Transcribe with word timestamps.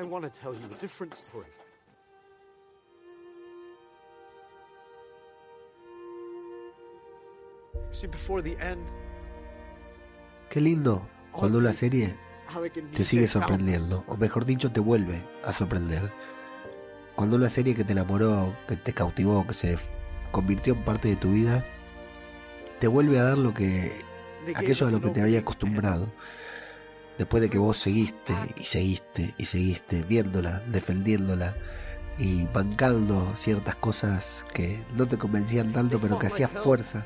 I 0.00 0.06
want 0.06 0.24
to 0.24 0.30
tell 0.30 0.54
you 0.54 0.64
a 0.64 0.80
different 0.80 1.12
story. 1.12 1.46
See, 7.92 8.06
before 8.06 8.40
the 8.40 8.56
end, 8.60 8.86
Qué 10.48 10.60
lindo 10.60 11.06
cuando 11.32 11.60
la 11.60 11.74
serie 11.74 12.16
te 12.96 13.04
sigue 13.04 13.28
sorprendiendo, 13.28 14.02
o 14.08 14.16
mejor 14.16 14.46
dicho, 14.46 14.72
te 14.72 14.80
vuelve 14.80 15.22
a 15.44 15.52
sorprender. 15.52 16.10
Cuando 17.14 17.36
una 17.36 17.50
serie 17.50 17.74
que 17.74 17.84
te 17.84 17.92
enamoró, 17.92 18.56
que 18.66 18.76
te 18.76 18.94
cautivó, 18.94 19.46
que 19.46 19.54
se 19.54 19.78
convirtió 20.32 20.74
en 20.74 20.84
parte 20.84 21.08
de 21.08 21.16
tu 21.16 21.32
vida, 21.32 21.64
te 22.78 22.88
vuelve 22.88 23.18
a 23.18 23.24
dar 23.24 23.38
lo 23.38 23.52
que 23.52 23.92
aquello 24.54 24.86
a 24.86 24.90
lo 24.90 25.00
que 25.00 25.10
te 25.10 25.20
había 25.20 25.40
acostumbrado. 25.40 26.10
Después 27.20 27.42
de 27.42 27.50
que 27.50 27.58
vos 27.58 27.76
seguiste 27.76 28.32
y 28.56 28.64
seguiste 28.64 29.34
y 29.36 29.44
seguiste 29.44 30.04
viéndola, 30.04 30.60
defendiéndola 30.68 31.54
y 32.16 32.46
bancando 32.46 33.36
ciertas 33.36 33.76
cosas 33.76 34.42
que 34.54 34.82
no 34.94 35.06
te 35.06 35.18
convencían 35.18 35.70
tanto, 35.70 35.98
pero 35.98 36.18
que 36.18 36.28
hacías 36.28 36.50
fuerza 36.50 37.04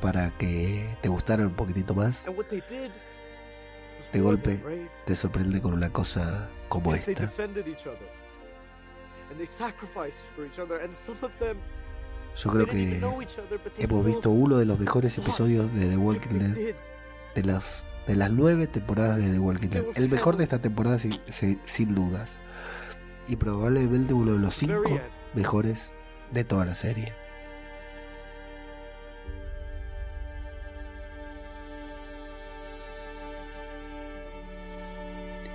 para 0.00 0.30
que 0.38 0.96
te 1.02 1.10
gustaran 1.10 1.48
un 1.48 1.52
poquitito 1.52 1.94
más, 1.94 2.24
De 4.10 4.20
golpe, 4.22 4.88
te 5.04 5.14
sorprende 5.14 5.60
con 5.60 5.74
una 5.74 5.90
cosa 5.90 6.48
como 6.70 6.94
esta. 6.94 7.30
Yo 12.36 12.50
creo 12.52 12.66
que 12.66 13.02
hemos 13.80 14.06
visto 14.06 14.30
uno 14.30 14.56
de 14.56 14.64
los 14.64 14.78
mejores 14.78 15.18
episodios 15.18 15.70
de 15.74 15.90
The 15.90 15.96
Walking 15.98 16.38
Dead 16.38 16.74
de 17.34 17.44
las 17.44 17.84
de 18.06 18.16
las 18.16 18.30
nueve 18.30 18.66
temporadas 18.66 19.18
de 19.18 19.30
The 19.30 19.38
Walking 19.38 19.68
Dead. 19.68 19.84
El 19.94 20.08
mejor 20.08 20.36
de 20.36 20.44
esta 20.44 20.60
temporada 20.60 20.98
sin, 20.98 21.94
dudas. 21.94 22.38
Y 23.28 23.36
probablemente 23.36 24.14
uno 24.14 24.32
de 24.32 24.38
los 24.38 24.54
cinco 24.54 24.98
mejores 25.34 25.90
de 26.32 26.44
toda 26.44 26.64
la 26.64 26.74
serie. 26.74 27.12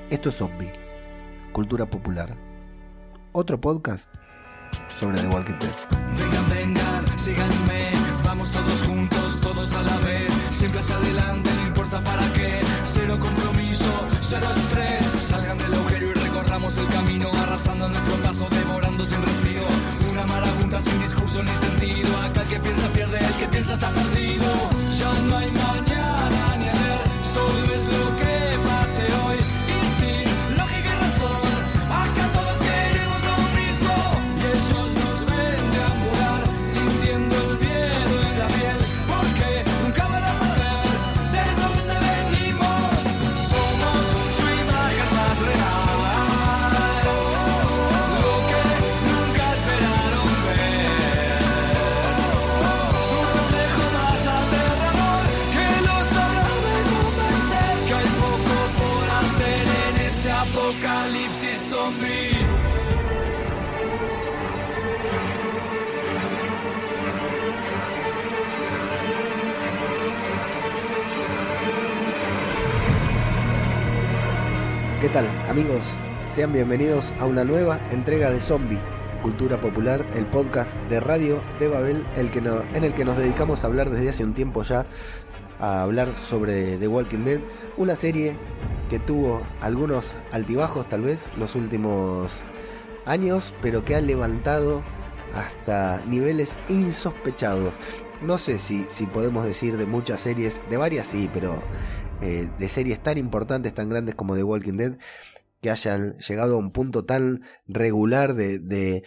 Esto 0.10 0.30
es 0.30 0.36
Zombie, 0.36 0.72
cultura 1.52 1.86
popular. 1.86 2.30
Otro 3.32 3.60
podcast 3.60 4.10
sobre 4.98 5.20
The 5.20 5.28
Walking 5.28 5.60
Dead. 5.60 5.76
Vengan, 6.18 6.50
vengan, 6.50 7.20
síganme, 7.20 7.92
vamos 8.24 8.50
todos 8.52 8.82
juntos, 8.84 9.40
todos 9.42 9.74
a 9.74 9.82
la 9.82 9.98
vez, 9.98 10.32
siempre 10.52 10.80
hacia 10.80 10.96
adelante, 10.96 11.50
para 12.02 12.34
qué, 12.34 12.60
cero 12.84 13.18
compromiso, 13.20 14.08
cero 14.22 14.48
estrés, 14.56 15.06
salgan 15.30 15.58
del 15.58 15.74
agujero 15.74 16.10
y 16.10 16.14
recorramos 16.14 16.78
el 16.78 16.88
camino, 16.88 17.30
arrasando 17.44 17.88
nuestro 17.90 18.16
paso, 18.18 18.48
devorando 18.50 19.06
sin 19.06 19.22
respiro, 19.22 19.66
una 20.12 20.26
marabunta 20.26 20.80
sin 20.82 21.00
discurso 21.00 21.44
ni 21.44 21.56
sentido, 21.56 22.18
acá 22.18 22.42
el 22.42 22.48
que 22.48 22.60
piensa 22.60 22.88
pierde, 22.90 23.20
el 23.20 23.34
que 23.34 23.48
piensa 23.48 23.74
está 23.76 23.90
perdido, 23.92 24.46
ya 25.00 25.14
no 25.28 25.38
hay 25.38 25.52
mañana 25.52 26.58
ni 26.60 26.68
ayer, 26.68 27.02
solo 27.34 27.76
es 27.76 27.84
lo 27.86 28.18
que 28.18 28.25
¿Qué 75.06 75.12
tal, 75.12 75.28
amigos? 75.48 76.00
Sean 76.30 76.52
bienvenidos 76.52 77.14
a 77.20 77.28
una 77.28 77.44
nueva 77.44 77.80
entrega 77.92 78.32
de 78.32 78.42
Zombie, 78.42 78.82
Cultura 79.22 79.62
Popular, 79.62 80.04
el 80.16 80.26
podcast 80.26 80.76
de 80.90 81.00
Radio 81.00 81.44
de 81.60 81.68
Babel, 81.68 82.04
el 82.16 82.32
que 82.32 82.40
en 82.40 82.84
el 82.84 82.92
que 82.96 83.06
nos 83.06 83.16
dedicamos 83.16 83.64
a 83.64 83.68
hablar 83.68 83.92
desde 83.92 84.10
hace 84.10 84.24
un 84.24 84.34
tiempo 84.34 84.64
ya, 84.64 84.88
a 85.60 85.84
hablar 85.84 86.12
sobre 86.16 86.80
The 86.80 86.88
Walking 86.88 87.24
Dead, 87.24 87.40
una 87.78 87.96
serie 87.96 88.36
que 88.90 88.98
tuvo 88.98 89.44
algunos 89.62 90.16
altibajos 90.32 90.90
tal 90.90 91.04
vez 91.04 91.30
los 91.38 91.54
últimos 91.54 92.44
años, 93.06 93.54
pero 93.62 93.86
que 93.86 93.96
ha 93.96 94.02
levantado 94.02 94.84
hasta 95.36 96.04
niveles 96.08 96.58
insospechados. 96.68 97.76
No 98.24 98.40
sé 98.40 98.58
si, 98.58 98.88
si 98.90 99.06
podemos 99.06 99.46
decir 99.46 99.78
de 99.78 99.86
muchas 99.86 100.22
series, 100.22 100.60
de 100.68 100.78
varias 100.78 101.06
sí, 101.06 101.30
pero 101.32 101.62
eh, 102.20 102.50
de 102.58 102.68
series 102.70 103.02
tan 103.02 103.18
importantes, 103.18 103.74
tan 103.74 103.90
grandes 103.90 104.16
como 104.16 104.36
The 104.36 104.44
Walking 104.44 104.78
Dead, 104.78 104.98
que 105.62 105.72
hayan 105.72 106.18
llegado 106.20 106.56
a 106.56 106.60
un 106.60 106.72
punto 106.72 107.06
tan 107.06 107.42
regular 107.68 108.36
de, 108.36 108.60
de, 108.60 109.04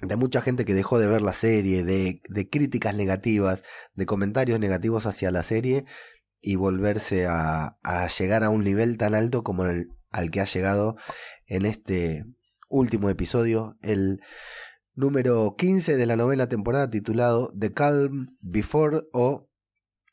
de 0.00 0.16
mucha 0.16 0.40
gente 0.40 0.64
que 0.64 0.74
dejó 0.74 0.98
de 0.98 1.06
ver 1.06 1.22
la 1.22 1.32
serie, 1.32 1.84
de, 1.84 2.20
de 2.28 2.48
críticas 2.48 2.94
negativas, 2.94 3.62
de 3.94 4.06
comentarios 4.06 4.60
negativos 4.60 5.06
hacia 5.06 5.30
la 5.30 5.42
serie 5.42 5.84
y 6.40 6.56
volverse 6.56 7.26
a, 7.26 7.76
llegar 8.18 8.44
a 8.44 8.50
un 8.50 8.62
nivel 8.64 8.96
tan 8.96 9.14
alto 9.14 9.42
como 9.42 9.64
el, 9.64 9.88
al 10.10 10.30
que 10.30 10.40
ha 10.40 10.44
llegado 10.44 10.96
en 11.46 11.66
este 11.66 12.24
último 12.68 13.08
episodio, 13.10 13.76
el 13.82 14.20
número 14.94 15.54
15 15.56 15.96
de 15.96 16.06
la 16.06 16.16
novena 16.16 16.48
temporada 16.48 16.90
titulado 16.90 17.52
The 17.58 17.72
Calm 17.72 18.36
Before 18.40 19.02
o 19.12 19.47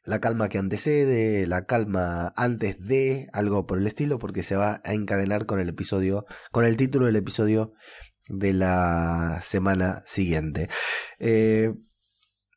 la 0.06 0.20
calma 0.20 0.50
que 0.50 0.60
antecede, 0.60 1.48
la 1.48 1.66
calma 1.66 2.34
antes 2.36 2.80
de, 2.80 3.28
algo 3.34 3.66
por 3.66 3.80
el 3.80 3.88
estilo, 3.88 4.20
porque 4.20 4.44
se 4.44 4.56
va 4.56 4.82
a 4.84 4.94
encadenar 4.94 5.46
con 5.46 5.60
el 5.60 5.70
episodio, 5.70 6.26
con 6.52 6.66
el 6.66 6.78
título 6.78 7.08
del 7.08 7.16
episodio 7.16 7.74
de 8.30 8.54
la 8.54 9.40
semana 9.42 10.04
siguiente. 10.06 10.70
Eh, 11.20 11.74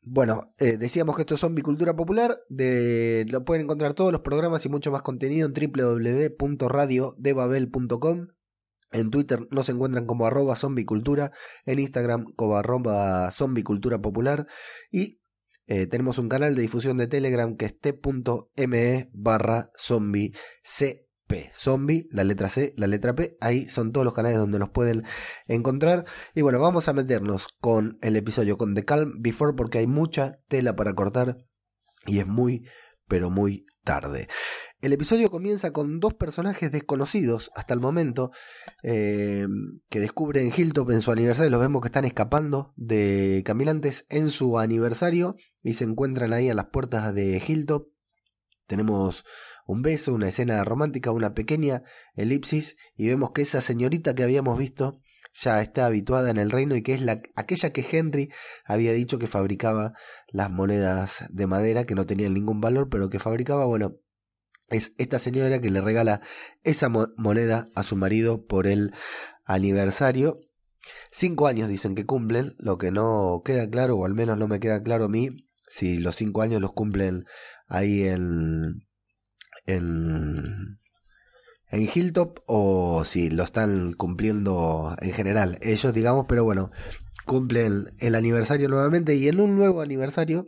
bueno, 0.01 0.53
eh, 0.57 0.77
decíamos 0.77 1.15
que 1.15 1.23
esto 1.23 1.35
es 1.35 1.41
Zombie 1.41 1.61
Cultura 1.61 1.95
Popular, 1.95 2.39
lo 2.49 3.45
pueden 3.45 3.63
encontrar 3.63 3.93
todos 3.93 4.11
los 4.11 4.21
programas 4.21 4.65
y 4.65 4.69
mucho 4.69 4.91
más 4.91 5.01
contenido 5.01 5.47
en 5.47 5.53
www.radiodebabel.com. 5.53 8.27
En 8.91 9.11
Twitter 9.11 9.47
nos 9.51 9.69
encuentran 9.69 10.07
como 10.07 10.25
arroba 10.25 10.55
zombicultura, 10.55 11.31
en 11.65 11.77
Instagram 11.77 12.25
como 12.35 12.57
arroba 12.57 13.29
zombicultura 13.29 14.01
popular 14.01 14.47
y 14.91 15.19
eh, 15.69 15.85
tenemos 15.85 16.17
un 16.17 16.29
canal 16.29 16.55
de 16.55 16.63
difusión 16.63 16.97
de 16.97 17.05
Telegram 17.05 17.55
que 17.55 17.65
es 17.65 17.79
t.me 17.79 19.09
barra 19.13 19.69
zombie 19.77 20.33
CP. 20.63 21.51
Zombie, 21.53 22.07
la 22.09 22.23
letra 22.23 22.49
C, 22.49 22.73
la 22.75 22.87
letra 22.87 23.13
P. 23.13 23.37
Ahí 23.39 23.69
son 23.69 23.91
todos 23.91 24.03
los 24.03 24.15
canales 24.15 24.39
donde 24.39 24.57
nos 24.57 24.71
pueden 24.71 25.03
encontrar. 25.45 26.05
Y 26.33 26.41
bueno, 26.41 26.59
vamos 26.59 26.87
a 26.87 26.93
meternos 26.93 27.49
con 27.61 27.99
el 28.01 28.15
episodio 28.15 28.57
con 28.57 28.73
The 28.73 28.83
Calm 28.83 29.21
Before 29.21 29.53
porque 29.55 29.77
hay 29.77 29.85
mucha 29.85 30.39
tela 30.47 30.75
para 30.75 30.95
cortar 30.95 31.37
y 32.07 32.17
es 32.17 32.25
muy, 32.25 32.67
pero 33.07 33.29
muy 33.29 33.67
tarde. 33.83 34.27
El 34.81 34.93
episodio 34.93 35.29
comienza 35.29 35.71
con 35.71 35.99
dos 35.99 36.13
personajes 36.13 36.71
desconocidos 36.71 37.51
hasta 37.53 37.73
el 37.73 37.81
momento 37.81 38.31
eh, 38.81 39.45
que 39.89 39.99
descubren 39.99 40.53
Hilltop 40.55 40.91
en 40.91 41.01
su 41.01 41.11
aniversario. 41.11 41.49
Los 41.49 41.59
vemos 41.59 41.81
que 41.81 41.89
están 41.89 42.05
escapando 42.05 42.73
de 42.77 43.43
caminantes 43.45 44.05
en 44.07 44.31
su 44.31 44.57
aniversario 44.57 45.35
y 45.63 45.73
se 45.73 45.83
encuentran 45.83 46.31
ahí 46.31 46.49
a 46.49 46.53
las 46.53 46.67
puertas 46.67 47.13
de 47.13 47.43
Hilltop. 47.45 47.89
Tenemos 48.67 49.25
un 49.67 49.81
beso, 49.81 50.13
una 50.13 50.29
escena 50.29 50.63
romántica, 50.63 51.11
una 51.11 51.33
pequeña 51.33 51.83
elipsis 52.15 52.77
y 52.95 53.09
vemos 53.09 53.31
que 53.31 53.41
esa 53.41 53.59
señorita 53.59 54.15
que 54.15 54.23
habíamos 54.23 54.57
visto 54.57 55.01
ya 55.33 55.61
está 55.61 55.87
habituada 55.87 56.31
en 56.31 56.37
el 56.37 56.51
reino 56.51 56.77
y 56.77 56.83
que 56.83 56.93
es 56.93 57.01
la, 57.01 57.21
aquella 57.35 57.73
que 57.73 57.85
Henry 57.91 58.31
había 58.63 58.93
dicho 58.93 59.19
que 59.19 59.27
fabricaba 59.27 59.91
las 60.29 60.49
monedas 60.49 61.25
de 61.29 61.47
madera 61.47 61.83
que 61.83 61.95
no 61.95 62.05
tenían 62.05 62.33
ningún 62.33 62.61
valor 62.61 62.87
pero 62.89 63.09
que 63.09 63.19
fabricaba, 63.19 63.65
bueno, 63.65 63.97
es 64.69 64.93
esta 64.97 65.19
señora 65.19 65.59
que 65.59 65.71
le 65.71 65.81
regala 65.81 66.21
esa 66.63 66.89
mo 66.89 67.07
moneda 67.17 67.67
a 67.75 67.83
su 67.83 67.95
marido 67.95 68.45
por 68.45 68.67
el 68.67 68.93
aniversario. 69.45 70.39
Cinco 71.11 71.47
años 71.47 71.69
dicen 71.69 71.95
que 71.95 72.05
cumplen, 72.05 72.55
lo 72.57 72.77
que 72.77 72.91
no 72.91 73.41
queda 73.43 73.69
claro, 73.69 73.97
o 73.97 74.05
al 74.05 74.13
menos 74.13 74.37
no 74.37 74.47
me 74.47 74.59
queda 74.59 74.81
claro 74.81 75.05
a 75.05 75.09
mí, 75.09 75.29
si 75.67 75.97
los 75.97 76.15
cinco 76.15 76.41
años 76.41 76.61
los 76.61 76.73
cumplen 76.73 77.25
ahí 77.67 78.03
en, 78.03 78.87
en, 79.65 80.79
en 81.69 81.89
Hilltop 81.93 82.39
o 82.47 83.03
si 83.05 83.29
lo 83.29 83.43
están 83.43 83.93
cumpliendo 83.93 84.95
en 84.99 85.13
general 85.13 85.59
ellos, 85.61 85.93
digamos, 85.93 86.25
pero 86.27 86.43
bueno, 86.43 86.71
cumplen 87.25 87.93
el 87.99 88.15
aniversario 88.15 88.67
nuevamente 88.69 89.15
y 89.15 89.27
en 89.27 89.39
un 89.39 89.55
nuevo 89.55 89.81
aniversario 89.81 90.47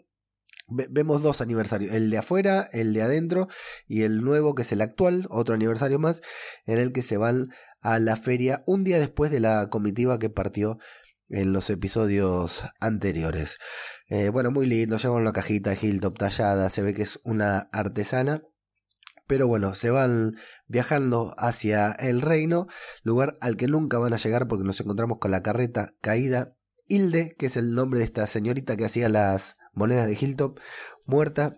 vemos 0.71 1.21
dos 1.21 1.41
aniversarios, 1.41 1.93
el 1.93 2.09
de 2.09 2.17
afuera, 2.17 2.69
el 2.71 2.93
de 2.93 3.01
adentro 3.01 3.47
y 3.87 4.03
el 4.03 4.21
nuevo 4.21 4.55
que 4.55 4.63
es 4.63 4.71
el 4.71 4.81
actual, 4.81 5.27
otro 5.29 5.55
aniversario 5.55 5.99
más, 5.99 6.21
en 6.65 6.77
el 6.77 6.91
que 6.91 7.01
se 7.01 7.17
van 7.17 7.49
a 7.81 7.99
la 7.99 8.15
feria 8.15 8.63
un 8.65 8.83
día 8.83 8.99
después 8.99 9.31
de 9.31 9.39
la 9.39 9.69
comitiva 9.69 10.19
que 10.19 10.29
partió 10.29 10.77
en 11.29 11.53
los 11.53 11.69
episodios 11.69 12.63
anteriores. 12.79 13.57
Eh, 14.07 14.29
bueno, 14.29 14.51
muy 14.51 14.65
lindo, 14.65 14.97
llevan 14.97 15.21
una 15.21 15.33
cajita 15.33 15.73
Hilltop 15.73 16.17
tallada, 16.17 16.69
se 16.69 16.81
ve 16.81 16.93
que 16.93 17.03
es 17.03 17.19
una 17.23 17.69
artesana. 17.71 18.43
Pero 19.27 19.47
bueno, 19.47 19.75
se 19.75 19.89
van 19.89 20.35
viajando 20.67 21.33
hacia 21.37 21.93
el 21.93 22.19
reino, 22.19 22.67
lugar 23.03 23.37
al 23.39 23.55
que 23.55 23.67
nunca 23.67 23.97
van 23.97 24.11
a 24.11 24.17
llegar 24.17 24.49
porque 24.49 24.65
nos 24.65 24.81
encontramos 24.81 25.19
con 25.19 25.31
la 25.31 25.41
carreta 25.41 25.93
caída. 26.01 26.57
Hilde, 26.87 27.35
que 27.39 27.45
es 27.45 27.55
el 27.55 27.73
nombre 27.73 27.99
de 27.99 28.05
esta 28.05 28.27
señorita 28.27 28.75
que 28.75 28.83
hacía 28.83 29.07
las 29.07 29.55
monedas 29.73 30.07
de 30.07 30.17
Hilltop, 30.19 30.59
muerta. 31.05 31.57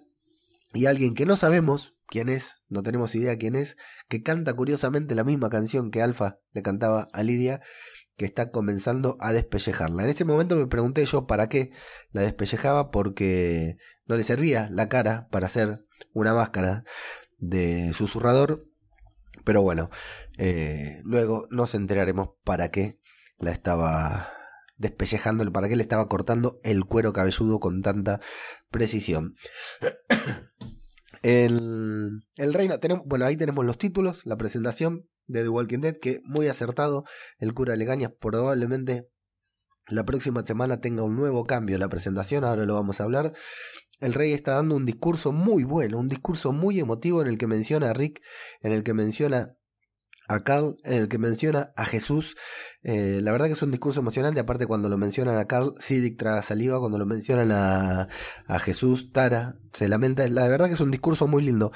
Y 0.73 0.87
alguien 0.87 1.13
que 1.13 1.25
no 1.25 1.35
sabemos 1.35 1.95
quién 2.07 2.29
es, 2.29 2.65
no 2.69 2.83
tenemos 2.83 3.15
idea 3.15 3.37
quién 3.37 3.55
es, 3.55 3.77
que 4.07 4.23
canta 4.23 4.53
curiosamente 4.53 5.15
la 5.15 5.23
misma 5.23 5.49
canción 5.49 5.91
que 5.91 6.01
Alfa 6.01 6.39
le 6.51 6.61
cantaba 6.61 7.07
a 7.13 7.23
Lidia, 7.23 7.61
que 8.17 8.25
está 8.25 8.51
comenzando 8.51 9.17
a 9.19 9.33
despellejarla. 9.33 10.03
En 10.03 10.09
ese 10.09 10.25
momento 10.25 10.55
me 10.55 10.67
pregunté 10.67 11.05
yo 11.05 11.25
para 11.25 11.49
qué 11.49 11.71
la 12.11 12.21
despellejaba, 12.21 12.91
porque 12.91 13.77
no 14.05 14.15
le 14.15 14.23
servía 14.23 14.67
la 14.71 14.89
cara 14.89 15.27
para 15.31 15.47
hacer 15.47 15.85
una 16.13 16.33
máscara 16.33 16.83
de 17.37 17.93
susurrador. 17.93 18.67
Pero 19.43 19.61
bueno, 19.61 19.89
eh, 20.37 21.01
luego 21.03 21.47
nos 21.49 21.75
enteraremos 21.75 22.29
para 22.43 22.69
qué 22.69 22.99
la 23.39 23.51
estaba 23.51 24.31
despellejando, 24.77 25.49
para 25.51 25.69
qué 25.69 25.75
le 25.75 25.83
estaba 25.83 26.07
cortando 26.07 26.59
el 26.63 26.85
cuero 26.85 27.13
cabelludo 27.13 27.59
con 27.59 27.81
tanta 27.81 28.19
precisión. 28.69 29.35
El, 31.21 32.25
el 32.35 32.53
reino, 32.53 32.75
bueno, 33.05 33.23
ahí 33.23 33.37
tenemos 33.37 33.63
los 33.63 33.77
títulos, 33.77 34.25
la 34.25 34.35
presentación 34.35 35.07
de 35.25 35.43
The 35.43 35.47
Walking 35.47 35.79
Dead, 35.79 35.95
que 35.97 36.21
muy 36.25 36.49
acertado, 36.49 37.05
el 37.37 37.53
cura 37.53 37.77
Legañas 37.77 38.11
probablemente 38.19 39.07
la 39.87 40.05
próxima 40.05 40.45
semana 40.45 40.79
tenga 40.79 41.03
un 41.03 41.15
nuevo 41.15 41.45
cambio 41.45 41.75
en 41.75 41.81
la 41.81 41.89
presentación, 41.89 42.43
ahora 42.43 42.65
lo 42.65 42.75
vamos 42.75 42.99
a 42.99 43.03
hablar. 43.03 43.33
El 43.99 44.13
rey 44.13 44.33
está 44.33 44.55
dando 44.55 44.75
un 44.75 44.85
discurso 44.85 45.31
muy 45.31 45.63
bueno, 45.63 45.97
un 45.97 46.09
discurso 46.09 46.51
muy 46.51 46.79
emotivo 46.79 47.21
en 47.21 47.27
el 47.27 47.37
que 47.37 47.47
menciona 47.47 47.89
a 47.89 47.93
Rick, 47.93 48.21
en 48.61 48.71
el 48.71 48.83
que 48.83 48.93
menciona 48.93 49.57
a 50.27 50.43
Carl, 50.43 50.77
en 50.83 50.93
el 50.93 51.07
que 51.07 51.17
menciona 51.17 51.73
a 51.75 51.85
Jesús. 51.85 52.35
Eh, 52.83 53.19
la 53.21 53.31
verdad 53.31 53.47
que 53.47 53.53
es 53.53 53.61
un 53.61 53.71
discurso 53.71 53.99
emocionante, 53.99 54.39
aparte 54.39 54.67
cuando 54.67 54.89
lo 54.89 54.97
mencionan 54.97 55.37
a 55.37 55.45
Carl, 55.45 55.75
Sidic 55.79 56.17
traga 56.17 56.41
saliva, 56.41 56.79
cuando 56.79 56.97
lo 56.97 57.05
mencionan 57.05 57.51
a, 57.51 58.07
a 58.47 58.59
Jesús, 58.59 59.11
Tara 59.11 59.57
se 59.71 59.87
lamenta. 59.87 60.27
La 60.27 60.47
verdad 60.47 60.67
que 60.67 60.73
es 60.73 60.79
un 60.81 60.91
discurso 60.91 61.27
muy 61.27 61.43
lindo, 61.43 61.71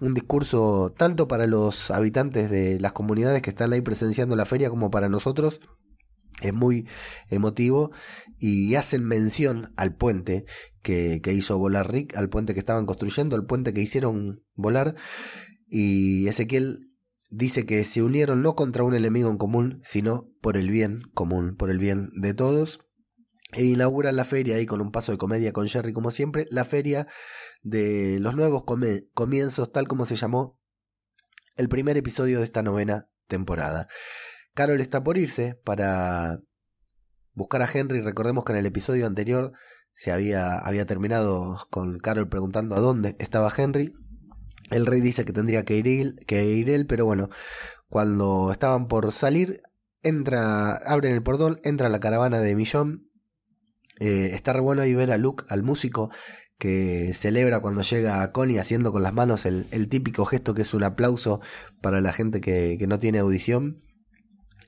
un 0.00 0.12
discurso 0.12 0.94
tanto 0.96 1.28
para 1.28 1.46
los 1.46 1.90
habitantes 1.90 2.50
de 2.50 2.80
las 2.80 2.92
comunidades 2.92 3.42
que 3.42 3.50
están 3.50 3.72
ahí 3.72 3.80
presenciando 3.80 4.36
la 4.36 4.44
feria 4.44 4.70
como 4.70 4.90
para 4.90 5.08
nosotros. 5.08 5.60
Es 6.40 6.54
muy 6.54 6.88
emotivo 7.28 7.90
y 8.38 8.74
hacen 8.74 9.04
mención 9.04 9.74
al 9.76 9.94
puente 9.94 10.46
que, 10.80 11.20
que 11.22 11.34
hizo 11.34 11.58
volar 11.58 11.92
Rick, 11.92 12.16
al 12.16 12.30
puente 12.30 12.54
que 12.54 12.60
estaban 12.60 12.86
construyendo, 12.86 13.36
al 13.36 13.44
puente 13.44 13.74
que 13.74 13.82
hicieron 13.82 14.42
volar. 14.54 14.94
Y 15.68 16.26
Ezequiel 16.28 16.89
dice 17.30 17.64
que 17.64 17.84
se 17.84 18.02
unieron 18.02 18.42
no 18.42 18.54
contra 18.54 18.84
un 18.84 18.94
enemigo 18.94 19.30
en 19.30 19.38
común, 19.38 19.80
sino 19.82 20.28
por 20.40 20.56
el 20.56 20.70
bien 20.70 21.02
común, 21.14 21.56
por 21.56 21.70
el 21.70 21.78
bien 21.78 22.10
de 22.20 22.34
todos. 22.34 22.80
E 23.52 23.64
inauguran 23.64 24.14
la 24.14 24.24
feria 24.24 24.56
ahí 24.56 24.66
con 24.66 24.80
un 24.80 24.92
paso 24.92 25.10
de 25.12 25.18
comedia 25.18 25.52
con 25.52 25.68
Jerry 25.68 25.92
como 25.92 26.10
siempre, 26.10 26.46
la 26.50 26.64
feria 26.64 27.08
de 27.62 28.18
los 28.20 28.36
nuevos 28.36 28.64
comienzos, 29.14 29.72
tal 29.72 29.88
como 29.88 30.06
se 30.06 30.16
llamó 30.16 30.60
el 31.56 31.68
primer 31.68 31.96
episodio 31.96 32.38
de 32.38 32.44
esta 32.44 32.62
novena 32.62 33.08
temporada. 33.26 33.88
Carol 34.54 34.80
está 34.80 35.02
por 35.02 35.18
irse 35.18 35.60
para 35.64 36.40
buscar 37.34 37.62
a 37.62 37.70
Henry. 37.72 38.00
Recordemos 38.02 38.44
que 38.44 38.52
en 38.52 38.58
el 38.58 38.66
episodio 38.66 39.06
anterior 39.06 39.52
se 39.92 40.12
había, 40.12 40.56
había 40.56 40.86
terminado 40.86 41.66
con 41.70 41.98
Carol 41.98 42.28
preguntando 42.28 42.76
a 42.76 42.80
dónde 42.80 43.16
estaba 43.18 43.52
Henry. 43.54 43.92
El 44.70 44.86
rey 44.86 45.00
dice 45.00 45.24
que 45.24 45.32
tendría 45.32 45.64
que 45.64 45.76
ir, 45.76 46.16
que 46.26 46.44
ir 46.44 46.70
él, 46.70 46.86
pero 46.86 47.04
bueno, 47.04 47.28
cuando 47.88 48.52
estaban 48.52 48.86
por 48.88 49.12
salir, 49.12 49.62
entra, 50.02 50.76
abren 50.76 51.12
el 51.12 51.22
portón, 51.22 51.60
entra 51.64 51.88
la 51.88 52.00
caravana 52.00 52.40
de 52.40 52.54
Millón. 52.54 53.10
Eh, 53.98 54.30
está 54.32 54.52
re 54.52 54.60
bueno 54.60 54.82
ahí 54.82 54.94
ver 54.94 55.12
a 55.12 55.18
Luke, 55.18 55.44
al 55.48 55.62
músico, 55.62 56.10
que 56.58 57.12
celebra 57.14 57.60
cuando 57.60 57.82
llega 57.82 58.22
a 58.22 58.32
Connie 58.32 58.58
haciendo 58.58 58.92
con 58.92 59.02
las 59.02 59.12
manos 59.14 59.46
el, 59.46 59.66
el 59.72 59.88
típico 59.88 60.24
gesto 60.24 60.54
que 60.54 60.62
es 60.62 60.74
un 60.74 60.84
aplauso 60.84 61.40
para 61.80 62.00
la 62.00 62.12
gente 62.12 62.40
que, 62.40 62.76
que, 62.78 62.86
no 62.86 62.98
tiene 62.98 63.18
audición. 63.18 63.82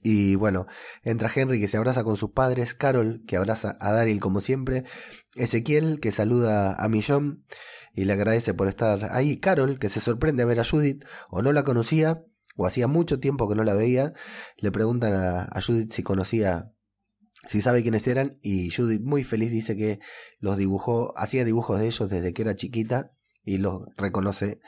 Y 0.02 0.34
bueno, 0.34 0.66
entra 1.04 1.30
Henry 1.32 1.60
que 1.60 1.68
se 1.68 1.76
abraza 1.76 2.02
con 2.02 2.16
sus 2.16 2.32
padres, 2.32 2.74
Carol 2.74 3.22
que 3.26 3.36
abraza 3.36 3.76
a 3.78 3.92
Daryl 3.92 4.18
como 4.18 4.40
siempre, 4.40 4.84
Ezequiel 5.36 6.00
que 6.00 6.10
saluda 6.10 6.74
a 6.74 6.88
Millón 6.88 7.44
y 7.94 8.04
le 8.04 8.12
agradece 8.12 8.54
por 8.54 8.68
estar 8.68 9.08
ahí. 9.12 9.38
Carol, 9.38 9.78
que 9.78 9.88
se 9.88 10.00
sorprende 10.00 10.42
a 10.42 10.46
ver 10.46 10.60
a 10.60 10.64
Judith, 10.64 11.04
o 11.30 11.42
no 11.42 11.52
la 11.52 11.64
conocía, 11.64 12.24
o 12.56 12.66
hacía 12.66 12.86
mucho 12.86 13.20
tiempo 13.20 13.48
que 13.48 13.54
no 13.54 13.64
la 13.64 13.74
veía, 13.74 14.12
le 14.56 14.70
preguntan 14.70 15.14
a, 15.14 15.60
Judith 15.60 15.92
si 15.92 16.02
conocía, 16.02 16.72
si 17.48 17.62
sabe 17.62 17.82
quiénes 17.82 18.06
eran, 18.06 18.38
y 18.42 18.70
Judith 18.70 19.02
muy 19.02 19.24
feliz 19.24 19.50
dice 19.50 19.76
que 19.76 20.00
los 20.38 20.56
dibujó, 20.56 21.16
hacía 21.18 21.44
dibujos 21.44 21.80
de 21.80 21.86
ellos 21.86 22.10
desde 22.10 22.32
que 22.32 22.42
era 22.42 22.56
chiquita 22.56 23.12
y 23.44 23.58
los 23.58 23.82
reconoce. 23.96 24.60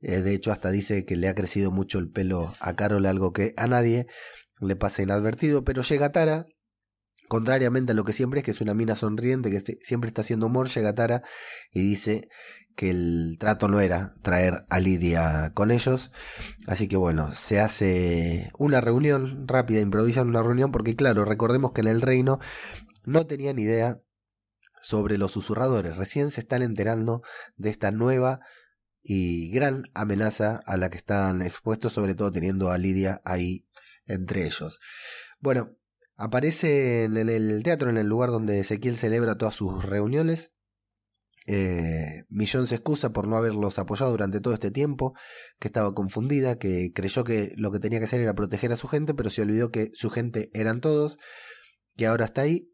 Eh, 0.00 0.20
de 0.20 0.34
hecho, 0.34 0.52
hasta 0.52 0.70
dice 0.70 1.04
que 1.04 1.16
le 1.16 1.28
ha 1.28 1.34
crecido 1.34 1.70
mucho 1.70 1.98
el 1.98 2.10
pelo 2.10 2.54
a 2.60 2.76
Carol, 2.76 3.06
algo 3.06 3.32
que 3.32 3.54
a 3.56 3.66
nadie 3.66 4.06
le 4.60 4.76
pasa 4.76 5.02
inadvertido, 5.02 5.64
pero 5.64 5.82
llega 5.82 6.12
Tara, 6.12 6.46
contrariamente 7.28 7.92
a 7.92 7.94
lo 7.94 8.04
que 8.04 8.12
siempre 8.12 8.40
es, 8.40 8.44
que 8.44 8.50
es 8.50 8.60
una 8.60 8.74
mina 8.74 8.94
sonriente, 8.94 9.50
que 9.50 9.78
siempre 9.82 10.08
está 10.08 10.22
haciendo 10.22 10.46
humor, 10.46 10.68
llega 10.68 10.94
Tara 10.94 11.22
y 11.72 11.80
dice 11.80 12.28
que 12.74 12.90
el 12.90 13.36
trato 13.38 13.68
no 13.68 13.80
era 13.80 14.14
traer 14.22 14.64
a 14.68 14.80
Lidia 14.80 15.52
con 15.54 15.70
ellos. 15.70 16.10
Así 16.66 16.88
que 16.88 16.96
bueno, 16.96 17.32
se 17.34 17.60
hace 17.60 18.50
una 18.58 18.80
reunión 18.80 19.46
rápida, 19.46 19.80
improvisan 19.80 20.28
una 20.28 20.42
reunión, 20.42 20.72
porque 20.72 20.96
claro, 20.96 21.24
recordemos 21.24 21.72
que 21.72 21.82
en 21.82 21.88
el 21.88 22.00
reino 22.00 22.40
no 23.04 23.26
tenían 23.26 23.58
idea 23.58 24.00
sobre 24.80 25.18
los 25.18 25.32
susurradores, 25.32 25.96
recién 25.96 26.30
se 26.30 26.40
están 26.40 26.62
enterando 26.62 27.22
de 27.56 27.70
esta 27.70 27.90
nueva 27.90 28.40
y 29.02 29.50
gran 29.50 29.84
amenaza 29.94 30.62
a 30.66 30.76
la 30.76 30.90
que 30.90 30.98
están 30.98 31.42
expuestos, 31.42 31.92
sobre 31.92 32.14
todo 32.14 32.32
teniendo 32.32 32.70
a 32.70 32.78
Lidia 32.78 33.20
ahí 33.24 33.66
entre 34.06 34.46
ellos. 34.46 34.80
Bueno, 35.40 35.76
aparecen 36.16 37.16
en 37.16 37.28
el 37.28 37.62
teatro, 37.62 37.90
en 37.90 37.98
el 37.98 38.06
lugar 38.06 38.30
donde 38.30 38.60
Ezequiel 38.60 38.96
celebra 38.96 39.36
todas 39.36 39.54
sus 39.54 39.84
reuniones, 39.84 40.53
eh, 41.46 42.24
Millón 42.28 42.66
se 42.66 42.76
excusa 42.76 43.12
por 43.12 43.28
no 43.28 43.36
haberlos 43.36 43.78
apoyado 43.78 44.10
durante 44.10 44.40
todo 44.40 44.54
este 44.54 44.70
tiempo, 44.70 45.14
que 45.58 45.68
estaba 45.68 45.94
confundida, 45.94 46.58
que 46.58 46.92
creyó 46.94 47.24
que 47.24 47.52
lo 47.56 47.70
que 47.70 47.80
tenía 47.80 47.98
que 47.98 48.06
hacer 48.06 48.20
era 48.20 48.34
proteger 48.34 48.72
a 48.72 48.76
su 48.76 48.88
gente, 48.88 49.14
pero 49.14 49.30
se 49.30 49.42
olvidó 49.42 49.70
que 49.70 49.90
su 49.92 50.10
gente 50.10 50.50
eran 50.54 50.80
todos, 50.80 51.18
que 51.96 52.06
ahora 52.06 52.24
está 52.24 52.42
ahí 52.42 52.70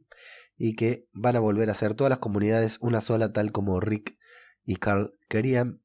y 0.57 0.75
que 0.75 1.09
van 1.13 1.37
a 1.37 1.41
volver 1.41 1.71
a 1.71 1.75
ser 1.75 1.95
todas 1.95 2.11
las 2.11 2.19
comunidades 2.19 2.79
una 2.81 3.01
sola, 3.01 3.33
tal 3.33 3.51
como 3.51 3.81
Rick 3.81 4.17
y 4.65 4.77
Carl 4.77 5.15
querían. 5.29 5.83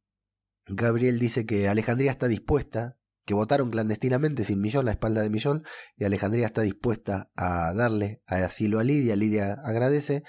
Gabriel 0.68 1.20
dice 1.20 1.46
que 1.46 1.68
Alejandría 1.68 2.12
está 2.12 2.28
dispuesta, 2.28 2.98
que 3.26 3.34
votaron 3.34 3.72
clandestinamente 3.72 4.44
sin 4.44 4.62
Millón, 4.62 4.86
la 4.86 4.92
espalda 4.92 5.22
de 5.22 5.30
Millón, 5.30 5.64
y 5.98 6.04
Alejandría 6.06 6.46
está 6.46 6.62
dispuesta 6.62 7.32
a 7.36 7.74
darle 7.74 8.22
asilo 8.28 8.80
a 8.80 8.84
Lidia, 8.84 9.16
Lidia 9.16 9.54
agradece. 9.64 10.24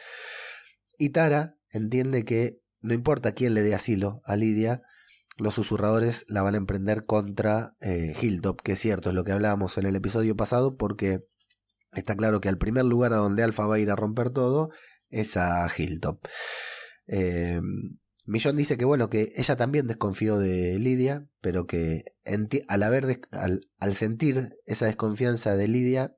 Y 0.98 1.10
Tara 1.10 1.55
entiende 1.76 2.24
que 2.24 2.60
no 2.80 2.94
importa 2.94 3.32
quién 3.32 3.54
le 3.54 3.62
dé 3.62 3.74
asilo 3.74 4.20
a 4.24 4.36
Lidia, 4.36 4.82
los 5.38 5.54
susurradores 5.54 6.24
la 6.28 6.42
van 6.42 6.54
a 6.54 6.58
emprender 6.58 7.04
contra 7.04 7.76
eh, 7.80 8.14
Hilltop, 8.20 8.60
que 8.62 8.72
es 8.72 8.80
cierto, 8.80 9.10
es 9.10 9.14
lo 9.14 9.24
que 9.24 9.32
hablábamos 9.32 9.76
en 9.78 9.86
el 9.86 9.96
episodio 9.96 10.36
pasado, 10.36 10.76
porque 10.76 11.20
está 11.92 12.16
claro 12.16 12.40
que 12.40 12.48
al 12.48 12.58
primer 12.58 12.84
lugar 12.84 13.12
a 13.12 13.16
donde 13.16 13.42
Alfa 13.42 13.66
va 13.66 13.76
a 13.76 13.78
ir 13.78 13.90
a 13.90 13.96
romper 13.96 14.30
todo 14.30 14.70
es 15.08 15.36
a 15.36 15.66
Hilltop. 15.76 16.24
Eh, 17.06 17.60
Millón 18.24 18.56
dice 18.56 18.76
que 18.76 18.84
bueno, 18.84 19.08
que 19.08 19.32
ella 19.36 19.56
también 19.56 19.86
desconfió 19.86 20.38
de 20.38 20.78
Lidia, 20.80 21.28
pero 21.40 21.66
que 21.66 22.04
al, 22.66 22.82
haber 22.82 23.20
al, 23.30 23.68
al 23.78 23.94
sentir 23.94 24.56
esa 24.64 24.86
desconfianza 24.86 25.56
de 25.56 25.68
Lidia, 25.68 26.16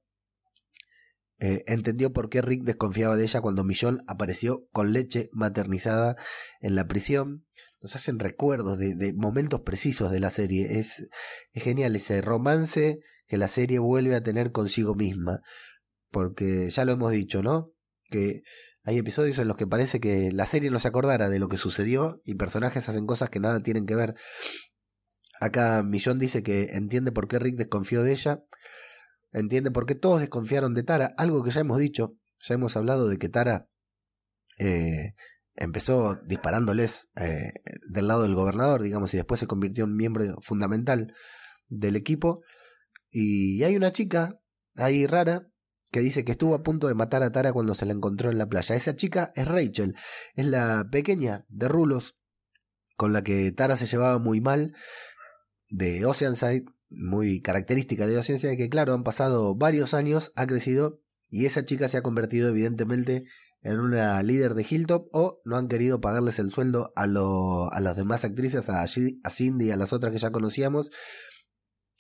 eh, 1.40 1.62
entendió 1.66 2.12
por 2.12 2.28
qué 2.28 2.42
Rick 2.42 2.64
desconfiaba 2.64 3.16
de 3.16 3.24
ella 3.24 3.40
cuando 3.40 3.64
Millón 3.64 3.98
apareció 4.06 4.64
con 4.72 4.92
leche 4.92 5.30
maternizada 5.32 6.16
en 6.60 6.74
la 6.74 6.86
prisión. 6.86 7.46
nos 7.80 7.94
hacen 7.94 8.18
recuerdos 8.18 8.78
de, 8.78 8.94
de 8.94 9.12
momentos 9.12 9.60
precisos 9.60 10.10
de 10.10 10.20
la 10.20 10.30
serie. 10.30 10.80
Es, 10.80 11.04
es 11.52 11.62
genial 11.62 11.94
ese 11.94 12.20
romance 12.20 12.98
que 13.26 13.38
la 13.38 13.48
serie 13.48 13.78
vuelve 13.78 14.16
a 14.16 14.22
tener 14.22 14.50
consigo 14.50 14.94
misma. 14.94 15.40
Porque 16.10 16.70
ya 16.70 16.84
lo 16.84 16.92
hemos 16.92 17.12
dicho, 17.12 17.42
¿no? 17.42 17.70
Que 18.10 18.42
hay 18.82 18.96
episodios 18.96 19.38
en 19.38 19.48
los 19.48 19.56
que 19.56 19.66
parece 19.66 20.00
que 20.00 20.32
la 20.32 20.46
serie 20.46 20.70
no 20.70 20.78
se 20.78 20.88
acordara 20.88 21.28
de 21.28 21.38
lo 21.38 21.48
que 21.48 21.58
sucedió 21.58 22.22
y 22.24 22.34
personajes 22.34 22.88
hacen 22.88 23.06
cosas 23.06 23.28
que 23.28 23.38
nada 23.38 23.62
tienen 23.62 23.86
que 23.86 23.94
ver. 23.94 24.14
Acá 25.40 25.82
Millón 25.84 26.18
dice 26.18 26.42
que 26.42 26.70
entiende 26.72 27.12
por 27.12 27.28
qué 27.28 27.38
Rick 27.38 27.56
desconfió 27.56 28.02
de 28.02 28.12
ella, 28.12 28.42
entiende 29.32 29.70
por 29.70 29.86
qué 29.86 29.94
todos 29.94 30.20
desconfiaron 30.20 30.74
de 30.74 30.82
Tara, 30.82 31.14
algo 31.16 31.42
que 31.42 31.50
ya 31.50 31.60
hemos 31.60 31.78
dicho, 31.78 32.16
ya 32.40 32.54
hemos 32.54 32.76
hablado 32.76 33.08
de 33.08 33.18
que 33.18 33.28
Tara 33.28 33.68
eh, 34.58 35.14
empezó 35.54 36.16
disparándoles 36.26 37.10
eh, 37.16 37.52
del 37.88 38.08
lado 38.08 38.22
del 38.22 38.34
gobernador, 38.34 38.82
digamos, 38.82 39.12
y 39.14 39.16
después 39.16 39.40
se 39.40 39.46
convirtió 39.46 39.84
en 39.84 39.96
miembro 39.96 40.36
fundamental 40.40 41.14
del 41.68 41.96
equipo. 41.96 42.42
Y 43.10 43.62
hay 43.64 43.76
una 43.76 43.92
chica 43.92 44.40
ahí 44.76 45.06
rara 45.06 45.48
que 45.90 46.00
dice 46.00 46.24
que 46.24 46.32
estuvo 46.32 46.54
a 46.54 46.62
punto 46.62 46.86
de 46.86 46.94
matar 46.94 47.22
a 47.22 47.32
Tara 47.32 47.52
cuando 47.52 47.74
se 47.74 47.86
la 47.86 47.92
encontró 47.92 48.30
en 48.30 48.38
la 48.38 48.48
playa. 48.48 48.74
Esa 48.74 48.94
chica 48.94 49.32
es 49.34 49.48
Rachel, 49.48 49.94
es 50.34 50.46
la 50.46 50.86
pequeña 50.90 51.44
de 51.48 51.68
rulos 51.68 52.16
con 52.96 53.12
la 53.12 53.22
que 53.22 53.52
Tara 53.52 53.76
se 53.76 53.86
llevaba 53.86 54.18
muy 54.18 54.40
mal 54.40 54.74
de 55.70 56.04
Oceanside, 56.04 56.64
muy 56.90 57.40
característica 57.40 58.06
de 58.06 58.18
Oceanside, 58.18 58.56
que 58.56 58.68
claro, 58.68 58.94
han 58.94 59.04
pasado 59.04 59.54
varios 59.54 59.94
años, 59.94 60.32
ha 60.36 60.46
crecido 60.46 61.00
y 61.30 61.46
esa 61.46 61.64
chica 61.64 61.88
se 61.88 61.98
ha 61.98 62.02
convertido 62.02 62.48
evidentemente 62.48 63.24
en 63.60 63.80
una 63.80 64.22
líder 64.22 64.54
de 64.54 64.66
Hilltop 64.68 65.08
o 65.12 65.40
no 65.44 65.56
han 65.56 65.68
querido 65.68 66.00
pagarles 66.00 66.38
el 66.38 66.50
sueldo 66.50 66.92
a, 66.96 67.02
a 67.04 67.80
las 67.80 67.96
demás 67.96 68.24
actrices, 68.24 68.68
a, 68.68 68.82
a 68.82 69.30
Cindy 69.30 69.66
y 69.66 69.70
a 69.70 69.76
las 69.76 69.92
otras 69.92 70.12
que 70.12 70.18
ya 70.18 70.30
conocíamos. 70.30 70.90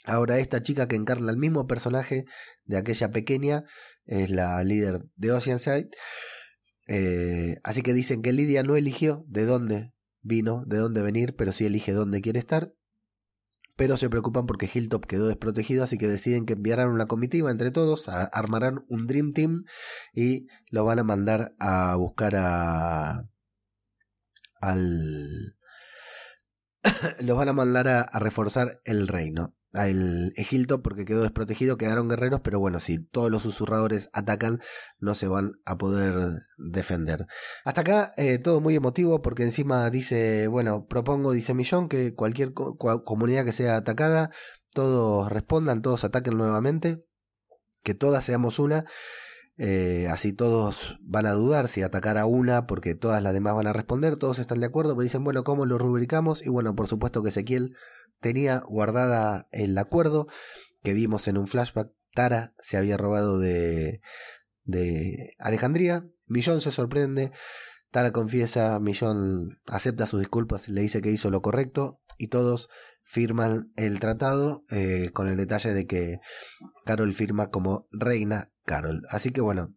Ahora 0.04 0.38
esta 0.38 0.62
chica 0.62 0.88
que 0.88 0.96
encarna 0.96 1.30
el 1.30 1.36
mismo 1.36 1.66
personaje 1.66 2.24
de 2.64 2.78
aquella 2.78 3.10
pequeña 3.10 3.64
es 4.06 4.30
la 4.30 4.62
líder 4.64 5.04
de 5.16 5.32
Oceanside. 5.32 5.90
Eh, 6.86 7.56
así 7.64 7.82
que 7.82 7.92
dicen 7.92 8.22
que 8.22 8.32
Lidia 8.32 8.62
no 8.62 8.76
eligió 8.76 9.24
de 9.28 9.44
dónde 9.44 9.92
vino, 10.22 10.64
de 10.66 10.78
dónde 10.78 11.02
venir, 11.02 11.36
pero 11.36 11.52
sí 11.52 11.66
elige 11.66 11.92
dónde 11.92 12.22
quiere 12.22 12.38
estar 12.38 12.72
pero 13.78 13.96
se 13.96 14.10
preocupan 14.10 14.46
porque 14.46 14.68
Hilltop 14.72 15.06
quedó 15.06 15.28
desprotegido, 15.28 15.84
así 15.84 15.98
que 15.98 16.08
deciden 16.08 16.46
que 16.46 16.54
enviarán 16.54 16.88
una 16.88 17.06
comitiva 17.06 17.52
entre 17.52 17.70
todos, 17.70 18.08
armarán 18.08 18.84
un 18.88 19.06
Dream 19.06 19.30
Team 19.30 19.64
y 20.12 20.48
lo 20.68 20.84
van 20.84 20.98
a 20.98 21.04
mandar 21.04 21.54
a 21.60 21.94
buscar 21.94 22.34
a 22.34 23.28
al 24.60 25.56
los 27.20 27.36
van 27.36 27.48
a 27.50 27.52
mandar 27.52 27.86
a 27.86 28.18
reforzar 28.18 28.80
el 28.84 29.06
reino 29.06 29.54
el 29.72 30.32
Egilto 30.36 30.82
porque 30.82 31.04
quedó 31.04 31.22
desprotegido, 31.22 31.76
quedaron 31.76 32.08
guerreros, 32.08 32.40
pero 32.40 32.58
bueno, 32.58 32.80
si 32.80 32.98
todos 32.98 33.30
los 33.30 33.42
susurradores 33.42 34.08
atacan, 34.12 34.60
no 34.98 35.14
se 35.14 35.28
van 35.28 35.52
a 35.64 35.76
poder 35.76 36.14
defender. 36.58 37.26
Hasta 37.64 37.82
acá 37.82 38.14
eh, 38.16 38.38
todo 38.38 38.60
muy 38.60 38.74
emotivo 38.74 39.20
porque 39.20 39.42
encima 39.42 39.90
dice, 39.90 40.46
bueno, 40.48 40.86
propongo, 40.86 41.32
dice 41.32 41.54
Millón, 41.54 41.88
que 41.88 42.14
cualquier 42.14 42.52
comunidad 42.54 43.44
que 43.44 43.52
sea 43.52 43.76
atacada, 43.76 44.30
todos 44.72 45.30
respondan, 45.30 45.82
todos 45.82 46.04
ataquen 46.04 46.36
nuevamente, 46.36 47.04
que 47.82 47.94
todas 47.94 48.24
seamos 48.24 48.58
una. 48.58 48.84
Eh, 49.60 50.06
así 50.08 50.32
todos 50.32 50.98
van 51.00 51.26
a 51.26 51.32
dudar 51.32 51.66
si 51.66 51.82
atacar 51.82 52.16
a 52.16 52.26
una 52.26 52.68
porque 52.68 52.94
todas 52.94 53.20
las 53.20 53.32
demás 53.32 53.56
van 53.56 53.66
a 53.66 53.72
responder, 53.72 54.16
todos 54.16 54.38
están 54.38 54.60
de 54.60 54.66
acuerdo, 54.66 54.92
pero 54.92 55.02
dicen, 55.02 55.24
bueno, 55.24 55.42
¿cómo 55.42 55.66
lo 55.66 55.78
rubricamos? 55.78 56.46
Y 56.46 56.48
bueno, 56.48 56.76
por 56.76 56.86
supuesto 56.86 57.24
que 57.24 57.30
Ezequiel 57.30 57.74
tenía 58.20 58.60
guardada 58.60 59.48
el 59.52 59.76
acuerdo 59.78 60.26
que 60.82 60.94
vimos 60.94 61.28
en 61.28 61.38
un 61.38 61.46
flashback. 61.46 61.90
Tara 62.14 62.54
se 62.58 62.76
había 62.76 62.96
robado 62.96 63.38
de, 63.38 64.00
de 64.64 65.34
Alejandría. 65.38 66.04
Millón 66.26 66.60
se 66.60 66.70
sorprende. 66.70 67.32
Tara 67.90 68.12
confiesa, 68.12 68.78
Millón 68.80 69.60
acepta 69.66 70.06
sus 70.06 70.20
disculpas, 70.20 70.68
le 70.68 70.82
dice 70.82 71.00
que 71.00 71.10
hizo 71.10 71.30
lo 71.30 71.40
correcto 71.40 72.00
y 72.18 72.28
todos 72.28 72.68
firman 73.02 73.72
el 73.76 74.00
tratado 74.00 74.64
eh, 74.70 75.10
con 75.14 75.28
el 75.28 75.38
detalle 75.38 75.72
de 75.72 75.86
que 75.86 76.20
Carol 76.84 77.14
firma 77.14 77.48
como 77.48 77.86
reina 77.90 78.52
Carol. 78.66 79.02
Así 79.08 79.30
que 79.30 79.40
bueno, 79.40 79.74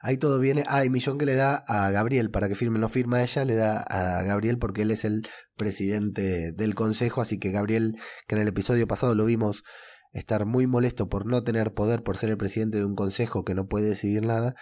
Ahí 0.00 0.18
todo 0.18 0.38
viene. 0.38 0.64
Ah, 0.66 0.84
y 0.84 0.90
millón 0.90 1.18
que 1.18 1.26
le 1.26 1.34
da 1.34 1.56
a 1.56 1.90
Gabriel 1.90 2.30
para 2.30 2.48
que 2.48 2.54
firme, 2.54 2.78
no 2.78 2.88
firma 2.88 3.22
ella, 3.22 3.44
le 3.44 3.54
da 3.54 3.80
a 3.80 4.22
Gabriel 4.22 4.58
porque 4.58 4.82
él 4.82 4.90
es 4.90 5.04
el 5.04 5.26
presidente 5.56 6.52
del 6.52 6.74
consejo. 6.74 7.20
Así 7.20 7.38
que 7.38 7.50
Gabriel, 7.50 7.96
que 8.26 8.36
en 8.36 8.42
el 8.42 8.48
episodio 8.48 8.86
pasado 8.86 9.14
lo 9.14 9.24
vimos 9.24 9.64
estar 10.12 10.46
muy 10.46 10.66
molesto 10.66 11.08
por 11.08 11.26
no 11.26 11.44
tener 11.44 11.72
poder, 11.72 12.02
por 12.02 12.16
ser 12.16 12.30
el 12.30 12.36
presidente 12.36 12.78
de 12.78 12.84
un 12.84 12.94
consejo 12.94 13.44
que 13.44 13.54
no 13.54 13.66
puede 13.66 13.88
decidir 13.88 14.24
nada, 14.24 14.54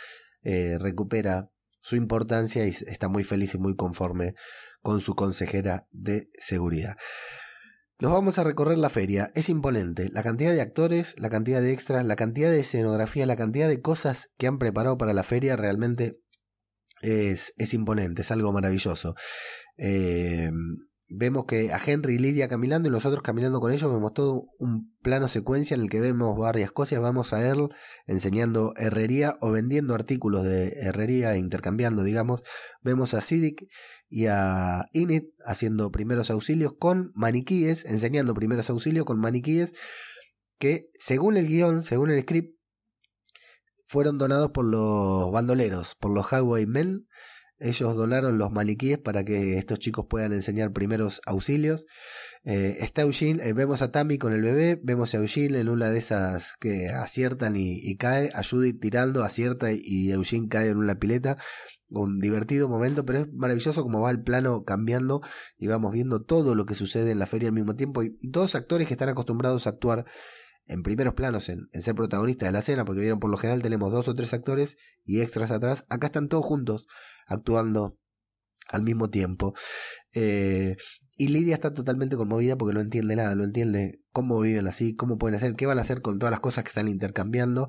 eh, 0.43 0.79
recupera 0.79 1.51
su 1.81 1.97
importancia 1.97 2.67
y 2.67 2.71
está 2.71 3.09
muy 3.09 3.25
feliz 3.25 3.55
y 3.55 3.59
muy 3.59 3.77
conforme 3.77 4.35
con 4.81 5.01
su 5.01 5.15
consejera 5.15 5.87
de 5.91 6.29
seguridad. 6.39 6.97
Nos 7.99 8.13
vamos 8.13 8.39
a 8.39 8.45
recorrer 8.45 8.77
la 8.77 8.91
feria. 8.91 9.31
Es 9.35 9.49
imponente. 9.49 10.11
La 10.13 10.23
cantidad 10.23 10.53
de 10.53 10.61
actores, 10.61 11.15
la 11.19 11.31
cantidad 11.31 11.63
de 11.63 11.73
extras, 11.73 12.05
la 12.05 12.17
cantidad 12.17 12.51
de 12.51 12.61
escenografía, 12.61 13.25
la 13.25 13.37
cantidad 13.37 13.69
de 13.69 13.81
cosas 13.81 14.29
que 14.37 14.47
han 14.47 14.59
preparado 14.59 14.99
para 14.99 15.15
la 15.15 15.23
feria 15.23 15.57
realmente 15.57 16.21
es, 17.01 17.55
es 17.57 17.73
imponente, 17.73 18.21
es 18.21 18.31
algo 18.31 18.53
maravilloso. 18.53 19.15
Eh, 19.79 20.51
vemos 21.09 21.47
que 21.47 21.73
a 21.73 21.81
Henry 21.85 22.17
y 22.17 22.19
Lidia 22.19 22.49
caminando 22.49 22.89
y 22.89 22.93
nosotros 22.93 23.23
caminando 23.23 23.61
con 23.61 23.73
ellos 23.73 23.91
vemos 23.91 24.13
todo 24.13 24.43
un 24.59 24.95
plano 25.03 25.29
secuencia 25.29 25.75
en 25.75 25.81
el 25.81 25.89
que 25.89 26.01
vemos 26.01 26.37
varias 26.37 26.73
cosas. 26.73 27.01
Vamos 27.01 27.33
a 27.33 27.49
él 27.49 27.69
enseñando 28.07 28.75
herrería 28.77 29.35
o 29.41 29.53
vendiendo 29.53 29.95
artículos 29.95 30.45
de 30.45 30.69
herrería, 30.83 31.35
e 31.35 31.39
intercambiando, 31.39 32.03
digamos. 32.03 32.43
Vemos 32.83 33.15
a 33.15 33.23
Sidic 33.23 33.63
y 34.09 34.27
a 34.27 34.89
Init 34.93 35.31
haciendo 35.45 35.91
primeros 35.91 36.31
auxilios 36.31 36.75
con 36.79 37.13
maniquíes, 37.15 37.85
enseñando 37.85 38.35
primeros 38.35 38.71
auxilios 38.71 39.05
con 39.05 39.21
maniquíes 39.21 39.75
que 40.59 40.91
según 40.99 41.37
el 41.37 41.49
guion, 41.49 41.85
según 41.85 42.11
el 42.11 42.23
script, 42.23 42.57
fueron 43.87 44.19
donados 44.19 44.51
por 44.51 44.65
los 44.65 45.31
bandoleros, 45.31 45.95
por 45.95 46.13
los 46.13 46.27
Highwaymen. 46.31 47.07
Ellos 47.59 47.97
donaron 47.97 48.37
los 48.37 48.51
maniquíes 48.51 48.99
para 48.99 49.25
que 49.25 49.57
estos 49.57 49.79
chicos 49.79 50.07
puedan 50.11 50.33
enseñar 50.33 50.73
primeros 50.73 51.23
auxilios. 51.25 51.87
Eh, 52.45 52.79
está 52.81 53.03
Eugene, 53.03 53.43
eh, 53.43 53.53
vemos 53.55 53.83
a 53.83 53.91
Tammy 53.91 54.19
con 54.19 54.33
el 54.33 54.43
bebé, 54.43 54.79
vemos 54.83 55.15
a 55.15 55.19
Eugene 55.19 55.59
en 55.59 55.69
una 55.69 55.91
de 55.91 55.99
esas 55.99 56.53
que 56.61 56.89
aciertan 56.89 57.55
y, 57.57 57.97
cae, 57.97 58.31
a 58.35 58.43
Judith 58.45 58.81
tirando, 58.81 59.25
acierta 59.25 59.69
y 59.73 60.11
Eugene 60.13 60.49
cae 60.49 60.69
en 60.69 60.77
una 60.77 60.97
pileta 60.97 61.39
un 61.89 62.19
divertido 62.19 62.69
momento, 62.69 63.05
pero 63.05 63.21
es 63.21 63.33
maravilloso 63.33 63.83
como 63.83 64.01
va 64.01 64.11
el 64.11 64.23
plano 64.23 64.65
cambiando 64.65 65.23
y 65.57 65.69
vamos 65.69 65.93
viendo 65.93 66.23
todo 66.23 66.55
lo 66.55 66.67
que 66.67 66.75
sucede 66.75 67.13
en 67.13 67.19
la 67.19 67.27
feria 67.27 67.49
al 67.49 67.55
mismo 67.55 67.77
tiempo 67.77 68.03
y, 68.03 68.17
todos 68.31 68.55
actores 68.55 68.89
que 68.89 68.95
están 68.95 69.09
acostumbrados 69.09 69.67
a 69.67 69.71
actuar 69.71 70.05
en 70.67 70.83
primeros 70.83 71.15
planos, 71.15 71.49
en, 71.49 71.69
ser 71.73 71.95
protagonistas 71.95 72.49
de 72.49 72.53
la 72.53 72.59
escena, 72.59 72.85
porque 72.85 73.01
vieron 73.01 73.21
por 73.21 73.31
lo 73.31 73.37
general 73.37 73.63
tenemos 73.63 73.93
dos 73.93 74.09
o 74.09 74.15
tres 74.15 74.35
actores 74.35 74.77
y 75.05 75.21
extras 75.21 75.53
atrás, 75.53 75.87
acá 75.89 76.09
están 76.09 76.29
todos 76.29 76.45
juntos 76.45 76.87
actuando 77.27 77.99
al 78.69 78.83
mismo 78.83 79.09
tiempo. 79.09 79.55
Eh, 80.13 80.77
y 81.17 81.29
Lidia 81.29 81.55
está 81.55 81.73
totalmente 81.73 82.17
conmovida 82.17 82.57
porque 82.57 82.75
no 82.75 82.81
entiende 82.81 83.15
nada, 83.15 83.35
no 83.37 83.45
entiende 83.45 84.01
cómo 84.11 84.41
viven 84.41 84.67
así, 84.67 84.97
cómo 84.97 85.19
pueden 85.19 85.37
hacer, 85.37 85.55
qué 85.55 85.67
van 85.67 85.79
a 85.79 85.83
hacer 85.83 86.03
con 86.03 86.19
todas 86.19 86.33
las 86.33 86.41
cosas 86.41 86.65
que 86.65 86.69
están 86.69 86.89
intercambiando. 86.89 87.69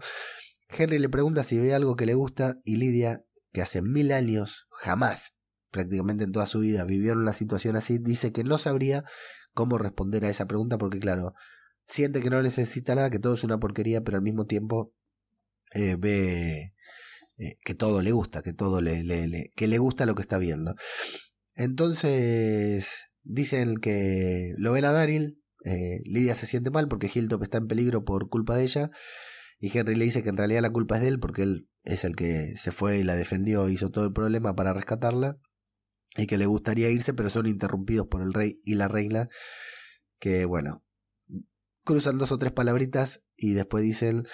Henry 0.70 1.00
le 1.00 1.08
pregunta 1.08 1.44
si 1.44 1.60
ve 1.60 1.74
algo 1.74 1.96
que 1.96 2.06
le 2.06 2.14
gusta 2.14 2.58
y 2.66 2.78
Lidia 2.78 3.24
que 3.58 3.64
hace 3.64 3.82
mil 3.82 4.12
años 4.12 4.68
jamás, 4.70 5.34
prácticamente 5.72 6.24
en 6.24 6.32
toda 6.32 6.46
su 6.46 6.60
vida, 6.60 6.84
vivió 6.84 7.14
en 7.14 7.18
una 7.18 7.34
situación 7.34 7.76
así, 7.76 7.98
dice 7.98 8.30
que 8.30 8.44
no 8.44 8.60
sabría 8.60 9.04
cómo 9.56 9.80
responder 9.80 10.26
a 10.26 10.30
esa 10.30 10.46
pregunta 10.46 10.78
porque, 10.78 11.00
claro, 11.00 11.34
siente 11.88 12.22
que 12.22 12.30
no 12.30 12.40
necesita 12.44 12.94
nada, 12.94 13.10
que 13.10 13.18
todo 13.18 13.34
es 13.34 13.44
una 13.44 13.60
porquería, 13.60 14.04
pero 14.04 14.18
al 14.18 14.24
mismo 14.24 14.46
tiempo 14.46 14.94
eh, 15.74 15.96
ve 15.98 16.76
eh, 17.40 17.58
que 17.64 17.74
todo 17.74 18.04
le 18.04 18.12
gusta, 18.12 18.44
que 18.44 18.54
todo 18.54 18.80
le, 18.80 19.04
le, 19.04 19.52
que 19.56 19.68
le 19.68 19.80
gusta 19.80 20.06
lo 20.06 20.14
que 20.14 20.22
está 20.22 20.38
viendo. 20.38 20.76
Entonces 21.56 23.10
dicen 23.24 23.78
que 23.78 24.54
lo 24.60 24.74
ven 24.74 24.86
a 24.86 24.92
Daryl, 24.92 25.42
eh, 25.66 26.02
Lidia 26.04 26.36
se 26.36 26.46
siente 26.46 26.70
mal 26.70 26.88
porque 26.88 27.10
Hilltop 27.12 27.42
está 27.42 27.58
en 27.58 27.66
peligro 27.66 28.06
por 28.06 28.30
culpa 28.30 28.56
de 28.56 28.66
ella 28.66 28.92
y 29.60 29.76
Henry 29.76 29.96
le 29.96 30.06
dice 30.06 30.24
que 30.24 30.30
en 30.30 30.38
realidad 30.38 30.62
la 30.62 30.72
culpa 30.72 30.98
es 30.98 31.02
de 31.02 31.08
él 31.10 31.20
porque 31.20 31.44
él 31.44 31.68
es 31.84 32.04
el 32.04 32.16
que 32.16 32.56
se 32.58 32.72
fue 32.72 33.00
y 33.00 33.04
la 33.04 33.16
defendió, 33.16 33.70
hizo 33.70 33.90
todo 33.90 34.06
el 34.06 34.14
problema 34.14 34.56
para 34.56 34.74
rescatarla 34.74 35.38
y 36.16 36.28
que 36.28 36.38
le 36.38 36.46
gustaría 36.46 36.90
irse, 36.90 37.14
pero 37.14 37.30
son 37.30 37.48
interrumpidos 37.48 38.08
por 38.08 38.22
el 38.22 38.34
rey 38.34 38.62
y 38.64 38.76
la 38.76 38.88
reina, 38.88 39.30
que 40.20 40.46
bueno, 40.46 40.84
cruzan 41.84 42.18
dos 42.18 42.32
o 42.32 42.38
tres 42.38 42.52
palabritas 42.52 43.24
y 43.36 43.54
después 43.54 43.84
dicen 43.84 44.28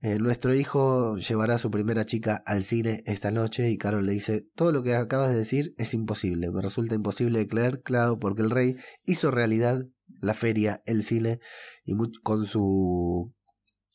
eh, 0.00 0.18
nuestro 0.20 0.54
hijo 0.54 1.16
llevará 1.16 1.56
a 1.56 1.58
su 1.58 1.72
primera 1.72 2.06
chica 2.06 2.40
al 2.46 2.62
cine 2.62 3.02
esta 3.06 3.32
noche 3.32 3.68
y 3.70 3.78
Carol 3.78 4.06
le 4.06 4.12
dice, 4.12 4.46
todo 4.54 4.70
lo 4.70 4.84
que 4.84 4.94
acabas 4.94 5.30
de 5.30 5.38
decir 5.38 5.74
es 5.76 5.92
imposible, 5.92 6.50
me 6.52 6.62
resulta 6.62 6.94
imposible 6.94 7.40
de 7.40 7.48
creer, 7.48 7.82
claro, 7.82 8.18
porque 8.20 8.42
el 8.42 8.50
rey 8.50 8.76
hizo 9.06 9.32
realidad 9.32 9.86
la 10.20 10.34
feria, 10.34 10.82
el 10.86 11.02
cine, 11.02 11.40
y 11.84 11.94
con 12.22 12.46
su 12.46 13.34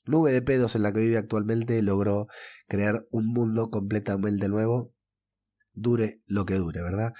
nube 0.06 0.32
de 0.32 0.42
pedos 0.42 0.76
en 0.76 0.84
la 0.84 0.94
que 0.94 1.00
vive 1.00 1.18
actualmente 1.18 1.82
logró 1.82 2.28
crear 2.68 3.06
un 3.12 3.28
mundo 3.28 3.70
completamente 3.70 4.48
nuevo, 4.50 4.94
dure 5.74 6.22
lo 6.26 6.46
que 6.46 6.56
dure, 6.56 6.82
¿verdad? 6.82 7.14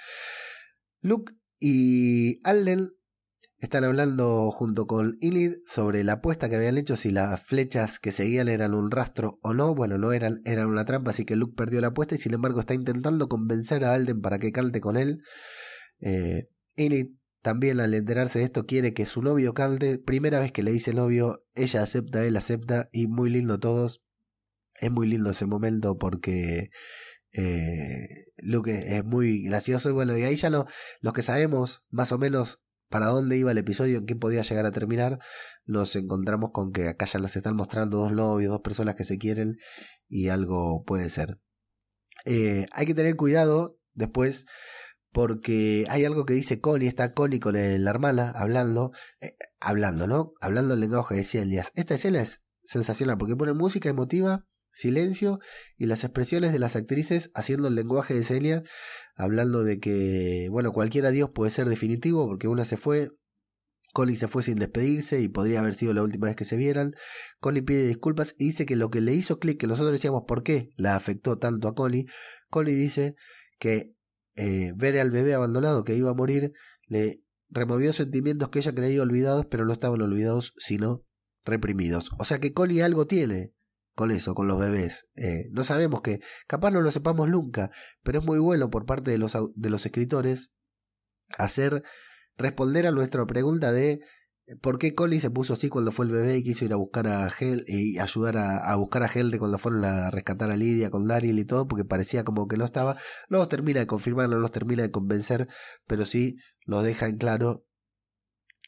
Luke 1.00 1.34
y 1.58 2.40
Alden 2.44 2.92
están 3.58 3.84
hablando 3.84 4.50
junto 4.50 4.86
con 4.86 5.16
Ilid 5.20 5.54
sobre 5.66 6.04
la 6.04 6.14
apuesta 6.14 6.50
que 6.50 6.56
habían 6.56 6.76
hecho 6.76 6.96
si 6.96 7.10
las 7.10 7.42
flechas 7.42 7.98
que 7.98 8.12
seguían 8.12 8.48
eran 8.48 8.74
un 8.74 8.90
rastro 8.90 9.38
o 9.40 9.54
no. 9.54 9.74
Bueno, 9.74 9.96
no 9.96 10.12
eran, 10.12 10.42
eran 10.44 10.66
una 10.66 10.84
trampa, 10.84 11.10
así 11.10 11.24
que 11.24 11.36
Luke 11.36 11.54
perdió 11.56 11.80
la 11.80 11.88
apuesta 11.88 12.14
y 12.14 12.18
sin 12.18 12.34
embargo 12.34 12.60
está 12.60 12.74
intentando 12.74 13.28
convencer 13.28 13.84
a 13.84 13.94
Alden 13.94 14.20
para 14.20 14.38
que 14.38 14.52
cante 14.52 14.80
con 14.80 14.98
él. 14.98 15.22
Eh, 16.00 16.48
también 17.44 17.78
al 17.78 17.92
enterarse 17.92 18.38
de 18.38 18.46
esto 18.46 18.64
quiere 18.64 18.94
que 18.94 19.04
su 19.04 19.20
novio 19.20 19.52
cante. 19.52 19.98
Primera 19.98 20.40
vez 20.40 20.50
que 20.50 20.62
le 20.62 20.72
dice 20.72 20.94
novio, 20.94 21.44
ella 21.54 21.82
acepta, 21.82 22.24
él 22.24 22.38
acepta 22.38 22.88
y 22.90 23.06
muy 23.06 23.28
lindo 23.28 23.60
todos. 23.60 24.02
Es 24.80 24.90
muy 24.90 25.06
lindo 25.06 25.30
ese 25.30 25.44
momento 25.44 25.98
porque 25.98 26.70
eh, 27.32 28.08
Luke 28.38 28.96
es 28.96 29.04
muy 29.04 29.42
gracioso 29.42 29.90
y 29.90 29.92
bueno, 29.92 30.16
y 30.16 30.22
ahí 30.22 30.36
ya 30.36 30.48
no, 30.48 30.64
los 31.02 31.12
que 31.12 31.20
sabemos 31.20 31.84
más 31.90 32.12
o 32.12 32.18
menos 32.18 32.62
para 32.88 33.08
dónde 33.08 33.36
iba 33.36 33.50
el 33.50 33.58
episodio, 33.58 33.98
en 33.98 34.06
qué 34.06 34.16
podía 34.16 34.40
llegar 34.40 34.64
a 34.64 34.72
terminar, 34.72 35.18
nos 35.66 35.94
encontramos 35.96 36.50
con 36.50 36.72
que 36.72 36.88
acá 36.88 37.04
ya 37.04 37.18
nos 37.18 37.36
están 37.36 37.56
mostrando 37.56 37.98
dos 37.98 38.12
novios, 38.12 38.52
dos 38.52 38.62
personas 38.62 38.94
que 38.94 39.04
se 39.04 39.18
quieren 39.18 39.58
y 40.08 40.28
algo 40.30 40.82
puede 40.84 41.10
ser. 41.10 41.38
Eh, 42.24 42.64
hay 42.72 42.86
que 42.86 42.94
tener 42.94 43.16
cuidado 43.16 43.78
después 43.92 44.46
porque 45.14 45.86
hay 45.90 46.04
algo 46.04 46.26
que 46.26 46.34
dice 46.34 46.60
Connie, 46.60 46.88
está 46.88 47.14
Connie 47.14 47.38
con 47.38 47.54
la 47.54 47.90
hermana 47.90 48.32
hablando, 48.34 48.90
eh, 49.20 49.36
hablando, 49.60 50.08
¿no? 50.08 50.32
Hablando 50.40 50.74
el 50.74 50.80
lenguaje 50.80 51.14
de 51.14 51.24
Celias. 51.24 51.70
Esta 51.76 51.94
escena 51.94 52.20
es 52.20 52.42
sensacional 52.64 53.16
porque 53.16 53.36
pone 53.36 53.52
música 53.52 53.88
emotiva, 53.88 54.44
silencio 54.72 55.38
y 55.78 55.86
las 55.86 56.02
expresiones 56.02 56.52
de 56.52 56.58
las 56.58 56.74
actrices 56.74 57.30
haciendo 57.32 57.68
el 57.68 57.76
lenguaje 57.76 58.12
de 58.12 58.24
Celia 58.24 58.64
hablando 59.14 59.62
de 59.62 59.78
que, 59.78 60.48
bueno, 60.50 60.72
cualquier 60.72 61.06
adiós 61.06 61.30
puede 61.32 61.52
ser 61.52 61.68
definitivo 61.68 62.26
porque 62.26 62.48
una 62.48 62.64
se 62.64 62.76
fue, 62.76 63.12
Connie 63.92 64.16
se 64.16 64.26
fue 64.26 64.42
sin 64.42 64.56
despedirse 64.56 65.20
y 65.20 65.28
podría 65.28 65.60
haber 65.60 65.74
sido 65.74 65.94
la 65.94 66.02
última 66.02 66.26
vez 66.26 66.34
que 66.34 66.44
se 66.44 66.56
vieran. 66.56 66.92
Connie 67.38 67.62
pide 67.62 67.86
disculpas 67.86 68.34
y 68.36 68.46
dice 68.46 68.66
que 68.66 68.74
lo 68.74 68.90
que 68.90 69.00
le 69.00 69.14
hizo 69.14 69.38
clic, 69.38 69.60
que 69.60 69.68
nosotros 69.68 69.92
decíamos 69.92 70.24
por 70.26 70.42
qué 70.42 70.72
la 70.74 70.96
afectó 70.96 71.38
tanto 71.38 71.68
a 71.68 71.74
Connie, 71.76 72.06
Connie 72.50 72.74
dice 72.74 73.14
que 73.60 73.93
eh, 74.36 74.72
ver 74.76 74.98
al 74.98 75.10
bebé 75.10 75.34
abandonado 75.34 75.84
que 75.84 75.96
iba 75.96 76.10
a 76.10 76.14
morir 76.14 76.52
le 76.86 77.22
removió 77.50 77.92
sentimientos 77.92 78.48
que 78.48 78.58
ella 78.58 78.74
creía 78.74 79.02
olvidados, 79.02 79.46
pero 79.46 79.64
no 79.64 79.72
estaban 79.72 80.00
olvidados, 80.00 80.54
sino 80.56 81.04
reprimidos. 81.44 82.10
O 82.18 82.24
sea 82.24 82.40
que 82.40 82.52
Connie 82.52 82.82
algo 82.82 83.06
tiene 83.06 83.52
con 83.94 84.10
eso, 84.10 84.34
con 84.34 84.48
los 84.48 84.58
bebés. 84.58 85.06
Eh, 85.14 85.48
no 85.52 85.62
sabemos 85.64 86.02
que, 86.02 86.20
capaz 86.46 86.70
no 86.70 86.80
lo 86.80 86.90
sepamos 86.90 87.28
nunca, 87.28 87.70
pero 88.02 88.18
es 88.18 88.24
muy 88.24 88.38
bueno 88.38 88.70
por 88.70 88.86
parte 88.86 89.10
de 89.10 89.18
los, 89.18 89.32
de 89.54 89.70
los 89.70 89.86
escritores 89.86 90.50
hacer 91.38 91.82
responder 92.36 92.86
a 92.86 92.90
nuestra 92.90 93.24
pregunta 93.26 93.72
de 93.72 94.00
por 94.60 94.78
qué 94.78 94.94
Collie 94.94 95.20
se 95.20 95.30
puso 95.30 95.54
así 95.54 95.68
cuando 95.68 95.92
fue 95.92 96.06
el 96.06 96.12
bebé 96.12 96.36
y 96.38 96.44
quiso 96.44 96.64
ir 96.64 96.72
a 96.72 96.76
buscar 96.76 97.06
a 97.06 97.28
Hel 97.28 97.64
y 97.66 97.98
ayudar 97.98 98.36
a, 98.36 98.74
buscar 98.76 99.02
a 99.02 99.06
Helde 99.06 99.38
cuando 99.38 99.58
fueron 99.58 99.84
a 99.84 100.10
rescatar 100.10 100.50
a 100.50 100.56
Lidia 100.56 100.90
con 100.90 101.08
Daryl 101.08 101.38
y 101.38 101.44
todo, 101.44 101.66
porque 101.66 101.84
parecía 101.84 102.24
como 102.24 102.46
que 102.46 102.56
no 102.56 102.64
estaba. 102.64 102.96
No 103.28 103.38
los 103.38 103.48
termina 103.48 103.80
de 103.80 103.86
confirmar, 103.86 104.28
no 104.28 104.38
los 104.38 104.52
termina 104.52 104.82
de 104.82 104.90
convencer, 104.90 105.48
pero 105.86 106.04
sí 106.04 106.36
lo 106.66 106.82
deja 106.82 107.06
en 107.06 107.16
claro 107.16 107.64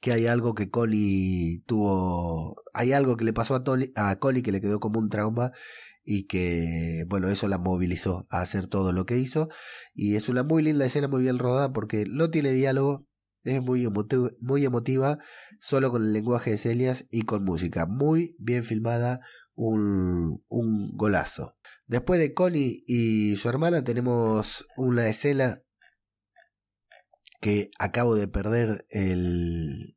que 0.01 0.13
hay 0.13 0.27
algo 0.27 0.55
que 0.55 0.71
Collie 0.71 1.63
tuvo, 1.67 2.63
hay 2.73 2.93
algo 2.93 3.17
que 3.17 3.25
le 3.25 3.33
pasó 3.33 3.55
a, 3.55 3.65
Tony, 3.65 3.93
a 3.97 4.17
Collie 4.19 4.43
que 4.43 4.53
le 4.53 4.61
quedó 4.61 4.81
como 4.81 4.99
un 4.99 5.09
trauma 5.09 5.53
y 6.05 6.27
que, 6.27 7.05
bueno, 7.09 7.29
eso 7.29 7.49
la 7.49 7.59
movilizó 7.59 8.27
a 8.31 8.41
hacer 8.41 8.69
todo 8.69 8.93
lo 8.93 9.07
que 9.07 9.19
hizo. 9.19 9.49
Y 9.95 10.17
es 10.17 10.29
una 10.29 10.43
muy 10.43 10.63
linda 10.63 10.87
escena, 10.87 11.09
muy 11.09 11.23
bien 11.23 11.39
rodada, 11.39 11.73
porque 11.73 12.05
no 12.09 12.31
tiene 12.31 12.53
diálogo, 12.53 13.07
es 13.47 13.63
muy, 13.63 13.89
muy 14.41 14.65
emotiva, 14.65 15.19
solo 15.61 15.91
con 15.91 16.05
el 16.05 16.13
lenguaje 16.13 16.51
de 16.51 16.59
Celias 16.59 17.07
y 17.11 17.23
con 17.23 17.45
música. 17.45 17.87
Muy 17.87 18.35
bien 18.39 18.65
filmada, 18.65 19.21
un, 19.55 20.45
un 20.49 20.97
golazo. 20.97 21.57
Después 21.87 22.19
de 22.19 22.35
Connie 22.35 22.83
y 22.87 23.37
su 23.37 23.49
hermana 23.49 23.85
tenemos 23.85 24.67
una 24.77 25.09
escena 25.09 25.63
que 27.41 27.71
acabo 27.79 28.17
de 28.17 28.27
perder 28.27 28.85
el, 28.91 29.97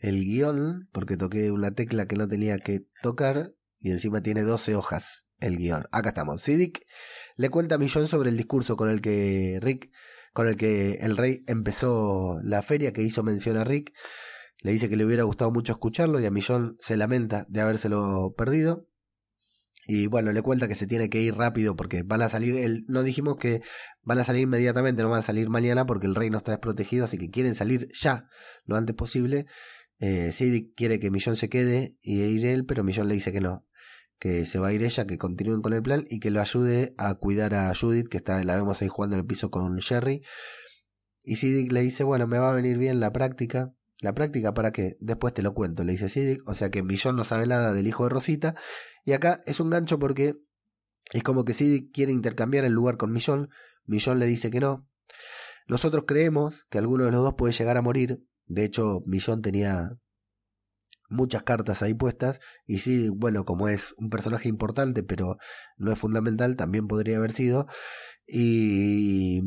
el 0.00 0.24
guion 0.24 0.88
porque 0.92 1.16
toqué 1.16 1.50
una 1.50 1.72
tecla 1.74 2.06
que 2.06 2.16
no 2.16 2.26
tenía 2.26 2.58
que 2.58 2.86
tocar 3.02 3.54
y 3.78 3.90
encima 3.90 4.22
tiene 4.22 4.42
12 4.42 4.74
hojas 4.74 5.26
el 5.40 5.58
guion. 5.58 5.84
Acá 5.92 6.10
estamos. 6.10 6.40
Siddiq 6.40 6.86
le 7.36 7.50
cuenta 7.50 7.74
a 7.74 7.78
Millón 7.78 8.08
sobre 8.08 8.30
el 8.30 8.36
discurso 8.36 8.76
con 8.76 8.88
el 8.88 9.02
que 9.02 9.58
Rick, 9.60 9.90
con 10.34 10.48
el 10.48 10.56
que 10.56 10.98
el 11.00 11.16
rey 11.16 11.44
empezó 11.46 12.40
la 12.42 12.60
feria 12.62 12.92
que 12.92 13.02
hizo 13.02 13.22
mención 13.22 13.56
a 13.56 13.64
Rick. 13.64 13.94
Le 14.58 14.72
dice 14.72 14.88
que 14.88 14.96
le 14.96 15.06
hubiera 15.06 15.22
gustado 15.22 15.52
mucho 15.52 15.72
escucharlo 15.72 16.20
y 16.20 16.26
a 16.26 16.30
Millón 16.30 16.76
se 16.80 16.96
lamenta 16.96 17.46
de 17.48 17.60
habérselo 17.60 18.34
perdido. 18.36 18.88
Y 19.86 20.08
bueno, 20.08 20.32
le 20.32 20.42
cuenta 20.42 20.66
que 20.66 20.74
se 20.74 20.86
tiene 20.86 21.08
que 21.08 21.20
ir 21.20 21.36
rápido 21.36 21.76
porque 21.76 22.02
van 22.02 22.22
a 22.22 22.28
salir, 22.28 22.56
el, 22.56 22.84
no 22.88 23.02
dijimos 23.02 23.36
que 23.36 23.62
van 24.02 24.18
a 24.18 24.24
salir 24.24 24.42
inmediatamente, 24.42 25.02
no 25.02 25.10
van 25.10 25.20
a 25.20 25.22
salir 25.22 25.50
mañana 25.50 25.86
porque 25.86 26.06
el 26.06 26.14
reino 26.14 26.38
está 26.38 26.52
desprotegido, 26.52 27.04
así 27.04 27.16
que 27.16 27.30
quieren 27.30 27.54
salir 27.54 27.88
ya, 27.92 28.28
lo 28.64 28.76
antes 28.76 28.96
posible. 28.96 29.46
Eh, 30.00 30.32
quiere 30.74 30.98
que 30.98 31.10
Millón 31.10 31.36
se 31.36 31.48
quede 31.48 31.96
y 32.00 32.22
ir 32.22 32.46
él, 32.46 32.64
pero 32.66 32.82
Millón 32.82 33.06
le 33.06 33.14
dice 33.14 33.30
que 33.30 33.40
no, 33.40 33.66
que 34.24 34.46
se 34.46 34.58
va 34.58 34.68
a 34.68 34.72
ir 34.72 34.82
ella, 34.82 35.06
que 35.06 35.18
continúen 35.18 35.60
con 35.60 35.74
el 35.74 35.82
plan 35.82 36.06
y 36.08 36.18
que 36.18 36.30
lo 36.30 36.40
ayude 36.40 36.94
a 36.96 37.12
cuidar 37.16 37.52
a 37.52 37.74
Judith, 37.74 38.08
que 38.08 38.16
está, 38.16 38.42
la 38.42 38.56
vemos 38.56 38.80
ahí 38.80 38.88
jugando 38.88 39.16
en 39.16 39.20
el 39.20 39.26
piso 39.26 39.50
con 39.50 39.78
Jerry. 39.82 40.22
Y 41.22 41.36
Siddiq 41.36 41.70
le 41.70 41.82
dice, 41.82 42.04
bueno, 42.04 42.26
me 42.26 42.38
va 42.38 42.50
a 42.50 42.54
venir 42.54 42.78
bien 42.78 43.00
la 43.00 43.12
práctica. 43.12 43.74
¿La 44.00 44.14
práctica 44.14 44.54
para 44.54 44.72
qué? 44.72 44.96
Después 44.98 45.34
te 45.34 45.42
lo 45.42 45.52
cuento, 45.52 45.84
le 45.84 45.92
dice 45.92 46.08
Siddiq. 46.08 46.40
O 46.48 46.54
sea 46.54 46.70
que 46.70 46.82
Millón 46.82 47.16
no 47.16 47.24
sabe 47.24 47.46
nada 47.46 47.74
del 47.74 47.86
hijo 47.86 48.04
de 48.04 48.08
Rosita 48.08 48.54
y 49.04 49.12
acá 49.12 49.42
es 49.44 49.60
un 49.60 49.68
gancho 49.68 49.98
porque 49.98 50.36
es 51.12 51.22
como 51.22 51.44
que 51.44 51.52
Sid 51.52 51.90
quiere 51.92 52.10
intercambiar 52.10 52.64
el 52.64 52.72
lugar 52.72 52.96
con 52.96 53.12
Millón. 53.12 53.50
Millón 53.84 54.20
le 54.20 54.26
dice 54.26 54.50
que 54.50 54.60
no. 54.60 54.88
Nosotros 55.68 56.04
creemos 56.06 56.64
que 56.70 56.78
alguno 56.78 57.04
de 57.04 57.10
los 57.10 57.22
dos 57.22 57.34
puede 57.36 57.52
llegar 57.52 57.76
a 57.76 57.82
morir. 57.82 58.24
De 58.46 58.64
hecho, 58.64 59.02
Millón 59.04 59.42
tenía 59.42 59.98
muchas 61.08 61.42
cartas 61.42 61.82
ahí 61.82 61.94
puestas 61.94 62.40
y 62.66 62.78
sí, 62.80 63.08
bueno, 63.08 63.44
como 63.44 63.68
es 63.68 63.94
un 63.98 64.10
personaje 64.10 64.48
importante 64.48 65.02
pero 65.02 65.36
no 65.76 65.92
es 65.92 65.98
fundamental, 65.98 66.56
también 66.56 66.88
podría 66.88 67.16
haber 67.18 67.32
sido. 67.32 67.66
Y 68.26 69.40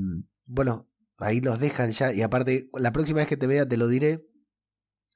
bueno, 0.45 0.87
ahí 1.17 1.41
los 1.41 1.59
dejan 1.59 1.91
ya 1.91 2.13
y 2.13 2.21
aparte, 2.21 2.69
la 2.73 2.91
próxima 2.91 3.19
vez 3.19 3.27
que 3.27 3.37
te 3.37 3.47
vea 3.47 3.67
te 3.67 3.77
lo 3.77 3.87
diré 3.87 4.23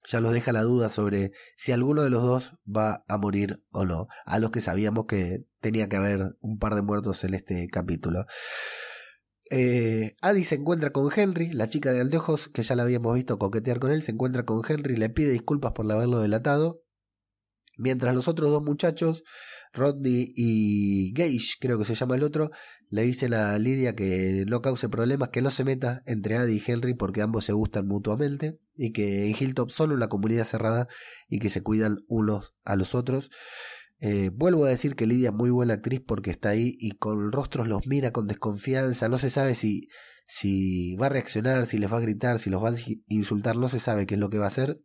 ya 0.08 0.20
nos 0.20 0.34
deja 0.34 0.52
la 0.52 0.64
duda 0.64 0.90
sobre 0.90 1.32
si 1.56 1.72
alguno 1.72 2.02
de 2.04 2.10
los 2.10 2.24
dos 2.24 2.54
va 2.68 3.04
a 3.08 3.18
morir 3.18 3.64
o 3.72 3.86
no, 3.86 4.08
a 4.26 4.40
los 4.40 4.52
que 4.52 4.62
sabíamos 4.62 5.06
que 5.06 5.46
tenía 5.60 5.90
que 5.90 5.98
haber 5.98 6.36
un 6.42 6.58
par 6.58 6.76
de 6.76 6.82
muertos 6.82 7.24
en 7.24 7.34
este 7.36 7.68
capítulo. 7.68 8.26
Eh, 9.54 10.16
Adi 10.22 10.46
se 10.46 10.56
encuentra 10.56 10.92
con 10.92 11.12
Henry, 11.14 11.52
la 11.52 11.68
chica 11.68 11.92
de 11.92 12.00
anteojos, 12.00 12.48
que 12.48 12.64
ya 12.64 12.74
la 12.76 12.84
habíamos 12.84 13.16
visto 13.16 13.38
coquetear 13.38 13.80
con 13.80 13.92
él, 13.92 14.02
se 14.02 14.14
encuentra 14.14 14.46
con 14.46 14.62
Henry, 14.68 14.96
le 14.96 15.10
pide 15.10 15.32
disculpas 15.32 15.74
por 15.74 15.92
haberlo 15.92 16.20
delatado, 16.20 16.84
mientras 17.78 18.16
los 18.16 18.30
otros 18.30 18.50
dos 18.50 18.64
muchachos 18.64 19.24
Rodney 19.74 20.28
y 20.36 21.12
Gage, 21.14 21.58
creo 21.60 21.78
que 21.78 21.84
se 21.86 21.96
llama 21.96 22.16
el 22.16 22.24
otro, 22.24 22.52
le 22.90 23.04
dicen 23.04 23.34
a 23.34 23.58
Lidia 23.58 23.94
que 23.94 24.46
no 24.48 24.62
cause 24.62 24.88
problemas, 24.88 25.30
que 25.30 25.42
no 25.42 25.52
se 25.52 25.66
meta 25.66 26.02
entre 26.06 26.38
Adi 26.38 26.58
y 26.58 26.72
Henry 26.72 26.94
porque 26.94 27.22
ambos 27.22 27.44
se 27.44 27.54
gustan 27.54 27.88
mutuamente 27.88 28.58
y 28.76 28.94
que 28.94 29.26
en 29.26 29.36
Hilltop 29.38 29.70
son 29.70 29.92
una 29.92 30.08
comunidad 30.08 30.46
cerrada 30.46 30.88
y 31.28 31.40
que 31.40 31.50
se 31.50 31.62
cuidan 31.62 32.00
unos 32.08 32.54
a 32.64 32.78
los 32.78 32.96
otros. 32.96 33.30
Eh, 34.02 34.32
vuelvo 34.34 34.66
a 34.66 34.70
decir 34.70 34.96
que 34.96 35.06
Lidia 35.06 35.30
es 35.30 35.36
muy 35.36 35.52
buena 35.52 35.76
actriz 35.76 36.02
porque 36.06 36.32
está 36.32 36.50
ahí 36.50 36.76
y 36.80 36.92
con 36.98 37.32
rostros 37.32 37.68
los 37.68 37.88
mira 37.88 38.12
con 38.12 38.28
desconfianza, 38.28 39.10
no 39.10 39.18
se 39.18 39.30
sabe 39.30 39.56
si, 39.56 39.88
si 40.28 40.96
va 40.96 41.06
a 41.06 41.10
reaccionar, 41.10 41.68
si 41.68 41.78
les 41.78 41.92
va 41.92 41.98
a 41.98 42.02
gritar, 42.02 42.40
si 42.40 42.50
los 42.50 42.64
va 42.64 42.70
a 42.70 42.76
insultar, 43.08 43.56
no 43.56 43.70
se 43.70 43.80
sabe 43.80 44.08
qué 44.08 44.16
es 44.16 44.20
lo 44.20 44.30
que 44.30 44.40
va 44.40 44.46
a 44.46 44.50
hacer 44.50 44.82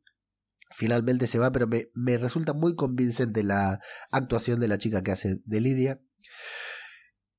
finalmente 0.71 1.27
se 1.27 1.39
va, 1.39 1.53
pero 1.53 1.67
me, 1.67 1.89
me, 1.95 2.19
resulta 2.19 2.53
muy 2.53 2.75
convincente 2.75 3.43
la 3.43 3.81
actuación 4.11 4.61
de 4.61 4.69
la 4.69 4.79
chica 4.79 5.03
que 5.03 5.13
hace 5.13 5.41
de 5.45 5.61
Lidia. 5.61 6.01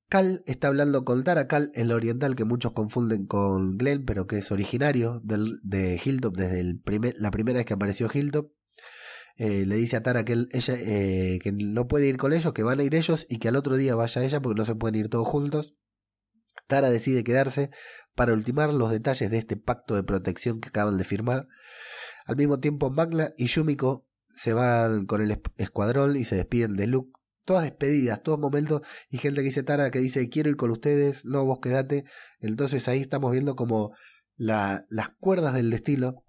Cal 0.10 0.42
está 0.46 0.70
hablando 0.70 1.04
con 1.04 1.24
Tara 1.24 1.48
Cal, 1.48 1.72
el 1.74 1.92
oriental 1.92 2.36
que 2.36 2.46
muchos 2.46 2.72
confunden 2.72 3.26
con 3.26 3.78
Glenn, 3.78 4.06
pero 4.06 4.26
que 4.26 4.38
es 4.38 4.52
originario 4.52 5.22
de 5.24 6.02
Hilltop 6.04 6.36
desde 6.38 6.62
el 6.62 6.80
primer, 6.80 7.16
la 7.18 7.30
primera 7.30 7.58
vez 7.58 7.66
que 7.66 7.74
apareció 7.74 8.08
Hilltop. 8.12 8.52
Eh, 9.38 9.66
le 9.68 9.76
dice 9.76 9.98
a 9.98 10.04
Tara 10.04 10.26
que, 10.26 10.48
ella, 10.52 10.74
eh, 10.78 11.40
que 11.42 11.52
no 11.52 11.88
puede 11.88 12.08
ir 12.08 12.18
con 12.18 12.34
ellos, 12.34 12.54
que 12.54 12.64
van 12.64 12.80
a 12.80 12.84
ir 12.84 12.96
ellos 12.96 13.28
y 13.30 13.38
que 13.38 13.48
al 13.50 13.56
otro 13.56 13.78
día 13.78 13.94
vaya 13.96 14.24
ella 14.24 14.42
porque 14.42 14.60
no 14.60 14.66
se 14.66 14.76
pueden 14.76 14.96
ir 14.96 15.10
todos 15.10 15.28
juntos. 15.28 15.76
Tara 16.68 16.90
decide 16.90 17.24
quedarse 17.24 17.70
para 18.16 18.34
ultimar 18.34 18.74
los 18.74 18.90
detalles 18.90 19.30
de 19.30 19.38
este 19.38 19.56
pacto 19.56 19.96
de 19.96 20.04
protección 20.04 20.60
que 20.60 20.70
acaban 20.70 20.98
de 20.98 21.04
firmar. 21.04 21.48
Al 22.26 22.36
mismo 22.36 22.60
tiempo, 22.60 22.90
Magla 22.90 23.34
y 23.38 23.46
Yumiko 23.46 24.08
se 24.36 24.54
van 24.54 25.06
con 25.06 25.22
el 25.22 25.40
escuadrón 25.58 26.16
y 26.16 26.26
se 26.26 26.36
despiden 26.36 26.76
de 26.76 26.88
Luke. 26.88 27.12
Todas 27.46 27.64
despedidas, 27.64 28.24
todos 28.24 28.40
momentos, 28.40 28.82
y 29.10 29.20
gente 29.20 29.40
que 29.40 29.46
dice 29.46 29.64
Tara 29.64 29.92
que 29.92 30.00
dice 30.00 30.28
quiero 30.30 30.50
ir 30.50 30.58
con 30.58 30.72
ustedes, 30.72 31.24
no 31.26 31.46
vos 31.46 31.60
quedate. 31.60 32.06
Entonces 32.40 32.88
ahí 32.88 33.02
estamos 33.02 33.32
viendo 33.32 33.56
como 33.56 33.96
la, 34.36 34.86
las 34.90 35.10
cuerdas 35.10 35.54
del 35.54 35.70
destino 35.70 36.26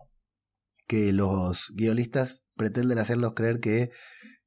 que 0.87 1.12
los 1.12 1.73
guionistas 1.75 2.42
pretenden 2.59 2.99
hacernos 2.99 3.33
creer 3.33 3.61
que 3.61 3.90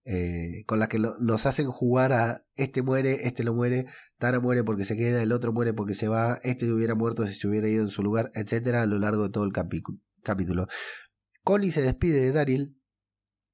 eh, 0.03 0.63
con 0.65 0.79
las 0.79 0.89
que 0.89 0.99
nos 0.99 1.45
hacen 1.45 1.67
jugar 1.67 2.11
a 2.13 2.43
este 2.55 2.81
muere, 2.81 3.27
este 3.27 3.43
no 3.43 3.53
muere, 3.53 3.85
Tara 4.17 4.39
muere 4.39 4.63
porque 4.63 4.85
se 4.85 4.97
queda, 4.97 5.21
el 5.21 5.31
otro 5.31 5.53
muere 5.53 5.73
porque 5.73 5.93
se 5.93 6.07
va, 6.07 6.39
este 6.43 6.71
hubiera 6.71 6.95
muerto 6.95 7.25
si 7.25 7.33
se 7.33 7.47
hubiera 7.47 7.67
ido 7.67 7.83
en 7.83 7.89
su 7.89 8.03
lugar, 8.03 8.31
etcétera, 8.33 8.81
a 8.81 8.85
lo 8.87 8.99
largo 8.99 9.23
de 9.23 9.29
todo 9.29 9.43
el 9.43 9.53
capítulo. 9.53 10.67
Connie 11.43 11.71
se 11.71 11.81
despide 11.81 12.21
de 12.21 12.31
Daryl, 12.31 12.77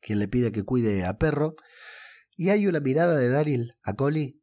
quien 0.02 0.20
le 0.20 0.28
pide 0.28 0.52
que 0.52 0.64
cuide 0.64 1.06
a 1.06 1.18
Perro, 1.18 1.56
y 2.36 2.50
hay 2.50 2.68
una 2.68 2.80
mirada 2.80 3.18
de 3.18 3.30
Daryl 3.30 3.74
a 3.84 3.94
Connie 3.94 4.37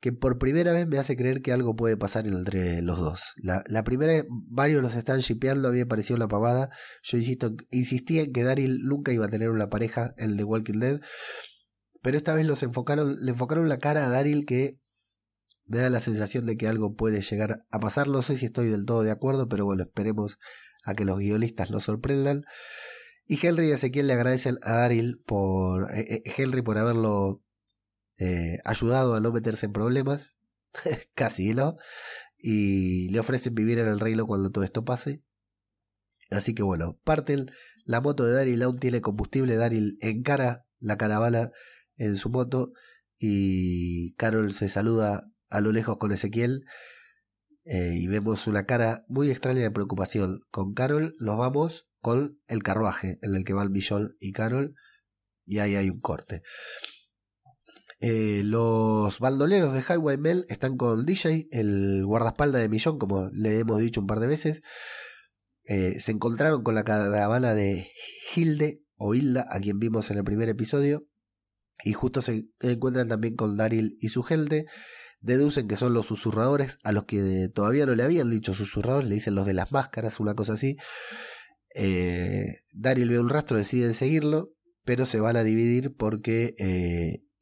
que 0.00 0.12
por 0.12 0.38
primera 0.38 0.72
vez 0.72 0.86
me 0.86 0.98
hace 0.98 1.16
creer 1.16 1.42
que 1.42 1.52
algo 1.52 1.74
puede 1.74 1.96
pasar 1.96 2.26
entre 2.26 2.82
los 2.82 2.98
dos. 2.98 3.32
La, 3.36 3.64
la 3.66 3.82
primera, 3.82 4.24
varios 4.28 4.82
los 4.82 4.94
están 4.94 5.20
shipeando, 5.20 5.68
a 5.68 5.72
mí 5.72 5.78
me 5.78 5.86
pareció 5.86 6.16
una 6.16 6.28
pavada. 6.28 6.70
Yo 7.02 7.18
insisto, 7.18 7.54
insistía 7.70 8.22
en 8.22 8.32
que 8.32 8.42
Daryl 8.42 8.82
nunca 8.84 9.12
iba 9.12 9.26
a 9.26 9.30
tener 9.30 9.50
una 9.50 9.68
pareja, 9.68 10.14
el 10.18 10.36
de 10.36 10.44
Walking 10.44 10.78
Dead. 10.78 11.00
Pero 12.02 12.16
esta 12.16 12.34
vez 12.34 12.46
los 12.46 12.62
enfocaron, 12.62 13.16
le 13.24 13.32
enfocaron 13.32 13.68
la 13.68 13.78
cara 13.78 14.06
a 14.06 14.10
Daryl 14.10 14.44
que 14.44 14.78
me 15.64 15.78
da 15.78 15.90
la 15.90 16.00
sensación 16.00 16.46
de 16.46 16.56
que 16.56 16.68
algo 16.68 16.94
puede 16.94 17.22
llegar 17.22 17.64
a 17.70 17.80
pasar. 17.80 18.08
No 18.08 18.22
sé 18.22 18.36
si 18.36 18.46
estoy 18.46 18.68
del 18.68 18.86
todo 18.86 19.02
de 19.02 19.10
acuerdo, 19.10 19.48
pero 19.48 19.64
bueno, 19.64 19.82
esperemos 19.82 20.38
a 20.84 20.94
que 20.94 21.04
los 21.04 21.18
guionistas 21.18 21.70
nos 21.70 21.84
sorprendan. 21.84 22.44
Y 23.26 23.44
Henry 23.44 23.68
y 23.68 23.72
Ezequiel 23.72 24.06
le 24.06 24.12
agradecen 24.12 24.58
a 24.62 24.74
Daryl 24.74 25.20
por 25.26 25.92
eh, 25.92 26.22
eh, 26.24 26.32
Henry 26.36 26.62
por 26.62 26.78
haberlo 26.78 27.42
eh, 28.18 28.58
ayudado 28.64 29.14
a 29.14 29.20
no 29.20 29.32
meterse 29.32 29.66
en 29.66 29.72
problemas, 29.72 30.36
casi, 31.14 31.54
¿no? 31.54 31.76
Y 32.38 33.08
le 33.10 33.20
ofrecen 33.20 33.54
vivir 33.54 33.78
en 33.78 33.88
el 33.88 34.00
reino 34.00 34.26
cuando 34.26 34.50
todo 34.50 34.64
esto 34.64 34.84
pase. 34.84 35.22
Así 36.30 36.54
que 36.54 36.62
bueno, 36.62 36.98
parten. 37.04 37.50
La 37.84 38.00
moto 38.00 38.24
de 38.24 38.32
Daryl 38.32 38.62
aún 38.62 38.78
tiene 38.78 39.00
combustible. 39.00 39.56
Daryl 39.56 39.96
encara 40.00 40.66
la 40.78 40.96
caravana 40.96 41.52
en 41.96 42.16
su 42.16 42.30
moto 42.30 42.72
y 43.18 44.12
Carol 44.14 44.52
se 44.52 44.68
saluda 44.68 45.30
a 45.48 45.60
lo 45.60 45.72
lejos 45.72 45.96
con 45.98 46.12
Ezequiel 46.12 46.64
eh, 47.64 47.94
y 47.96 48.06
vemos 48.06 48.46
una 48.46 48.66
cara 48.66 49.04
muy 49.08 49.30
extraña 49.30 49.62
de 49.62 49.70
preocupación. 49.70 50.40
Con 50.50 50.74
Carol 50.74 51.14
nos 51.18 51.38
vamos 51.38 51.88
con 52.00 52.40
el 52.46 52.62
carruaje 52.62 53.18
en 53.22 53.34
el 53.34 53.44
que 53.44 53.54
van 53.54 53.72
Millón 53.72 54.16
y 54.20 54.32
Carol 54.32 54.74
y 55.44 55.58
ahí 55.58 55.76
hay 55.76 55.90
un 55.90 56.00
corte. 56.00 56.42
Eh, 57.98 58.42
los 58.44 59.18
bandoleros 59.20 59.72
de 59.72 59.80
Highway 59.80 60.18
Mel 60.18 60.44
están 60.48 60.76
con 60.76 61.06
DJ, 61.06 61.48
el 61.50 62.04
guardaespaldas 62.04 62.60
de 62.60 62.68
Millón, 62.68 62.98
como 62.98 63.30
le 63.32 63.58
hemos 63.58 63.80
dicho 63.80 64.00
un 64.00 64.06
par 64.06 64.20
de 64.20 64.26
veces. 64.26 64.62
Eh, 65.64 65.98
se 65.98 66.12
encontraron 66.12 66.62
con 66.62 66.74
la 66.74 66.84
caravana 66.84 67.54
de 67.54 67.90
Hilde 68.34 68.82
o 68.96 69.14
Hilda, 69.14 69.46
a 69.50 69.60
quien 69.60 69.78
vimos 69.78 70.10
en 70.10 70.18
el 70.18 70.24
primer 70.24 70.48
episodio. 70.48 71.06
Y 71.84 71.92
justo 71.92 72.22
se 72.22 72.46
encuentran 72.60 73.08
también 73.08 73.36
con 73.36 73.56
Daryl 73.56 73.96
y 74.00 74.08
su 74.08 74.22
gente. 74.22 74.66
Deducen 75.20 75.66
que 75.66 75.76
son 75.76 75.94
los 75.94 76.06
susurradores, 76.06 76.78
a 76.84 76.92
los 76.92 77.04
que 77.04 77.48
todavía 77.52 77.86
no 77.86 77.94
le 77.94 78.02
habían 78.02 78.30
dicho 78.30 78.54
susurradores, 78.54 79.08
le 79.08 79.14
dicen 79.16 79.34
los 79.34 79.46
de 79.46 79.54
las 79.54 79.72
máscaras, 79.72 80.20
una 80.20 80.34
cosa 80.34 80.54
así. 80.54 80.76
Eh, 81.74 82.60
Daryl 82.72 83.08
ve 83.08 83.18
un 83.18 83.28
rastro, 83.28 83.56
deciden 83.56 83.94
seguirlo, 83.94 84.52
pero 84.84 85.04
se 85.06 85.20
van 85.20 85.36
a 85.36 85.44
dividir 85.44 85.94
porque 85.94 86.54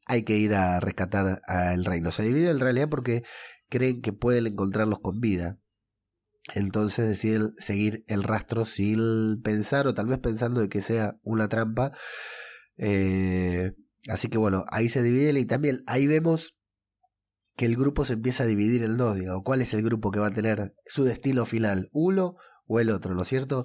hay 0.05 0.23
que 0.23 0.37
ir 0.37 0.53
a 0.55 0.79
rescatar 0.79 1.41
al 1.45 1.85
reino. 1.85 2.11
Se 2.11 2.23
divide 2.23 2.49
en 2.49 2.59
realidad 2.59 2.89
porque 2.89 3.23
creen 3.69 4.01
que 4.01 4.13
pueden 4.13 4.47
encontrarlos 4.47 4.99
con 4.99 5.19
vida. 5.19 5.57
Entonces 6.53 7.07
deciden 7.07 7.53
seguir 7.57 8.03
el 8.07 8.23
rastro 8.23 8.65
sin 8.65 9.41
pensar 9.41 9.87
o 9.87 9.95
tal 9.95 10.05
vez 10.05 10.19
pensando 10.19 10.61
de 10.61 10.69
que 10.69 10.81
sea 10.81 11.15
una 11.23 11.49
trampa. 11.49 11.91
Eh, 12.77 13.71
así 14.07 14.29
que 14.29 14.37
bueno, 14.37 14.63
ahí 14.69 14.89
se 14.89 15.01
dividen 15.01 15.37
y 15.37 15.45
también 15.45 15.83
ahí 15.87 16.05
vemos 16.05 16.55
que 17.55 17.65
el 17.65 17.75
grupo 17.75 18.05
se 18.05 18.13
empieza 18.13 18.43
a 18.43 18.47
dividir 18.47 18.83
en 18.83 18.97
dos. 18.97 19.15
Digo, 19.15 19.43
¿cuál 19.43 19.61
es 19.61 19.73
el 19.73 19.81
grupo 19.81 20.11
que 20.11 20.19
va 20.19 20.27
a 20.27 20.33
tener 20.33 20.75
su 20.85 21.03
destino 21.03 21.45
final? 21.45 21.89
¿Uno 21.91 22.35
o 22.67 22.79
el 22.79 22.91
otro? 22.91 23.15
¿No 23.15 23.23
es 23.23 23.27
cierto? 23.27 23.63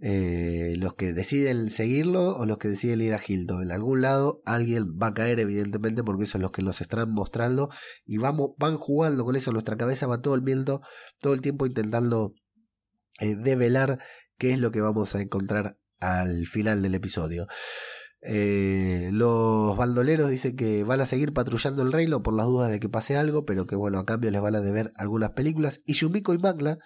Eh, 0.00 0.74
los 0.76 0.94
que 0.94 1.12
deciden 1.12 1.70
seguirlo 1.70 2.36
o 2.36 2.46
los 2.46 2.58
que 2.58 2.68
deciden 2.68 3.00
ir 3.00 3.14
a 3.14 3.20
Hilton. 3.26 3.62
En 3.62 3.72
algún 3.72 4.00
lado 4.02 4.40
alguien 4.44 4.96
va 5.00 5.08
a 5.08 5.14
caer, 5.14 5.40
evidentemente, 5.40 6.04
porque 6.04 6.24
eso 6.24 6.38
es 6.38 6.42
lo 6.42 6.52
que 6.52 6.62
nos 6.62 6.80
están 6.80 7.10
mostrando 7.10 7.68
y 8.06 8.18
vamos, 8.18 8.50
van 8.58 8.76
jugando 8.76 9.24
con 9.24 9.34
eso. 9.34 9.52
Nuestra 9.52 9.76
cabeza 9.76 10.06
va 10.06 10.22
todo 10.22 10.34
el 10.34 10.40
viento, 10.42 10.82
todo 11.18 11.34
el 11.34 11.40
tiempo 11.40 11.66
intentando 11.66 12.32
eh, 13.18 13.34
develar 13.34 13.98
qué 14.36 14.52
es 14.52 14.60
lo 14.60 14.70
que 14.70 14.80
vamos 14.80 15.16
a 15.16 15.20
encontrar 15.20 15.78
al 15.98 16.46
final 16.46 16.80
del 16.80 16.94
episodio. 16.94 17.48
Eh, 18.20 19.10
los 19.12 19.76
bandoleros 19.76 20.28
dicen 20.30 20.56
que 20.56 20.84
van 20.84 21.00
a 21.00 21.06
seguir 21.06 21.32
patrullando 21.32 21.82
el 21.82 21.92
reino 21.92 22.22
por 22.22 22.34
las 22.34 22.46
dudas 22.46 22.70
de 22.70 22.78
que 22.78 22.88
pase 22.88 23.16
algo, 23.16 23.44
pero 23.44 23.66
que 23.66 23.76
bueno, 23.76 23.98
a 23.98 24.06
cambio 24.06 24.30
les 24.30 24.42
van 24.42 24.54
a 24.54 24.60
deber 24.60 24.92
algunas 24.94 25.30
películas. 25.30 25.82
Y 25.86 25.94
Yumiko 25.94 26.34
y 26.34 26.38
Magla 26.38 26.78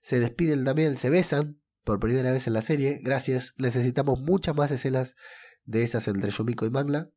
se 0.00 0.20
despiden 0.20 0.64
también, 0.64 0.96
se 0.96 1.10
besan 1.10 1.61
por 1.84 2.00
primera 2.00 2.32
vez 2.32 2.46
en 2.46 2.52
la 2.52 2.62
serie. 2.62 3.00
Gracias. 3.02 3.54
Necesitamos 3.58 4.20
muchas 4.20 4.54
más 4.54 4.70
escenas 4.70 5.16
de 5.64 5.82
esas 5.82 6.08
entre 6.08 6.30
Yumiko 6.30 6.66
y 6.66 6.70
Magla. 6.70 7.10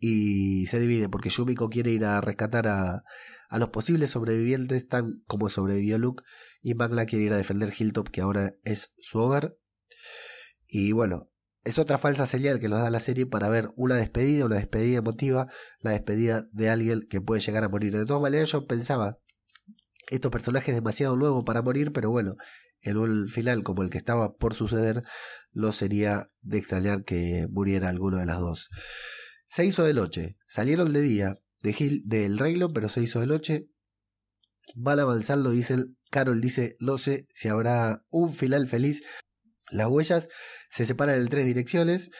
Y 0.00 0.66
se 0.66 0.80
divide 0.80 1.08
porque 1.08 1.30
Yumiko 1.30 1.68
quiere 1.68 1.90
ir 1.90 2.04
a 2.04 2.20
rescatar 2.20 2.66
a, 2.66 3.04
a 3.48 3.58
los 3.58 3.68
posibles 3.68 4.10
sobrevivientes, 4.10 4.88
tan 4.88 5.22
como 5.26 5.48
sobrevivió 5.48 5.98
Luke. 5.98 6.24
Y 6.60 6.74
Magla 6.74 7.06
quiere 7.06 7.26
ir 7.26 7.32
a 7.32 7.36
defender 7.36 7.72
Hilltop, 7.76 8.08
que 8.08 8.20
ahora 8.20 8.54
es 8.64 8.94
su 8.98 9.18
hogar. 9.18 9.56
Y 10.66 10.92
bueno, 10.92 11.30
es 11.64 11.78
otra 11.78 11.98
falsa 11.98 12.26
señal 12.26 12.58
que 12.58 12.68
nos 12.68 12.80
da 12.80 12.90
la 12.90 13.00
serie 13.00 13.26
para 13.26 13.48
ver 13.48 13.70
una 13.76 13.96
despedida, 13.96 14.46
una 14.46 14.56
despedida 14.56 14.98
emotiva, 14.98 15.48
la 15.80 15.92
despedida 15.92 16.48
de 16.52 16.70
alguien 16.70 17.06
que 17.08 17.20
puede 17.20 17.40
llegar 17.40 17.62
a 17.62 17.68
morir. 17.68 17.96
De 17.96 18.06
todas 18.06 18.22
maneras, 18.22 18.50
yo 18.50 18.66
pensaba, 18.66 19.18
estos 20.10 20.32
personajes 20.32 20.74
demasiado 20.74 21.16
nuevos 21.16 21.44
para 21.44 21.62
morir, 21.62 21.92
pero 21.92 22.10
bueno, 22.10 22.34
en 22.82 22.96
un 22.96 23.28
final 23.28 23.62
como 23.62 23.82
el 23.82 23.90
que 23.90 23.98
estaba 23.98 24.34
por 24.34 24.54
suceder, 24.54 25.04
no 25.52 25.72
sería 25.72 26.30
de 26.40 26.58
extrañar 26.58 27.04
que 27.04 27.46
muriera 27.50 27.88
alguno 27.88 28.18
de 28.18 28.26
las 28.26 28.40
dos. 28.40 28.68
Se 29.48 29.64
hizo 29.64 29.84
de 29.84 29.94
noche, 29.94 30.36
salieron 30.48 30.92
de 30.92 31.00
día 31.00 31.38
de 31.62 31.72
Gil, 31.72 32.02
del 32.06 32.38
reino, 32.38 32.72
pero 32.72 32.88
se 32.88 33.02
hizo 33.02 33.20
de 33.20 33.26
noche. 33.26 33.68
Van 34.74 34.98
avanzando, 34.98 35.50
dicen, 35.50 35.96
Carol 36.10 36.40
dice, 36.40 36.76
no 36.80 36.98
sé 36.98 37.26
si 37.32 37.48
habrá 37.48 38.04
un 38.10 38.32
final 38.32 38.66
feliz. 38.66 39.02
Las 39.70 39.88
huellas 39.88 40.28
se 40.70 40.84
separan 40.84 41.20
en 41.20 41.28
tres 41.28 41.46
direcciones 41.46 42.10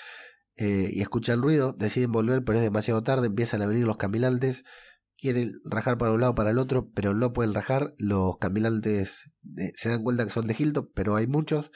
eh, 0.57 0.90
y 0.92 1.01
escuchan 1.01 1.42
ruido, 1.42 1.72
deciden 1.72 2.12
volver, 2.12 2.44
pero 2.44 2.59
es 2.59 2.64
demasiado 2.64 3.03
tarde, 3.03 3.27
empiezan 3.29 3.62
a 3.62 3.66
venir 3.66 3.87
los 3.87 3.96
caminantes 3.96 4.64
quieren 5.23 5.61
rajar 5.65 5.99
para 5.99 6.11
un 6.11 6.21
lado 6.21 6.35
para 6.35 6.51
el 6.51 6.59
otro, 6.59 6.91
pero 6.93 7.15
no 7.15 7.33
pueden 7.33 7.55
rajar. 7.55 7.95
Los 7.97 8.39
caminantes 8.39 9.31
eh, 9.57 9.73
se 9.77 9.89
dan 9.89 10.03
cuenta 10.03 10.25
que 10.25 10.31
son 10.31 10.49
de 10.49 10.57
Hilton, 10.59 10.91
pero 10.95 11.15
hay 11.15 11.29
muchos. 11.29 11.71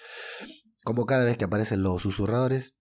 Como 0.84 1.06
cada 1.06 1.24
vez 1.24 1.38
que 1.38 1.44
aparecen 1.44 1.82
los 1.82 2.02
susurradores. 2.02 2.76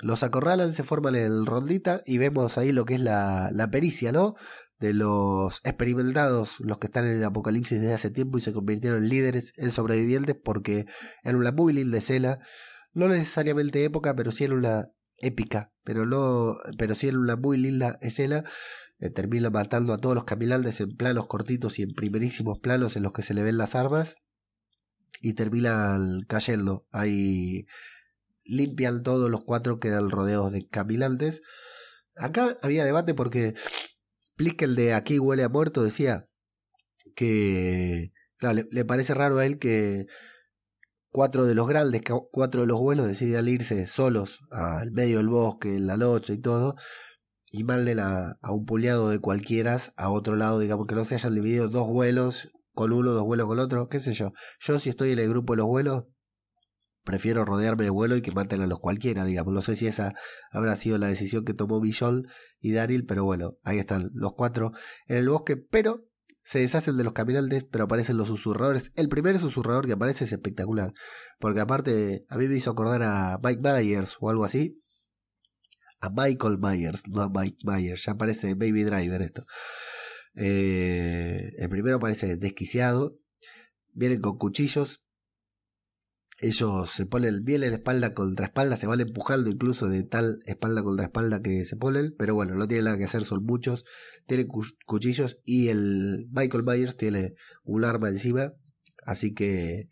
Los 0.00 0.24
acorralan, 0.24 0.74
se 0.74 0.82
forman 0.82 1.14
en 1.14 1.46
rondita 1.46 2.02
y 2.04 2.18
vemos 2.18 2.58
ahí 2.58 2.72
lo 2.72 2.84
que 2.84 2.96
es 2.96 3.00
la, 3.00 3.50
la 3.52 3.70
pericia, 3.70 4.12
¿no? 4.12 4.34
De 4.78 4.92
los 4.92 5.60
experimentados, 5.64 6.60
los 6.60 6.78
que 6.78 6.88
están 6.88 7.06
en 7.06 7.18
el 7.18 7.24
apocalipsis 7.24 7.80
desde 7.80 7.94
hace 7.94 8.10
tiempo 8.10 8.36
y 8.36 8.42
se 8.42 8.52
convirtieron 8.52 9.04
en 9.04 9.08
líderes, 9.08 9.54
en 9.56 9.70
sobrevivientes, 9.70 10.36
porque 10.36 10.84
en 11.22 11.36
una 11.36 11.52
muy 11.52 11.72
linda 11.72 11.96
escena, 11.96 12.40
no 12.92 13.08
necesariamente 13.08 13.84
época, 13.84 14.14
pero 14.14 14.32
sí 14.32 14.44
en 14.44 14.52
una 14.52 14.90
épica, 15.16 15.72
pero 15.82 16.04
no, 16.04 16.56
pero 16.76 16.94
sí 16.94 17.08
en 17.08 17.16
una 17.16 17.36
muy 17.36 17.56
linda 17.56 17.98
escena 18.02 18.44
eh, 18.98 19.10
termina 19.10 19.50
matando 19.50 19.92
a 19.92 19.98
todos 19.98 20.14
los 20.14 20.24
caminantes 20.24 20.80
en 20.80 20.96
planos 20.96 21.26
cortitos 21.26 21.78
y 21.78 21.82
en 21.82 21.94
primerísimos 21.94 22.58
planos 22.60 22.96
en 22.96 23.02
los 23.02 23.12
que 23.12 23.22
se 23.22 23.34
le 23.34 23.42
ven 23.42 23.58
las 23.58 23.74
armas 23.74 24.16
y 25.20 25.34
terminan 25.34 26.20
cayendo. 26.28 26.86
Ahí 26.92 27.66
limpian 28.44 29.02
todos 29.02 29.30
los 29.30 29.42
cuatro, 29.42 29.80
quedan 29.80 30.10
rodeados 30.10 30.52
de 30.52 30.66
caminantes. 30.66 31.42
Acá 32.16 32.56
había 32.62 32.84
debate 32.84 33.14
porque 33.14 33.54
el 34.38 34.74
de 34.76 34.94
Aquí 34.94 35.18
huele 35.18 35.44
a 35.44 35.48
muerto 35.48 35.82
decía 35.82 36.28
que 37.14 38.12
le, 38.40 38.84
parece 38.84 39.14
raro 39.14 39.38
a 39.38 39.46
él 39.46 39.58
que 39.58 40.06
cuatro 41.10 41.46
de 41.46 41.54
los 41.54 41.66
grandes, 41.66 42.02
cuatro 42.30 42.62
de 42.62 42.66
los 42.66 42.80
vuelos 42.80 43.06
deciden 43.06 43.48
irse 43.48 43.86
solos 43.86 44.40
al 44.50 44.92
medio 44.92 45.18
del 45.18 45.28
bosque, 45.28 45.74
en 45.76 45.86
la 45.86 45.96
noche 45.96 46.34
y 46.34 46.38
todo, 46.38 46.76
y 47.56 47.64
manden 47.64 48.00
a, 48.00 48.36
a 48.42 48.52
un 48.52 48.66
puñado 48.66 49.08
de 49.08 49.18
cualquiera 49.18 49.78
a 49.96 50.10
otro 50.10 50.36
lado, 50.36 50.58
digamos 50.58 50.86
que 50.86 50.94
no 50.94 51.06
se 51.06 51.14
hayan 51.14 51.34
dividido 51.34 51.68
dos 51.68 51.88
vuelos 51.88 52.50
con 52.74 52.92
uno, 52.92 53.12
dos 53.12 53.24
vuelos 53.24 53.46
con 53.46 53.58
otro, 53.58 53.88
qué 53.88 53.98
sé 53.98 54.12
yo. 54.12 54.32
Yo 54.60 54.78
si 54.78 54.90
estoy 54.90 55.12
en 55.12 55.20
el 55.20 55.30
grupo 55.30 55.54
de 55.54 55.56
los 55.58 55.66
vuelos, 55.66 56.04
prefiero 57.02 57.46
rodearme 57.46 57.84
de 57.84 57.90
vuelo 57.90 58.14
y 58.14 58.20
que 58.20 58.30
maten 58.30 58.60
a 58.60 58.66
los 58.66 58.78
cualquiera, 58.78 59.24
digamos. 59.24 59.54
No 59.54 59.62
sé 59.62 59.74
si 59.74 59.86
esa 59.86 60.12
habrá 60.50 60.76
sido 60.76 60.98
la 60.98 61.06
decisión 61.06 61.46
que 61.46 61.54
tomó 61.54 61.80
Michonne 61.80 62.24
y 62.60 62.72
Daryl, 62.72 63.06
pero 63.06 63.24
bueno, 63.24 63.54
ahí 63.62 63.78
están 63.78 64.10
los 64.12 64.34
cuatro 64.34 64.72
en 65.06 65.16
el 65.16 65.28
bosque, 65.30 65.56
pero 65.56 66.04
se 66.44 66.58
deshacen 66.58 66.98
de 66.98 67.04
los 67.04 67.14
caminantes, 67.14 67.64
pero 67.64 67.84
aparecen 67.84 68.18
los 68.18 68.28
susurradores. 68.28 68.92
El 68.96 69.08
primer 69.08 69.38
susurrador 69.38 69.86
que 69.86 69.94
aparece 69.94 70.24
es 70.24 70.32
espectacular, 70.32 70.92
porque 71.38 71.60
aparte 71.60 72.26
a 72.28 72.36
mí 72.36 72.48
me 72.48 72.56
hizo 72.56 72.70
acordar 72.70 73.02
a 73.02 73.38
Mike 73.42 73.62
Myers 73.62 74.18
o 74.20 74.28
algo 74.28 74.44
así. 74.44 74.82
A 76.00 76.10
Michael 76.10 76.58
Myers, 76.58 77.02
no 77.08 77.22
a 77.22 77.30
Mike 77.30 77.58
Myers, 77.64 78.04
ya 78.04 78.12
aparece 78.12 78.54
Baby 78.54 78.84
Driver 78.84 79.22
esto. 79.22 79.46
Eh, 80.34 81.52
el 81.56 81.68
primero 81.68 81.98
parece 81.98 82.36
desquiciado, 82.36 83.18
vienen 83.94 84.20
con 84.20 84.36
cuchillos, 84.36 85.02
ellos 86.38 86.90
se 86.90 87.06
ponen 87.06 87.44
bien 87.44 87.62
en 87.62 87.72
espalda 87.72 88.12
contra 88.12 88.46
espalda, 88.46 88.76
se 88.76 88.86
van 88.86 89.00
empujando 89.00 89.48
incluso 89.48 89.88
de 89.88 90.02
tal 90.02 90.40
espalda 90.44 90.82
contra 90.82 91.06
espalda 91.06 91.40
que 91.40 91.64
se 91.64 91.76
ponen, 91.76 92.14
pero 92.18 92.34
bueno, 92.34 92.54
no 92.54 92.68
tiene 92.68 92.84
nada 92.84 92.98
que 92.98 93.04
hacer, 93.04 93.24
son 93.24 93.44
muchos, 93.44 93.84
tienen 94.26 94.48
cuchillos 94.84 95.38
y 95.44 95.68
el 95.68 96.26
Michael 96.30 96.64
Myers 96.64 96.96
tiene 96.96 97.34
un 97.64 97.84
arma 97.86 98.10
encima, 98.10 98.52
así 99.06 99.32
que 99.32 99.88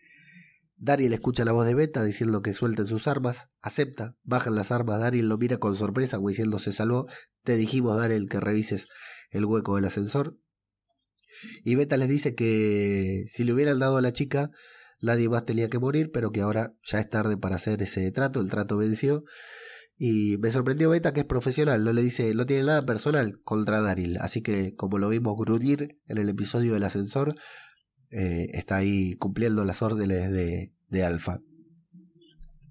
Daryl 0.76 1.12
escucha 1.12 1.44
la 1.44 1.52
voz 1.52 1.66
de 1.66 1.74
Beta 1.74 2.04
diciendo 2.04 2.42
que 2.42 2.54
suelten 2.54 2.86
sus 2.86 3.06
armas, 3.06 3.48
acepta, 3.60 4.16
bajan 4.22 4.54
las 4.54 4.70
armas, 4.70 5.00
Daryl 5.00 5.28
lo 5.28 5.38
mira 5.38 5.58
con 5.58 5.76
sorpresa, 5.76 6.16
como 6.16 6.28
diciendo 6.28 6.58
se 6.58 6.72
salvó, 6.72 7.06
te 7.42 7.56
dijimos 7.56 7.96
Daryl 7.96 8.28
que 8.28 8.40
revises 8.40 8.88
el 9.30 9.44
hueco 9.44 9.76
del 9.76 9.84
ascensor. 9.86 10.36
Y 11.64 11.74
Beta 11.74 11.96
les 11.96 12.08
dice 12.08 12.34
que 12.34 13.24
si 13.28 13.44
le 13.44 13.52
hubieran 13.52 13.78
dado 13.78 13.96
a 13.96 14.02
la 14.02 14.12
chica 14.12 14.50
nadie 15.04 15.28
más 15.28 15.44
tenía 15.44 15.68
que 15.68 15.78
morir, 15.78 16.10
pero 16.12 16.32
que 16.32 16.40
ahora 16.40 16.74
ya 16.82 16.98
es 17.00 17.08
tarde 17.08 17.36
para 17.36 17.56
hacer 17.56 17.82
ese 17.82 18.10
trato, 18.10 18.40
el 18.40 18.50
trato 18.50 18.76
venció. 18.76 19.24
Y 19.96 20.38
me 20.38 20.50
sorprendió 20.50 20.90
Beta 20.90 21.12
que 21.12 21.20
es 21.20 21.26
profesional, 21.26 21.84
no 21.84 21.92
le 21.92 22.02
dice, 22.02 22.34
no 22.34 22.46
tiene 22.46 22.64
nada 22.64 22.84
personal 22.84 23.40
contra 23.44 23.80
Daryl, 23.80 24.16
así 24.18 24.42
que 24.42 24.74
como 24.74 24.98
lo 24.98 25.08
vimos 25.08 25.36
gruñir 25.36 25.98
en 26.08 26.18
el 26.18 26.28
episodio 26.28 26.74
del 26.74 26.82
ascensor, 26.82 27.36
eh, 28.16 28.48
está 28.52 28.76
ahí 28.76 29.16
cumpliendo 29.16 29.64
las 29.64 29.82
órdenes 29.82 30.30
de, 30.30 30.72
de 30.88 31.04
Alfa. 31.04 31.40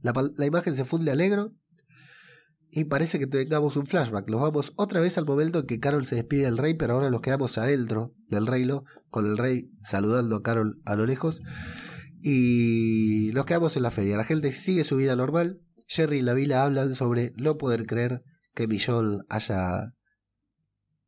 La, 0.02 0.14
la, 0.38 0.46
imagen 0.46 0.74
se 0.74 0.86
funde 0.86 1.12
alegro 1.12 1.54
y 2.72 2.86
parece 2.86 3.20
que 3.20 3.28
tengamos 3.28 3.76
un 3.76 3.86
flashback. 3.86 4.30
Nos 4.30 4.40
vamos 4.40 4.72
otra 4.78 5.02
vez 5.02 5.18
al 5.18 5.26
momento 5.26 5.60
en 5.60 5.66
que 5.66 5.82
Carol 5.82 6.06
se 6.06 6.16
despide 6.16 6.46
del 6.46 6.58
rey, 6.58 6.76
pero 6.76 6.94
ahora 6.94 7.10
nos 7.10 7.20
quedamos 7.20 7.58
adentro 7.58 8.16
del 8.30 8.48
reino, 8.48 8.86
con 9.10 9.26
el 9.26 9.38
rey 9.38 9.70
saludando 9.84 10.38
a 10.38 10.44
Carol 10.44 10.82
a 10.86 10.96
lo 10.96 11.06
lejos. 11.06 11.42
Y 12.22 13.32
nos 13.34 13.46
quedamos 13.46 13.76
en 13.76 13.84
la 13.84 13.92
feria. 13.92 14.16
La 14.16 14.24
gente 14.24 14.54
sigue 14.54 14.86
su 14.86 14.96
vida 14.96 15.18
normal. 15.18 15.60
Jerry 15.88 16.20
y 16.20 16.22
la 16.22 16.34
vila 16.34 16.64
hablan 16.64 16.96
sobre 16.96 17.34
no 17.36 17.58
poder 17.58 17.86
creer 17.86 18.24
que 18.56 18.68
Millón 18.68 19.26
haya 19.28 19.94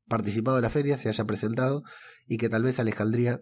participado 0.10 0.58
en 0.58 0.64
la 0.64 0.70
feria, 0.70 0.98
se 0.98 1.08
haya 1.08 1.24
presentado 1.24 1.84
y 2.28 2.38
que 2.38 2.50
tal 2.50 2.64
vez 2.64 2.82
Alejandría 2.82 3.40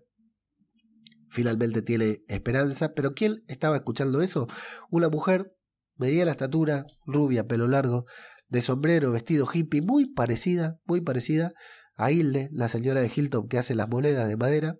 finalmente 1.33 1.81
tiene 1.81 2.23
esperanza. 2.27 2.93
Pero 2.93 3.13
¿quién 3.13 3.43
estaba 3.47 3.75
escuchando 3.75 4.21
eso? 4.21 4.47
Una 4.89 5.09
mujer, 5.09 5.55
media 5.97 6.25
la 6.25 6.31
estatura, 6.31 6.85
rubia, 7.05 7.47
pelo 7.47 7.67
largo, 7.67 8.05
de 8.47 8.61
sombrero, 8.61 9.11
vestido 9.11 9.47
hippie, 9.51 9.81
muy 9.81 10.05
parecida, 10.05 10.79
muy 10.85 11.01
parecida 11.01 11.53
a 11.95 12.11
Hilde, 12.11 12.49
la 12.51 12.69
señora 12.69 13.01
de 13.01 13.11
Hilton 13.13 13.47
que 13.47 13.57
hace 13.57 13.75
las 13.75 13.89
monedas 13.89 14.27
de 14.27 14.37
madera 14.37 14.77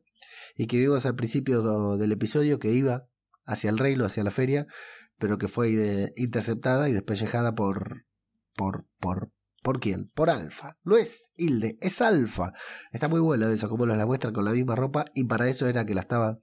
y 0.56 0.68
que 0.68 0.78
vimos 0.78 1.06
al 1.06 1.16
principio 1.16 1.98
del 1.98 2.12
episodio 2.12 2.60
que 2.60 2.72
iba 2.72 3.08
hacia 3.46 3.72
el 3.72 3.80
reino, 3.80 4.06
hacia 4.06 4.24
la 4.24 4.32
feria, 4.32 4.68
pero 5.18 5.38
que 5.38 5.48
fue 5.48 6.12
interceptada 6.16 6.88
y 6.88 6.94
despellejada 6.94 7.56
por, 7.56 8.06
por, 8.56 8.86
por, 9.00 9.32
¿por 9.64 9.80
quién? 9.80 10.10
Por 10.14 10.30
Alfa. 10.30 10.78
No 10.84 10.98
es 10.98 11.30
Hilde, 11.36 11.78
es 11.82 12.02
Alfa. 12.02 12.54
Está 12.92 13.08
muy 13.08 13.20
buena 13.20 13.52
eso, 13.52 13.70
como 13.70 13.86
nos 13.86 13.98
la 13.98 14.06
muestran 14.06 14.34
con 14.34 14.46
la 14.46 14.52
misma 14.52 14.76
ropa 14.76 15.06
y 15.16 15.24
para 15.24 15.50
eso 15.50 15.68
era 15.68 15.86
que 15.86 15.96
la 15.96 16.02
estaba 16.02 16.38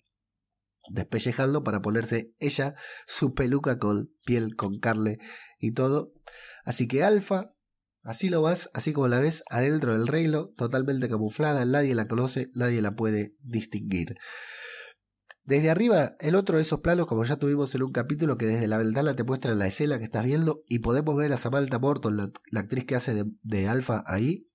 despellejando 0.89 1.63
para 1.63 1.83
ponerse 1.83 2.33
ella 2.39 2.75
su 3.07 3.35
peluca 3.35 3.79
con 3.79 4.11
piel, 4.25 4.57
con 4.57 4.79
carne 4.79 5.19
y 5.59 5.73
todo. 5.73 6.13
Así 6.65 6.89
que 6.89 7.03
Alfa 7.03 7.55
Así 8.03 8.31
lo 8.31 8.41
vas, 8.41 8.71
así 8.73 8.93
como 8.93 9.09
la 9.09 9.21
ves, 9.21 9.45
adentro 9.51 9.93
del 9.93 10.07
reino, 10.07 10.49
totalmente 10.57 11.09
camuflada, 11.09 11.65
nadie 11.67 11.95
la 11.95 12.09
conoce, 12.09 12.51
nadie 12.55 12.81
la 12.81 12.95
puede 12.95 13.35
distinguir. 13.43 14.17
Desde 15.45 15.69
arriba, 15.69 16.17
el 16.21 16.35
otro 16.35 16.57
de 16.57 16.63
esos 16.63 16.81
planos, 16.81 17.07
como 17.07 17.25
ya 17.25 17.37
tuvimos 17.37 17.75
en 17.75 17.83
un 17.83 17.93
capítulo, 17.93 18.39
que 18.39 18.47
desde 18.47 18.69
la 18.69 18.79
ventana 18.79 19.15
te 19.15 19.25
muestra 19.25 19.55
la 19.55 19.67
escena 19.67 19.99
que 19.99 20.05
estás 20.05 20.25
viendo, 20.25 20.63
y 20.67 20.79
podemos 20.79 21.15
ver 21.17 21.33
a 21.33 21.37
Samantha 21.37 21.79
Morton, 21.79 22.17
la, 22.17 22.61
actriz 22.61 22.87
que 22.87 22.95
hace 22.95 23.25
de, 23.43 23.69
Alfa 23.69 24.03
ahí. 24.07 24.47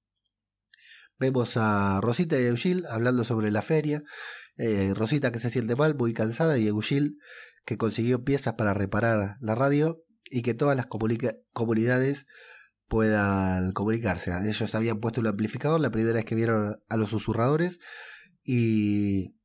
Vemos 1.20 1.56
a 1.58 2.00
Rosita 2.02 2.40
y 2.40 2.46
Eugil 2.46 2.86
hablando 2.88 3.24
sobre 3.24 3.52
la 3.52 3.62
feria. 3.62 4.04
Eh, 4.58 4.94
Rosita 4.96 5.32
que 5.32 5.40
se 5.40 5.50
siente 5.50 5.76
mal, 5.76 5.96
muy 5.96 6.14
cansada, 6.14 6.58
y 6.58 6.68
Eugil 6.68 7.18
que 7.66 7.78
consiguió 7.78 8.24
piezas 8.24 8.54
para 8.54 8.74
reparar 8.74 9.38
la 9.42 9.56
radio 9.56 10.04
y 10.30 10.44
que 10.44 10.54
todas 10.54 10.76
las 10.76 10.86
comunidades 10.88 12.28
puedan 12.88 13.72
comunicarse. 13.74 14.32
Ellos 14.48 14.76
habían 14.76 15.00
puesto 15.00 15.22
un 15.22 15.28
amplificador 15.28 15.82
la 15.82 15.92
primera 15.92 16.16
vez 16.16 16.26
que 16.26 16.36
vieron 16.36 16.78
a 16.88 16.98
los 16.98 17.10
susurradores 17.10 17.80
y 18.44 19.36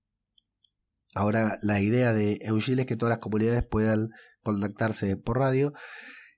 ahora 1.15 1.59
la 1.63 1.81
idea 1.81 2.13
de 2.13 2.39
Eugil 2.43 2.81
es 2.81 2.87
que 2.87 2.97
todas 2.97 3.11
las 3.11 3.19
comunidades 3.19 3.65
puedan 3.65 4.11
contactarse 4.43 5.17
por 5.17 5.39
radio 5.39 5.73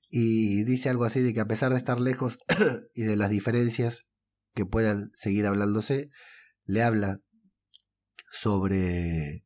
y 0.08 0.62
dice 0.64 0.88
algo 0.90 1.04
así 1.04 1.20
de 1.20 1.34
que 1.34 1.40
a 1.40 1.46
pesar 1.46 1.72
de 1.72 1.78
estar 1.78 2.00
lejos 2.00 2.38
y 2.94 3.02
de 3.02 3.16
las 3.16 3.30
diferencias 3.30 4.06
que 4.54 4.66
puedan 4.66 5.10
seguir 5.14 5.46
hablándose, 5.46 6.10
le 6.64 6.82
habla 6.82 7.20
sobre 8.32 9.44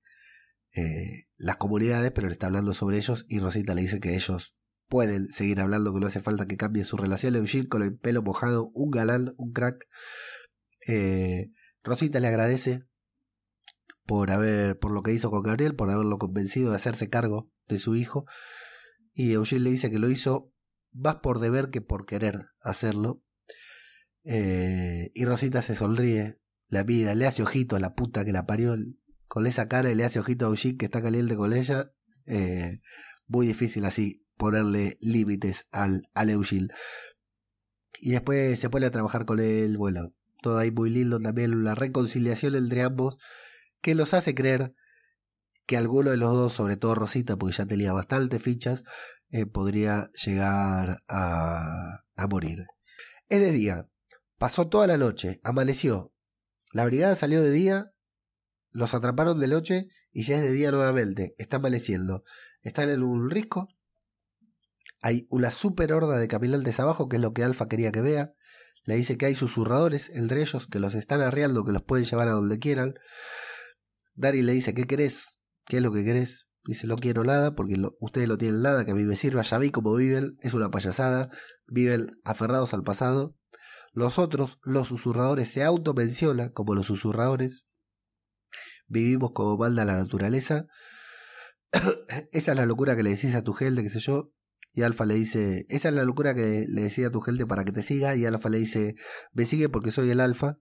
eh, 0.75 1.27
las 1.37 1.57
comunidades, 1.57 2.13
pero 2.13 2.29
le 2.29 2.35
está 2.35 2.47
hablando 2.47 2.73
sobre 2.73 2.99
ellos 2.99 3.27
y 3.29 3.41
Rosita 3.41 3.75
le 3.75 3.83
dice 3.83 3.99
que 3.99 4.15
ellos 4.15 4.57
pueden 4.89 5.27
seguir 5.33 5.61
hablando 5.61 5.93
que 5.93 6.01
no 6.01 6.07
hace 6.07 6.21
falta 6.21 6.47
que 6.47 6.57
cambie 6.57 6.85
su 6.85 6.97
relación. 6.97 7.35
Eugene 7.35 7.69
con 7.69 7.83
el 7.83 7.99
pelo 7.99 8.23
mojado, 8.23 8.71
un 8.75 8.91
galán, 8.91 9.35
un 9.37 9.53
crack. 9.53 9.87
Eh, 10.87 11.51
Rosita 11.83 12.21
le 12.21 12.29
agradece 12.29 12.85
por 14.07 14.31
haber, 14.31 14.79
por 14.79 14.93
lo 14.93 15.03
que 15.03 15.13
hizo 15.13 15.31
con 15.31 15.43
Gabriel, 15.43 15.75
por 15.75 15.91
haberlo 15.91 16.19
convencido 16.19 16.71
de 16.71 16.77
hacerse 16.77 17.11
cargo 17.11 17.51
de 17.67 17.81
su 17.81 17.97
hijo. 17.97 18.25
Y 19.13 19.33
Eugene 19.33 19.65
le 19.65 19.71
dice 19.71 19.91
que 19.91 19.99
lo 19.99 20.09
hizo 20.09 20.53
más 20.93 21.17
por 21.17 21.41
deber 21.41 21.71
que 21.71 21.81
por 21.81 22.07
querer 22.07 22.51
hacerlo. 22.63 23.21
Eh, 24.23 25.11
y 25.15 25.25
Rosita 25.25 25.61
se 25.63 25.75
sonríe, 25.75 26.39
la 26.69 26.85
mira, 26.85 27.15
le 27.15 27.27
hace 27.27 27.43
ojito 27.43 27.77
a 27.77 27.81
la 27.81 27.95
puta 27.95 28.25
que 28.25 28.33
la 28.33 28.47
parió 28.47 28.77
con 29.29 29.47
esa 29.47 29.69
cara 29.69 29.91
y 29.91 29.95
le 29.95 30.05
hace 30.05 30.19
ojito 30.19 30.47
a 30.47 30.49
Eugene 30.49 30.77
que 30.77 30.87
está 30.87 31.03
caliente 31.03 31.37
con 31.37 31.53
ella. 31.53 31.93
Eh, 32.27 32.81
muy 33.27 33.47
difícil 33.47 33.85
así 33.85 34.25
ponerle 34.37 34.99
límites 35.01 35.67
al, 35.71 36.09
al. 36.15 36.31
Y 38.01 38.11
después 38.11 38.59
se 38.59 38.71
pone 38.71 38.87
a 38.87 38.91
trabajar 38.91 39.25
con 39.25 39.41
él, 39.41 39.77
bueno, 39.79 40.13
todo 40.43 40.59
ahí 40.59 40.71
muy 40.71 40.91
lindo 40.91 41.21
también, 41.21 41.65
la 41.65 41.75
reconciliación 41.75 42.55
entre 42.55 42.83
ambos, 42.83 43.19
que 43.81 43.95
los 43.95 44.15
hace 44.15 44.35
creer 44.35 44.75
que 45.67 45.77
alguno 45.77 46.11
de 46.11 46.17
los 46.17 46.33
dos, 46.33 46.53
sobre 46.53 46.77
todo 46.77 46.95
Rosita, 46.95 47.37
porque 47.37 47.57
ya 47.57 47.67
tenía 47.67 47.93
bastantes 47.93 48.43
fichas, 48.43 48.85
eh, 49.31 49.47
podría 49.47 50.11
llegar 50.25 50.99
a, 51.09 52.05
a 52.15 52.27
morir. 52.29 52.67
Es 53.29 53.41
de 53.41 53.51
día, 53.51 53.89
pasó 54.39 54.69
toda 54.69 54.87
la 54.87 54.99
noche, 54.99 55.41
amaneció, 55.43 56.13
la 56.77 56.85
brigada 56.85 57.17
salió 57.17 57.43
de 57.43 57.51
día, 57.51 57.95
los 58.71 58.93
atraparon 58.93 59.41
de 59.41 59.49
noche 59.49 59.89
y 60.13 60.25
ya 60.25 60.37
es 60.37 60.43
de 60.43 60.53
día 60.53 60.71
nuevamente, 60.71 61.35
está 61.39 61.57
amaneciendo. 61.57 62.23
Están 62.61 62.91
en 62.91 63.03
un 63.03 63.31
risco, 63.31 63.69
hay 65.01 65.27
una 65.31 65.51
super 65.51 65.95
horda 65.95 66.19
de 66.19 66.29
caminantes 66.29 66.79
abajo, 66.79 67.09
que 67.09 67.17
es 67.17 67.23
lo 67.23 67.33
que 67.33 67.45
Alfa 67.45 67.67
quería 67.67 67.93
que 67.93 68.03
vea. 68.03 68.35
Le 68.85 68.95
dice 68.95 69.17
que 69.17 69.25
hay 69.25 69.35
susurradores 69.35 70.11
entre 70.11 70.43
ellos 70.43 70.67
que 70.67 70.79
los 70.79 70.95
están 70.95 71.23
arreando, 71.23 71.65
que 71.65 71.73
los 71.73 71.83
pueden 71.83 72.05
llevar 72.05 72.29
a 72.29 72.33
donde 72.33 72.59
quieran. 72.59 72.93
Dari 74.15 74.43
le 74.43 74.53
dice, 74.53 74.75
¿qué 74.75 74.85
querés? 74.85 75.41
¿Qué 75.65 75.79
es 75.79 75.83
lo 75.83 75.95
que 75.95 76.05
querés? 76.05 76.47
Dice, 76.67 76.87
no 76.87 76.97
quiero 76.97 77.25
nada 77.25 77.55
porque 77.55 77.81
ustedes 78.01 78.29
no 78.29 78.37
tienen 78.37 78.61
nada 78.61 78.85
que 78.85 78.91
a 78.91 78.95
mí 78.95 79.05
me 79.05 79.17
sirva. 79.17 79.41
Ya 79.41 79.57
vi 79.57 79.71
cómo 79.71 79.95
viven, 79.95 80.37
es 80.43 80.53
una 80.53 80.71
payasada. 80.71 81.31
Viven 81.67 82.21
aferrados 82.23 82.75
al 82.75 82.83
pasado. 82.83 83.35
Los 83.97 84.19
otros, 84.19 84.59
los 84.63 84.89
susurradores, 84.89 85.49
se 85.49 85.65
automenciona 85.65 86.51
como 86.51 86.75
los 86.75 86.85
susurradores. 86.85 87.65
Vivimos 88.89 89.33
como 89.33 89.57
manda 89.57 89.87
la 89.87 89.97
naturaleza. 89.97 90.67
esa 92.31 92.53
es 92.53 92.57
la 92.59 92.67
locura 92.67 92.95
que 92.95 93.03
le 93.03 93.09
decís 93.09 93.35
a 93.35 93.43
tu 93.43 93.55
gente, 93.55 93.83
qué 93.83 93.89
sé 93.89 94.01
yo. 94.01 94.35
Y 94.75 94.83
Alfa 94.83 95.07
le 95.07 95.15
dice, 95.15 95.65
esa 95.71 95.89
es 95.89 95.95
la 95.95 96.05
locura 96.05 96.35
que 96.35 96.67
le 96.69 96.83
decía 96.83 97.07
a 97.07 97.11
tu 97.11 97.23
gente 97.23 97.47
para 97.47 97.65
que 97.65 97.73
te 97.73 97.83
siga. 97.83 98.15
Y 98.15 98.27
Alfa 98.27 98.51
le 98.51 98.59
dice, 98.59 98.97
me 99.33 99.47
sigue 99.47 99.71
porque 99.71 99.91
soy 99.91 100.11
el 100.11 100.21
Alfa. 100.21 100.59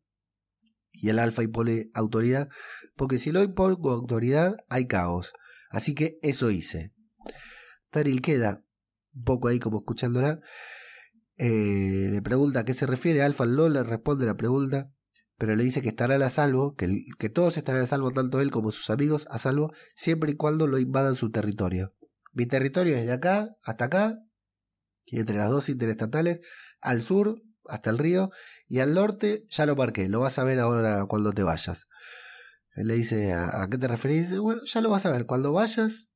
Y 0.94 1.10
el 1.10 1.20
Alfa 1.20 1.44
impone 1.44 1.90
autoridad. 1.94 2.48
Porque 2.96 3.20
si 3.20 3.34
no 3.34 3.44
impongo 3.44 3.92
autoridad, 3.92 4.56
hay 4.70 4.88
caos. 4.88 5.34
Así 5.70 5.94
que 5.94 6.20
eso 6.22 6.52
hice. 6.52 6.94
Taril 7.90 8.22
queda 8.22 8.64
un 9.14 9.24
poco 9.26 9.50
ahí 9.50 9.60
como 9.60 9.80
escuchándola. 9.80 10.40
Eh, 11.38 12.10
le 12.12 12.22
pregunta 12.22 12.62
a 12.62 12.66
qué 12.66 12.74
se 12.74 12.86
refiere. 12.86 13.22
Alfa 13.22 13.46
no 13.46 13.70
le 13.70 13.84
responde 13.84 14.26
la 14.26 14.36
pregunta. 14.36 14.92
Pero 15.38 15.56
le 15.56 15.64
dice 15.64 15.82
que 15.82 15.90
estará 15.90 16.16
a 16.16 16.30
salvo, 16.30 16.76
que, 16.76 17.04
que 17.20 17.30
todos 17.30 17.58
estarán 17.58 17.82
a 17.82 17.88
salvo, 17.88 18.12
tanto 18.12 18.40
él 18.40 18.52
como 18.52 18.72
sus 18.72 18.90
amigos, 18.90 19.28
a 19.30 19.38
salvo, 19.38 19.74
siempre 19.94 20.32
y 20.32 20.36
cuando 20.36 20.66
lo 20.66 20.80
invadan 20.80 21.16
su 21.16 21.30
territorio. 21.30 21.94
Mi 22.32 22.46
territorio 22.46 22.96
es 22.96 23.06
de 23.06 23.12
acá 23.12 23.50
hasta 23.66 23.86
acá, 23.86 24.20
y 25.06 25.20
entre 25.20 25.38
las 25.38 25.50
dos 25.50 25.68
interestatales, 25.68 26.40
al 26.80 27.02
sur 27.02 27.42
hasta 27.68 27.90
el 27.90 27.98
río, 27.98 28.32
y 28.68 28.80
al 28.80 28.94
norte 28.94 29.46
ya 29.50 29.66
lo 29.66 29.76
marqué, 29.76 30.08
lo 30.08 30.22
vas 30.22 30.40
a 30.40 30.44
ver 30.44 30.60
ahora 30.60 31.06
cuando 31.06 31.34
te 31.34 31.44
vayas. 31.44 31.88
Le 32.76 32.96
dice, 32.96 33.34
¿a, 33.34 33.68
qué 33.70 33.78
te 33.78 33.88
referís? 33.88 34.38
Bueno, 34.38 34.62
ya 34.66 34.82
lo 34.82 34.90
vas 34.90 35.06
a 35.06 35.12
ver, 35.12 35.26
cuando 35.26 35.54
vayas, 35.54 36.10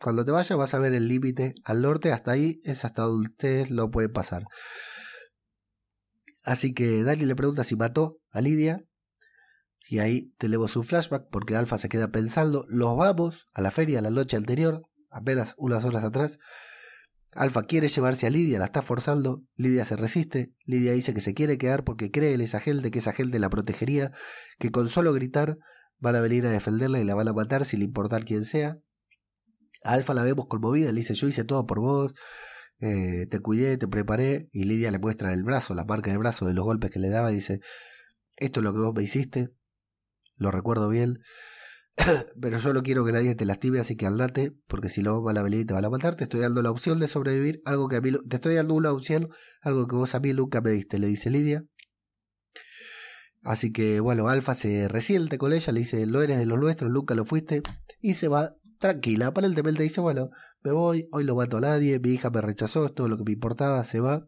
cuando 0.00 0.24
te 0.24 0.30
vayas 0.30 0.56
vas 0.56 0.74
a 0.74 0.78
ver 0.78 0.94
el 0.94 1.08
límite 1.08 1.54
al 1.64 1.82
norte, 1.82 2.12
hasta 2.12 2.32
ahí 2.32 2.60
es 2.64 2.84
hasta 2.84 3.02
donde 3.02 3.28
ustedes 3.28 3.70
lo 3.70 3.90
pueden 3.90 4.12
pasar. 4.12 4.44
Así 6.44 6.72
que 6.72 7.02
Dani 7.02 7.26
le 7.26 7.36
pregunta 7.36 7.64
si 7.64 7.76
mató 7.76 8.18
a 8.30 8.40
Lidia, 8.40 8.82
y 9.88 9.98
ahí 9.98 10.32
tenemos 10.38 10.70
su 10.70 10.84
flashback 10.84 11.28
porque 11.30 11.56
Alfa 11.56 11.76
se 11.76 11.88
queda 11.88 12.12
pensando, 12.12 12.64
los 12.68 12.96
vamos 12.96 13.48
a 13.52 13.60
la 13.60 13.70
feria 13.70 14.00
la 14.00 14.10
noche 14.10 14.36
anterior, 14.36 14.82
apenas 15.10 15.54
unas 15.58 15.84
horas 15.84 16.04
atrás. 16.04 16.38
Alfa 17.32 17.64
quiere 17.64 17.88
llevarse 17.88 18.26
a 18.26 18.30
Lidia, 18.30 18.58
la 18.58 18.66
está 18.66 18.82
forzando, 18.82 19.42
Lidia 19.56 19.84
se 19.84 19.96
resiste, 19.96 20.54
Lidia 20.64 20.92
dice 20.92 21.12
que 21.12 21.20
se 21.20 21.34
quiere 21.34 21.58
quedar 21.58 21.84
porque 21.84 22.10
cree 22.10 22.32
en 22.34 22.40
esa 22.40 22.60
gente, 22.60 22.90
que 22.90 23.00
esa 23.00 23.12
gente 23.12 23.38
la 23.38 23.50
protegería, 23.50 24.12
que 24.58 24.70
con 24.70 24.88
solo 24.88 25.12
gritar 25.12 25.58
van 25.98 26.16
a 26.16 26.20
venir 26.20 26.46
a 26.46 26.50
defenderla 26.50 27.00
y 27.00 27.04
la 27.04 27.14
van 27.14 27.28
a 27.28 27.32
matar 27.32 27.64
sin 27.64 27.82
importar 27.82 28.24
quién 28.24 28.44
sea. 28.44 28.78
Alfa 29.82 30.14
la 30.14 30.22
vemos 30.22 30.46
conmovida, 30.46 30.92
le 30.92 31.00
dice 31.00 31.14
yo 31.14 31.28
hice 31.28 31.44
todo 31.44 31.66
por 31.66 31.80
vos, 31.80 32.14
eh, 32.80 33.26
te 33.30 33.40
cuidé, 33.40 33.76
te 33.76 33.88
preparé, 33.88 34.48
y 34.52 34.64
Lidia 34.64 34.90
le 34.90 34.98
muestra 34.98 35.32
el 35.32 35.44
brazo, 35.44 35.74
la 35.74 35.84
marca 35.84 36.10
del 36.10 36.18
brazo 36.18 36.46
de 36.46 36.54
los 36.54 36.64
golpes 36.64 36.90
que 36.90 36.98
le 36.98 37.08
daba, 37.08 37.32
y 37.32 37.36
dice, 37.36 37.60
esto 38.36 38.60
es 38.60 38.64
lo 38.64 38.72
que 38.72 38.80
vos 38.80 38.94
me 38.94 39.02
hiciste, 39.02 39.50
lo 40.36 40.50
recuerdo 40.50 40.88
bien, 40.88 41.20
pero 42.40 42.58
yo 42.58 42.72
no 42.72 42.82
quiero 42.82 43.04
que 43.04 43.12
nadie 43.12 43.34
te 43.34 43.44
lastime, 43.44 43.80
así 43.80 43.96
que 43.96 44.06
andate, 44.06 44.52
porque 44.66 44.88
si 44.88 45.02
no 45.02 45.22
van 45.22 45.38
a 45.38 45.42
venir 45.42 45.60
y 45.60 45.64
te 45.64 45.74
van 45.74 45.84
a 45.84 45.90
matar. 45.90 46.14
Te 46.16 46.24
estoy 46.24 46.40
dando 46.40 46.62
la 46.62 46.70
opción 46.70 47.00
de 47.00 47.08
sobrevivir, 47.08 47.60
algo 47.64 47.88
que 47.88 47.96
a 47.96 48.00
mí, 48.00 48.12
te 48.12 48.36
estoy 48.36 48.54
dando 48.54 48.74
una 48.74 48.92
opción, 48.92 49.28
algo 49.60 49.86
que 49.86 49.96
vos 49.96 50.14
a 50.14 50.20
mí 50.20 50.32
nunca 50.32 50.60
me 50.60 50.70
diste, 50.70 50.98
le 50.98 51.06
dice 51.06 51.30
Lidia. 51.30 51.64
Así 53.42 53.72
que 53.72 54.00
bueno, 54.00 54.28
Alfa 54.28 54.54
se 54.54 54.86
resiente 54.88 55.38
con 55.38 55.52
ella, 55.52 55.72
le 55.72 55.80
dice, 55.80 56.06
no 56.06 56.20
eres 56.20 56.38
de 56.38 56.46
los 56.46 56.58
nuestros, 56.58 56.90
nunca 56.90 57.14
lo 57.14 57.24
fuiste, 57.24 57.62
y 58.00 58.14
se 58.14 58.28
va 58.28 58.54
tranquila. 58.80 59.28
Aparentemente 59.28 59.84
dice, 59.84 60.00
bueno, 60.00 60.30
me 60.62 60.72
voy, 60.72 61.08
hoy 61.12 61.24
no 61.24 61.36
mato 61.36 61.58
a 61.58 61.60
nadie, 61.60 62.00
mi 62.00 62.10
hija 62.10 62.30
me 62.30 62.40
rechazó, 62.40 62.86
es 62.86 62.94
todo 62.94 63.06
lo 63.06 63.16
que 63.16 63.24
me 63.24 63.32
importaba, 63.32 63.84
se 63.84 64.00
va. 64.00 64.26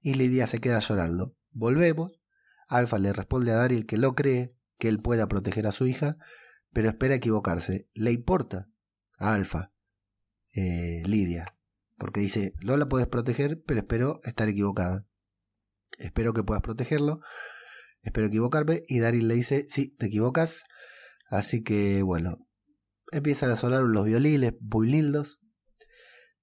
Y 0.00 0.14
Lidia 0.14 0.48
se 0.48 0.60
queda 0.60 0.80
llorando. 0.80 1.36
Volvemos. 1.52 2.20
Alfa 2.66 2.98
le 2.98 3.12
responde 3.12 3.52
a 3.52 3.56
Daryl 3.56 3.86
que 3.86 3.96
lo 3.96 4.14
cree, 4.14 4.54
que 4.78 4.88
él 4.88 5.00
pueda 5.00 5.28
proteger 5.28 5.66
a 5.66 5.72
su 5.72 5.86
hija, 5.86 6.16
pero 6.72 6.88
espera 6.88 7.14
equivocarse. 7.14 7.88
Le 7.94 8.12
importa 8.12 8.68
a 9.18 9.34
Alfa, 9.34 9.72
eh, 10.54 11.02
Lidia, 11.06 11.46
porque 11.96 12.20
dice, 12.20 12.54
no 12.60 12.76
la 12.76 12.88
puedes 12.88 13.08
proteger, 13.08 13.62
pero 13.64 13.80
espero 13.80 14.20
estar 14.24 14.48
equivocada. 14.48 15.06
Espero 15.98 16.32
que 16.32 16.44
puedas 16.44 16.62
protegerlo, 16.62 17.20
espero 18.02 18.26
equivocarme, 18.26 18.82
y 18.86 18.98
Daryl 19.00 19.28
le 19.28 19.34
dice, 19.34 19.64
sí, 19.68 19.96
te 19.96 20.06
equivocas, 20.06 20.64
así 21.30 21.62
que 21.62 22.02
bueno, 22.02 22.47
empiezan 23.12 23.50
a 23.50 23.56
sonar 23.56 23.82
los 23.82 24.04
violines 24.04 24.54
muy 24.60 24.88
lindos. 24.88 25.38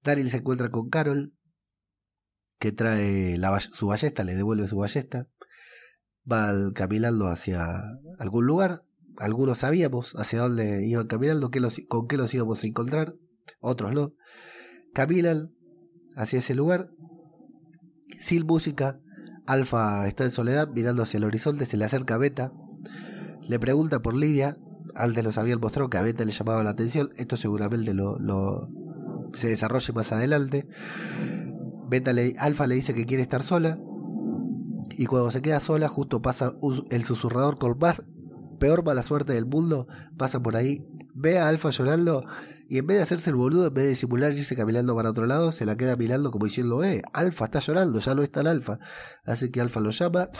Daryl 0.02 0.30
se 0.30 0.38
encuentra 0.38 0.70
con 0.70 0.88
Carol, 0.88 1.34
que 2.58 2.72
trae 2.72 3.38
su 3.60 3.88
ballesta, 3.88 4.24
le 4.24 4.34
devuelve 4.34 4.68
su 4.68 4.76
ballesta. 4.76 5.28
Va 6.30 6.72
caminando 6.74 7.26
hacia 7.28 7.82
algún 8.18 8.46
lugar 8.46 8.86
algunos 9.18 9.58
sabíamos 9.58 10.14
hacia 10.16 10.40
dónde 10.40 10.86
iban 10.86 11.06
caminando, 11.06 11.50
con 11.88 12.06
qué 12.06 12.16
los 12.16 12.34
íbamos 12.34 12.62
a 12.62 12.66
encontrar, 12.66 13.14
otros 13.60 13.92
no. 13.92 14.12
Caminan 14.92 15.52
hacia 16.14 16.38
ese 16.38 16.54
lugar, 16.54 16.90
sin 18.20 18.46
música. 18.46 19.00
Alfa 19.46 20.08
está 20.08 20.24
en 20.24 20.32
soledad 20.32 20.68
mirando 20.68 21.02
hacia 21.02 21.18
el 21.18 21.24
horizonte, 21.24 21.66
se 21.66 21.76
le 21.76 21.84
acerca 21.84 22.18
Beta, 22.18 22.52
le 23.48 23.58
pregunta 23.58 24.02
por 24.02 24.16
Lidia, 24.16 24.58
antes 24.96 25.22
los 25.24 25.38
habían 25.38 25.60
mostrado 25.60 25.90
que 25.90 25.98
a 25.98 26.02
Beta 26.02 26.24
le 26.24 26.32
llamaba 26.32 26.62
la 26.62 26.70
atención, 26.70 27.10
esto 27.16 27.36
seguramente 27.36 27.94
lo, 27.94 28.18
lo 28.18 28.68
se 29.32 29.48
desarrolle 29.48 29.92
más 29.92 30.12
adelante. 30.12 30.66
Le, 31.90 32.34
Alfa 32.38 32.66
le 32.66 32.74
dice 32.74 32.94
que 32.94 33.06
quiere 33.06 33.22
estar 33.22 33.42
sola, 33.42 33.78
y 34.90 35.06
cuando 35.06 35.30
se 35.30 35.42
queda 35.42 35.60
sola, 35.60 35.88
justo 35.88 36.22
pasa 36.22 36.54
el 36.90 37.04
susurrador 37.04 37.58
con 37.58 37.78
más 37.78 38.02
peor 38.58 38.84
mala 38.84 39.02
suerte 39.02 39.34
del 39.34 39.46
mundo, 39.46 39.86
pasa 40.16 40.42
por 40.42 40.56
ahí, 40.56 40.86
ve 41.14 41.38
a 41.38 41.48
Alfa 41.48 41.70
llorando. 41.70 42.22
Y 42.68 42.78
en 42.78 42.86
vez 42.86 42.96
de 42.96 43.02
hacerse 43.04 43.30
el 43.30 43.36
boludo, 43.36 43.68
en 43.68 43.74
vez 43.74 43.86
de 43.86 43.94
simular 43.94 44.32
irse 44.32 44.56
caminando 44.56 44.96
para 44.96 45.10
otro 45.10 45.26
lado, 45.26 45.52
se 45.52 45.66
la 45.66 45.76
queda 45.76 45.94
mirando 45.94 46.32
como 46.32 46.46
diciendo, 46.46 46.82
eh, 46.82 47.02
Alfa 47.12 47.44
está 47.44 47.60
llorando, 47.60 48.00
ya 48.00 48.14
no 48.14 48.22
está 48.22 48.40
el 48.40 48.48
Alfa. 48.48 48.80
Así 49.24 49.50
que 49.50 49.60
Alfa 49.60 49.78
lo 49.78 49.90
llama, 49.90 50.30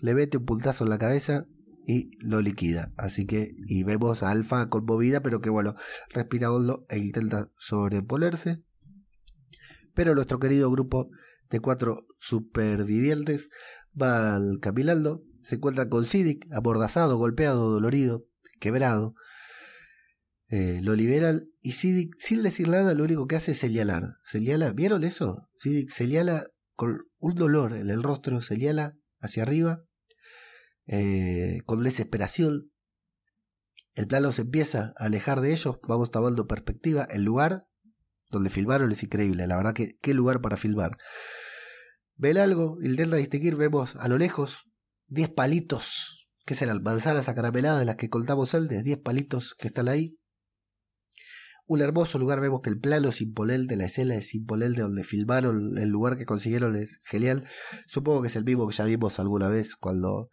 le 0.00 0.14
mete 0.14 0.36
un 0.36 0.44
puntazo 0.44 0.84
en 0.84 0.90
la 0.90 0.98
cabeza 0.98 1.46
y 1.86 2.10
lo 2.18 2.40
liquida. 2.40 2.92
Así 2.96 3.26
que, 3.26 3.54
y 3.66 3.82
vemos 3.84 4.22
a 4.22 4.30
Alfa 4.30 4.68
conmovida, 4.68 5.22
pero 5.22 5.40
que 5.40 5.50
bueno, 5.50 5.74
respira 6.10 6.52
hondo 6.52 6.86
e 6.88 6.98
intenta 6.98 7.50
sobreponerse. 7.58 8.62
Pero 9.94 10.14
nuestro 10.14 10.38
querido 10.38 10.70
grupo 10.70 11.10
de 11.50 11.60
cuatro 11.60 12.06
supervivientes 12.18 13.50
va 14.00 14.40
caminando 14.60 15.22
se 15.42 15.56
encuentra 15.56 15.88
con 15.88 16.06
Siddiq, 16.06 16.46
abordazado, 16.52 17.18
golpeado, 17.18 17.70
dolorido, 17.70 18.26
quebrado. 18.60 19.14
Eh, 20.48 20.80
lo 20.82 20.94
liberan 20.94 21.48
y 21.60 21.72
Siddiq, 21.72 22.14
sin 22.18 22.42
decir 22.42 22.68
nada, 22.68 22.94
lo 22.94 23.04
único 23.04 23.26
que 23.26 23.36
hace 23.36 23.52
es 23.52 23.58
señalar. 23.58 24.04
Señala, 24.22 24.72
¿vieron 24.72 25.04
eso? 25.04 25.48
Siddiq 25.56 25.90
señala 25.90 26.46
con 26.74 26.98
un 27.18 27.34
dolor 27.34 27.74
en 27.74 27.90
el 27.90 28.02
rostro, 28.02 28.40
señala 28.42 28.96
hacia 29.20 29.42
arriba, 29.42 29.84
eh, 30.86 31.60
con 31.66 31.82
desesperación. 31.82 32.70
El 33.94 34.06
plano 34.06 34.32
se 34.32 34.42
empieza 34.42 34.94
a 34.96 35.04
alejar 35.04 35.40
de 35.40 35.52
ellos, 35.52 35.78
vamos 35.86 36.10
tomando 36.10 36.46
perspectiva. 36.46 37.04
El 37.10 37.22
lugar 37.22 37.66
donde 38.30 38.50
filmaron 38.50 38.90
es 38.90 39.02
increíble, 39.02 39.46
la 39.46 39.56
verdad 39.56 39.74
que 39.74 39.98
qué 40.00 40.14
lugar 40.14 40.40
para 40.40 40.56
filmar. 40.56 40.96
Ven 42.16 42.38
algo, 42.38 42.78
intenta 42.82 43.16
distinguir, 43.16 43.56
vemos 43.56 43.96
a 43.96 44.08
lo 44.08 44.16
lejos 44.16 44.70
10 45.08 45.30
palitos, 45.30 46.28
que 46.46 46.54
serán 46.54 46.82
manzanas 46.82 47.28
acarameladas 47.28 47.80
de 47.80 47.84
las 47.84 47.96
que 47.96 48.08
contamos 48.08 48.54
antes, 48.54 48.82
10 48.82 48.98
palitos 48.98 49.54
que 49.54 49.68
están 49.68 49.88
ahí. 49.88 50.18
Un 51.66 51.80
hermoso 51.80 52.18
lugar, 52.18 52.40
vemos 52.40 52.60
que 52.62 52.70
el 52.70 52.80
plano 52.80 53.10
es 53.10 53.18
de 53.20 53.76
la 53.76 53.86
escena 53.86 54.16
es 54.16 54.32
de 54.32 54.82
donde 54.82 55.04
filmaron 55.04 55.78
el 55.78 55.88
lugar 55.88 56.16
que 56.16 56.24
consiguieron 56.24 56.76
es 56.76 57.00
genial. 57.04 57.44
Supongo 57.86 58.22
que 58.22 58.28
es 58.28 58.36
el 58.36 58.44
mismo 58.44 58.68
que 58.68 58.74
ya 58.74 58.84
vimos 58.84 59.20
alguna 59.20 59.48
vez 59.48 59.76
cuando 59.76 60.30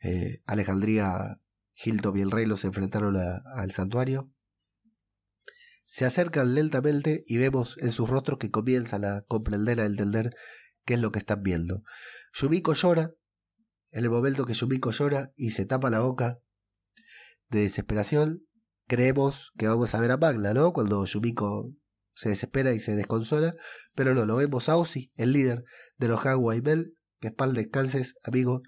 eh, 0.00 0.42
Alejandría, 0.46 1.40
Hilton 1.74 2.18
y 2.18 2.22
el 2.22 2.30
rey 2.30 2.46
los 2.46 2.64
enfrentaron 2.64 3.16
al 3.16 3.72
santuario. 3.72 4.30
Se 5.82 6.04
acercan 6.04 6.54
lentamente 6.54 7.24
y 7.26 7.38
vemos 7.38 7.76
en 7.78 7.90
sus 7.90 8.10
rostros 8.10 8.38
que 8.38 8.50
comienzan 8.50 9.04
a 9.04 9.22
comprender, 9.22 9.80
a 9.80 9.86
entender 9.86 10.34
qué 10.84 10.94
es 10.94 11.00
lo 11.00 11.12
que 11.12 11.18
están 11.18 11.42
viendo. 11.42 11.82
Yumiko 12.34 12.74
llora, 12.74 13.12
en 13.90 14.04
el 14.04 14.10
momento 14.10 14.44
que 14.44 14.54
Yumiko 14.54 14.90
llora 14.90 15.32
y 15.34 15.50
se 15.50 15.64
tapa 15.64 15.90
la 15.90 16.00
boca 16.00 16.38
de 17.48 17.60
desesperación, 17.60 18.44
creemos 18.86 19.52
que 19.56 19.68
vamos 19.68 19.94
a 19.94 20.00
ver 20.00 20.12
a 20.12 20.16
Magna, 20.16 20.52
¿no? 20.52 20.72
Cuando 20.72 21.04
Yumiko 21.04 21.72
se 22.14 22.30
desespera 22.30 22.72
y 22.72 22.80
se 22.80 22.96
desconsola, 22.96 23.54
pero 23.94 24.14
no, 24.14 24.26
lo 24.26 24.36
vemos 24.36 24.68
a 24.68 24.76
Ozzy, 24.76 25.12
el 25.16 25.32
líder 25.32 25.64
de 25.96 26.08
los 26.08 26.24
Hawaii 26.26 26.60
Bell, 26.60 26.96
que 27.20 27.28
espal 27.28 27.54
descanses, 27.54 28.16
amigo. 28.24 28.62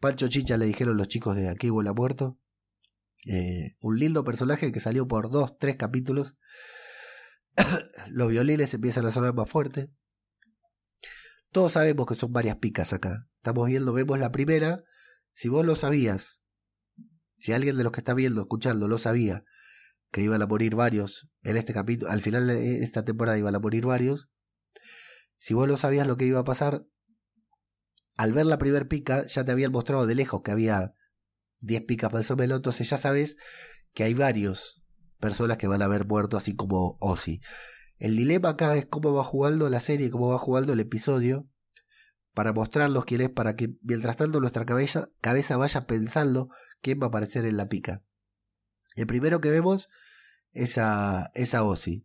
Pancho 0.00 0.28
Chicha 0.28 0.56
le 0.56 0.66
dijeron 0.66 0.96
los 0.96 1.08
chicos 1.08 1.36
de 1.36 1.48
Aquí 1.48 1.70
huele 1.70 1.92
muerto. 1.92 2.38
Eh, 3.26 3.76
un 3.80 3.98
lindo 3.98 4.24
personaje 4.24 4.70
que 4.70 4.80
salió 4.80 5.08
por 5.08 5.30
dos, 5.30 5.58
tres 5.58 5.76
capítulos. 5.76 6.36
los 8.08 8.28
violines 8.28 8.72
empiezan 8.74 9.06
a 9.06 9.12
sonar 9.12 9.34
más 9.34 9.50
fuerte. 9.50 9.90
Todos 11.50 11.72
sabemos 11.72 12.06
que 12.06 12.14
son 12.14 12.32
varias 12.32 12.56
picas 12.56 12.92
acá. 12.92 13.26
Estamos 13.38 13.66
viendo, 13.66 13.92
vemos 13.92 14.18
la 14.18 14.30
primera. 14.30 14.84
Si 15.32 15.48
vos 15.48 15.64
lo 15.64 15.76
sabías, 15.76 16.40
si 17.38 17.52
alguien 17.52 17.76
de 17.76 17.84
los 17.84 17.92
que 17.92 18.00
está 18.00 18.14
viendo, 18.14 18.42
escuchando, 18.42 18.86
lo 18.86 18.98
sabía, 18.98 19.44
que 20.10 20.22
iban 20.22 20.42
a 20.42 20.46
morir 20.46 20.74
varios 20.74 21.28
en 21.42 21.56
este 21.56 21.72
capítulo, 21.72 22.10
al 22.10 22.20
final 22.20 22.46
de 22.46 22.82
esta 22.82 23.04
temporada 23.04 23.38
iban 23.38 23.54
a 23.54 23.60
morir 23.60 23.86
varios. 23.86 24.30
Si 25.38 25.54
vos 25.54 25.68
no 25.68 25.76
sabías 25.76 26.06
lo 26.06 26.16
que 26.16 26.26
iba 26.26 26.40
a 26.40 26.44
pasar, 26.44 26.84
al 28.18 28.32
ver 28.32 28.46
la 28.46 28.58
primer 28.58 28.88
pica 28.88 29.26
ya 29.28 29.44
te 29.44 29.52
habían 29.52 29.70
mostrado 29.70 30.04
de 30.04 30.16
lejos 30.16 30.42
que 30.42 30.50
había 30.50 30.92
10 31.60 31.84
picas 31.84 32.12
más 32.12 32.28
o 32.32 32.36
menos, 32.36 32.56
entonces 32.56 32.90
ya 32.90 32.96
sabes 32.96 33.36
que 33.94 34.02
hay 34.02 34.12
varios 34.12 34.82
personas 35.20 35.56
que 35.56 35.68
van 35.68 35.82
a 35.82 35.84
haber 35.84 36.04
muerto 36.04 36.36
así 36.36 36.56
como 36.56 36.98
Ozzy. 37.00 37.40
El 37.96 38.16
dilema 38.16 38.50
acá 38.50 38.76
es 38.76 38.86
cómo 38.86 39.14
va 39.14 39.22
jugando 39.22 39.70
la 39.70 39.78
serie, 39.78 40.10
cómo 40.10 40.30
va 40.30 40.38
jugando 40.38 40.72
el 40.72 40.80
episodio, 40.80 41.48
para 42.34 42.52
mostrarlos 42.52 43.04
quién 43.04 43.20
es, 43.20 43.30
para 43.30 43.54
que 43.54 43.76
mientras 43.82 44.16
tanto 44.16 44.40
nuestra 44.40 44.66
cabeza, 44.66 45.56
vaya 45.56 45.86
pensando 45.86 46.50
quién 46.80 47.00
va 47.00 47.06
a 47.06 47.08
aparecer 47.08 47.44
en 47.44 47.56
la 47.56 47.68
pica. 47.68 48.02
El 48.96 49.06
primero 49.06 49.40
que 49.40 49.50
vemos 49.50 49.88
es 50.50 50.76
a, 50.76 51.30
es 51.34 51.54
Ozzy. 51.54 52.04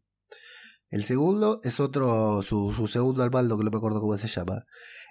El 0.90 1.06
segundo 1.06 1.60
es 1.64 1.80
otro, 1.80 2.44
su, 2.44 2.88
segundo 2.88 3.24
albaldo, 3.24 3.58
que 3.58 3.64
no 3.64 3.72
me 3.72 3.78
acuerdo 3.78 4.00
cómo 4.00 4.16
se 4.16 4.28
llama. 4.28 4.68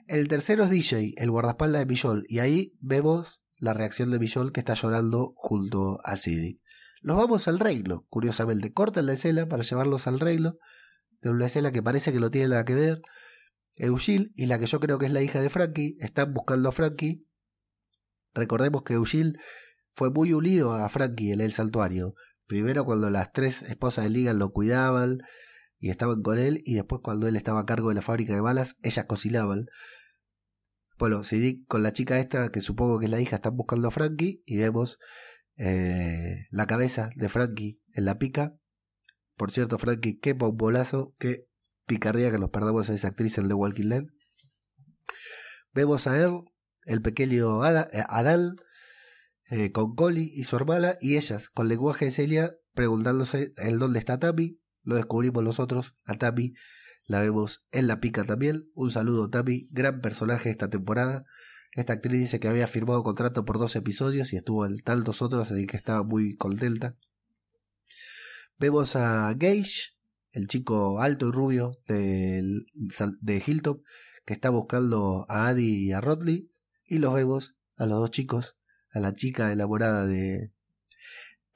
El 0.07 0.29
tercero 0.29 0.65
es 0.65 0.71
DJ, 0.71 1.15
el 1.17 1.31
guardaespaldas 1.31 1.81
de 1.81 1.87
Millol, 1.87 2.25
y 2.29 2.41
ahí 2.41 2.73
vemos 2.81 3.43
la 3.59 3.75
reacción 3.75 4.11
de 4.11 4.19
Millol 4.19 4.53
que 4.53 4.61
está 4.61 4.75
llorando 4.75 5.33
junto 5.37 6.01
a 6.05 6.17
Sidney. 6.17 6.61
Los 7.01 7.17
vamos 7.17 7.49
al 7.49 7.59
reino, 7.59 8.07
curiosamente. 8.09 8.73
Cortan 8.73 9.07
la 9.07 9.15
escena 9.15 9.47
para 9.47 9.63
llevarlos 9.63 10.07
al 10.07 10.21
reino, 10.21 10.57
de 11.21 11.31
una 11.31 11.47
escena 11.47 11.73
que 11.73 11.83
parece 11.83 12.13
que 12.13 12.21
no 12.21 12.31
tiene 12.31 12.49
nada 12.49 12.65
que 12.65 12.75
ver. 12.75 13.03
Eugil 13.75 14.33
y 14.37 14.47
la 14.47 14.59
que 14.59 14.67
yo 14.67 14.81
creo 14.81 14.99
que 14.99 15.07
es 15.07 15.13
la 15.13 15.23
hija 15.23 15.41
de 15.41 15.51
Frankie 15.51 15.97
están 16.01 16.35
buscando 16.35 16.69
a 16.69 16.73
Frankie. 16.73 17.27
Recordemos 18.35 18.83
que 18.83 18.95
Eugil 18.95 19.39
fue 19.95 20.11
muy 20.11 20.33
unido 20.33 20.73
a 20.73 20.89
Frankie 20.89 21.33
en 21.33 21.41
el 21.41 21.53
santuario. 21.53 22.15
Primero 22.47 22.85
cuando 22.85 23.11
las 23.11 23.33
tres 23.33 23.63
esposas 23.63 24.05
de 24.05 24.11
Ligan 24.11 24.39
lo 24.39 24.53
cuidaban 24.53 25.19
y 25.83 25.91
estaban 25.91 26.23
con 26.23 26.39
él, 26.39 26.63
y 26.65 26.75
después 26.75 27.01
cuando 27.03 27.27
él 27.27 27.35
estaba 27.35 27.59
a 27.59 27.67
cargo 27.67 27.89
de 27.89 27.97
la 27.97 28.03
fábrica 28.03 28.33
de 28.33 28.41
balas, 28.41 28.77
ellas 28.83 29.05
cocinaban. 29.07 29.67
Bueno, 30.97 31.25
Sidic 31.25 31.67
con 31.67 31.83
la 31.83 31.93
chica 31.93 32.21
esta, 32.21 32.53
que 32.53 32.61
supongo 32.61 33.01
que 33.01 33.07
es 33.07 33.11
la 33.11 33.21
hija, 33.21 33.37
están 33.37 33.57
buscando 33.57 33.89
a 33.89 33.91
Frankie 33.91 34.45
y 34.47 34.59
vemos 34.59 35.01
eh, 35.57 36.47
la 36.51 36.69
cabeza 36.69 37.11
de 37.17 37.29
Frankie 37.29 37.81
en 37.95 38.05
la 38.05 38.19
pica. 38.19 38.55
Por 39.37 39.51
cierto, 39.51 39.77
Frankie, 39.77 40.21
qué 40.21 40.35
bombolazo, 40.35 41.15
qué 41.19 41.49
picardía 41.87 42.31
que 42.31 42.39
nos 42.39 42.51
perdamos 42.51 42.89
a 42.89 42.95
esa 42.95 43.09
actriz 43.09 43.37
en 43.39 43.49
The 43.49 43.55
Walking 43.55 43.89
Dead. 43.89 44.05
Vemos 45.73 46.07
a 46.07 46.17
él, 46.23 46.43
el 46.85 47.03
pequeño 47.03 47.67
eh, 47.67 48.05
Adal, 48.09 48.55
eh, 49.51 49.73
con 49.73 49.97
Collie 49.97 50.31
y 50.33 50.45
su 50.45 50.55
hermana, 50.55 50.97
y 51.01 51.17
ellas, 51.17 51.49
con 51.49 51.67
lenguaje 51.67 52.05
de 52.05 52.13
Celia, 52.13 52.55
preguntándose 52.73 53.53
el 53.57 53.81
dónde 53.81 53.99
está 53.99 54.21
Tami. 54.21 54.62
Lo 54.83 54.97
descubrimos 54.97 55.45
nosotros, 55.45 55.95
a 56.05 56.15
Tami 56.15 56.55
la 57.07 57.21
vemos 57.21 57.65
en 57.73 57.89
la 57.89 58.01
pica 58.01 58.25
también. 58.25 58.71
Un 58.75 58.91
saludo 58.91 59.29
Tami, 59.29 59.69
gran 59.71 60.01
personaje 60.01 60.51
esta 60.51 60.71
temporada. 60.71 61.25
Esta 61.73 61.95
actriz 61.95 62.21
dice 62.21 62.41
que 62.41 62.49
había 62.49 62.67
firmado 62.67 63.03
contrato 63.03 63.45
por 63.45 63.59
dos 63.59 63.77
episodios 63.77 64.33
y 64.33 64.37
estuvo 64.37 64.67
en 64.67 64.79
tantos 64.79 65.23
otros, 65.23 65.51
así 65.51 65.67
que 65.67 65.77
estaba 65.77 66.03
muy 66.03 66.37
contenta. 66.37 66.97
Vemos 68.59 68.95
a 68.95 69.33
Gage, 69.35 69.95
el 70.33 70.47
chico 70.47 71.01
alto 71.01 71.29
y 71.29 71.33
rubio 71.33 71.79
de, 71.89 72.65
de 72.73 73.43
Hilltop, 73.45 73.83
que 74.25 74.35
está 74.35 74.51
buscando 74.51 75.27
a 75.29 75.49
Adi 75.49 75.87
y 75.87 75.93
a 75.93 76.01
Rodley. 76.01 76.51
Y 76.85 76.99
los 76.99 77.15
vemos 77.15 77.57
a 77.77 77.87
los 77.87 77.99
dos 77.99 78.11
chicos, 78.11 78.57
a 78.91 79.01
la 79.01 79.15
chica 79.15 79.51
enamorada 79.51 80.07
de, 80.07 80.53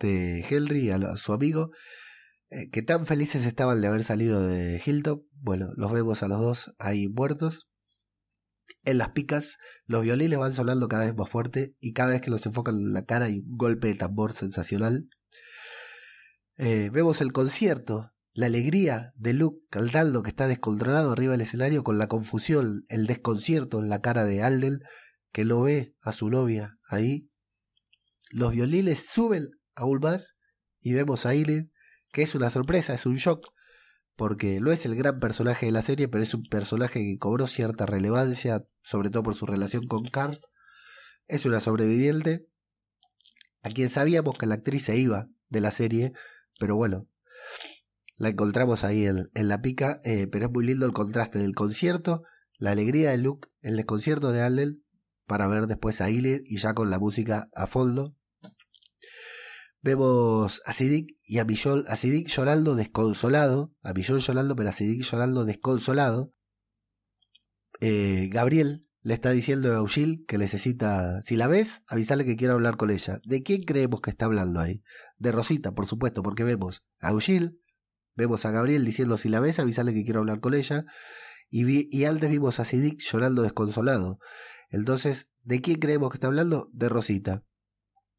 de 0.01 0.45
Henry, 0.49 0.91
a, 0.91 1.17
su 1.17 1.33
amigo, 1.33 1.71
eh, 2.51 2.71
que 2.71 2.83
tan 2.83 3.07
felices 3.07 3.45
estaban 3.45 3.81
de 3.81 3.89
haber 3.89 4.05
salido 4.05 4.47
de 4.47 4.81
Hilltop. 4.85 5.25
Bueno, 5.33 5.71
los 5.77 5.93
vemos 5.93 6.23
a 6.23 6.29
los 6.29 6.41
dos 6.41 6.75
ahí 6.79 7.09
muertos. 7.09 7.69
En 8.85 8.99
las 8.99 9.11
picas, 9.11 9.59
los 9.87 10.03
violines 10.03 10.39
van 10.39 10.53
sonando 10.53 10.89
cada 10.89 11.07
vez 11.07 11.17
más 11.17 11.29
fuerte 11.29 11.75
y 11.81 11.93
cada 11.93 12.11
vez 12.11 12.21
que 12.21 12.31
los 12.31 12.47
enfocan 12.47 12.77
en 12.77 12.93
la 12.93 13.05
cara 13.05 13.27
hay 13.27 13.41
un 13.41 13.57
golpe 13.57 13.89
de 13.89 13.95
tambor 13.95 14.33
sensacional. 14.33 15.09
Eh, 16.57 16.91
vemos 16.93 17.21
el 17.21 17.33
concierto, 17.33 18.13
la 18.33 18.47
alegría 18.47 19.13
de 19.17 19.33
Luke 19.33 19.61
cantando 19.71 20.23
que 20.23 20.31
está 20.31 20.47
descontrolado 20.47 21.13
arriba 21.13 21.33
del 21.33 21.41
escenario 21.41 21.83
con 21.83 21.99
la 21.99 22.07
confusión, 22.07 22.85
el 22.89 23.07
desconcierto 23.07 23.81
en 23.81 23.89
la 23.89 24.01
cara 24.01 24.25
de 24.25 24.43
Alden 24.43 24.81
que 25.33 25.45
lo 25.45 25.63
ve 25.63 25.95
a 26.01 26.13
su 26.13 26.31
novia 26.31 26.79
ahí. 26.89 27.29
Los 28.31 28.53
violines 28.53 29.07
suben 29.07 29.51
aún 29.75 29.99
más 30.01 30.37
y 30.81 30.93
vemos 30.93 31.27
a 31.27 31.31
Aileen 31.31 31.73
que 32.17 32.23
es 32.23 32.35
una 32.35 32.49
sorpresa, 32.49 32.95
es 32.95 33.05
un 33.05 33.17
shock 33.17 33.53
porque 34.17 34.59
no 34.59 34.73
es 34.73 34.87
el 34.87 34.97
gran 34.97 35.21
personaje 35.21 35.67
de 35.67 35.73
la 35.73 35.83
serie, 35.83 36.09
pero 36.09 36.25
es 36.25 36.33
un 36.33 36.45
personaje 36.45 37.01
que 37.01 37.19
cobró 37.19 37.47
cierta 37.47 37.85
relevancia, 37.85 38.67
sobre 38.81 39.11
todo 39.11 39.23
por 39.23 39.35
su 39.35 39.45
relación 39.45 39.87
con 39.87 40.07
Carl. 40.07 40.41
Es 41.27 41.45
una 41.45 41.61
sobreviviente, 41.61 42.49
a 43.61 43.69
quien 43.69 43.91
sabíamos 43.91 44.39
que 44.39 44.47
la 44.47 44.55
actriz 44.55 44.85
se 44.85 44.97
iba 44.97 45.29
de 45.51 45.61
la 45.61 45.71
serie, 45.71 46.15
pero 46.59 46.75
bueno, 46.75 47.07
la 48.17 48.31
encontramos 48.31 48.83
ahí 48.83 49.05
en, 49.05 49.29
la 49.35 49.61
pica, 49.61 50.01
eh, 50.03 50.27
pero 50.27 50.47
es 50.47 50.53
muy 50.53 50.65
lindo 50.65 50.87
el 50.87 50.95
contraste 50.95 51.39
del 51.39 51.55
concierto, 51.55 52.23
la 52.57 52.71
alegría 52.71 53.11
de 53.11 53.19
Luke, 53.19 53.51
el 53.61 53.77
desconcierto 53.77 54.33
de 54.33 54.41
Alden, 54.41 54.83
para 55.27 55.49
ver 55.49 55.67
después 55.67 56.01
a 56.01 56.09
Ile 56.09 56.41
y 56.47 56.57
ya 56.57 56.73
con 56.73 56.89
la 56.89 56.99
música 56.99 57.51
a 57.53 57.67
fondo, 57.67 58.16
Vemos 59.87 60.63
a 60.65 60.73
Sidic 60.73 61.15
y 61.29 61.39
a 61.39 61.45
Millol, 61.45 61.85
a 61.87 61.95
Sidic 61.95 62.27
llorando 62.27 62.75
desconsolado, 62.75 63.73
a 63.83 63.93
Millol 63.93 64.19
llorando, 64.19 64.57
pero 64.57 64.71
a 64.71 64.73
Sidic 64.73 65.05
llorando 65.05 65.45
desconsolado. 65.45 66.35
Eh, 67.81 68.29
Gabriel 68.33 68.85
le 69.03 69.15
está 69.15 69.31
diciendo 69.31 69.73
a 69.73 69.77
Eugil 69.77 70.25
que 70.27 70.39
necesita, 70.39 71.23
si 71.23 71.37
la 71.37 71.47
ves, 71.47 71.83
avisarle 71.87 72.25
que 72.25 72.35
quiero 72.35 72.55
hablar 72.55 72.77
con 72.77 72.91
ella. 72.91 73.21
¿De 73.25 73.45
quién 73.45 73.63
creemos 73.63 74.01
que 74.01 74.11
está 74.11 74.25
hablando 74.25 74.59
ahí? 74.59 74.83
De 75.19 75.31
Rosita, 75.31 75.71
por 75.71 75.87
supuesto, 75.87 76.21
porque 76.21 76.43
vemos 76.43 76.83
a 76.99 77.11
Eugil, 77.11 77.61
vemos 78.17 78.45
a 78.45 78.51
Gabriel 78.51 78.85
diciendo 78.85 79.17
si 79.17 79.29
la 79.29 79.39
ves, 79.39 79.61
avisarle 79.61 79.95
que 79.95 80.03
quiero 80.03 80.19
hablar 80.19 80.41
con 80.41 80.55
ella. 80.55 80.85
Y, 81.49 81.97
y 81.97 82.05
antes 82.07 82.29
vimos 82.29 82.59
a 82.59 82.65
Sidic 82.65 82.99
llorando 82.99 83.43
desconsolado. 83.43 84.19
Entonces, 84.69 85.29
¿de 85.45 85.61
quién 85.61 85.79
creemos 85.79 86.11
que 86.11 86.17
está 86.17 86.27
hablando? 86.27 86.71
De 86.73 86.89
Rosita 86.89 87.45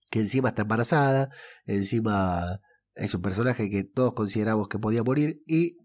que 0.09 0.19
encima 0.19 0.49
está 0.49 0.63
embarazada, 0.63 1.29
encima 1.65 2.59
es 2.95 3.13
un 3.13 3.21
personaje 3.21 3.69
que 3.69 3.83
todos 3.83 4.13
consideramos 4.13 4.67
que 4.67 4.79
podía 4.79 5.03
morir 5.03 5.41
y 5.45 5.77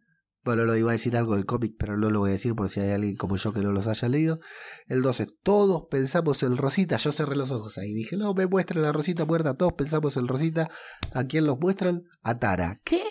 bueno, 0.44 0.64
lo 0.64 0.76
iba 0.76 0.90
a 0.90 0.92
decir 0.92 1.16
algo 1.16 1.36
del 1.36 1.46
cómic, 1.46 1.76
pero 1.78 1.96
no 1.96 2.10
lo 2.10 2.20
voy 2.20 2.30
a 2.30 2.32
decir 2.32 2.54
por 2.54 2.68
si 2.68 2.80
hay 2.80 2.90
alguien 2.90 3.14
como 3.14 3.36
yo 3.36 3.52
que 3.52 3.60
no 3.60 3.70
los 3.70 3.86
haya 3.86 4.08
leído. 4.08 4.40
El 4.86 5.00
12, 5.00 5.26
todos 5.42 5.84
pensamos 5.88 6.42
en 6.42 6.56
Rosita, 6.56 6.96
yo 6.96 7.12
cerré 7.12 7.36
los 7.36 7.52
ojos 7.52 7.78
ahí, 7.78 7.94
dije, 7.94 8.16
no, 8.16 8.34
me 8.34 8.46
muestran 8.46 8.84
a 8.84 8.90
Rosita 8.90 9.24
muerta, 9.24 9.54
todos 9.54 9.74
pensamos 9.74 10.16
en 10.16 10.26
Rosita, 10.26 10.68
¿a 11.12 11.24
quién 11.24 11.46
los 11.46 11.60
muestran? 11.60 12.02
A 12.22 12.40
Tara. 12.40 12.80
¿Qué? 12.82 13.02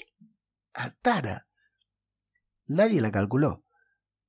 A 0.74 0.92
Tara. 0.92 1.48
Nadie 2.66 3.00
la 3.00 3.12
calculó. 3.12 3.64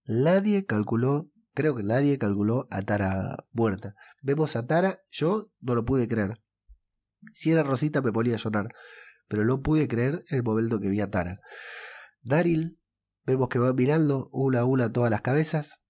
Nadie 0.05 0.64
calculó, 0.64 1.28
creo 1.55 1.74
que 1.74 1.83
nadie 1.83 2.18
calculó 2.18 2.68
a 2.70 2.83
Tara 2.83 3.47
muerta. 3.51 3.95
Vemos 4.20 4.55
a 4.55 4.66
Tara, 4.66 5.01
yo 5.11 5.51
no 5.61 5.74
lo 5.74 5.85
pude 5.85 6.07
creer. 6.07 6.41
Si 7.35 7.51
era 7.51 7.62
Rosita 7.62 8.03
me 8.03 8.12
ponía 8.12 8.35
a 8.35 8.39
llorar, 8.39 8.68
pero 9.29 9.45
no 9.45 9.62
pude 9.62 9.89
creer 9.89 10.23
el 10.31 10.43
momento 10.43 10.81
que 10.81 10.89
vi 10.89 11.01
a 11.01 11.11
Tara. 11.11 11.41
Daryl, 12.23 12.79
vemos 13.25 13.49
que 13.49 13.59
va 13.59 13.73
mirando 13.73 14.29
una 14.33 14.61
a 14.61 14.64
una 14.64 14.93
todas 14.93 15.11
las 15.11 15.23
cabezas 15.23 15.81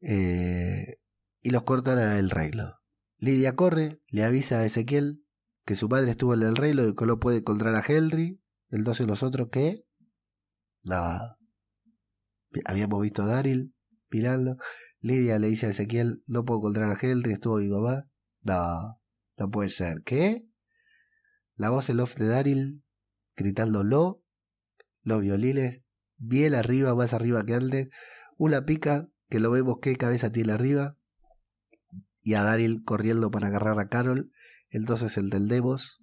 eh, 0.00 0.98
y 1.40 1.50
los 1.50 1.62
cortan 1.62 1.98
el 1.98 2.30
reino. 2.30 2.78
Lidia 3.18 3.54
corre, 3.54 4.00
le 4.08 4.24
avisa 4.24 4.58
a 4.58 4.64
Ezequiel 4.64 5.24
que 5.64 5.74
su 5.74 5.88
madre 5.88 6.10
estuvo 6.10 6.34
en 6.34 6.42
el 6.42 6.56
reino 6.56 6.86
y 6.86 6.94
que 6.94 7.06
no 7.06 7.18
puede 7.18 7.38
encontrar 7.38 7.74
a 7.74 7.84
Henry. 7.86 8.40
El 8.70 8.84
12 8.84 9.06
nosotros 9.06 9.48
que... 9.50 9.84
Nada. 10.82 11.38
Habíamos 12.64 13.00
visto 13.00 13.22
a 13.22 13.26
Daryl 13.26 13.74
mirando. 14.10 14.56
Lidia 15.00 15.38
le 15.38 15.48
dice 15.48 15.66
a 15.66 15.70
Ezequiel, 15.70 16.22
no 16.26 16.44
puedo 16.44 16.60
encontrar 16.60 16.90
a 16.90 16.98
Henry, 17.00 17.32
estuvo 17.32 17.58
mi 17.58 17.68
mamá. 17.68 18.08
No. 18.42 19.01
No 19.36 19.50
puede 19.50 19.68
ser. 19.68 20.02
¿Qué? 20.04 20.44
La 21.56 21.70
voz 21.70 21.88
en 21.90 22.00
off 22.00 22.16
de 22.16 22.26
Daryl 22.26 22.82
gritándolo. 23.36 24.22
Los 25.02 25.20
violines 25.20 25.82
bien 26.16 26.54
arriba, 26.54 26.94
más 26.94 27.14
arriba 27.14 27.44
que 27.44 27.54
antes. 27.54 27.88
Una 28.36 28.64
pica 28.64 29.08
que 29.28 29.40
lo 29.40 29.50
vemos 29.50 29.78
qué 29.80 29.96
cabeza 29.96 30.30
tiene 30.30 30.52
arriba. 30.52 30.96
Y 32.20 32.34
a 32.34 32.42
Daryl 32.42 32.84
corriendo 32.84 33.30
para 33.30 33.48
agarrar 33.48 33.78
a 33.78 33.88
Carol. 33.88 34.30
Entonces 34.68 35.16
entendemos. 35.18 36.02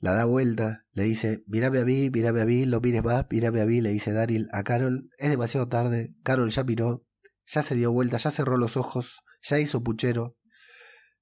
La 0.00 0.14
da 0.14 0.24
vuelta, 0.24 0.86
le 0.92 1.02
dice, 1.02 1.44
mírame 1.46 1.78
a 1.78 1.84
mí, 1.84 2.08
mírame 2.08 2.40
a 2.40 2.46
mí, 2.46 2.64
lo 2.64 2.80
mires 2.80 3.04
más, 3.04 3.26
mírame 3.30 3.60
a 3.60 3.66
mí, 3.66 3.82
le 3.82 3.90
dice 3.90 4.12
Daryl 4.12 4.48
a 4.50 4.62
Carol. 4.62 5.10
Es 5.18 5.28
demasiado 5.28 5.68
tarde, 5.68 6.14
Carol 6.22 6.48
ya 6.48 6.64
miró, 6.64 7.04
ya 7.46 7.60
se 7.60 7.74
dio 7.74 7.92
vuelta, 7.92 8.16
ya 8.16 8.30
cerró 8.30 8.56
los 8.56 8.78
ojos, 8.78 9.22
ya 9.42 9.58
hizo 9.58 9.82
puchero, 9.82 10.38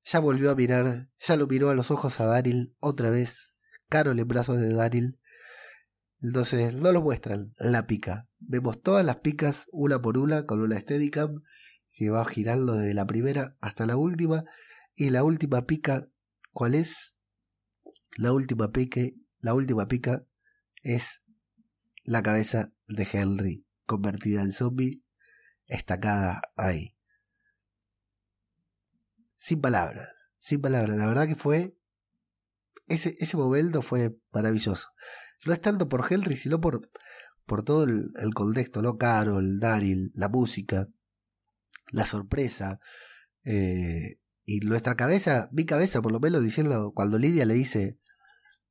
ya 0.04 0.20
volvió 0.20 0.50
a 0.50 0.54
mirar, 0.54 1.08
ya 1.20 1.36
lo 1.36 1.46
miró 1.46 1.70
a 1.70 1.74
los 1.74 1.90
ojos 1.90 2.20
a 2.20 2.26
Daryl 2.26 2.74
otra 2.80 3.10
vez, 3.10 3.54
Carol 3.88 4.18
en 4.18 4.28
brazos 4.28 4.60
de 4.60 4.72
Daryl. 4.72 5.18
Entonces 6.20 6.74
no 6.74 6.92
lo 6.92 7.02
muestran, 7.02 7.54
la 7.58 7.86
pica. 7.86 8.28
Vemos 8.38 8.82
todas 8.82 9.04
las 9.04 9.18
picas 9.18 9.66
una 9.70 10.00
por 10.00 10.18
una 10.18 10.46
con 10.46 10.60
una 10.60 10.80
Steadicam 10.80 11.42
que 11.92 12.10
va 12.10 12.24
girando 12.24 12.74
desde 12.74 12.94
la 12.94 13.06
primera 13.06 13.56
hasta 13.60 13.86
la 13.86 13.96
última. 13.96 14.44
Y 14.94 15.10
la 15.10 15.22
última 15.22 15.66
pica, 15.66 16.08
¿cuál 16.52 16.74
es? 16.74 17.16
La 18.16 18.32
última 18.32 18.72
pique, 18.72 19.16
la 19.40 19.54
última 19.54 19.86
pica 19.86 20.24
es 20.82 21.22
la 22.02 22.22
cabeza 22.22 22.72
de 22.88 23.06
Henry 23.12 23.64
convertida 23.86 24.42
en 24.42 24.52
zombie, 24.52 25.02
estacada 25.66 26.42
ahí. 26.56 26.97
Sin 29.38 29.60
palabras, 29.60 30.08
sin 30.38 30.60
palabras. 30.60 30.96
La 30.98 31.06
verdad 31.06 31.26
que 31.26 31.36
fue. 31.36 31.74
Ese, 32.86 33.14
ese 33.18 33.36
momento 33.36 33.82
fue 33.82 34.16
maravilloso. 34.32 34.88
No 35.46 35.52
es 35.52 35.60
tanto 35.60 35.88
por 35.88 36.04
Henry, 36.10 36.36
sino 36.36 36.60
por, 36.60 36.90
por 37.46 37.62
todo 37.62 37.84
el, 37.84 38.34
contexto, 38.34 38.82
¿no? 38.82 38.96
Carol, 38.98 39.60
Daryl, 39.60 40.10
la 40.14 40.28
música, 40.28 40.88
la 41.92 42.06
sorpresa. 42.06 42.80
Eh, 43.44 44.18
y 44.44 44.60
nuestra 44.60 44.96
cabeza, 44.96 45.48
mi 45.52 45.66
cabeza 45.66 46.00
por 46.00 46.12
lo 46.12 46.20
menos, 46.20 46.42
diciendo, 46.42 46.92
cuando 46.94 47.18
Lidia 47.18 47.44
le 47.44 47.54
dice 47.54 47.98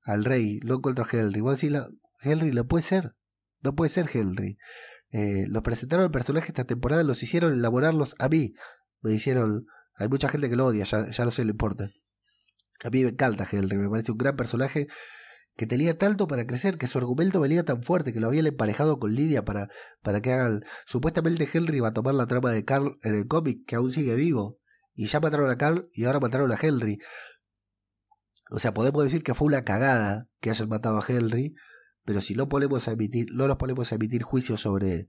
al 0.03 0.25
rey, 0.25 0.59
no 0.63 0.75
encuentro 0.75 1.05
a 1.05 1.07
Henry, 1.11 1.41
vos 1.41 1.59
decís, 1.59 1.77
Henry 2.21 2.51
lo 2.51 2.67
puede 2.67 2.83
ser, 2.83 3.15
no 3.61 3.75
puede 3.75 3.89
ser 3.89 4.09
Henry. 4.11 4.57
Eh, 5.11 5.45
los 5.47 5.63
presentaron 5.63 6.05
el 6.05 6.11
personaje 6.11 6.47
esta 6.47 6.65
temporada, 6.65 7.03
los 7.03 7.23
hicieron 7.23 7.53
elaborarlos 7.53 8.15
a 8.19 8.29
mí. 8.29 8.53
Me 9.01 9.13
hicieron. 9.13 9.67
Hay 9.97 10.07
mucha 10.07 10.29
gente 10.29 10.49
que 10.49 10.55
lo 10.55 10.65
odia, 10.65 10.83
ya, 10.85 11.09
ya 11.09 11.25
no 11.25 11.31
sé, 11.31 11.43
le 11.43 11.51
importa. 11.51 11.89
A 12.83 12.89
mí 12.89 13.03
me 13.03 13.09
encanta 13.09 13.47
Henry, 13.51 13.77
me 13.77 13.89
parece 13.89 14.11
un 14.11 14.17
gran 14.17 14.35
personaje 14.35 14.87
que 15.55 15.65
tenía 15.65 15.97
tanto 15.97 16.27
para 16.27 16.45
crecer, 16.45 16.77
que 16.77 16.85
su 16.85 16.99
argumento 16.99 17.41
venía 17.41 17.65
tan 17.65 17.81
fuerte, 17.81 18.13
que 18.13 18.19
lo 18.19 18.27
habían 18.27 18.45
emparejado 18.45 18.99
con 18.99 19.15
Lidia 19.15 19.43
para, 19.43 19.69
para 20.03 20.21
que 20.21 20.31
hagan. 20.31 20.63
Supuestamente 20.85 21.49
Henry 21.51 21.79
va 21.79 21.89
a 21.89 21.93
tomar 21.93 22.13
la 22.13 22.27
trama 22.27 22.51
de 22.51 22.63
Carl 22.63 22.95
en 23.01 23.15
el 23.15 23.27
cómic, 23.27 23.65
que 23.65 23.75
aún 23.75 23.91
sigue 23.91 24.13
vivo. 24.13 24.59
Y 24.93 25.07
ya 25.07 25.19
mataron 25.19 25.49
a 25.49 25.57
Carl 25.57 25.87
y 25.93 26.05
ahora 26.05 26.19
mataron 26.19 26.51
a 26.51 26.59
Henry. 26.61 26.99
O 28.51 28.59
sea, 28.59 28.73
podemos 28.73 29.03
decir 29.03 29.23
que 29.23 29.33
fue 29.33 29.47
una 29.47 29.63
cagada 29.63 30.29
que 30.39 30.51
hayan 30.51 30.69
matado 30.69 30.99
a 30.99 31.05
Henry, 31.07 31.55
pero 32.05 32.21
si 32.21 32.35
no 32.35 32.47
ponemos 32.47 32.87
a 32.87 32.91
emitir, 32.91 33.27
no 33.33 33.47
nos 33.47 33.57
ponemos 33.57 33.91
a 33.91 33.95
emitir 33.95 34.21
juicios 34.21 34.61
sobre 34.61 35.07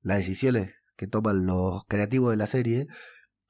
las 0.00 0.18
decisiones 0.18 0.74
que 0.96 1.08
toman 1.08 1.44
los 1.44 1.84
creativos 1.86 2.30
de 2.30 2.36
la 2.36 2.46
serie, 2.46 2.86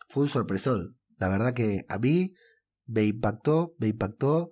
fue 0.09 0.25
un 0.25 0.29
sorpresón. 0.29 0.99
La 1.17 1.29
verdad 1.29 1.55
que 1.55 1.85
a 1.89 1.99
mí 1.99 2.35
me 2.87 3.05
impactó, 3.05 3.75
me 3.79 3.89
impactó 3.89 4.51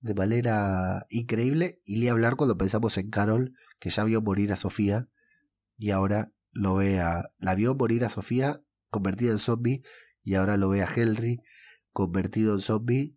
de 0.00 0.14
manera 0.14 1.06
increíble 1.08 1.78
y 1.84 1.96
le 1.96 2.10
hablar 2.10 2.36
cuando 2.36 2.56
pensamos 2.56 2.98
en 2.98 3.10
Carol, 3.10 3.54
que 3.78 3.90
ya 3.90 4.04
vio 4.04 4.20
morir 4.22 4.52
a 4.52 4.56
Sofía 4.56 5.08
y 5.76 5.90
ahora 5.90 6.32
lo 6.52 6.76
ve 6.76 7.00
a, 7.00 7.22
la 7.38 7.54
vio 7.54 7.74
morir 7.74 8.04
a 8.04 8.08
Sofía 8.08 8.62
convertida 8.90 9.32
en 9.32 9.38
zombie 9.38 9.82
y 10.22 10.34
ahora 10.34 10.56
lo 10.56 10.68
ve 10.68 10.82
a 10.82 10.88
Henry 10.94 11.40
convertido 11.92 12.54
en 12.54 12.60
zombie. 12.60 13.16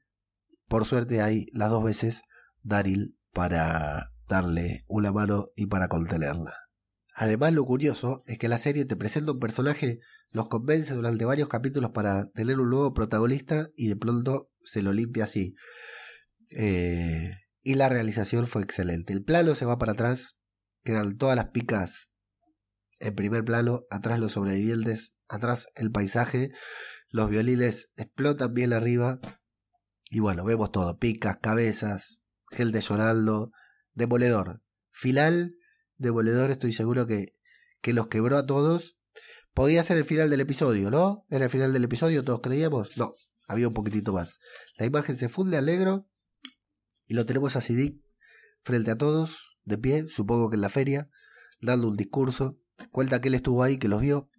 Por 0.68 0.86
suerte 0.86 1.22
hay 1.22 1.48
las 1.54 1.70
dos 1.70 1.84
veces 1.84 2.24
Daryl 2.64 3.18
para 3.32 4.12
darle 4.28 4.84
una 4.88 5.12
mano 5.12 5.46
y 5.56 5.68
para 5.68 5.88
contenerla. 5.88 6.54
Además, 7.14 7.54
lo 7.54 7.66
curioso 7.66 8.24
es 8.28 8.38
que 8.38 8.48
la 8.48 8.60
serie 8.60 8.86
te 8.86 8.96
presenta 8.96 9.32
un 9.32 9.40
personaje, 9.40 10.00
los 10.32 10.48
convence 10.48 10.94
durante 10.94 11.26
varios 11.26 11.50
capítulos 11.50 11.92
para 11.92 12.30
tener 12.32 12.60
un 12.60 12.70
nuevo 12.70 12.94
protagonista 12.94 13.70
y 13.76 13.88
de 13.88 13.96
pronto 13.96 14.50
se 14.64 14.82
lo 14.82 14.94
limpia 14.94 15.26
así. 15.26 15.56
Eh, 16.52 17.32
y 17.64 17.76
la 17.76 17.90
realización 17.90 18.48
fue 18.48 18.62
excelente. 18.62 19.14
El 19.14 19.24
plano 19.24 19.56
se 19.56 19.66
va 19.66 19.78
para 19.78 19.94
atrás, 19.94 20.38
quedan 20.84 21.18
todas 21.18 21.36
las 21.36 21.50
picas 21.50 22.12
en 23.00 23.16
primer 23.16 23.44
plano, 23.44 23.84
atrás 23.90 24.20
los 24.20 24.34
sobrevivientes, 24.34 25.14
atrás 25.28 25.68
el 25.76 25.92
paisaje, 25.92 26.52
los 27.10 27.30
violines 27.30 27.90
explotan 27.96 28.54
bien 28.54 28.74
arriba 28.74 29.20
y 30.10 30.20
bueno, 30.20 30.46
vemos 30.46 30.72
todo, 30.72 30.98
picas, 30.98 31.38
cabezas, 31.38 32.22
gente 32.50 32.82
llorando, 32.82 33.52
demoledor. 33.94 34.62
Final, 34.92 35.56
demoledor, 35.98 36.50
estoy 36.50 36.74
seguro 36.74 37.06
que, 37.06 37.36
que 37.82 37.94
los 37.94 38.08
quebró 38.08 38.38
a 38.38 38.46
todos. 38.46 38.97
Podía 39.58 39.82
ser 39.82 39.98
el 39.98 40.06
final 40.06 40.30
del 40.30 40.42
episodio, 40.42 40.92
¿no? 40.92 41.26
¿Era 41.32 41.46
el 41.46 41.50
final 41.50 41.74
del 41.74 41.84
episodio? 41.84 42.24
¿Todos 42.24 42.42
creíamos? 42.42 42.96
No, 42.96 43.16
había 43.48 43.68
un 43.68 43.74
poquitito 43.74 44.14
más. 44.14 44.40
La 44.78 44.86
imagen 44.86 45.18
se 45.18 45.30
funde 45.30 45.58
alegro 45.58 46.08
y 47.08 47.16
lo 47.16 47.26
tenemos 47.26 47.56
a 47.56 47.62
Sidic 47.62 48.00
frente 48.64 48.92
a 48.92 49.00
todos, 49.00 49.58
de 49.64 49.80
pie, 49.80 50.06
supongo 50.10 50.52
que 50.52 50.58
en 50.58 50.62
la 50.62 50.70
feria, 50.70 51.10
dando 51.60 51.88
un 51.88 51.98
discurso. 51.98 52.60
Cuenta 52.92 53.20
que 53.20 53.30
él 53.30 53.34
estuvo 53.34 53.64
ahí, 53.64 53.80
que 53.80 53.88
los 53.88 54.00
vio. 54.00 54.30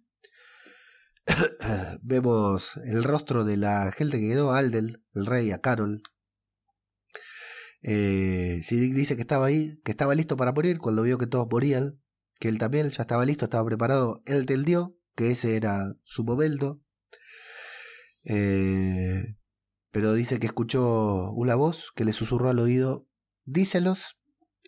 Vemos 2.01 2.77
el 2.77 3.03
rostro 3.03 3.43
de 3.43 3.57
la 3.57 3.91
gente 3.91 4.21
que 4.21 4.29
quedó, 4.29 4.53
a 4.53 4.61
el 4.61 5.01
rey, 5.13 5.51
a 5.51 5.59
Carol, 5.59 6.01
eh, 7.81 8.61
dice 8.69 9.17
que 9.17 9.21
estaba 9.21 9.47
ahí, 9.47 9.81
que 9.83 9.91
estaba 9.91 10.15
listo 10.15 10.37
para 10.37 10.53
morir 10.53 10.77
cuando 10.77 11.01
vio 11.01 11.17
que 11.17 11.27
todos 11.27 11.49
morían, 11.51 11.99
que 12.39 12.47
él 12.47 12.57
también 12.57 12.89
ya 12.89 13.01
estaba 13.01 13.25
listo, 13.25 13.43
estaba 13.43 13.65
preparado. 13.65 14.21
Él 14.25 14.37
entendió 14.37 14.95
que 15.19 15.31
ese 15.31 15.57
era 15.57 15.97
su 16.05 16.23
momento. 16.23 16.79
Eh, 18.23 19.35
pero 19.91 20.13
dice 20.13 20.39
que 20.39 20.47
escuchó 20.47 21.31
una 21.33 21.55
voz 21.55 21.91
que 21.93 22.05
le 22.05 22.13
susurró 22.13 22.47
al 22.47 22.59
oído, 22.59 23.05
díselos, 23.43 24.17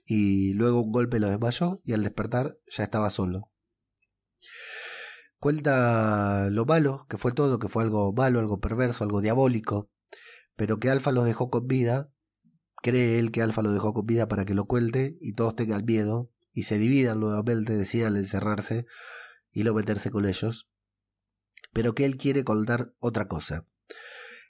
y 0.06 0.52
luego 0.56 0.82
un 0.82 0.92
golpe 0.92 1.22
lo 1.22 1.30
desmayó 1.30 1.82
y 1.86 1.94
al 1.94 2.04
despertar 2.04 2.58
ya 2.68 2.84
estaba 2.84 3.12
solo. 3.12 3.50
Cuenta 5.40 6.50
lo 6.50 6.66
malo, 6.66 7.06
que 7.10 7.18
fue 7.18 7.32
todo, 7.32 7.58
que 7.58 7.70
fue 7.70 7.84
algo 7.84 8.12
malo, 8.12 8.42
algo 8.42 8.60
perverso, 8.60 9.06
algo 9.06 9.22
diabólico, 9.22 9.90
pero 10.58 10.80
que 10.80 10.90
Alfa 10.90 11.14
los 11.14 11.24
dejó 11.24 11.50
con 11.50 11.66
vida 11.66 12.12
Cree 12.82 13.20
él 13.20 13.32
que 13.32 13.42
Alfa 13.42 13.62
lo 13.62 13.72
dejó 13.72 13.94
con 13.94 14.06
vida 14.06 14.28
para 14.28 14.44
que 14.44 14.56
lo 14.56 14.66
cuelte 14.66 15.16
y 15.22 15.34
todos 15.34 15.56
tengan 15.56 15.86
miedo 15.86 16.32
y 16.52 16.64
se 16.64 16.80
dividan 16.80 17.20
nuevamente, 17.20 17.78
decidan 17.78 18.16
encerrarse 18.18 18.86
y 19.52 19.64
no 19.64 19.74
meterse 19.74 20.12
con 20.12 20.26
ellos, 20.26 20.70
pero 21.74 21.94
que 21.94 22.06
él 22.06 22.18
quiere 22.18 22.44
contar 22.44 22.94
otra 23.00 23.28
cosa. 23.28 23.66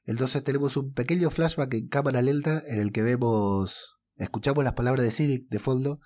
Entonces 0.06 0.44
tenemos 0.44 0.78
un 0.78 0.94
pequeño 0.94 1.30
flashback 1.30 1.74
en 1.76 1.88
cámara 1.88 2.22
lenta 2.22 2.64
en 2.66 2.80
el 2.80 2.92
que 2.92 3.04
vemos, 3.04 4.00
escuchamos 4.18 4.64
las 4.64 4.74
palabras 4.74 5.04
de 5.04 5.12
Sidic 5.12 5.48
de 5.50 5.60
fondo 5.60 6.00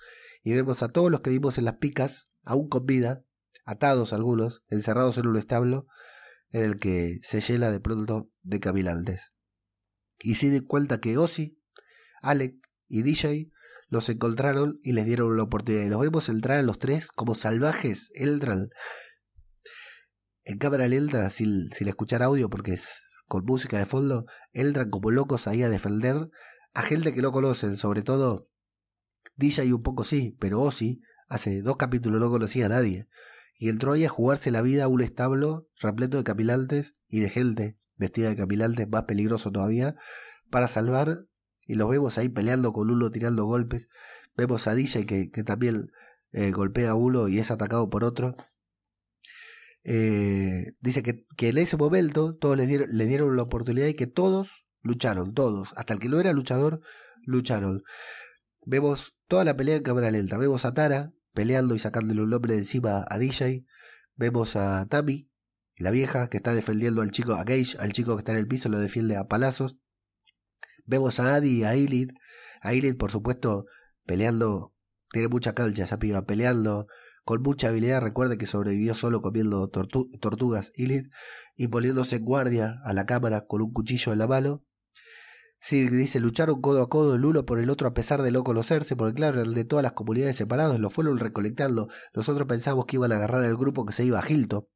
y 0.43 0.53
vemos 0.53 0.83
a 0.83 0.89
todos 0.89 1.09
los 1.09 1.21
que 1.21 1.29
vimos 1.29 1.57
en 1.57 1.65
las 1.65 1.75
picas, 1.77 2.29
aún 2.43 2.67
con 2.67 2.85
vida, 2.85 3.23
atados 3.63 4.13
algunos, 4.13 4.63
encerrados 4.69 5.17
en 5.17 5.27
un 5.27 5.37
establo, 5.37 5.87
en 6.51 6.63
el 6.63 6.79
que 6.79 7.19
se 7.23 7.41
llena 7.41 7.71
de 7.71 7.79
pronto 7.79 8.29
de 8.43 8.59
caminantes. 8.59 9.31
Y 10.19 10.35
Sidic 10.35 10.65
cuenta 10.65 10.99
que 10.99 11.17
Ozzy 11.17 11.59
Alec 12.21 12.55
y 12.87 13.01
DJ 13.01 13.51
los 13.95 14.09
encontraron 14.09 14.77
y 14.83 14.91
les 14.91 15.05
dieron 15.05 15.35
la 15.35 15.43
oportunidad. 15.43 15.85
Y 15.85 15.89
los 15.89 16.01
vemos 16.01 16.29
entrar 16.29 16.59
a 16.59 16.63
los 16.63 16.77
tres 16.77 17.11
como 17.11 17.33
salvajes. 17.33 18.11
Entran 18.13 18.69
en 20.43 20.57
cámara 20.59 20.87
lenta, 20.87 21.29
sin, 21.31 21.71
sin 21.71 21.87
escuchar 21.87 22.21
audio, 22.21 22.49
porque 22.49 22.73
es 22.73 23.23
con 23.27 23.45
música 23.45 23.79
de 23.79 23.85
fondo. 23.85 24.25
Entran 24.53 24.89
como 24.89 25.09
locos 25.09 25.47
ahí 25.47 25.63
a 25.63 25.69
defender 25.69 26.29
a 26.73 26.81
gente 26.81 27.13
que 27.13 27.21
no 27.21 27.31
conocen, 27.31 27.77
sobre 27.77 28.03
todo 28.03 28.49
DJ 29.37 29.73
un 29.73 29.81
poco 29.81 30.03
sí, 30.03 30.37
pero 30.39 30.61
Ozzy 30.61 31.01
hace 31.27 31.61
dos 31.61 31.77
capítulos 31.77 32.19
no 32.19 32.29
conocía 32.29 32.67
a 32.67 32.69
nadie. 32.69 33.07
Y 33.57 33.69
entró 33.69 33.93
ahí 33.93 34.05
a 34.05 34.09
jugarse 34.09 34.51
la 34.51 34.61
vida 34.61 34.83
a 34.83 34.87
un 34.89 35.01
establo 35.01 35.69
repleto 35.79 36.17
de 36.17 36.25
capilantes 36.25 36.95
y 37.07 37.21
de 37.21 37.29
gente 37.29 37.77
vestida 37.95 38.29
de 38.29 38.35
capilantes, 38.35 38.89
más 38.89 39.03
peligroso 39.03 39.51
todavía, 39.51 39.95
para 40.49 40.67
salvar 40.67 41.25
y 41.65 41.75
los 41.75 41.89
vemos 41.89 42.17
ahí 42.17 42.29
peleando 42.29 42.73
con 42.73 42.89
uno, 42.89 43.11
tirando 43.11 43.45
golpes. 43.45 43.87
Vemos 44.35 44.67
a 44.67 44.75
DJ 44.75 45.05
que, 45.05 45.43
también 45.43 45.91
eh, 46.31 46.51
golpea 46.51 46.91
a 46.91 46.95
uno 46.95 47.27
y 47.27 47.39
es 47.39 47.51
atacado 47.51 47.89
por 47.89 48.03
otro. 48.03 48.35
Eh, 49.83 50.73
dice 50.79 51.03
que, 51.03 51.25
en 51.37 51.57
ese 51.57 51.77
momento 51.77 52.35
todos 52.35 52.57
le 52.57 52.67
dieron, 52.67 52.89
le 52.91 53.05
dieron 53.05 53.35
la 53.35 53.43
oportunidad 53.43 53.87
y 53.87 53.93
que 53.93 54.07
todos 54.07 54.65
lucharon, 54.81 55.33
todos, 55.33 55.73
hasta 55.75 55.93
el 55.93 55.99
que 55.99 56.09
no 56.09 56.19
era 56.19 56.33
luchador, 56.33 56.81
lucharon. 57.23 57.83
Vemos 58.65 59.15
toda 59.27 59.45
la 59.45 59.55
pelea 59.55 59.77
en 59.77 59.83
cámara 59.83 60.11
lenta. 60.11 60.37
Vemos 60.37 60.65
a 60.65 60.73
Tara 60.73 61.13
peleando 61.33 61.75
y 61.75 61.79
sacándole 61.79 62.21
un 62.21 62.29
nombre 62.29 62.53
de 62.53 62.59
encima 62.59 63.05
a 63.07 63.19
DJ. 63.19 63.65
Vemos 64.15 64.55
a 64.55 64.87
Tammy, 64.87 65.29
la 65.77 65.91
vieja, 65.91 66.29
que 66.29 66.37
está 66.37 66.53
defendiendo 66.55 67.01
al 67.01 67.11
chico, 67.11 67.33
a 67.33 67.43
Gage, 67.43 67.77
al 67.79 67.91
chico 67.91 68.15
que 68.15 68.21
está 68.21 68.31
en 68.31 68.37
el 68.39 68.47
piso, 68.47 68.69
lo 68.69 68.79
defiende 68.79 69.17
a 69.17 69.27
palazos. 69.27 69.77
Vemos 70.85 71.19
a 71.19 71.35
Adi 71.35 71.59
y 71.59 71.63
a 71.63 71.75
Ilith. 71.75 72.11
A 72.61 72.73
Ilith, 72.73 72.97
por 72.97 73.11
supuesto, 73.11 73.65
peleando. 74.05 74.73
Tiene 75.11 75.27
mucha 75.27 75.53
cancha 75.53 75.83
esa 75.83 75.99
piba, 75.99 76.25
peleando 76.25 76.87
con 77.23 77.41
mucha 77.41 77.69
habilidad. 77.69 78.01
Recuerde 78.01 78.37
que 78.37 78.45
sobrevivió 78.45 78.93
solo 78.93 79.21
comiendo 79.21 79.67
tortugas 79.69 80.71
y 80.75 81.67
poniéndose 81.67 82.17
en 82.17 82.25
guardia 82.25 82.79
a 82.83 82.93
la 82.93 83.05
cámara 83.05 83.45
con 83.47 83.61
un 83.61 83.71
cuchillo 83.71 84.13
en 84.13 84.19
la 84.19 84.27
mano. 84.27 84.63
Sí, 85.59 85.89
dice, 85.89 86.19
lucharon 86.19 86.61
codo 86.61 86.83
a 86.83 86.89
codo 86.89 87.15
el 87.15 87.25
uno 87.25 87.45
por 87.45 87.59
el 87.59 87.71
otro 87.71 87.87
a 87.87 87.93
pesar 87.93 88.21
de 88.21 88.31
no 88.31 88.43
conocerse, 88.43 88.95
porque 88.95 89.15
claro, 89.15 89.41
el 89.41 89.55
de 89.55 89.65
todas 89.65 89.81
las 89.81 89.93
comunidades 89.93 90.35
separadas 90.35 90.79
lo 90.79 90.91
fueron 90.91 91.17
recolectando. 91.17 91.87
Nosotros 92.13 92.47
pensamos 92.47 92.85
que 92.85 92.97
iban 92.97 93.11
a 93.11 93.15
agarrar 93.15 93.43
al 93.43 93.57
grupo 93.57 93.85
que 93.85 93.93
se 93.93 94.05
iba 94.05 94.19
a 94.19 94.29
Hilton. 94.29 94.67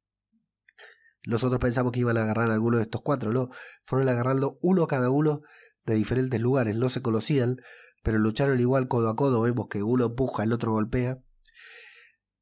Nosotros 1.26 1.60
pensamos 1.60 1.92
que 1.92 2.00
iban 2.00 2.16
a 2.16 2.22
agarrar 2.22 2.50
a 2.50 2.54
alguno 2.54 2.78
de 2.78 2.84
estos 2.84 3.02
cuatro, 3.02 3.30
¿no? 3.32 3.50
Fueron 3.84 4.08
agarrando 4.08 4.58
uno 4.62 4.86
cada 4.88 5.10
uno 5.10 5.42
de 5.86 5.94
diferentes 5.94 6.40
lugares, 6.40 6.76
no 6.76 6.88
se 6.88 7.02
conocían, 7.02 7.56
pero 8.02 8.18
lucharon 8.18 8.60
igual 8.60 8.88
codo 8.88 9.08
a 9.08 9.16
codo. 9.16 9.42
Vemos 9.42 9.68
que 9.68 9.82
uno 9.82 10.06
empuja, 10.06 10.44
el 10.44 10.52
otro 10.52 10.72
golpea, 10.72 11.22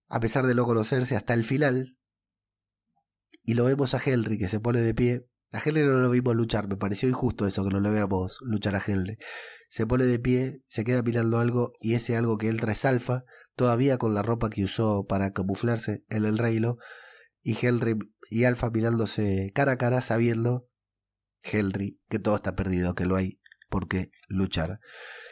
a 0.08 0.20
pesar 0.20 0.46
de 0.46 0.54
no 0.54 0.64
conocerse 0.64 1.16
hasta 1.16 1.34
el 1.34 1.44
final. 1.44 1.96
Y 3.42 3.54
lo 3.54 3.64
vemos 3.64 3.94
a 3.94 4.00
Henry 4.04 4.38
que 4.38 4.48
se 4.48 4.60
pone 4.60 4.80
de 4.80 4.94
pie 4.94 5.28
a 5.50 5.62
Henry 5.64 5.82
no 5.82 5.92
lo 6.00 6.10
vimos 6.10 6.36
luchar, 6.36 6.68
me 6.68 6.76
pareció 6.76 7.08
injusto 7.08 7.46
eso 7.46 7.64
que 7.64 7.70
no 7.70 7.80
lo 7.80 7.90
veamos 7.90 8.38
luchar 8.42 8.76
a 8.76 8.82
Henry. 8.86 9.16
Se 9.70 9.86
pone 9.86 10.04
de 10.04 10.18
pie, 10.18 10.62
se 10.68 10.84
queda 10.84 11.02
mirando 11.02 11.38
algo 11.38 11.72
y 11.80 11.94
ese 11.94 12.16
algo 12.16 12.36
que 12.36 12.48
él 12.48 12.60
trae 12.60 12.74
es 12.74 12.84
Alfa, 12.84 13.24
todavía 13.56 13.96
con 13.96 14.12
la 14.12 14.22
ropa 14.22 14.50
que 14.50 14.64
usó 14.64 15.06
para 15.06 15.32
camuflarse 15.32 16.04
en 16.10 16.26
el 16.26 16.36
reino, 16.36 16.76
y 17.42 17.56
Henry 17.60 17.98
y 18.30 18.44
Alfa 18.44 18.68
mirándose 18.70 19.50
cara 19.54 19.72
a 19.72 19.78
cara 19.78 20.02
sabiendo, 20.02 20.68
Henry, 21.42 22.00
que 22.08 22.18
todo 22.18 22.36
está 22.36 22.54
perdido, 22.54 22.94
que 22.94 23.06
lo 23.06 23.16
hay 23.16 23.40
por 23.68 23.88
qué 23.88 24.10
luchar. 24.28 24.80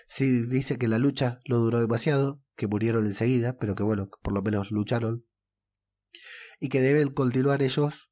Sí, 0.09 0.42
dice 0.42 0.78
que 0.78 0.88
la 0.88 0.98
lucha 0.98 1.40
no 1.48 1.59
duró 1.59 1.80
demasiado, 1.80 2.40
que 2.54 2.66
murieron 2.66 3.07
enseguida, 3.07 3.57
pero 3.59 3.74
que 3.74 3.82
bueno, 3.82 4.09
por 4.22 4.32
lo 4.32 4.42
menos 4.42 4.70
lucharon, 4.70 5.24
y 6.61 6.68
que 6.68 6.80
deben 6.80 7.09
continuar 7.12 7.62
ellos 7.62 8.11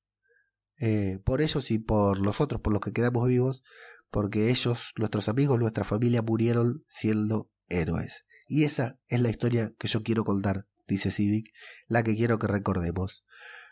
eh, 0.80 1.20
por 1.24 1.40
ellos 1.40 1.70
y 1.70 1.78
por 1.78 2.18
los 2.18 2.40
otros, 2.40 2.61
por 2.61 2.72
los 2.72 2.82
que 2.82 2.92
quedamos 2.92 3.28
vivos, 3.28 3.62
porque 4.11 4.51
ellos, 4.51 4.92
nuestros 4.97 5.28
amigos, 5.28 5.59
nuestra 5.59 5.84
familia 5.84 6.22
murieron 6.22 6.84
siendo 6.88 7.51
héroes. 7.68 8.24
Y 8.47 8.64
esa 8.64 8.99
es 9.09 9.20
la 9.20 9.30
historia 9.30 9.72
que 9.78 9.88
yo 9.88 10.03
quiero 10.03 10.24
contar, 10.24 10.66
dice 10.86 11.11
Sidic, 11.11 11.53
la 11.86 12.03
que 12.03 12.16
quiero 12.16 12.38
que 12.38 12.47
recordemos. 12.47 13.24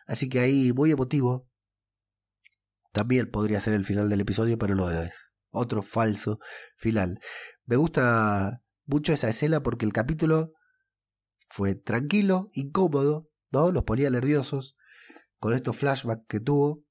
Así 0.07 0.29
que 0.29 0.41
ahí, 0.41 0.73
muy 0.73 0.91
emotivo, 0.91 1.49
también 2.93 3.31
podría 3.31 3.61
ser 3.61 3.75
el 3.75 3.85
final 3.85 4.09
del 4.09 4.21
episodio, 4.21 4.59
pero 4.59 4.75
no 4.75 4.91
es. 4.91 5.35
Otro 5.51 5.83
falso 5.83 6.39
final. 6.77 7.19
Me 7.65 7.77
gusta 7.77 8.63
mucho 8.87 9.13
esa 9.13 9.29
escena 9.29 9.63
porque 9.63 9.87
el 9.87 9.93
capítulo 9.93 10.53
fue 11.39 11.75
tranquilo, 11.75 12.51
incómodo, 12.53 13.29
¿no? 13.51 13.73
Los 13.73 13.85
ponía 13.85 14.11
nerviosos 14.11 14.77
con 15.39 15.55
estos 15.55 15.77
flashbacks 15.77 16.27
que 16.29 16.41
tuvo. 16.41 16.85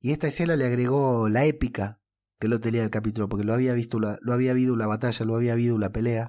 Y 0.00 0.12
esta 0.12 0.28
escena 0.28 0.56
le 0.56 0.66
agregó 0.66 1.28
la 1.28 1.44
épica 1.44 2.00
que 2.38 2.48
lo 2.48 2.60
tenía 2.60 2.84
el 2.84 2.90
capítulo, 2.90 3.28
porque 3.28 3.44
lo 3.44 3.54
había 3.54 3.72
visto, 3.72 3.98
lo 3.98 4.32
había 4.32 4.50
habido 4.50 4.74
una 4.74 4.86
batalla, 4.86 5.24
lo 5.24 5.36
había 5.36 5.54
habido 5.54 5.74
una 5.74 5.90
pelea. 5.90 6.28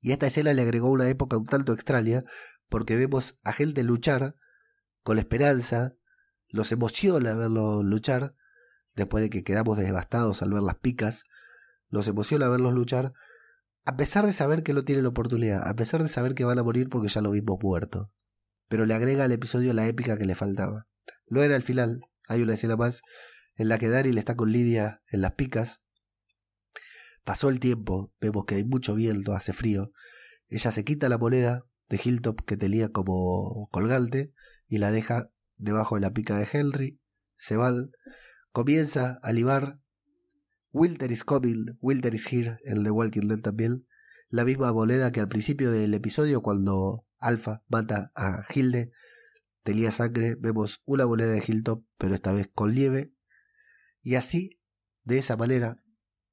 Y 0.00 0.12
esta 0.12 0.26
escena 0.26 0.52
le 0.52 0.62
agregó 0.62 0.90
una 0.90 1.08
época 1.08 1.36
un 1.36 1.46
tanto 1.46 1.72
extraña, 1.72 2.24
porque 2.68 2.96
vemos 2.96 3.38
a 3.44 3.52
gente 3.52 3.82
luchar 3.82 4.34
con 5.02 5.16
la 5.16 5.22
esperanza, 5.22 5.94
los 6.50 6.72
emociona 6.72 7.34
verlos 7.34 7.84
luchar, 7.84 8.34
después 8.96 9.22
de 9.22 9.30
que 9.30 9.44
quedamos 9.44 9.78
devastados 9.78 10.42
al 10.42 10.52
ver 10.52 10.62
las 10.62 10.76
picas, 10.76 11.24
los 11.88 12.06
emociona 12.08 12.48
verlos 12.48 12.72
luchar, 12.72 13.12
a 13.84 13.96
pesar 13.96 14.26
de 14.26 14.32
saber 14.32 14.62
que 14.62 14.74
no 14.74 14.84
tienen 14.84 15.06
oportunidad, 15.06 15.66
a 15.66 15.74
pesar 15.74 16.02
de 16.02 16.08
saber 16.08 16.34
que 16.34 16.44
van 16.44 16.58
a 16.58 16.62
morir 16.62 16.88
porque 16.88 17.08
ya 17.08 17.22
lo 17.22 17.30
vimos 17.30 17.58
muerto. 17.62 18.12
Pero 18.68 18.86
le 18.86 18.94
agrega 18.94 19.24
al 19.24 19.32
episodio 19.32 19.72
la 19.72 19.86
épica 19.86 20.18
que 20.18 20.26
le 20.26 20.34
faltaba. 20.34 20.86
No 21.28 21.42
era 21.42 21.56
el 21.56 21.62
final, 21.62 22.00
hay 22.28 22.42
una 22.42 22.54
escena 22.54 22.76
más 22.76 23.02
en 23.56 23.68
la 23.68 23.78
que 23.78 23.88
Daryl 23.88 24.18
está 24.18 24.36
con 24.36 24.52
Lidia 24.52 25.02
en 25.10 25.22
las 25.22 25.32
picas. 25.32 25.80
Pasó 27.24 27.48
el 27.48 27.60
tiempo, 27.60 28.12
vemos 28.20 28.44
que 28.44 28.56
hay 28.56 28.64
mucho 28.64 28.94
viento, 28.94 29.34
hace 29.34 29.52
frío. 29.52 29.92
Ella 30.48 30.72
se 30.72 30.84
quita 30.84 31.08
la 31.08 31.18
moneda 31.18 31.64
de 31.88 32.00
Hilltop 32.02 32.42
que 32.44 32.56
tenía 32.56 32.90
como 32.90 33.68
colgante 33.70 34.32
y 34.68 34.78
la 34.78 34.92
deja 34.92 35.30
debajo 35.60 35.94
de 35.94 36.00
la 36.00 36.12
pica 36.12 36.38
de 36.38 36.48
Henry. 36.50 37.00
Se 37.36 37.56
van, 37.56 37.92
comienza 38.52 39.18
a 39.22 39.32
libar. 39.32 39.78
Wilter 40.72 41.10
is 41.10 41.24
coming, 41.24 41.76
Wilter 41.80 42.14
is 42.14 42.32
here, 42.32 42.58
el 42.64 42.84
de 42.84 42.90
Walking 42.90 43.28
Dead 43.28 43.40
también. 43.40 43.86
La 44.28 44.44
misma 44.44 44.72
moneda 44.72 45.10
que 45.10 45.20
al 45.20 45.28
principio 45.28 45.70
del 45.72 45.92
episodio 45.94 46.40
cuando 46.42 47.04
Alpha 47.18 47.62
mata 47.68 48.12
a 48.14 48.44
Hilde 48.52 48.92
tenía 49.62 49.90
sangre, 49.90 50.36
vemos 50.36 50.82
una 50.84 51.06
moneda 51.06 51.32
de 51.32 51.42
Hilltop, 51.46 51.84
pero 51.98 52.14
esta 52.14 52.32
vez 52.32 52.48
con 52.54 52.74
lieve. 52.74 53.12
Y 54.02 54.14
así, 54.14 54.58
de 55.04 55.18
esa 55.18 55.36
manera, 55.36 55.82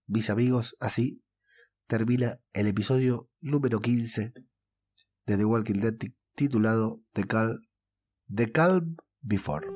mis 0.05 0.29
amigos, 0.29 0.77
así 0.79 1.23
termina 1.87 2.39
el 2.53 2.67
episodio 2.67 3.29
número 3.41 3.81
15 3.81 4.33
de 5.25 5.37
The 5.37 5.45
Walking 5.45 5.79
Dead 5.81 5.95
titulado 6.35 7.01
The 7.13 7.25
Calm, 7.25 7.61
The 8.33 8.51
Calm 8.51 8.97
Before. 9.21 9.67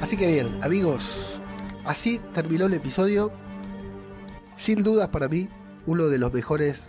Así 0.00 0.16
que 0.16 0.28
bien, 0.28 0.62
amigos, 0.62 1.40
así 1.84 2.20
terminó 2.32 2.66
el 2.66 2.74
episodio. 2.74 3.32
Sin 4.56 4.82
dudas 4.82 5.08
para 5.08 5.28
mí, 5.28 5.48
uno 5.86 6.08
de 6.08 6.18
los 6.18 6.32
mejores, 6.32 6.88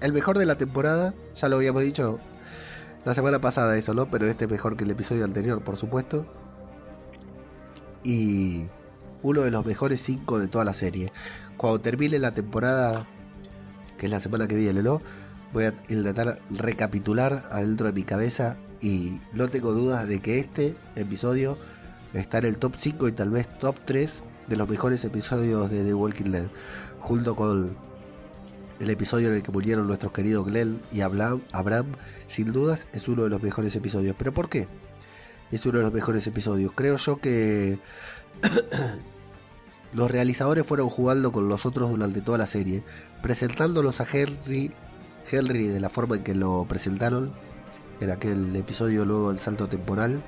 el 0.00 0.12
mejor 0.12 0.38
de 0.38 0.46
la 0.46 0.56
temporada, 0.56 1.14
ya 1.34 1.48
lo 1.48 1.56
habíamos 1.56 1.82
dicho 1.82 2.20
la 3.04 3.14
semana 3.14 3.40
pasada 3.40 3.76
eso, 3.78 3.94
¿no? 3.94 4.10
Pero 4.10 4.26
este 4.26 4.44
es 4.44 4.50
mejor 4.50 4.76
que 4.76 4.84
el 4.84 4.90
episodio 4.90 5.24
anterior, 5.24 5.62
por 5.62 5.76
supuesto. 5.76 6.26
Y 8.04 8.66
uno 9.22 9.42
de 9.42 9.50
los 9.50 9.64
mejores 9.64 10.00
cinco 10.00 10.38
de 10.38 10.48
toda 10.48 10.64
la 10.64 10.74
serie. 10.74 11.12
Cuando 11.56 11.80
termine 11.80 12.18
la 12.18 12.32
temporada, 12.32 13.06
que 13.98 14.06
es 14.06 14.12
la 14.12 14.20
semana 14.20 14.48
que 14.48 14.56
viene, 14.56 14.82
¿no? 14.82 15.00
Voy 15.52 15.64
a 15.64 15.74
intentar 15.88 16.40
recapitular 16.50 17.44
adentro 17.50 17.86
de 17.86 17.92
mi 17.92 18.04
cabeza 18.04 18.56
y 18.80 19.20
no 19.32 19.48
tengo 19.48 19.72
dudas 19.72 20.06
de 20.06 20.20
que 20.20 20.38
este 20.38 20.76
episodio 20.94 21.58
está 22.14 22.38
en 22.38 22.46
el 22.46 22.58
top 22.58 22.74
5 22.76 23.08
y 23.08 23.12
tal 23.12 23.30
vez 23.30 23.48
top 23.58 23.76
3 23.84 24.22
de 24.46 24.56
los 24.56 24.68
mejores 24.68 25.04
episodios 25.04 25.70
de 25.70 25.84
The 25.84 25.94
Walking 25.94 26.30
Dead, 26.30 26.46
junto 27.00 27.34
con 27.34 27.76
el 28.78 28.90
episodio 28.90 29.28
en 29.28 29.34
el 29.34 29.42
que 29.42 29.52
murieron 29.52 29.86
nuestros 29.86 30.12
queridos 30.12 30.46
Glenn 30.46 30.80
y 30.92 31.02
Abraham, 31.02 31.42
Abraham, 31.52 31.86
sin 32.26 32.52
dudas 32.52 32.86
es 32.92 33.08
uno 33.08 33.24
de 33.24 33.30
los 33.30 33.42
mejores 33.42 33.74
episodios. 33.76 34.14
¿Pero 34.18 34.32
por 34.32 34.48
qué? 34.48 34.68
Es 35.50 35.66
uno 35.66 35.78
de 35.78 35.84
los 35.84 35.92
mejores 35.92 36.26
episodios. 36.26 36.72
Creo 36.74 36.96
yo 36.96 37.16
que 37.18 37.78
los 39.92 40.10
realizadores 40.10 40.66
fueron 40.66 40.88
jugando 40.88 41.32
con 41.32 41.48
los 41.48 41.66
otros 41.66 41.90
durante 41.90 42.20
toda 42.22 42.38
la 42.38 42.46
serie, 42.46 42.82
presentándolos 43.22 44.00
a 44.00 44.06
Henry, 44.10 44.72
Henry 45.30 45.66
de 45.66 45.80
la 45.80 45.90
forma 45.90 46.16
en 46.16 46.22
que 46.22 46.34
lo 46.34 46.64
presentaron 46.68 47.32
en 48.00 48.10
aquel 48.10 48.56
episodio 48.56 49.04
luego 49.04 49.28
del 49.28 49.38
salto 49.38 49.66
temporal 49.66 50.22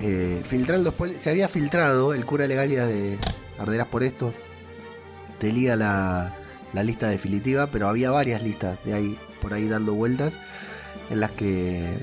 eh, 0.00 0.42
filtrando 0.44 0.94
se 1.16 1.30
había 1.30 1.48
filtrado 1.48 2.14
el 2.14 2.24
cura 2.24 2.46
legalia 2.46 2.86
de 2.86 3.18
Arderás 3.58 3.88
por 3.88 4.04
esto 4.04 4.32
te 5.38 5.52
liga 5.52 5.76
la, 5.76 6.34
la, 6.72 6.82
lista 6.82 7.08
definitiva 7.08 7.70
pero 7.70 7.88
había 7.88 8.10
varias 8.10 8.42
listas 8.42 8.78
de 8.84 8.94
ahí 8.94 9.18
por 9.40 9.54
ahí 9.54 9.68
dando 9.68 9.94
vueltas 9.94 10.34
en 11.10 11.20
las 11.20 11.30
que 11.32 11.96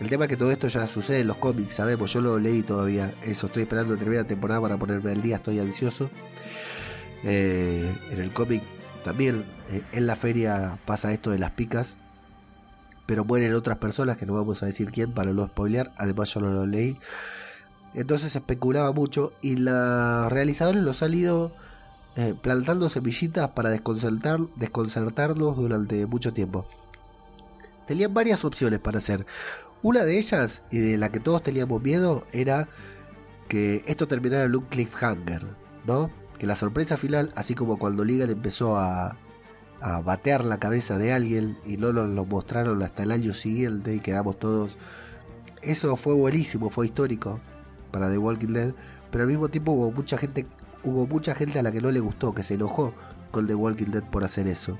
el 0.00 0.08
tema 0.08 0.24
es 0.24 0.28
que 0.28 0.36
todo 0.36 0.52
esto 0.52 0.68
ya 0.68 0.86
sucede 0.86 1.20
en 1.20 1.26
los 1.26 1.38
cómics 1.38 1.74
sabemos 1.74 2.12
yo 2.12 2.20
lo 2.20 2.38
leí 2.38 2.62
todavía 2.62 3.12
eso 3.22 3.46
estoy 3.46 3.62
esperando 3.64 3.96
terminar 3.96 4.24
la 4.24 4.28
temporada 4.28 4.60
para 4.60 4.76
ponerme 4.76 5.12
al 5.12 5.22
día 5.22 5.36
estoy 5.36 5.58
ansioso. 5.58 6.10
Eh, 7.24 7.92
en 8.12 8.20
el 8.20 8.32
cómic 8.32 8.62
también 9.02 9.44
eh, 9.70 9.82
en 9.90 10.06
la 10.06 10.14
feria 10.14 10.78
pasa 10.84 11.12
esto 11.12 11.30
de 11.30 11.40
las 11.40 11.50
picas 11.50 11.96
pero 13.06 13.24
mueren 13.24 13.54
otras 13.54 13.78
personas 13.78 14.18
que 14.18 14.26
no 14.26 14.34
vamos 14.34 14.62
a 14.62 14.66
decir 14.66 14.92
quién 14.92 15.12
para 15.12 15.32
no 15.32 15.44
spoilear 15.46 15.92
además 15.96 16.32
yo 16.34 16.40
no 16.40 16.52
lo 16.52 16.66
leí. 16.66 16.96
Entonces 17.94 18.36
especulaba 18.36 18.92
mucho 18.92 19.32
y 19.40 19.56
los 19.56 20.30
realizadores 20.30 20.82
lo 20.82 20.92
han 21.00 21.14
ido 21.14 21.52
eh, 22.18 22.34
plantando 22.34 22.88
semillitas 22.88 23.50
para 23.50 23.70
desconcertar, 23.70 24.40
desconcertarnos 24.56 25.56
durante 25.56 26.04
mucho 26.04 26.32
tiempo. 26.32 26.66
Tenían 27.86 28.12
varias 28.12 28.44
opciones 28.44 28.80
para 28.80 28.98
hacer. 28.98 29.24
Una 29.82 30.02
de 30.04 30.18
ellas, 30.18 30.64
y 30.72 30.78
de 30.78 30.98
la 30.98 31.12
que 31.12 31.20
todos 31.20 31.44
teníamos 31.44 31.80
miedo, 31.80 32.26
era 32.32 32.68
que 33.46 33.84
esto 33.86 34.08
terminara 34.08 34.46
en 34.46 34.56
un 34.56 34.64
cliffhanger, 34.64 35.46
¿no? 35.86 36.10
Que 36.40 36.48
la 36.48 36.56
sorpresa 36.56 36.96
final, 36.96 37.32
así 37.36 37.54
como 37.54 37.78
cuando 37.78 38.04
Ligan 38.04 38.30
empezó 38.30 38.76
a, 38.76 39.16
a 39.80 40.00
batear 40.00 40.44
la 40.44 40.58
cabeza 40.58 40.98
de 40.98 41.12
alguien 41.12 41.56
y 41.64 41.76
no 41.76 41.92
nos 41.92 42.08
lo 42.08 42.24
mostraron 42.24 42.82
hasta 42.82 43.04
el 43.04 43.12
año 43.12 43.32
siguiente 43.32 43.94
y 43.94 44.00
quedamos 44.00 44.40
todos. 44.40 44.76
Eso 45.62 45.94
fue 45.94 46.14
buenísimo, 46.14 46.68
fue 46.68 46.86
histórico 46.86 47.38
para 47.92 48.10
The 48.10 48.18
Walking 48.18 48.54
Dead, 48.54 48.74
pero 49.12 49.22
al 49.22 49.30
mismo 49.30 49.48
tiempo 49.50 49.70
hubo 49.70 49.92
mucha 49.92 50.18
gente, 50.18 50.46
hubo 50.84 51.06
mucha 51.06 51.34
gente 51.34 51.58
a 51.58 51.62
la 51.62 51.72
que 51.72 51.80
no 51.80 51.90
le 51.90 52.00
gustó, 52.00 52.34
que 52.34 52.42
se 52.42 52.54
enojó 52.54 52.94
con 53.30 53.46
The 53.46 53.54
Walking 53.54 53.86
Dead 53.86 54.04
por 54.04 54.24
hacer 54.24 54.46
eso. 54.46 54.78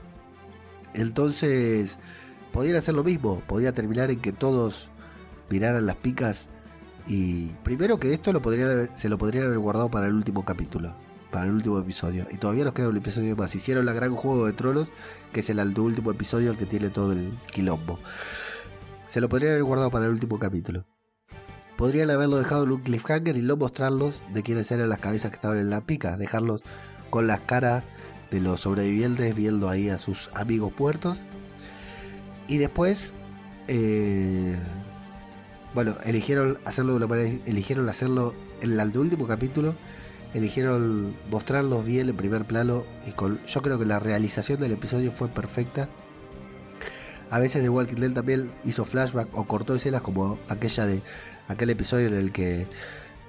Entonces, 0.95 1.99
podían 2.53 2.77
hacer 2.77 2.95
lo 2.95 3.05
mismo, 3.05 3.43
podía 3.47 3.73
terminar 3.73 4.11
en 4.11 4.21
que 4.21 4.33
todos 4.33 4.91
miraran 5.51 5.87
las 5.87 5.97
picas 5.97 6.49
y 7.07 7.47
primero 7.65 7.99
que 7.99 8.13
esto 8.13 8.33
lo 8.33 8.43
podrían 8.43 8.91
se 8.95 9.09
lo 9.09 9.17
podrían 9.17 9.47
haber 9.47 9.59
guardado 9.59 9.91
para 9.91 10.07
el 10.07 10.15
último 10.15 10.45
capítulo 10.45 10.95
para 11.31 11.47
el 11.47 11.53
último 11.53 11.79
episodio. 11.79 12.27
Y 12.31 12.37
todavía 12.37 12.65
nos 12.65 12.73
queda 12.73 12.89
un 12.89 12.97
episodio 12.97 13.37
más. 13.37 13.55
Hicieron 13.55 13.87
la 13.87 13.93
gran 13.93 14.15
juego 14.15 14.47
de 14.47 14.53
trolos, 14.53 14.89
que 15.33 15.41
es 15.41 15.51
el 15.51 15.59
último 15.79 16.11
episodio, 16.11 16.51
el 16.51 16.57
que 16.57 16.67
tiene 16.67 16.91
todo 16.91 17.13
el 17.13 17.39
quilombo. 17.53 17.99
Se 19.09 19.21
lo 19.21 19.29
podrían 19.29 19.53
haber 19.53 19.65
guardado 19.65 19.91
para 19.91 20.07
el 20.07 20.13
último 20.13 20.39
capítulo. 20.39 20.87
Podrían 21.79 22.11
haberlo 22.11 22.37
dejado 22.37 22.65
en 22.65 22.73
un 22.73 22.81
cliffhanger 22.83 23.39
y 23.39 23.41
no 23.41 23.57
mostrarlos 23.57 24.21
de 24.35 24.43
quiénes 24.43 24.71
eran 24.71 24.91
las 24.91 24.99
cabezas 24.99 25.31
que 25.31 25.37
estaban 25.37 25.57
en 25.57 25.71
la 25.71 25.81
pica. 25.81 26.19
Dejarlos 26.19 26.61
con 27.09 27.27
las 27.27 27.41
caras 27.41 27.85
de 28.31 28.41
los 28.41 28.61
sobrevivientes 28.61 29.35
viendo 29.35 29.71
ahí 29.71 29.89
a 29.89 29.97
sus 29.97 30.29
amigos 30.35 30.75
puertos. 30.75 31.23
Y 32.49 32.59
después, 32.59 33.15
eh, 33.69 34.57
bueno, 35.73 35.97
eligieron 36.05 36.59
hacerlo 36.67 36.93
de 36.93 36.97
una 36.99 37.07
manera, 37.07 37.31
eligieron 37.47 37.89
hacerlo 37.89 38.35
en 38.61 38.79
el 38.79 38.99
último 38.99 39.27
capítulo 39.27 39.75
eligieron 40.35 41.17
mostrarlos 41.31 41.85
bien 41.85 42.09
en 42.09 42.17
primer 42.17 42.45
plano 42.45 42.85
y 43.07 43.13
con 43.13 43.43
yo 43.47 43.63
creo 43.63 43.79
que 43.79 43.87
la 43.87 43.99
realización 43.99 44.61
del 44.61 44.73
episodio 44.73 45.13
fue 45.13 45.29
perfecta. 45.29 45.89
A 47.31 47.39
veces 47.39 47.63
The 47.63 47.69
Walking 47.69 47.97
Dead 47.97 48.13
también 48.13 48.51
hizo 48.65 48.85
flashback 48.85 49.29
o 49.37 49.45
cortó 49.47 49.75
escenas 49.75 50.03
como 50.03 50.39
aquella 50.49 50.87
de 50.87 51.03
aquel 51.49 51.71
episodio 51.71 52.07
en 52.07 52.15
el 52.15 52.33
que 52.33 52.67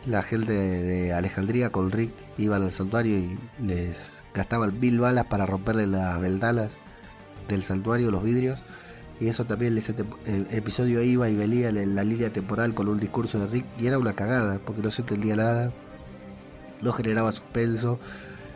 la 0.05 0.21
gente 0.21 0.53
de, 0.53 1.13
Alejandría 1.13 1.71
con 1.71 1.91
Rick 1.91 2.11
iban 2.37 2.63
al 2.63 2.71
santuario 2.71 3.17
y 3.17 3.37
les 3.65 4.23
gastaban 4.33 4.79
mil 4.79 4.99
balas 4.99 5.25
para 5.25 5.45
romperle 5.45 5.87
las 5.87 6.21
ventanas 6.21 6.77
del 7.47 7.63
santuario, 7.63 8.11
los 8.11 8.23
vidrios. 8.23 8.63
Y 9.19 9.27
eso 9.27 9.45
también, 9.45 9.77
ese 9.77 9.93
eh, 10.25 10.45
episodio 10.51 11.01
iba 11.01 11.27
y 11.29 11.35
venía 11.35 11.69
en 11.69 11.95
la 11.95 12.03
línea 12.05 12.31
temporal 12.31 12.73
con 12.73 12.87
un 12.87 12.99
discurso 12.99 13.39
de 13.39 13.47
Rick 13.47 13.65
y 13.77 13.87
era 13.87 13.97
una 13.97 14.13
cagada 14.13 14.59
porque 14.59 14.81
no 14.81 14.91
se 14.91 15.01
entendía 15.01 15.35
nada 15.35 15.73
no 16.81 16.93
generaba 16.93 17.31
suspenso. 17.31 17.99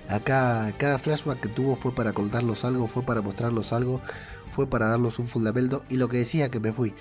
Acá 0.09 0.73
cada 0.77 0.99
flashback 0.99 1.39
que 1.39 1.49
tuvo 1.49 1.75
fue 1.75 1.93
para 1.93 2.13
contarlos 2.13 2.65
algo, 2.65 2.87
fue 2.87 3.03
para 3.03 3.21
mostrarlos 3.21 3.71
algo, 3.73 4.01
fue 4.51 4.67
para 4.67 4.87
darlos 4.87 5.19
un 5.19 5.27
fundamento 5.27 5.83
y 5.89 5.95
lo 5.97 6.07
que 6.09 6.17
decía 6.17 6.49
que 6.49 6.59
me 6.59 6.73
fui. 6.73 6.93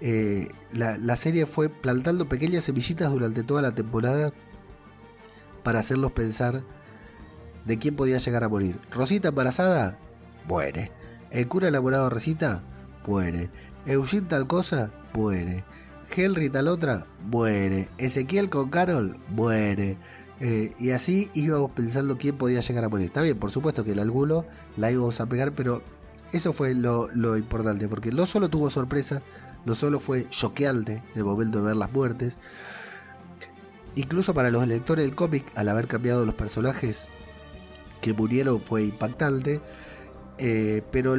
Eh, 0.00 0.48
la, 0.72 1.16
serie 1.16 1.46
fue 1.46 1.68
plantando 1.68 2.28
pequeñas 2.28 2.64
semillitas 2.64 3.10
durante 3.10 3.42
toda 3.42 3.62
la 3.62 3.74
temporada 3.74 4.32
para 5.62 5.80
hacerlos 5.80 6.12
pensar 6.12 6.62
de 7.64 7.78
quién 7.78 7.96
podía 7.96 8.18
llegar 8.18 8.44
a 8.44 8.48
morir. 8.48 8.78
Rosita 8.90 9.28
embarazada, 9.28 9.98
muere. 10.46 10.92
El 11.30 11.48
cura 11.48 11.68
enamorado 11.68 12.04
de 12.04 12.10
Rosita, 12.10 12.62
muere. 13.06 13.50
Eugene 13.86 14.28
tal 14.28 14.46
cosa, 14.46 14.92
muere. 15.14 15.64
Henry 16.14 16.50
tal 16.50 16.68
otra, 16.68 17.06
muere. 17.24 17.88
Ezequiel 17.98 18.50
con 18.50 18.70
Carol, 18.70 19.16
muere. 19.30 19.96
Eh, 20.40 20.74
y 20.78 20.90
así 20.90 21.30
íbamos 21.32 21.70
pensando 21.70 22.18
quién 22.18 22.36
podía 22.36 22.60
llegar 22.60 22.84
a 22.84 22.88
morir. 22.88 23.06
Está 23.06 23.22
bien, 23.22 23.38
por 23.38 23.50
supuesto 23.50 23.84
que 23.84 23.92
el 23.92 23.98
alguno 23.98 24.44
la 24.76 24.90
íbamos 24.90 25.20
a 25.20 25.26
pegar, 25.26 25.52
pero 25.52 25.82
eso 26.32 26.52
fue 26.52 26.74
lo, 26.74 27.08
importante, 27.36 27.88
porque 27.88 28.10
no 28.10 28.26
solo 28.26 28.48
tuvo 28.48 28.68
sorpresa, 28.68 29.22
no 29.64 29.74
solo 29.74 30.00
fue 30.00 30.28
choqueante 30.30 31.02
el 31.14 31.24
momento 31.24 31.58
de 31.58 31.64
ver 31.66 31.76
las 31.76 31.92
muertes, 31.92 32.38
incluso 33.94 34.34
para 34.34 34.50
los 34.50 34.66
lectores 34.66 35.04
del 35.04 35.14
cómic, 35.14 35.44
al 35.54 35.68
haber 35.68 35.86
cambiado 35.86 36.24
los 36.26 36.34
personajes 36.34 37.08
que 38.00 38.12
murieron 38.12 38.60
fue 38.60 38.84
impactante, 38.84 39.60
eh, 40.38 40.82
pero 40.90 41.16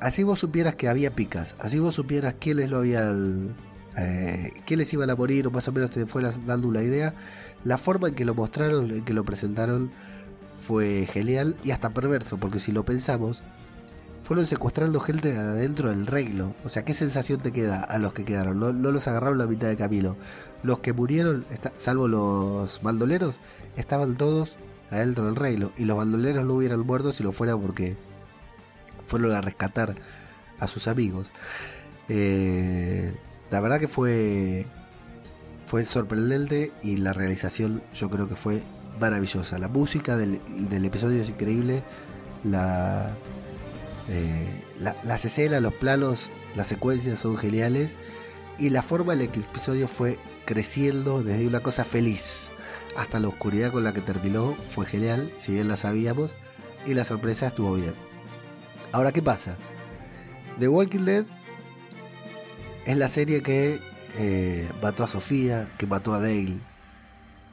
así 0.00 0.22
vos 0.22 0.40
supieras 0.40 0.74
que 0.76 0.88
había 0.88 1.14
picas, 1.14 1.54
así 1.58 1.78
vos 1.78 1.94
supieras 1.94 2.34
quiénes 2.38 2.70
lo 2.70 2.78
habían 2.78 3.54
eh, 3.96 4.52
qué 4.64 4.76
les 4.76 4.92
iban 4.92 5.10
a 5.10 5.16
morir 5.16 5.46
o 5.46 5.50
más 5.50 5.68
o 5.68 5.72
menos 5.72 5.90
te 5.90 6.06
fueras 6.06 6.44
dando 6.46 6.68
una 6.68 6.82
idea. 6.82 7.14
La 7.64 7.78
forma 7.78 8.08
en 8.08 8.14
que 8.14 8.24
lo 8.24 8.34
mostraron, 8.34 8.90
en 8.90 9.04
que 9.04 9.12
lo 9.12 9.24
presentaron, 9.24 9.90
fue 10.66 11.08
genial 11.12 11.56
y 11.62 11.72
hasta 11.72 11.90
perverso, 11.90 12.38
porque 12.38 12.58
si 12.58 12.72
lo 12.72 12.84
pensamos, 12.84 13.42
fueron 14.22 14.46
secuestrando 14.46 15.00
gente 15.00 15.36
adentro 15.36 15.90
del 15.90 16.06
reino. 16.06 16.54
O 16.64 16.68
sea, 16.68 16.84
¿qué 16.84 16.94
sensación 16.94 17.40
te 17.40 17.52
queda 17.52 17.82
a 17.82 17.98
los 17.98 18.12
que 18.12 18.24
quedaron? 18.24 18.60
No, 18.60 18.72
los 18.72 19.08
agarraron 19.08 19.38
la 19.38 19.46
mitad 19.46 19.68
de 19.68 19.76
camino. 19.76 20.16
Los 20.62 20.78
que 20.78 20.92
murieron, 20.92 21.44
salvo 21.76 22.08
los 22.08 22.80
bandoleros, 22.82 23.40
estaban 23.76 24.16
todos 24.16 24.56
adentro 24.90 25.26
del 25.26 25.36
reino. 25.36 25.72
Y 25.76 25.84
los 25.84 25.96
bandoleros 25.96 26.44
no 26.44 26.54
hubieran 26.54 26.80
muerto 26.80 27.12
si 27.12 27.22
lo 27.22 27.32
fuera 27.32 27.56
porque 27.56 27.96
fueron 29.06 29.32
a 29.32 29.40
rescatar 29.40 29.94
a 30.58 30.66
sus 30.66 30.86
amigos. 30.86 31.32
Eh, 32.08 33.14
la 33.50 33.60
verdad 33.60 33.80
que 33.80 33.88
fue 33.88 34.66
fue 35.64 35.84
sorprendente 35.86 36.72
y 36.82 36.98
la 36.98 37.12
realización 37.12 37.82
yo 37.94 38.10
creo 38.10 38.28
que 38.28 38.36
fue 38.36 38.62
maravillosa. 39.00 39.58
La 39.58 39.68
música 39.68 40.16
del, 40.16 40.40
episodio 40.84 41.22
es 41.22 41.30
increíble, 41.30 41.82
la, 42.44 43.16
eh, 44.08 44.46
las 45.02 45.24
escenas, 45.24 45.62
los 45.62 45.74
planos, 45.74 46.30
las 46.54 46.66
secuencias 46.66 47.20
son 47.20 47.36
geniales 47.36 47.98
y 48.58 48.70
la 48.70 48.82
forma 48.82 49.12
en 49.12 49.20
la 49.20 49.26
que 49.26 49.40
el 49.40 49.46
episodio 49.46 49.88
fue 49.88 50.18
creciendo 50.44 51.22
desde 51.22 51.46
una 51.46 51.60
cosa 51.60 51.84
feliz 51.84 52.50
hasta 52.96 53.20
la 53.20 53.28
oscuridad 53.28 53.72
con 53.72 53.84
la 53.84 53.92
que 53.92 54.00
terminó 54.00 54.54
fue 54.68 54.86
genial, 54.86 55.32
si 55.38 55.52
bien 55.52 55.68
la 55.68 55.76
sabíamos, 55.76 56.36
y 56.84 56.94
la 56.94 57.04
sorpresa 57.04 57.48
estuvo 57.48 57.74
bien. 57.74 57.94
Ahora, 58.92 59.12
¿qué 59.12 59.22
pasa? 59.22 59.56
The 60.58 60.68
Walking 60.68 61.04
Dead 61.04 61.24
es 62.84 62.96
la 62.96 63.08
serie 63.08 63.42
que 63.42 63.80
eh, 64.18 64.68
mató 64.82 65.04
a 65.04 65.08
Sofía, 65.08 65.70
que 65.78 65.86
mató 65.86 66.14
a 66.14 66.20
Dale. 66.20 66.58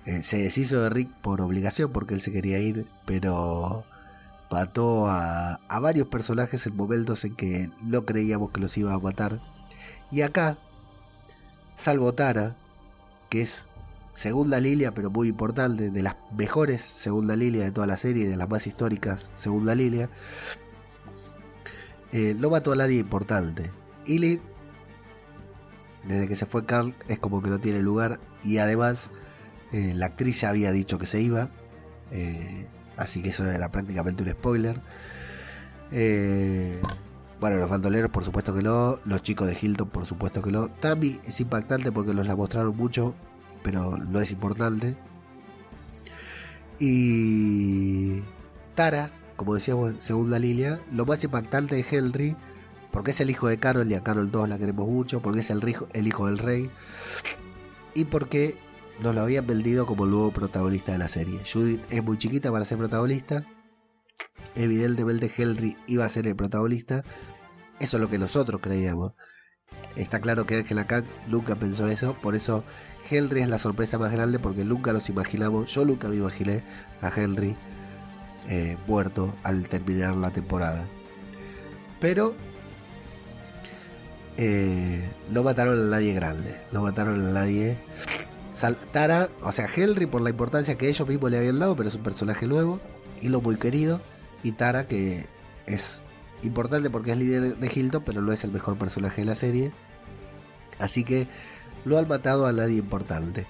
Eh, 0.05 0.23
se 0.23 0.37
deshizo 0.39 0.81
de 0.81 0.89
Rick 0.89 1.09
por 1.21 1.41
obligación 1.41 1.91
porque 1.91 2.13
él 2.13 2.21
se 2.21 2.31
quería 2.31 2.59
ir, 2.59 2.87
pero 3.05 3.85
mató 4.49 5.07
a, 5.07 5.59
varios 5.81 6.07
personajes 6.07 6.65
en 6.67 6.75
momentos 6.75 7.23
en 7.25 7.35
que 7.35 7.69
no 7.81 8.05
creíamos 8.05 8.51
que 8.51 8.61
los 8.61 8.77
iba 8.77 8.93
a 8.93 8.99
matar. 8.99 9.41
Y 10.11 10.21
acá, 10.21 10.57
salvo 11.75 12.13
Tara, 12.13 12.55
que 13.29 13.41
es 13.41 13.69
segunda 14.13 14.59
Lilia, 14.59 14.93
pero 14.93 15.09
muy 15.09 15.29
importante, 15.29 15.91
de 15.91 16.03
las 16.03 16.15
mejores 16.35 16.81
segunda 16.81 17.35
Lilia 17.35 17.63
de 17.63 17.71
toda 17.71 17.87
la 17.87 17.97
serie, 17.97 18.27
de 18.27 18.37
las 18.37 18.49
más 18.49 18.67
históricas 18.67 19.31
segunda 19.35 19.75
Lilia, 19.75 20.09
eh, 22.11 22.35
no 22.37 22.49
mató 22.49 22.71
a 22.71 22.75
nadie 22.75 22.99
importante. 22.99 23.69
Y 24.05 24.39
desde 26.07 26.27
que 26.27 26.35
se 26.35 26.45
fue 26.45 26.65
Carl 26.65 26.95
es 27.07 27.19
como 27.19 27.41
que 27.41 27.49
no 27.49 27.59
tiene 27.59 27.79
lugar 27.81 28.19
y 28.43 28.57
además 28.57 29.11
eh, 29.71 29.93
la 29.95 30.07
actriz 30.07 30.41
ya 30.41 30.49
había 30.49 30.71
dicho 30.71 30.97
que 30.97 31.05
se 31.05 31.21
iba, 31.21 31.49
eh, 32.11 32.67
así 32.99 33.21
que 33.21 33.29
eso 33.29 33.49
era 33.49 33.69
prácticamente 33.69 34.23
un 34.23 34.31
spoiler. 34.31 34.79
Eh, 35.91 36.79
bueno, 37.39 37.57
los 37.57 37.69
bandoleros 37.69 38.11
por 38.11 38.23
supuesto 38.23 38.53
que 38.53 38.61
no, 38.61 38.99
los 39.05 39.23
chicos 39.23 39.47
de 39.47 39.57
Hilton 39.59 39.89
por 39.89 40.05
supuesto 40.05 40.41
que 40.41 40.51
no. 40.51 40.67
Tammy 40.67 41.19
es 41.25 41.39
impactante 41.39 41.91
porque 41.91 42.13
nos 42.13 42.27
la 42.27 42.35
mostraron 42.35 42.75
mucho, 42.75 43.15
pero 43.63 43.97
no 43.97 44.21
es 44.21 44.31
importante. 44.31 44.95
Y 46.79 48.21
Tara, 48.75 49.11
como 49.35 49.55
decíamos 49.55 49.95
segunda 49.99 50.39
línea, 50.39 50.79
lo 50.91 51.05
más 51.05 51.23
impactante 51.23 51.75
de 51.75 51.85
Henry 51.89 52.35
porque 52.91 53.11
es 53.11 53.21
el 53.21 53.29
hijo 53.29 53.47
de 53.47 53.59
Carol 53.59 53.89
y 53.91 53.95
a 53.95 54.03
Carol 54.03 54.31
todos 54.31 54.49
la 54.49 54.57
queremos 54.57 54.87
mucho, 54.87 55.21
porque 55.21 55.41
es 55.41 55.49
el, 55.49 55.61
el 55.93 56.07
hijo 56.07 56.25
del 56.25 56.39
rey 56.39 56.69
y 57.93 58.05
porque 58.05 58.57
nos 59.01 59.15
lo 59.15 59.21
habían 59.21 59.47
vendido 59.47 59.85
como 59.85 60.05
el 60.05 60.11
nuevo 60.11 60.31
protagonista 60.31 60.91
de 60.91 60.97
la 60.97 61.07
serie. 61.07 61.41
Judith 61.51 61.81
es 61.89 62.03
muy 62.03 62.17
chiquita 62.17 62.51
para 62.51 62.65
ser 62.65 62.77
protagonista, 62.77 63.45
evidentemente 64.55 65.31
Henry 65.35 65.77
iba 65.87 66.05
a 66.05 66.09
ser 66.09 66.27
el 66.27 66.35
protagonista, 66.35 67.03
eso 67.79 67.97
es 67.97 68.01
lo 68.01 68.09
que 68.09 68.17
nosotros 68.17 68.61
creíamos. 68.61 69.13
Está 69.95 70.19
claro 70.19 70.45
que 70.45 70.57
Angela 70.57 70.87
Kang 70.87 71.05
nunca 71.27 71.55
pensó 71.55 71.87
eso, 71.87 72.13
por 72.21 72.35
eso 72.35 72.63
Henry 73.09 73.41
es 73.41 73.49
la 73.49 73.59
sorpresa 73.59 73.97
más 73.97 74.11
grande 74.11 74.39
porque 74.39 74.63
nunca 74.65 74.93
nos 74.93 75.09
imaginamos, 75.09 75.73
yo 75.73 75.85
nunca 75.85 76.07
me 76.07 76.15
imaginé 76.15 76.63
a 77.01 77.11
Henry 77.15 77.55
eh, 78.47 78.77
muerto 78.87 79.35
al 79.43 79.67
terminar 79.69 80.15
la 80.15 80.31
temporada. 80.31 80.85
Pero 81.99 82.35
eh, 84.37 85.03
no 85.29 85.43
mataron 85.43 85.81
a 85.81 85.89
nadie 85.89 86.13
grande, 86.13 86.55
no 86.71 86.81
mataron 86.81 87.25
a 87.27 87.31
nadie 87.31 87.77
Tara, 88.91 89.29
o 89.41 89.51
sea, 89.51 89.69
Henry 89.73 90.05
por 90.05 90.21
la 90.21 90.29
importancia 90.29 90.77
que 90.77 90.89
ellos 90.89 91.07
mismos 91.07 91.31
le 91.31 91.37
habían 91.37 91.59
dado, 91.59 91.75
pero 91.75 91.89
es 91.89 91.95
un 91.95 92.03
personaje 92.03 92.45
nuevo 92.47 92.79
y 93.21 93.29
lo 93.29 93.41
muy 93.41 93.55
querido. 93.55 94.01
Y 94.43 94.53
Tara, 94.53 94.87
que 94.87 95.27
es 95.65 96.03
importante 96.43 96.89
porque 96.89 97.11
es 97.11 97.17
líder 97.17 97.57
de 97.57 97.71
Hilton, 97.73 98.03
pero 98.05 98.21
no 98.21 98.31
es 98.31 98.43
el 98.43 98.51
mejor 98.51 98.77
personaje 98.77 99.21
de 99.21 99.25
la 99.25 99.35
serie. 99.35 99.71
Así 100.79 101.03
que 101.03 101.27
lo 101.85 101.97
han 101.97 102.07
matado 102.07 102.45
a 102.45 102.53
nadie 102.53 102.77
importante. 102.77 103.47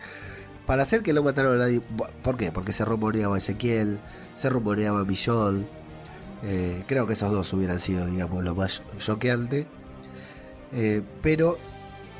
Para 0.65 0.83
hacer 0.83 1.01
que 1.01 1.13
lo 1.13 1.23
mataron 1.23 1.55
a 1.55 1.57
nadie. 1.57 1.81
¿Por 2.23 2.37
qué? 2.37 2.51
Porque 2.51 2.73
se 2.73 2.85
rumoreaba 2.85 3.37
Ezequiel, 3.37 3.99
se 4.35 4.49
rumoreaba 4.49 5.03
Millón. 5.03 5.67
Eh, 6.43 6.83
creo 6.87 7.07
que 7.07 7.13
esos 7.13 7.31
dos 7.31 7.51
hubieran 7.53 7.79
sido, 7.79 8.05
digamos, 8.05 8.43
lo 8.43 8.53
más 8.55 8.83
choqueante. 8.99 9.65
Eh, 10.71 11.01
pero 11.21 11.57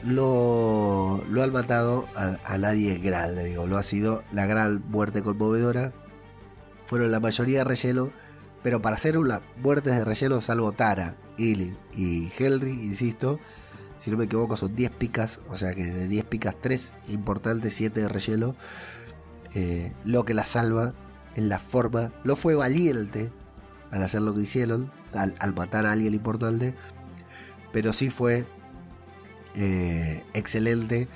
lo, 0.04 1.24
lo 1.30 1.44
han 1.44 1.52
matado 1.52 2.08
a, 2.16 2.58
nadie 2.58 2.98
grande, 2.98 3.46
digo, 3.46 3.68
lo 3.68 3.78
ha 3.78 3.84
sido 3.84 4.24
la 4.32 4.46
gran 4.46 4.84
muerte 4.90 5.22
conmovedora. 5.22 5.94
Fueron 6.86 7.12
la 7.12 7.20
mayoría 7.20 7.60
de 7.60 7.64
relleno, 7.66 8.12
pero 8.64 8.82
para 8.82 8.96
hacer 8.96 9.18
una 9.18 9.42
muerte 9.62 9.92
de 9.92 10.04
relleno, 10.04 10.42
salvo 10.42 10.72
Tara, 10.72 11.16
Illy 11.38 11.76
y 11.96 12.32
Henry, 12.38 12.72
insisto, 12.72 13.40
si 14.00 14.10
no 14.10 14.18
me 14.18 14.26
equivoco, 14.26 14.58
son 14.58 14.76
10 14.76 14.92
picas, 14.92 15.40
o 15.50 15.56
sea 15.56 15.74
que 15.74 15.86
de 15.86 16.08
10 16.08 16.26
picas, 16.26 16.56
3 16.62 16.94
importantes, 17.10 17.74
7 17.76 18.02
de 18.02 18.08
relleno. 18.08 18.56
Eh, 19.56 19.94
lo 20.06 20.26
que 20.26 20.34
la 20.34 20.44
salva 20.44 20.94
en 21.36 21.50
la 21.50 21.60
forma, 21.60 22.12
no 22.24 22.36
fue 22.36 22.56
valiente 22.56 23.32
al 23.92 24.04
hacer 24.04 24.22
lo 24.22 24.34
que 24.34 24.42
hicieron, 24.42 24.92
al, 25.14 25.36
al 25.40 25.54
matar 25.54 25.86
a 25.86 25.92
alguien 25.92 26.14
importante, 26.14 26.76
pero 27.72 27.94
sí 27.94 28.10
fue 28.10 28.46
eh, 29.56 30.24
excelente 30.34 31.08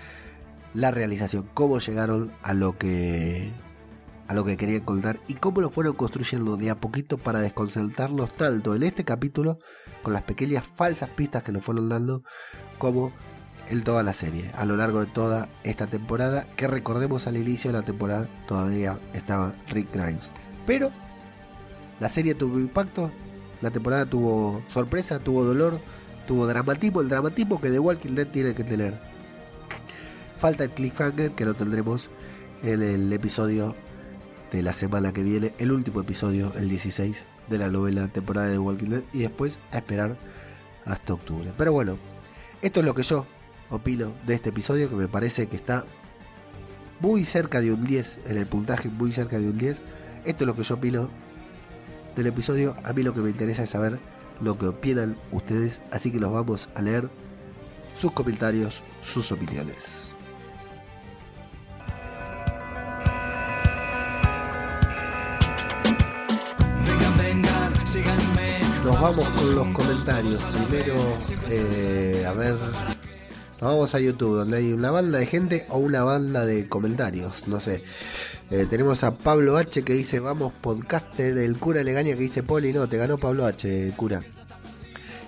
la 0.73 0.91
realización, 0.91 1.47
cómo 1.53 1.79
llegaron 1.79 2.31
a 2.41 2.53
lo 2.53 2.77
que 2.77 3.51
a 4.27 4.34
lo 4.34 4.45
que 4.45 4.57
querían 4.57 4.81
contar 4.81 5.19
y 5.27 5.36
cómo 5.36 5.61
lo 5.61 5.69
fueron 5.69 5.93
construyendo 5.93 6.57
de 6.57 6.69
a 6.69 6.79
poquito 6.79 7.17
para 7.17 7.41
desconcertarlos 7.41 8.31
tanto 8.34 8.73
en 8.73 8.84
este 8.84 9.03
capítulo 9.03 9.59
con 10.01 10.13
las 10.13 10.23
pequeñas 10.23 10.65
falsas 10.65 11.09
pistas 11.09 11.43
que 11.43 11.51
nos 11.51 11.63
fueron 11.63 11.89
dando 11.89 12.23
como 12.77 13.11
en 13.69 13.84
toda 13.84 14.03
la 14.03 14.13
serie, 14.13 14.51
a 14.55 14.65
lo 14.65 14.75
largo 14.75 14.99
de 14.99 15.05
toda 15.05 15.49
esta 15.63 15.88
temporada, 15.88 16.47
que 16.57 16.67
recordemos 16.67 17.27
al 17.27 17.38
inicio 17.38 17.71
de 17.71 17.79
la 17.79 17.86
temporada 17.86 18.27
todavía 18.47 18.99
estaba 19.13 19.55
Rick 19.69 19.93
Grimes. 19.93 20.31
Pero 20.65 20.91
la 21.99 22.09
serie 22.09 22.36
tuvo 22.36 22.59
impacto, 22.59 23.11
la 23.61 23.71
temporada 23.71 24.05
tuvo 24.05 24.61
sorpresa, 24.67 25.19
tuvo 25.19 25.45
dolor, 25.45 25.79
tuvo 26.28 26.47
dramatismo, 26.47 27.01
el 27.01 27.09
dramatismo 27.09 27.59
que 27.59 27.69
The 27.69 27.80
Walking 27.80 28.15
Dead 28.15 28.28
tiene 28.28 28.53
que 28.53 28.63
tener. 28.63 28.99
Falta 30.38 30.65
el 30.65 30.71
cliffhanger 30.71 31.32
que 31.32 31.45
lo 31.45 31.53
tendremos 31.53 32.09
en 32.63 32.82
el 32.82 33.11
episodio 33.11 33.76
de 34.51 34.61
la 34.61 34.74
semana 34.74 35.11
que 35.13 35.24
viene, 35.24 35.53
el 35.57 35.71
último 35.71 36.01
episodio, 36.01 36.51
el 36.55 36.69
16 36.69 37.24
de 37.49 37.57
la 37.57 37.69
novela 37.69 38.07
temporada 38.07 38.47
de 38.47 38.53
The 38.53 38.59
Walking 38.59 38.89
Dead 38.89 39.03
y 39.13 39.19
después 39.19 39.59
a 39.71 39.78
esperar 39.78 40.17
hasta 40.86 41.13
octubre. 41.13 41.51
Pero 41.57 41.71
bueno, 41.71 41.97
esto 42.61 42.80
es 42.80 42.86
lo 42.86 42.93
que 42.93 43.03
yo 43.03 43.26
opino 43.69 44.13
de 44.26 44.36
este 44.36 44.49
episodio 44.49 44.89
que 44.89 44.95
me 44.95 45.07
parece 45.07 45.47
que 45.47 45.55
está 45.55 45.86
muy 46.99 47.26
cerca 47.26 47.59
de 47.59 47.74
un 47.74 47.84
10 47.84 48.19
en 48.28 48.38
el 48.38 48.45
puntaje, 48.45 48.89
muy 48.89 49.11
cerca 49.11 49.39
de 49.39 49.49
un 49.49 49.57
10. 49.57 49.82
Esto 50.26 50.43
es 50.43 50.47
lo 50.47 50.55
que 50.55 50.63
yo 50.63 50.76
opino 50.76 51.09
del 52.15 52.28
episodio. 52.28 52.76
A 52.84 52.93
mí 52.93 53.03
lo 53.03 53.13
que 53.13 53.21
me 53.21 53.30
interesa 53.30 53.63
es 53.63 53.71
saber 53.71 53.99
lo 54.41 54.57
que 54.57 54.67
opinan 54.67 55.17
ustedes, 55.31 55.81
así 55.91 56.11
que 56.11 56.19
los 56.19 56.31
vamos 56.31 56.69
a 56.75 56.81
leer 56.81 57.09
sus 57.93 58.11
comentarios, 58.11 58.84
sus 59.01 59.31
opiniones. 59.31 60.13
Nos 68.84 68.99
vamos 68.99 69.29
con 69.29 69.55
los 69.55 69.67
comentarios. 69.69 70.43
Primero, 70.43 70.95
eh, 71.49 72.25
a 72.27 72.34
ver, 72.34 72.57
vamos 73.61 73.95
a 73.95 73.99
YouTube, 73.99 74.36
donde 74.36 74.57
hay 74.57 74.73
una 74.73 74.91
banda 74.91 75.19
de 75.19 75.25
gente 75.25 75.65
o 75.69 75.77
una 75.77 76.03
banda 76.03 76.45
de 76.45 76.67
comentarios, 76.67 77.47
no 77.47 77.61
sé. 77.61 77.81
Eh, 78.51 78.67
tenemos 78.69 79.03
a 79.03 79.15
Pablo 79.17 79.57
H 79.57 79.83
que 79.83 79.93
dice, 79.93 80.19
vamos, 80.19 80.53
podcaster, 80.61 81.37
el 81.37 81.57
cura 81.57 81.81
Legaña 81.83 82.15
que 82.15 82.21
dice, 82.21 82.43
Poli, 82.43 82.73
no, 82.73 82.87
te 82.87 82.97
ganó 82.97 83.17
Pablo 83.17 83.45
H, 83.45 83.93
cura. 83.95 84.21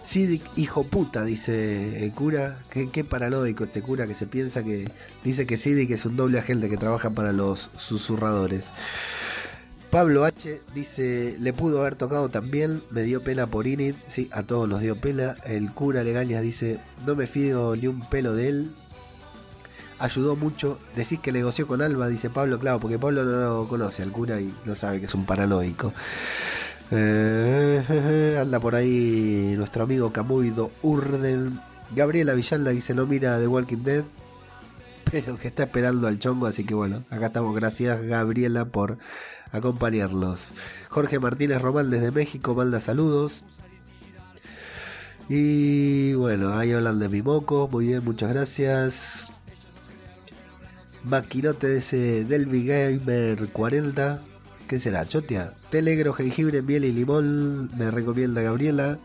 Sidic, 0.05 0.43
hijo 0.55 0.84
puta, 0.84 1.26
dice 1.26 2.03
el 2.05 2.11
cura. 2.11 2.61
Qué, 2.70 2.89
qué, 2.91 3.03
paranoico 3.03 3.63
este 3.63 3.82
cura 3.82 4.05
que 4.05 4.13
se 4.13 4.28
piensa 4.28 4.63
que. 4.63 4.88
Dice 5.24 5.47
que 5.47 5.57
Sidic 5.57 5.89
es 5.89 6.05
un 6.05 6.16
doble 6.16 6.38
agente 6.38 6.70
que 6.70 6.78
trabaja 6.78 7.09
para 7.09 7.34
los 7.34 7.72
susurradores. 7.76 8.70
Pablo 9.89 10.24
H 10.24 10.61
dice: 10.76 11.36
Le 11.39 11.53
pudo 11.53 11.82
haber 11.82 11.95
tocado 11.95 12.30
también, 12.30 12.84
me 12.91 13.01
dio 13.01 13.24
pena 13.24 13.47
por 13.47 13.66
Inid. 13.66 13.95
Sí, 14.07 14.30
a 14.32 14.43
todos 14.43 14.70
nos 14.70 14.82
dio 14.82 15.01
pena. 15.01 15.34
El 15.43 15.72
cura 15.72 16.03
Legañas 16.03 16.43
dice: 16.43 16.80
No 17.07 17.16
me 17.16 17.26
fío 17.26 17.76
ni 17.76 17.88
un 17.88 18.07
pelo 18.07 18.36
de 18.36 18.49
él 18.49 18.72
ayudó 20.00 20.36
mucho. 20.36 20.80
Decís 20.96 21.20
que 21.20 21.32
negoció 21.32 21.68
con 21.68 21.82
Alba, 21.82 22.08
dice 22.08 22.30
Pablo, 22.30 22.60
claro, 22.60 22.80
porque 22.80 23.00
Pablo 23.00 23.24
no 23.24 23.39
lo 23.39 23.68
conoce 23.68 24.04
al 24.04 24.12
cura 24.12 24.39
y 24.39 24.54
no 24.66 24.76
sabe 24.76 25.00
que 25.00 25.06
es 25.06 25.16
un 25.16 25.26
paranoico. 25.26 25.93
Eh, 26.91 28.38
anda 28.41 28.60
por 28.60 28.76
ahí 28.76 29.54
nuestro 29.58 29.84
amigo 29.84 30.12
Camuido 30.12 30.72
Urden. 30.82 31.60
Gabriela 31.96 32.34
Villalda 32.34 32.72
dice 32.72 32.93
no 32.93 33.06
mira 33.06 33.39
The 33.39 33.48
Walking 33.48 33.84
Dead, 33.84 34.04
pero 35.12 35.38
que 35.38 35.48
está 35.48 35.64
esperando 35.64 36.08
al 36.08 36.20
chongo, 36.20 36.48
así 36.48 36.64
que 36.64 36.74
bueno, 36.74 37.04
acá 37.10 37.28
estamos. 37.28 37.56
Gracias 37.56 38.02
Gabriela 38.02 38.66
por 38.66 38.98
acompañarlos. 39.52 40.54
Jorge 40.89 41.20
Martínez 41.20 41.62
Román 41.62 41.89
desde 41.89 42.12
México 42.12 42.56
manda 42.56 42.80
saludos. 42.80 43.43
Y 45.28 46.14
bueno, 46.14 46.54
ahí 46.54 46.72
hablan 46.72 47.00
de 47.00 47.10
mi 47.10 47.24
moco, 47.24 47.68
muy 47.72 47.88
bien, 47.88 48.04
muchas 48.04 48.30
gracias. 48.30 49.32
Maquinote 51.06 51.68
de 51.68 51.78
ese 51.78 52.26
Delvi 52.26 52.66
Gamer 52.66 53.47
40. 53.51 54.22
¿Qué 54.68 54.80
será? 54.80 55.06
Chotia. 55.06 55.53
Té 55.70 55.84
negro, 55.84 56.14
jengibre, 56.14 56.64
miel 56.64 56.84
y 56.86 56.91
limón. 56.91 57.70
Me 57.78 57.91
recomienda 57.91 58.41
Gabriela. 58.41 58.97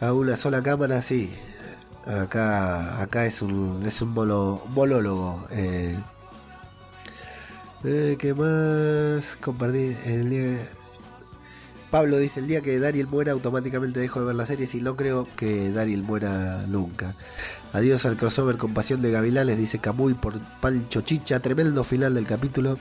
A 0.00 0.12
una 0.12 0.36
sola 0.36 0.60
cámara, 0.62 1.00
sí. 1.02 1.32
Acá, 2.06 3.00
acá 3.00 3.26
es 3.26 3.40
un, 3.40 3.84
es 3.86 4.02
un 4.02 4.14
monólogo. 4.14 5.46
Eh. 5.52 5.96
Eh, 7.84 8.16
¿Qué 8.18 8.34
más? 8.34 9.36
Compartí 9.40 9.96
el 10.06 10.28
día. 10.28 10.58
Pablo 11.90 12.18
dice: 12.18 12.40
El 12.40 12.48
día 12.48 12.62
que 12.62 12.80
Dariel 12.80 13.06
muera, 13.06 13.30
automáticamente 13.32 14.00
dejo 14.00 14.20
de 14.20 14.26
ver 14.26 14.34
la 14.34 14.46
serie. 14.46 14.66
Si 14.66 14.80
no 14.80 14.96
creo 14.96 15.28
que 15.36 15.70
Dariel 15.70 16.02
muera 16.02 16.64
nunca. 16.66 17.14
Adiós 17.72 18.06
al 18.06 18.16
crossover 18.16 18.56
con 18.56 18.72
Pasión 18.72 19.02
de 19.02 19.10
Gavilanes, 19.10 19.58
dice 19.58 19.78
Camuy 19.78 20.14
por 20.14 20.38
Pancho 20.60 21.02
Chicha. 21.02 21.40
Tremendo 21.40 21.84
final 21.84 22.14
del 22.14 22.26
capítulo. 22.26 22.78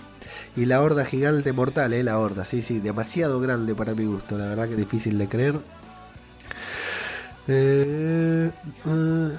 Y 0.56 0.66
la 0.66 0.82
horda 0.82 1.04
gigante 1.04 1.52
mortal, 1.52 1.94
¿eh? 1.94 2.04
La 2.04 2.20
horda, 2.20 2.46
sí, 2.46 2.62
sí, 2.62 2.80
demasiado 2.80 3.40
grande 3.42 3.76
para 3.76 3.94
mi 3.94 4.06
gusto. 4.06 4.38
La 4.38 4.46
verdad 4.46 4.70
que 4.70 4.76
difícil 4.76 5.18
de 5.18 5.28
creer. 5.28 5.56
Eh, 7.50 8.50
eh, 8.86 9.32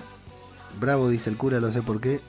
bravo, 0.79 1.09
dice 1.09 1.31
el 1.31 1.37
cura, 1.37 1.61
no 1.61 1.73
sé 1.73 1.83
por 1.83 2.01
qué. 2.01 2.21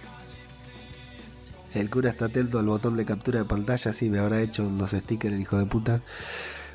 El 1.73 1.89
cura 1.89 2.09
está 2.09 2.25
atento 2.25 2.57
al 2.57 2.65
botón 2.65 2.97
de 2.97 3.05
captura 3.05 3.39
de 3.39 3.45
pantalla, 3.45 3.93
sí, 3.93 4.09
me 4.09 4.19
habrá 4.19 4.41
hecho 4.41 4.63
unos 4.63 4.91
stickers, 4.91 5.35
el 5.35 5.41
hijo 5.41 5.57
de 5.57 5.65
puta. 5.65 6.01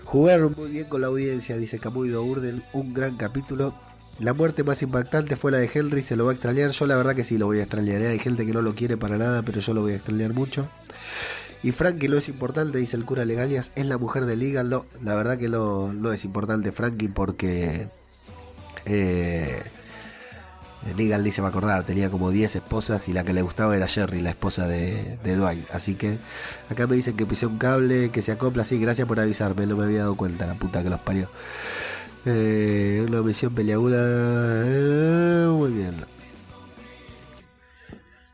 Jugaron 0.04 0.54
muy 0.56 0.70
bien 0.70 0.84
con 0.84 1.00
la 1.00 1.08
audiencia, 1.08 1.56
dice 1.56 1.78
Camuy 1.78 2.10
de 2.10 2.18
Urden. 2.18 2.62
Un 2.72 2.92
gran 2.92 3.16
capítulo. 3.16 3.74
La 4.20 4.32
muerte 4.32 4.62
más 4.62 4.80
impactante 4.82 5.34
fue 5.34 5.50
la 5.50 5.58
de 5.58 5.68
Henry, 5.72 6.02
se 6.02 6.16
lo 6.16 6.26
va 6.26 6.30
a 6.30 6.34
extrañar. 6.34 6.70
Yo 6.70 6.86
la 6.86 6.96
verdad 6.96 7.16
que 7.16 7.24
sí 7.24 7.36
lo 7.36 7.46
voy 7.46 7.58
a 7.58 7.62
extrañar. 7.62 8.00
¿eh? 8.00 8.08
Hay 8.08 8.18
gente 8.18 8.46
que 8.46 8.52
no 8.52 8.62
lo 8.62 8.74
quiere 8.74 8.96
para 8.96 9.18
nada, 9.18 9.42
pero 9.42 9.60
yo 9.60 9.74
lo 9.74 9.82
voy 9.82 9.92
a 9.92 9.96
extrañar 9.96 10.32
mucho. 10.32 10.68
Y 11.64 11.72
Frankie 11.72 12.08
no 12.08 12.18
es 12.18 12.28
importante, 12.28 12.78
dice 12.78 12.96
el 12.96 13.04
cura 13.04 13.24
Legalias, 13.24 13.72
es 13.74 13.86
la 13.86 13.98
mujer 13.98 14.26
de 14.26 14.36
Liga. 14.36 14.62
No, 14.62 14.86
la 15.02 15.14
verdad 15.14 15.38
que 15.38 15.48
no, 15.48 16.12
es 16.12 16.24
importante 16.24 16.72
Frankie 16.72 17.08
porque... 17.08 17.88
Eh, 18.86 19.62
Negan 20.96 21.32
se 21.32 21.40
va 21.40 21.48
a 21.48 21.50
acordar, 21.50 21.84
tenía 21.84 22.10
como 22.10 22.30
10 22.30 22.56
esposas 22.56 23.08
y 23.08 23.14
la 23.14 23.24
que 23.24 23.32
le 23.32 23.40
gustaba 23.40 23.74
era 23.74 23.88
Jerry, 23.88 24.20
la 24.20 24.30
esposa 24.30 24.68
de, 24.68 25.18
de 25.24 25.36
Dwight. 25.36 25.70
Así 25.72 25.94
que 25.94 26.18
acá 26.68 26.86
me 26.86 26.94
dicen 26.94 27.16
que 27.16 27.24
pisé 27.24 27.46
un 27.46 27.56
cable, 27.56 28.10
que 28.10 28.20
se 28.20 28.32
acopla. 28.32 28.64
Sí, 28.64 28.78
gracias 28.78 29.08
por 29.08 29.18
avisarme, 29.18 29.66
no 29.66 29.76
me 29.76 29.84
había 29.84 30.00
dado 30.00 30.14
cuenta, 30.14 30.46
la 30.46 30.54
puta 30.54 30.82
que 30.82 30.90
los 30.90 31.00
parió. 31.00 31.30
Eh, 32.26 33.04
una 33.06 33.22
misión 33.22 33.54
peleaguda. 33.54 34.62
Eh, 34.64 35.46
muy 35.48 35.72
bien. 35.72 35.96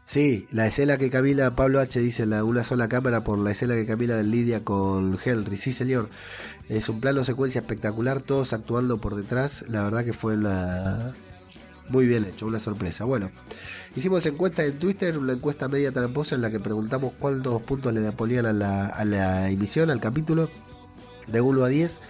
Sí, 0.06 0.48
la 0.50 0.66
escena 0.66 0.96
que 0.96 1.10
Camila, 1.10 1.54
Pablo 1.54 1.78
H 1.80 2.00
dice 2.00 2.26
la 2.26 2.42
una 2.42 2.64
sola 2.64 2.88
cámara 2.88 3.22
por 3.22 3.38
la 3.38 3.52
escena 3.52 3.74
que 3.74 3.86
Camila 3.86 4.22
Lidia 4.22 4.64
con 4.64 5.18
Henry. 5.24 5.56
Sí, 5.56 5.72
señor. 5.72 6.08
Es 6.68 6.88
un 6.88 7.00
plano 7.00 7.24
secuencia 7.24 7.60
espectacular, 7.60 8.20
todos 8.20 8.52
actuando 8.52 9.00
por 9.00 9.16
detrás. 9.16 9.64
La 9.68 9.84
verdad 9.84 10.04
que 10.04 10.12
fue 10.12 10.34
una, 10.34 11.14
Muy 11.88 12.06
bien 12.06 12.24
hecho, 12.24 12.46
una 12.46 12.60
sorpresa. 12.60 13.04
Bueno, 13.04 13.30
hicimos 13.96 14.24
encuesta 14.26 14.64
en 14.64 14.78
Twitter, 14.78 15.18
una 15.18 15.32
encuesta 15.32 15.68
media 15.68 15.92
tramposa 15.92 16.36
en 16.36 16.42
la 16.42 16.50
que 16.50 16.60
preguntamos 16.60 17.12
cuántos 17.18 17.62
puntos 17.62 17.92
le 17.92 18.12
ponían 18.12 18.46
a 18.46 18.52
la, 18.52 18.86
a 18.86 19.04
la 19.04 19.50
emisión, 19.50 19.90
al 19.90 20.00
capítulo, 20.00 20.48
de 21.28 21.40
1 21.40 21.64
a 21.64 21.68
10 21.68 22.00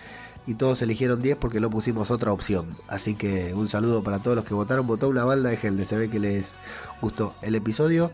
y 0.50 0.54
todos 0.54 0.82
eligieron 0.82 1.22
10 1.22 1.36
porque 1.36 1.60
no 1.60 1.70
pusimos 1.70 2.10
otra 2.10 2.32
opción. 2.32 2.76
Así 2.88 3.14
que 3.14 3.54
un 3.54 3.68
saludo 3.68 4.02
para 4.02 4.18
todos 4.18 4.34
los 4.34 4.44
que 4.44 4.52
votaron. 4.52 4.84
Votó 4.84 5.08
una 5.08 5.24
balda 5.24 5.50
de 5.50 5.56
gente, 5.56 5.84
se 5.84 5.96
ve 5.96 6.10
que 6.10 6.18
les 6.18 6.56
gustó 7.00 7.36
el 7.42 7.54
episodio. 7.54 8.10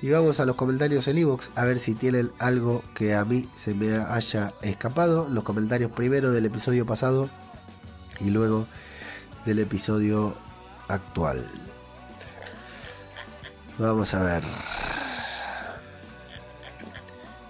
Y 0.00 0.10
vamos 0.10 0.38
a 0.38 0.44
los 0.44 0.54
comentarios 0.54 1.08
en 1.08 1.18
Evox 1.18 1.50
a 1.56 1.64
ver 1.64 1.80
si 1.80 1.94
tienen 1.94 2.30
algo 2.38 2.84
que 2.94 3.16
a 3.16 3.24
mí 3.24 3.48
se 3.56 3.74
me 3.74 3.96
haya 3.96 4.54
escapado. 4.62 5.28
Los 5.28 5.42
comentarios 5.42 5.90
primero 5.90 6.30
del 6.30 6.46
episodio 6.46 6.86
pasado 6.86 7.28
y 8.20 8.30
luego 8.30 8.68
del 9.44 9.58
episodio 9.58 10.34
actual. 10.86 11.44
Vamos 13.76 14.14
a 14.14 14.22
ver. 14.22 15.01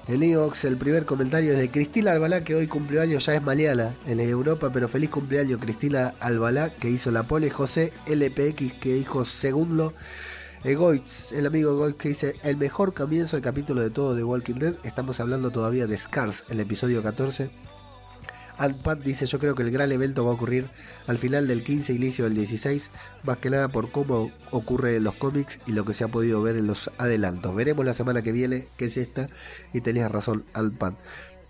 El 0.09 0.21
Evox, 0.21 0.65
el 0.65 0.77
primer 0.77 1.07
comentario 1.07 1.53
es 1.53 1.59
de 1.59 1.71
Cristina 1.71 2.11
Albalá, 2.11 2.43
que 2.43 2.57
hoy 2.57 2.67
cumplió 2.67 3.03
años, 3.03 3.25
ya 3.25 3.37
es 3.37 3.43
maleala 3.43 3.95
en 4.05 4.19
Europa, 4.19 4.71
pero 4.73 4.89
feliz 4.89 5.11
cumpleaños 5.11 5.61
Cristina 5.61 6.15
Albalá, 6.19 6.71
que 6.71 6.91
hizo 6.91 7.13
la 7.13 7.23
pole, 7.23 7.51
José 7.51 7.93
LPX, 8.07 8.73
que 8.81 8.95
dijo 8.95 9.25
segundo, 9.25 9.95
Egoitz, 10.65 11.31
el 11.31 11.47
amigo 11.47 11.71
Egoitz, 11.71 11.97
que 11.99 12.09
dice 12.09 12.35
el 12.43 12.57
mejor 12.57 12.95
comienzo 12.95 13.37
de 13.37 13.43
capítulo 13.43 13.81
de 13.81 13.91
todo 13.91 14.17
de 14.17 14.25
Walking 14.25 14.57
Dead, 14.57 14.75
estamos 14.83 15.21
hablando 15.21 15.51
todavía 15.51 15.87
de 15.87 15.97
Scars, 15.97 16.47
el 16.51 16.59
episodio 16.59 17.01
14, 17.01 17.51
Pat 18.57 19.01
dice 19.01 19.27
yo 19.27 19.39
creo 19.39 19.55
que 19.55 19.63
el 19.63 19.71
gran 19.71 19.91
evento 19.93 20.25
va 20.25 20.31
a 20.31 20.35
ocurrir 20.35 20.69
al 21.07 21.19
final 21.19 21.49
del 21.49 21.65
15 21.65 21.93
inicio 21.93 22.25
del 22.25 22.35
16, 22.35 22.91
más 23.25 23.39
que 23.39 23.51
nada 23.51 23.69
por 23.69 23.91
cómo 23.91 24.31
ocurre 24.51 24.97
en 24.97 25.05
los 25.05 25.15
cómics 25.15 25.59
y 25.67 25.73
lo 25.73 25.85
que 25.85 25.95
se 25.95 26.05
ha 26.05 26.09
podido 26.09 26.43
ver 26.43 26.57
en 26.57 26.67
los 26.67 26.91
adelantos. 26.99 27.55
Veremos 27.55 27.85
la 27.85 27.95
semana 27.95 28.23
que 28.23 28.33
viene 28.33 28.67
qué 28.77 28.87
es 28.87 28.97
esta 28.97 29.29
y 29.73 29.81
tenías 29.81 30.11
razón 30.11 30.45
Pat. 30.79 30.95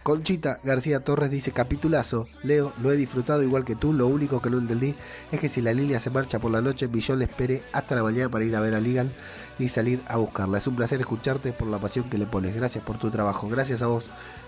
Conchita 0.03 0.59
García 0.65 1.05
Torres 1.05 1.31
dice 1.31 1.53
capitulazo, 1.53 2.27
Leo, 2.43 2.73
lo 2.83 2.91
he 2.91 2.97
disfrutado 2.97 3.45
igual 3.45 3.65
que 3.65 3.77
tú, 3.77 3.93
lo 3.93 4.09
único 4.09 4.43
que 4.43 4.51
no 4.51 4.59
entendí 4.59 4.97
es 5.31 5.39
que 5.39 5.49
si 5.49 5.61
la 5.61 5.73
línea 5.73 6.01
se 6.01 6.11
marcha 6.11 6.41
por 6.41 6.51
la 6.51 6.61
noche, 6.61 6.89
Billón 6.89 7.21
le 7.21 7.27
espere 7.27 7.63
hasta 7.73 7.95
la 7.95 8.03
mañana 8.03 8.29
para 8.29 8.45
ir 8.45 8.57
a 8.57 8.61
ver 8.61 8.75
a 8.75 8.81
Ligan 8.81 9.13
y 9.61 9.69
salir 9.69 10.03
a 10.09 10.17
buscarla. 10.17 10.59
Es 10.59 10.67
un 10.67 10.75
placer 10.75 10.99
escucharte 11.01 11.53
por 11.53 11.69
la 11.69 11.79
pasión 11.79 12.11
que 12.11 12.19
le 12.19 12.27
pones. 12.27 12.57
Gracias 12.57 12.83
por 12.83 12.99
tu 12.99 13.11
trabajo. 13.11 13.49
Gracias 13.49 13.81
a 13.81 13.87
vos, 13.87 14.07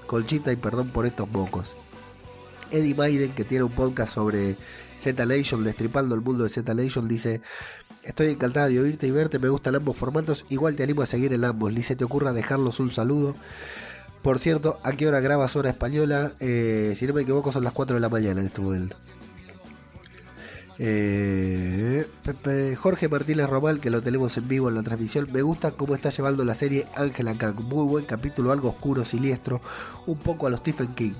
Conchita, 0.08 0.50
y 0.50 0.56
perdón 0.56 0.88
por 0.88 1.06
estos 1.06 1.30
mocos. 1.30 1.76
Eddie 2.70 2.94
Maiden, 2.94 3.32
que 3.32 3.44
tiene 3.44 3.64
un 3.64 3.72
podcast 3.72 4.14
sobre 4.14 4.56
Z 4.98 5.26
Nation, 5.26 5.64
destripando 5.64 6.14
el 6.14 6.20
mundo 6.20 6.44
de 6.44 6.50
Z 6.50 6.74
Nation, 6.74 7.08
dice: 7.08 7.40
Estoy 8.02 8.28
encantada 8.28 8.68
de 8.68 8.80
oírte 8.80 9.06
y 9.06 9.10
verte, 9.10 9.38
me 9.38 9.48
gustan 9.48 9.74
ambos 9.74 9.96
formatos, 9.96 10.44
igual 10.48 10.76
te 10.76 10.82
animo 10.82 11.02
a 11.02 11.06
seguir 11.06 11.32
en 11.32 11.44
ambos. 11.44 11.72
Ni 11.72 11.82
se 11.82 11.96
te 11.96 12.04
ocurra 12.04 12.32
dejarlos 12.32 12.80
un 12.80 12.90
saludo. 12.90 13.34
Por 14.22 14.38
cierto, 14.38 14.78
¿a 14.82 14.92
qué 14.92 15.06
hora 15.06 15.20
grabas 15.20 15.54
hora 15.54 15.70
española? 15.70 16.32
Eh, 16.40 16.94
si 16.96 17.06
no 17.06 17.12
me 17.12 17.22
equivoco, 17.22 17.52
son 17.52 17.64
las 17.64 17.74
4 17.74 17.96
de 17.96 18.00
la 18.00 18.08
mañana 18.08 18.40
en 18.40 18.46
este 18.46 18.60
momento. 18.62 18.96
Eh, 20.78 22.06
Jorge 22.76 23.08
Martínez 23.08 23.48
Romal, 23.48 23.80
que 23.80 23.90
lo 23.90 24.02
tenemos 24.02 24.36
en 24.38 24.48
vivo 24.48 24.68
en 24.68 24.74
la 24.74 24.82
transmisión, 24.82 25.28
me 25.32 25.42
gusta 25.42 25.72
cómo 25.72 25.94
está 25.94 26.10
llevando 26.10 26.44
la 26.44 26.54
serie 26.54 26.86
Ángela 26.96 27.36
Kang. 27.36 27.60
Muy 27.60 27.86
buen 27.86 28.04
capítulo, 28.06 28.50
algo 28.50 28.70
oscuro, 28.70 29.04
siniestro, 29.04 29.60
un 30.06 30.18
poco 30.18 30.46
a 30.46 30.50
los 30.50 30.60
Stephen 30.60 30.94
King. 30.94 31.14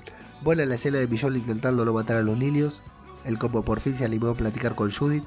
Buena 0.45 0.63
la 0.67 0.75
escena 0.75 0.99
de 0.99 1.07
Millón 1.07 1.35
intentando 1.37 1.83
no 1.85 1.93
matar 1.93 2.17
a 2.17 2.21
los 2.21 2.37
lilios. 2.37 2.79
El 3.23 3.39
como 3.39 3.65
por 3.65 3.79
fin 3.79 3.97
se 3.97 4.05
animó 4.05 4.27
a 4.27 4.37
platicar 4.37 4.75
con 4.75 4.91
Judith. 4.91 5.25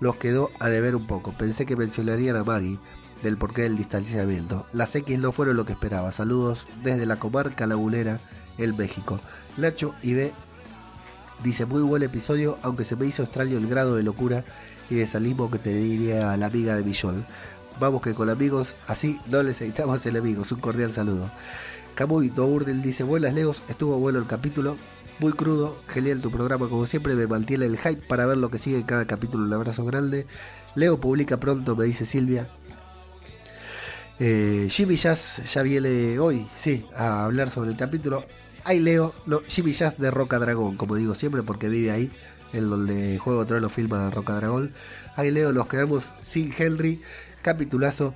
Los 0.00 0.16
quedó 0.16 0.50
a 0.58 0.68
deber 0.68 0.94
un 0.96 1.06
poco. 1.06 1.32
Pensé 1.32 1.64
que 1.64 1.76
mencionarían 1.76 2.36
a 2.36 2.44
Maggie 2.44 2.78
del 3.22 3.38
porqué 3.38 3.62
del 3.62 3.78
distanciamiento. 3.78 4.66
Las 4.74 4.94
X 4.94 5.18
no 5.18 5.32
fueron 5.32 5.56
lo 5.56 5.64
que 5.64 5.72
esperaba. 5.72 6.12
Saludos 6.12 6.66
desde 6.82 7.06
la 7.06 7.16
comarca 7.16 7.66
lagunera, 7.66 8.20
el 8.58 8.74
México. 8.74 9.18
Nacho 9.56 9.94
y 10.02 10.14
dice 11.42 11.64
muy 11.64 11.80
buen 11.80 12.02
episodio, 12.02 12.58
aunque 12.60 12.84
se 12.84 12.96
me 12.96 13.06
hizo 13.06 13.22
extraño 13.22 13.56
el 13.56 13.66
grado 13.66 13.96
de 13.96 14.02
locura 14.02 14.44
y 14.90 14.96
desalismo 14.96 15.50
que 15.50 15.58
te 15.58 15.72
diría 15.72 16.36
la 16.36 16.46
amiga 16.48 16.76
de 16.76 16.84
Millón. 16.84 17.24
Vamos 17.80 18.02
que 18.02 18.12
con 18.12 18.28
amigos 18.28 18.76
así 18.88 19.18
no 19.26 19.38
les 19.38 19.58
necesitamos 19.58 20.04
enemigos. 20.04 20.52
Un 20.52 20.60
cordial 20.60 20.92
saludo. 20.92 21.30
Camuy 21.94 22.28
Dourdel 22.28 22.82
dice, 22.82 23.04
buenas 23.04 23.34
Leos, 23.34 23.62
estuvo 23.68 23.98
bueno 23.98 24.18
el 24.18 24.26
capítulo, 24.26 24.76
muy 25.20 25.32
crudo, 25.32 25.78
genial 25.88 26.20
tu 26.20 26.30
programa, 26.30 26.68
como 26.68 26.86
siempre 26.86 27.14
me 27.14 27.26
mantiene 27.26 27.66
el 27.66 27.78
hype 27.78 28.02
para 28.08 28.26
ver 28.26 28.36
lo 28.38 28.50
que 28.50 28.58
sigue 28.58 28.78
en 28.78 28.82
cada 28.82 29.06
capítulo, 29.06 29.44
un 29.44 29.52
abrazo 29.52 29.84
grande. 29.84 30.26
Leo 30.74 30.98
publica 30.98 31.38
pronto, 31.38 31.76
me 31.76 31.84
dice 31.84 32.04
Silvia. 32.04 32.48
Eh, 34.18 34.66
Jimmy 34.70 34.96
Jazz 34.96 35.42
ya 35.52 35.62
viene 35.62 36.18
hoy, 36.18 36.48
sí, 36.56 36.84
a 36.96 37.24
hablar 37.24 37.50
sobre 37.50 37.70
el 37.70 37.76
capítulo. 37.76 38.24
Ahí 38.64 38.80
Leo, 38.80 39.14
no, 39.26 39.40
Jimmy 39.46 39.72
Jazz 39.72 39.96
de 39.98 40.10
Roca 40.10 40.40
Dragón, 40.40 40.76
como 40.76 40.96
digo 40.96 41.14
siempre, 41.14 41.42
porque 41.44 41.68
vive 41.68 41.92
ahí, 41.92 42.10
en 42.52 42.70
donde 42.70 43.18
Juego 43.18 43.44
de 43.44 43.60
lo 43.60 43.68
filma 43.68 44.10
Roca 44.10 44.34
Dragón. 44.34 44.72
Ahí 45.14 45.30
Leo, 45.30 45.52
nos 45.52 45.68
quedamos 45.68 46.04
sin 46.24 46.52
Henry, 46.56 47.00
capitulazo. 47.42 48.14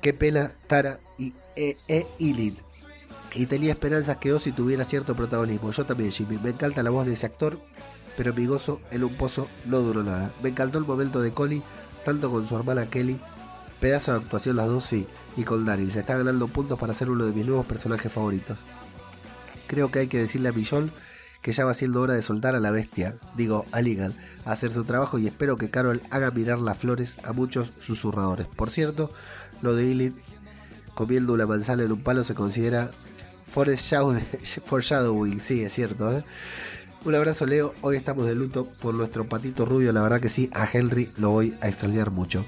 Qué 0.00 0.12
pena, 0.12 0.52
Tara 0.68 1.00
y 1.18 1.34
E. 1.56 1.76
e 1.88 2.06
y 3.34 3.46
tenía 3.46 3.72
esperanzas 3.72 4.18
que 4.18 4.32
Ozzy 4.32 4.52
tuviera 4.52 4.84
cierto 4.84 5.14
protagonismo. 5.14 5.70
Yo 5.70 5.84
también, 5.84 6.12
Jimmy. 6.12 6.38
Me 6.42 6.50
encanta 6.50 6.82
la 6.82 6.90
voz 6.90 7.06
de 7.06 7.14
ese 7.14 7.26
actor, 7.26 7.58
pero 8.16 8.32
mi 8.32 8.46
gozo 8.46 8.80
en 8.90 9.04
un 9.04 9.14
pozo 9.14 9.48
no 9.66 9.80
duró 9.80 10.04
nada. 10.04 10.32
Me 10.42 10.50
encantó 10.50 10.78
el 10.78 10.84
momento 10.84 11.20
de 11.20 11.32
Connie, 11.32 11.62
tanto 12.04 12.30
con 12.30 12.46
su 12.46 12.54
hermana 12.54 12.86
Kelly. 12.86 13.20
Pedazo 13.80 14.12
de 14.12 14.18
actuación 14.18 14.56
las 14.56 14.68
dos, 14.68 14.84
sí. 14.84 15.06
Y 15.36 15.42
con 15.42 15.64
Daryl. 15.64 15.90
Se 15.90 16.00
está 16.00 16.16
ganando 16.16 16.48
puntos 16.48 16.78
para 16.78 16.94
ser 16.94 17.10
uno 17.10 17.24
de 17.24 17.32
mis 17.32 17.44
nuevos 17.44 17.66
personajes 17.66 18.12
favoritos. 18.12 18.56
Creo 19.66 19.90
que 19.90 20.00
hay 20.00 20.06
que 20.06 20.18
decirle 20.18 20.50
a 20.50 20.52
Millón 20.52 20.92
que 21.42 21.52
ya 21.52 21.66
va 21.66 21.74
siendo 21.74 22.00
hora 22.00 22.14
de 22.14 22.22
soltar 22.22 22.54
a 22.54 22.60
la 22.60 22.70
bestia, 22.70 23.16
digo, 23.36 23.66
a 23.70 23.82
Ligan, 23.82 24.14
hacer 24.46 24.72
su 24.72 24.84
trabajo 24.84 25.18
y 25.18 25.26
espero 25.26 25.58
que 25.58 25.68
Carol 25.68 26.00
haga 26.10 26.30
mirar 26.30 26.58
las 26.58 26.78
flores 26.78 27.18
a 27.22 27.34
muchos 27.34 27.70
susurradores. 27.80 28.46
Por 28.46 28.70
cierto, 28.70 29.10
lo 29.60 29.74
de 29.74 29.84
Ilith 29.84 30.16
comiendo 30.94 31.34
una 31.34 31.46
manzana 31.46 31.82
en 31.82 31.92
un 31.92 32.00
palo 32.00 32.24
se 32.24 32.34
considera 32.34 32.92
Foreshadowing, 33.46 35.40
sí, 35.40 35.62
es 35.62 35.72
cierto. 35.72 36.16
¿eh? 36.16 36.24
Un 37.04 37.14
abrazo, 37.14 37.46
Leo. 37.46 37.74
Hoy 37.82 37.96
estamos 37.96 38.26
de 38.26 38.34
luto 38.34 38.68
por 38.80 38.94
nuestro 38.94 39.28
patito 39.28 39.66
rubio. 39.66 39.92
La 39.92 40.02
verdad 40.02 40.20
que 40.20 40.28
sí, 40.28 40.50
a 40.54 40.66
Henry 40.70 41.10
lo 41.18 41.30
voy 41.30 41.56
a 41.60 41.68
extrañar 41.68 42.10
mucho. 42.10 42.44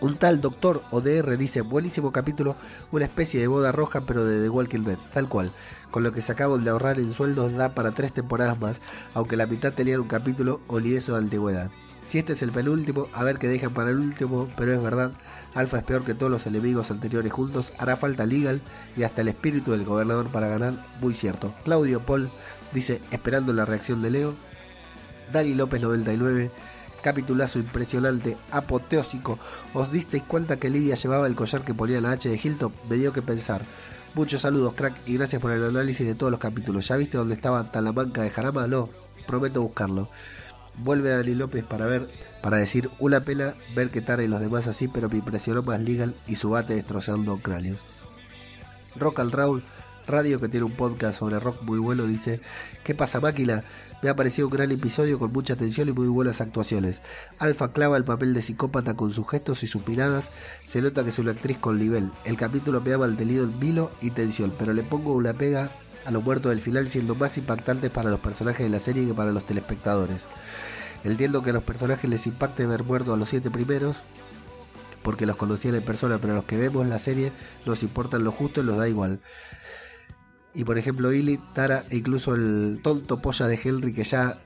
Un 0.00 0.16
tal 0.16 0.40
Doctor 0.40 0.82
ODR 0.90 1.36
dice, 1.36 1.60
buenísimo 1.60 2.12
capítulo, 2.12 2.56
una 2.92 3.04
especie 3.04 3.40
de 3.40 3.48
boda 3.48 3.72
roja 3.72 4.02
pero 4.02 4.24
de 4.24 4.40
The 4.40 4.48
Walking 4.48 4.84
Dead, 4.84 4.98
tal 5.12 5.28
cual. 5.28 5.50
Con 5.90 6.04
lo 6.04 6.12
que 6.12 6.22
se 6.22 6.32
acaban 6.32 6.62
de 6.64 6.70
ahorrar 6.70 7.00
en 7.00 7.12
sueldos 7.12 7.52
da 7.52 7.74
para 7.74 7.90
tres 7.90 8.12
temporadas 8.12 8.60
más, 8.60 8.80
aunque 9.12 9.36
la 9.36 9.46
mitad 9.46 9.72
tenían 9.72 10.00
un 10.00 10.08
capítulo 10.08 10.60
o 10.68 10.78
eso 10.78 11.12
de 11.14 11.18
antigüedad. 11.18 11.70
Si 12.08 12.18
este 12.18 12.32
es 12.32 12.42
el 12.42 12.52
penúltimo, 12.52 13.08
a 13.12 13.22
ver 13.22 13.38
qué 13.38 13.48
dejan 13.48 13.74
para 13.74 13.90
el 13.90 13.98
último, 13.98 14.48
pero 14.56 14.72
es 14.72 14.82
verdad, 14.82 15.12
Alfa 15.54 15.78
es 15.78 15.84
peor 15.84 16.04
que 16.04 16.14
todos 16.14 16.32
los 16.32 16.46
enemigos 16.46 16.90
anteriores 16.90 17.30
juntos, 17.30 17.72
hará 17.76 17.98
falta 17.98 18.24
Legal 18.24 18.62
y 18.96 19.02
hasta 19.02 19.20
el 19.20 19.28
espíritu 19.28 19.72
del 19.72 19.84
gobernador 19.84 20.28
para 20.28 20.48
ganar, 20.48 20.72
muy 21.02 21.12
cierto. 21.12 21.52
Claudio 21.64 22.00
Paul 22.00 22.30
dice, 22.72 23.02
esperando 23.10 23.52
la 23.52 23.66
reacción 23.66 24.00
de 24.00 24.10
Leo. 24.10 24.34
Dani 25.30 25.52
López 25.52 25.82
99, 25.82 26.50
capitulazo 27.02 27.58
impresionante, 27.58 28.38
apoteósico. 28.52 29.38
¿Os 29.74 29.92
disteis 29.92 30.22
cuenta 30.22 30.58
que 30.58 30.70
Lidia 30.70 30.94
llevaba 30.94 31.26
el 31.26 31.34
collar 31.34 31.62
que 31.62 31.74
ponía 31.74 32.00
la 32.00 32.12
H 32.12 32.30
de 32.30 32.40
Hilton? 32.42 32.72
Me 32.88 32.96
dio 32.96 33.12
que 33.12 33.20
pensar. 33.20 33.60
Muchos 34.14 34.40
saludos, 34.40 34.72
crack, 34.72 34.96
y 35.04 35.18
gracias 35.18 35.42
por 35.42 35.52
el 35.52 35.62
análisis 35.62 36.06
de 36.06 36.14
todos 36.14 36.30
los 36.30 36.40
capítulos. 36.40 36.88
¿Ya 36.88 36.96
viste 36.96 37.18
dónde 37.18 37.34
estaba 37.34 37.70
Talamanca 37.70 38.22
de 38.22 38.30
Jarama? 38.30 38.66
No, 38.66 38.88
prometo 39.26 39.60
buscarlo 39.60 40.08
vuelve 40.78 41.12
a 41.12 41.16
Dani 41.16 41.34
López 41.34 41.64
para 41.64 41.86
ver, 41.86 42.08
para 42.42 42.58
decir 42.58 42.90
una 42.98 43.20
pena 43.20 43.54
ver 43.74 43.90
que 43.90 44.00
Tara 44.00 44.22
y 44.22 44.28
los 44.28 44.40
demás 44.40 44.66
así, 44.66 44.88
pero 44.88 45.08
me 45.08 45.16
impresionó 45.18 45.62
más 45.62 45.80
Legal 45.80 46.14
y 46.26 46.36
su 46.36 46.50
bate 46.50 46.74
destrozando 46.74 47.36
cráneos. 47.38 47.78
Rock 48.96 49.20
al 49.20 49.32
Raúl, 49.32 49.62
radio 50.06 50.40
que 50.40 50.48
tiene 50.48 50.66
un 50.66 50.72
podcast 50.72 51.18
sobre 51.18 51.38
rock 51.38 51.62
muy 51.62 51.78
bueno, 51.78 52.04
dice, 52.06 52.40
¿qué 52.84 52.94
pasa 52.94 53.20
máquina? 53.20 53.62
Me 54.00 54.08
ha 54.08 54.16
parecido 54.16 54.46
un 54.46 54.54
gran 54.54 54.70
episodio 54.70 55.18
con 55.18 55.32
mucha 55.32 55.54
atención 55.54 55.88
y 55.88 55.92
muy 55.92 56.06
buenas 56.06 56.40
actuaciones. 56.40 57.02
Alfa 57.38 57.72
clava 57.72 57.96
el 57.96 58.04
papel 58.04 58.32
de 58.32 58.42
psicópata 58.42 58.94
con 58.94 59.12
sus 59.12 59.28
gestos 59.28 59.64
y 59.64 59.66
sus 59.66 59.86
miradas. 59.88 60.30
Se 60.66 60.80
nota 60.80 61.02
que 61.02 61.10
es 61.10 61.18
una 61.18 61.32
actriz 61.32 61.58
con 61.58 61.78
nivel. 61.80 62.10
El 62.24 62.36
capítulo 62.36 62.80
me 62.80 62.92
ha 62.92 62.98
mantenido 62.98 63.42
en 63.42 63.58
vilo 63.58 63.90
y 64.00 64.10
tensión, 64.10 64.54
pero 64.56 64.72
le 64.72 64.84
pongo 64.84 65.14
una 65.14 65.34
pega 65.34 65.68
a 66.04 66.12
los 66.12 66.22
muertos 66.22 66.50
del 66.50 66.60
final 66.60 66.88
siendo 66.88 67.16
más 67.16 67.36
impactantes 67.38 67.90
para 67.90 68.10
los 68.10 68.20
personajes 68.20 68.64
de 68.64 68.70
la 68.70 68.78
serie 68.78 69.06
que 69.06 69.14
para 69.14 69.32
los 69.32 69.44
telespectadores. 69.44 70.26
Entiendo 71.04 71.42
que 71.42 71.50
a 71.50 71.52
los 71.52 71.62
personajes 71.62 72.08
les 72.08 72.26
impacte 72.26 72.66
ver 72.66 72.84
muertos 72.84 73.14
a 73.14 73.16
los 73.16 73.28
siete 73.28 73.50
primeros, 73.50 73.96
porque 75.02 75.26
los 75.26 75.36
conocían 75.36 75.74
en 75.74 75.84
persona, 75.84 76.18
pero 76.18 76.32
a 76.32 76.36
los 76.36 76.44
que 76.44 76.56
vemos 76.56 76.86
la 76.86 76.98
serie 76.98 77.32
nos 77.66 77.82
importan 77.82 78.24
lo 78.24 78.32
justo 78.32 78.60
y 78.60 78.64
nos 78.64 78.76
da 78.76 78.88
igual. 78.88 79.20
Y 80.54 80.64
por 80.64 80.76
ejemplo, 80.76 81.12
Illy, 81.12 81.38
Tara 81.54 81.84
e 81.90 81.96
incluso 81.96 82.34
el 82.34 82.80
tonto 82.82 83.20
polla 83.20 83.46
de 83.46 83.60
Henry 83.62 83.92
que 83.92 84.04
ya 84.04 84.40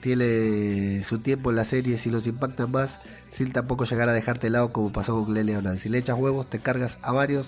tiene 0.00 1.04
su 1.04 1.20
tiempo 1.20 1.50
en 1.50 1.56
la 1.56 1.64
serie 1.64 1.96
si 1.96 2.10
los 2.10 2.26
impactan 2.26 2.72
más, 2.72 3.00
sin 3.30 3.52
tampoco 3.52 3.84
llegar 3.84 4.08
a 4.08 4.12
dejarte 4.12 4.50
lado 4.50 4.72
como 4.72 4.92
pasó 4.92 5.14
con 5.14 5.32
Glenn 5.32 5.46
Leonard. 5.46 5.78
Si 5.78 5.88
le 5.88 5.98
echas 5.98 6.18
huevos, 6.18 6.50
te 6.50 6.58
cargas 6.58 6.98
a 7.02 7.12
varios 7.12 7.46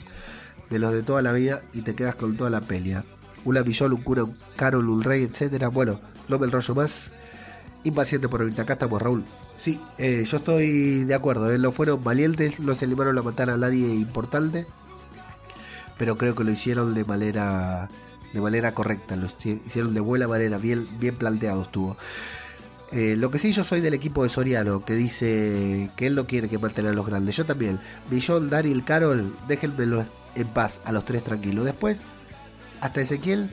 de 0.71 0.79
los 0.79 0.93
de 0.93 1.03
toda 1.03 1.23
la 1.23 1.33
vida 1.33 1.63
y 1.73 1.83
te 1.83 1.95
quedas 1.95 2.15
con 2.15 2.37
toda 2.37 2.51
la 2.51 2.61
pelea. 2.61 3.05
Una 3.45 3.63
Villol, 3.63 3.93
un 3.93 4.03
cura, 4.03 4.25
un 4.25 4.35
Carol, 4.57 4.89
un 4.89 5.03
rey, 5.03 5.25
etcétera. 5.25 5.69
Bueno, 5.69 6.01
no 6.29 6.39
me 6.39 6.47
enrollo 6.47 6.75
más. 6.75 7.13
Impaciente 7.85 8.29
por 8.29 8.41
ahorita. 8.41 8.63
Acá 8.63 8.75
estamos, 8.75 9.01
Raúl. 9.01 9.25
Sí, 9.59 9.81
eh, 9.99 10.25
yo 10.27 10.39
estoy 10.39 11.05
de 11.05 11.15
acuerdo. 11.15 11.53
Eh, 11.53 11.59
no 11.59 11.71
fueron 11.71 12.03
valientes, 12.03 12.59
no 12.61 12.75
se 12.75 12.87
animaron 12.87 13.17
a 13.19 13.23
matar 13.23 13.51
a 13.51 13.57
nadie 13.57 13.87
importante. 13.87 14.67
Pero 15.99 16.17
creo 16.17 16.35
que 16.35 16.45
lo 16.45 16.51
hicieron 16.51 16.95
de 16.95 17.05
manera 17.05 17.89
de 18.35 18.41
manera 18.41 18.75
correcta. 18.75 19.17
Lo 19.17 19.29
hicieron 19.67 19.95
de 19.95 20.01
buena 20.01 20.27
manera, 20.27 20.59
bien, 20.59 20.89
bien 20.99 21.17
planteado 21.17 21.63
estuvo. 21.63 21.97
Eh, 22.91 23.17
lo 23.17 23.31
que 23.31 23.39
sí, 23.39 23.53
yo 23.53 23.65
soy 23.65 23.81
del 23.81 23.95
equipo 23.95 24.23
de 24.23 24.29
Soriano, 24.29 24.85
que 24.85 24.95
dice 24.95 25.91
que 25.97 26.07
él 26.07 26.15
no 26.15 26.27
quiere 26.27 26.49
que 26.49 26.59
maten 26.59 26.87
a 26.87 26.93
los 26.93 27.07
grandes. 27.07 27.37
Yo 27.37 27.47
también. 27.47 27.81
Billon, 28.11 28.51
Daryl, 28.51 28.85
Carol, 28.85 29.35
déjenmelo 29.49 30.05
en 30.35 30.47
paz, 30.49 30.81
a 30.85 30.93
los 30.93 31.05
tres 31.05 31.23
tranquilos. 31.25 31.65
Después, 31.65 32.03
hasta 32.81 33.01
Ezequiel, 33.01 33.51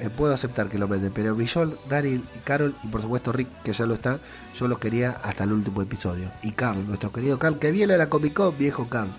eh, 0.00 0.10
puedo 0.10 0.34
aceptar 0.34 0.68
que 0.68 0.78
lo 0.78 0.88
meten, 0.88 1.12
pero 1.12 1.34
Billol, 1.34 1.78
Daryl 1.88 2.24
y 2.34 2.38
Carol, 2.40 2.74
y 2.82 2.88
por 2.88 3.02
supuesto 3.02 3.32
Rick, 3.32 3.48
que 3.62 3.72
ya 3.72 3.86
lo 3.86 3.94
está, 3.94 4.18
yo 4.54 4.66
los 4.66 4.78
quería 4.78 5.12
hasta 5.22 5.44
el 5.44 5.52
último 5.52 5.82
episodio. 5.82 6.30
Y 6.42 6.52
Carl, 6.52 6.86
nuestro 6.86 7.12
querido 7.12 7.38
Carl, 7.38 7.58
que 7.58 7.70
viene 7.70 7.94
a 7.94 7.96
la 7.96 8.08
Comic 8.08 8.34
Con, 8.34 8.58
viejo 8.58 8.88
Carl. 8.88 9.10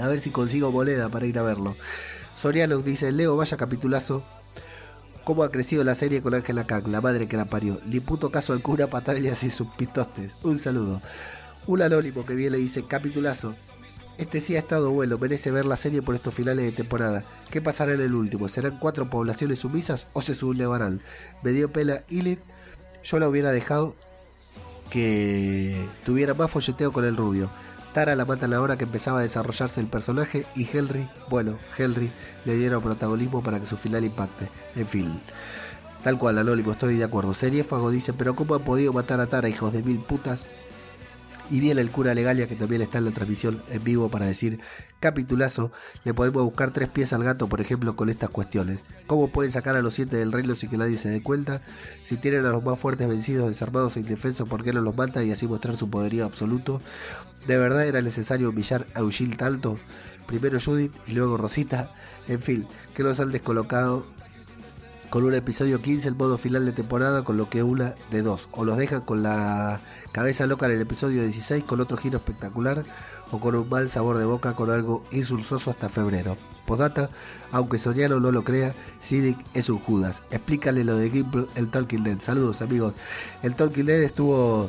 A 0.00 0.08
ver 0.08 0.20
si 0.20 0.30
consigo 0.30 0.72
moneda 0.72 1.08
para 1.08 1.26
ir 1.26 1.38
a 1.38 1.42
verlo. 1.42 1.76
Soriano 2.36 2.78
dice, 2.78 3.12
Leo, 3.12 3.36
vaya 3.36 3.56
capitulazo. 3.56 4.24
¿Cómo 5.22 5.42
ha 5.42 5.50
crecido 5.50 5.84
la 5.84 5.94
serie 5.94 6.20
con 6.20 6.34
Ángela 6.34 6.66
Kang, 6.66 6.88
la 6.88 7.00
madre 7.00 7.28
que 7.28 7.36
la 7.36 7.46
parió? 7.46 7.80
Ni 7.86 8.00
puto 8.00 8.30
caso 8.30 8.52
al 8.52 8.60
cura 8.60 8.88
Patralias 8.88 9.42
y 9.44 9.50
sus 9.50 9.68
pitostes. 9.68 10.34
Un 10.42 10.58
saludo. 10.58 11.00
Un 11.66 11.80
anónimo 11.80 12.26
que 12.26 12.34
viene 12.34 12.58
y 12.58 12.62
dice, 12.62 12.84
capitulazo. 12.84 13.54
Este 14.16 14.40
sí 14.40 14.54
ha 14.54 14.60
estado 14.60 14.90
bueno, 14.90 15.18
merece 15.18 15.50
ver 15.50 15.66
la 15.66 15.76
serie 15.76 16.00
por 16.00 16.14
estos 16.14 16.34
finales 16.34 16.64
de 16.64 16.72
temporada. 16.72 17.24
¿Qué 17.50 17.60
pasará 17.60 17.94
en 17.94 18.00
el 18.00 18.14
último? 18.14 18.48
¿Serán 18.48 18.78
cuatro 18.78 19.10
poblaciones 19.10 19.58
sumisas 19.60 20.06
o 20.12 20.22
se 20.22 20.36
sublevarán? 20.36 21.00
Me 21.42 21.50
dio 21.50 21.72
pela 21.72 22.04
Ilit. 22.08 22.38
Yo 23.02 23.18
la 23.18 23.28
hubiera 23.28 23.50
dejado 23.50 23.96
que 24.88 25.84
tuviera 26.04 26.34
más 26.34 26.50
folleteo 26.50 26.92
con 26.92 27.04
el 27.04 27.16
rubio. 27.16 27.50
Tara 27.92 28.14
la 28.14 28.24
mata 28.24 28.46
a 28.46 28.48
la 28.48 28.60
hora 28.60 28.78
que 28.78 28.84
empezaba 28.84 29.18
a 29.18 29.22
desarrollarse 29.22 29.80
el 29.80 29.88
personaje 29.88 30.46
y 30.54 30.68
Henry, 30.72 31.08
bueno, 31.28 31.58
Henry 31.76 32.10
le 32.44 32.56
dieron 32.56 32.82
protagonismo 32.82 33.42
para 33.42 33.58
que 33.58 33.66
su 33.66 33.76
final 33.76 34.04
impacte. 34.04 34.48
En 34.76 34.86
fin, 34.86 35.20
tal 36.02 36.18
cual, 36.18 36.38
Anónimo, 36.38 36.72
estoy 36.72 36.96
de 36.96 37.04
acuerdo. 37.04 37.34
Serie 37.34 37.64
Fuego 37.64 37.90
dice, 37.90 38.12
pero 38.12 38.34
¿cómo 38.34 38.54
han 38.54 38.62
podido 38.62 38.92
matar 38.92 39.20
a 39.20 39.26
Tara, 39.26 39.48
hijos 39.48 39.72
de 39.72 39.82
mil 39.82 39.98
putas? 39.98 40.48
Y 41.50 41.60
viene 41.60 41.80
el 41.80 41.90
cura 41.90 42.14
Legalia, 42.14 42.46
que 42.46 42.56
también 42.56 42.82
está 42.82 42.98
en 42.98 43.04
la 43.04 43.10
transmisión 43.10 43.62
en 43.70 43.84
vivo 43.84 44.08
para 44.08 44.26
decir, 44.26 44.60
capitulazo, 44.98 45.72
le 46.04 46.14
podemos 46.14 46.42
buscar 46.42 46.70
tres 46.72 46.88
pies 46.88 47.12
al 47.12 47.22
gato, 47.22 47.48
por 47.48 47.60
ejemplo, 47.60 47.96
con 47.96 48.08
estas 48.08 48.30
cuestiones. 48.30 48.80
¿Cómo 49.06 49.28
pueden 49.28 49.52
sacar 49.52 49.76
a 49.76 49.82
los 49.82 49.94
siete 49.94 50.16
del 50.16 50.32
reino 50.32 50.54
sin 50.54 50.70
que 50.70 50.78
nadie 50.78 50.96
se 50.96 51.10
dé 51.10 51.22
cuenta? 51.22 51.60
Si 52.02 52.16
tienen 52.16 52.46
a 52.46 52.50
los 52.50 52.64
más 52.64 52.78
fuertes 52.78 53.08
vencidos, 53.08 53.48
desarmados 53.48 53.96
e 53.96 54.00
indefensos, 54.00 54.48
¿por 54.48 54.64
qué 54.64 54.72
no 54.72 54.80
los 54.80 54.96
matan 54.96 55.26
y 55.26 55.32
así 55.32 55.46
mostrar 55.46 55.76
su 55.76 55.90
poderío 55.90 56.24
absoluto? 56.24 56.80
¿De 57.46 57.58
verdad 57.58 57.86
era 57.86 58.00
necesario 58.00 58.48
humillar 58.48 58.86
a 58.94 59.00
Eugene 59.00 59.36
tanto? 59.36 59.78
Primero 60.26 60.58
Judith 60.58 60.94
y 61.06 61.12
luego 61.12 61.36
Rosita. 61.36 61.92
En 62.26 62.40
fin, 62.40 62.66
que 62.94 63.02
los 63.02 63.20
han 63.20 63.30
descolocado 63.30 64.06
con 65.14 65.22
un 65.22 65.34
episodio 65.34 65.80
15, 65.80 66.08
el 66.08 66.16
modo 66.16 66.36
final 66.38 66.66
de 66.66 66.72
temporada, 66.72 67.22
con 67.22 67.36
lo 67.36 67.48
que 67.48 67.62
una 67.62 67.94
de 68.10 68.22
dos. 68.22 68.48
O 68.50 68.64
los 68.64 68.76
dejan 68.76 69.02
con 69.02 69.22
la 69.22 69.80
cabeza 70.10 70.44
loca 70.44 70.66
en 70.66 70.72
el 70.72 70.80
episodio 70.80 71.22
16, 71.22 71.62
con 71.62 71.80
otro 71.80 71.96
giro 71.96 72.18
espectacular, 72.18 72.82
o 73.30 73.38
con 73.38 73.54
un 73.54 73.68
mal 73.68 73.88
sabor 73.88 74.18
de 74.18 74.24
boca, 74.24 74.56
con 74.56 74.72
algo 74.72 75.04
insulsoso 75.12 75.70
hasta 75.70 75.88
febrero. 75.88 76.36
Podata, 76.66 77.10
aunque 77.52 77.78
Soriano 77.78 78.18
no 78.18 78.32
lo 78.32 78.42
crea, 78.42 78.74
Siddick 78.98 79.38
es 79.54 79.68
un 79.68 79.78
Judas. 79.78 80.24
Explícale 80.32 80.82
lo 80.82 80.96
de 80.96 81.08
Gimple, 81.08 81.46
el 81.54 81.70
Talking 81.70 82.02
Dead. 82.02 82.20
Saludos 82.20 82.60
amigos. 82.60 82.94
El 83.44 83.54
Talking 83.54 83.86
Dead 83.86 84.02
estuvo 84.02 84.68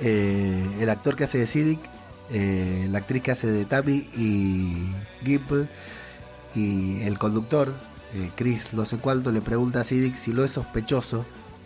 eh, 0.00 0.66
el 0.80 0.88
actor 0.88 1.16
que 1.16 1.24
hace 1.24 1.36
de 1.36 1.46
Siddick, 1.46 1.80
eh, 2.30 2.88
la 2.90 3.00
actriz 3.00 3.22
que 3.22 3.32
hace 3.32 3.48
de 3.48 3.66
Tammy 3.66 4.08
y 4.16 4.90
Gimple 5.22 5.68
y 6.54 7.02
el 7.02 7.18
conductor, 7.18 7.74
eh, 8.14 8.30
Chris 8.36 8.72
no 8.72 8.84
sé 8.84 8.98
cuánto, 8.98 9.32
le 9.32 9.40
pregunta 9.40 9.80
a 9.80 9.84
Siddick 9.84 10.16
si 10.16 10.32
lo 10.32 10.44
es 10.44 10.52
sospechoso, 10.52 11.24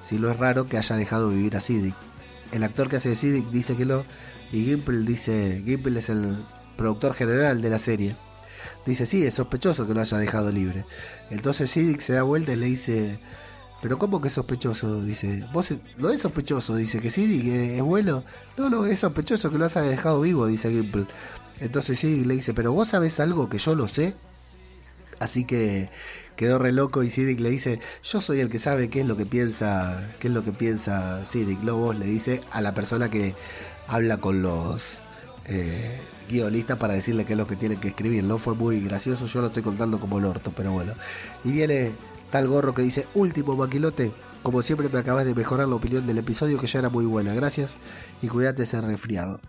si 0.09 0.19
lo 0.19 0.31
es 0.31 0.39
raro 0.39 0.69
que 0.69 0.79
haya 0.79 0.97
dejado 0.97 1.31
vivir 1.31 1.57
a 1.57 1.61
Siddick. 1.61 1.95
El 2.53 2.65
actor 2.65 2.89
que 2.89 2.97
hace 2.97 3.11
de 3.11 3.17
Siddick 3.17 3.51
dice 3.51 3.77
que 3.77 3.87
no, 3.87 4.05
y 4.53 4.65
Gimple 4.65 5.01
dice, 5.01 5.63
Gimple 5.65 6.01
es 6.01 6.09
el 6.09 6.45
productor 6.77 7.15
general 7.15 7.63
de 7.63 7.71
la 7.71 7.79
serie. 7.79 8.17
Dice, 8.87 9.07
sí, 9.07 9.25
es 9.25 9.35
sospechoso 9.35 9.87
que 9.87 9.95
lo 9.95 10.01
haya 10.01 10.19
dejado 10.19 10.51
libre. 10.51 10.85
Entonces 11.31 11.71
Siddick 11.71 12.01
se 12.01 12.15
da 12.15 12.23
vuelta 12.23 12.53
y 12.53 12.57
le 12.57 12.67
dice, 12.67 13.21
pero 13.83 13.99
¿cómo 13.99 14.21
que 14.21 14.29
es 14.29 14.35
sospechoso? 14.35 15.03
Dice, 15.03 15.45
vos 15.53 15.73
no 15.99 16.11
es 16.11 16.23
sospechoso, 16.23 16.75
dice 16.77 17.01
que 17.01 17.11
Siddick 17.11 17.47
es 17.47 17.83
bueno. 17.83 18.25
No, 18.57 18.69
no, 18.69 18.87
es 18.87 18.99
sospechoso 18.99 19.51
que 19.51 19.59
lo 19.59 19.67
haya 19.67 19.83
dejado 19.83 20.23
vivo, 20.23 20.47
dice 20.47 20.71
Gimple. 20.71 21.07
Entonces 21.61 21.99
Siddick 21.99 22.27
le 22.27 22.35
dice, 22.35 22.55
pero 22.55 22.73
vos 22.73 22.89
sabés 22.89 23.21
algo 23.21 23.49
que 23.49 23.59
yo 23.59 23.77
no 23.77 23.87
sé. 23.87 24.15
Así 25.19 25.45
que 25.45 25.91
quedó 26.41 26.59
re 26.59 26.73
loco 26.73 27.03
y 27.03 27.11
Siddick 27.11 27.39
le 27.39 27.51
dice, 27.51 27.81
yo 28.03 28.23
soy 28.23 28.41
el 28.41 28.49
que 28.49 28.59
sabe 28.59 28.89
qué 28.89 29.03
es 29.03 29.07
lo 29.07 29.15
que 29.15 29.27
piensa, 29.27 30.11
qué 30.21 30.29
es 30.29 30.33
lo 30.33 30.43
que 30.43 30.53
piensa 30.53 31.23
Siddick. 31.27 31.63
Lobos 31.63 31.99
le 31.99 32.07
dice 32.07 32.41
a 32.51 32.63
la 32.63 32.73
persona 32.73 33.11
que 33.11 33.35
habla 33.87 34.17
con 34.23 34.41
los 34.41 35.03
eh, 35.45 36.01
guionistas 36.31 36.79
para 36.79 36.95
decirle 36.95 37.27
qué 37.27 37.35
es 37.35 37.37
lo 37.37 37.47
que 37.47 37.57
tienen 37.57 37.79
que 37.79 37.89
escribir. 37.89 38.25
No 38.25 38.39
fue 38.39 38.55
muy 38.55 38.81
gracioso, 38.81 39.27
yo 39.27 39.43
lo 39.43 39.49
estoy 39.49 39.63
contando 39.63 40.01
como 40.01 40.19
el 40.19 40.25
orto, 40.25 40.51
pero 40.57 40.73
bueno. 40.73 40.95
Y 41.45 41.53
viene 41.53 41.93
tal 42.31 42.49
gorro 42.49 42.73
que 42.73 42.81
dice, 42.81 43.07
último 43.13 43.55
maquilote, 43.55 44.11
como 44.43 44.63
siempre 44.63 44.89
me 44.89 44.99
acabas 44.99 45.27
de 45.27 45.35
mejorar 45.35 45.69
la 45.69 45.75
opinión 45.75 46.07
del 46.07 46.17
episodio 46.17 46.57
que 46.57 46.67
ya 46.67 46.79
era 46.79 46.89
muy 46.89 47.05
buena, 47.05 47.35
gracias 47.35 47.77
y 48.23 48.29
cuídate 48.29 48.63
ese 48.63 48.81
resfriado. 48.81 49.43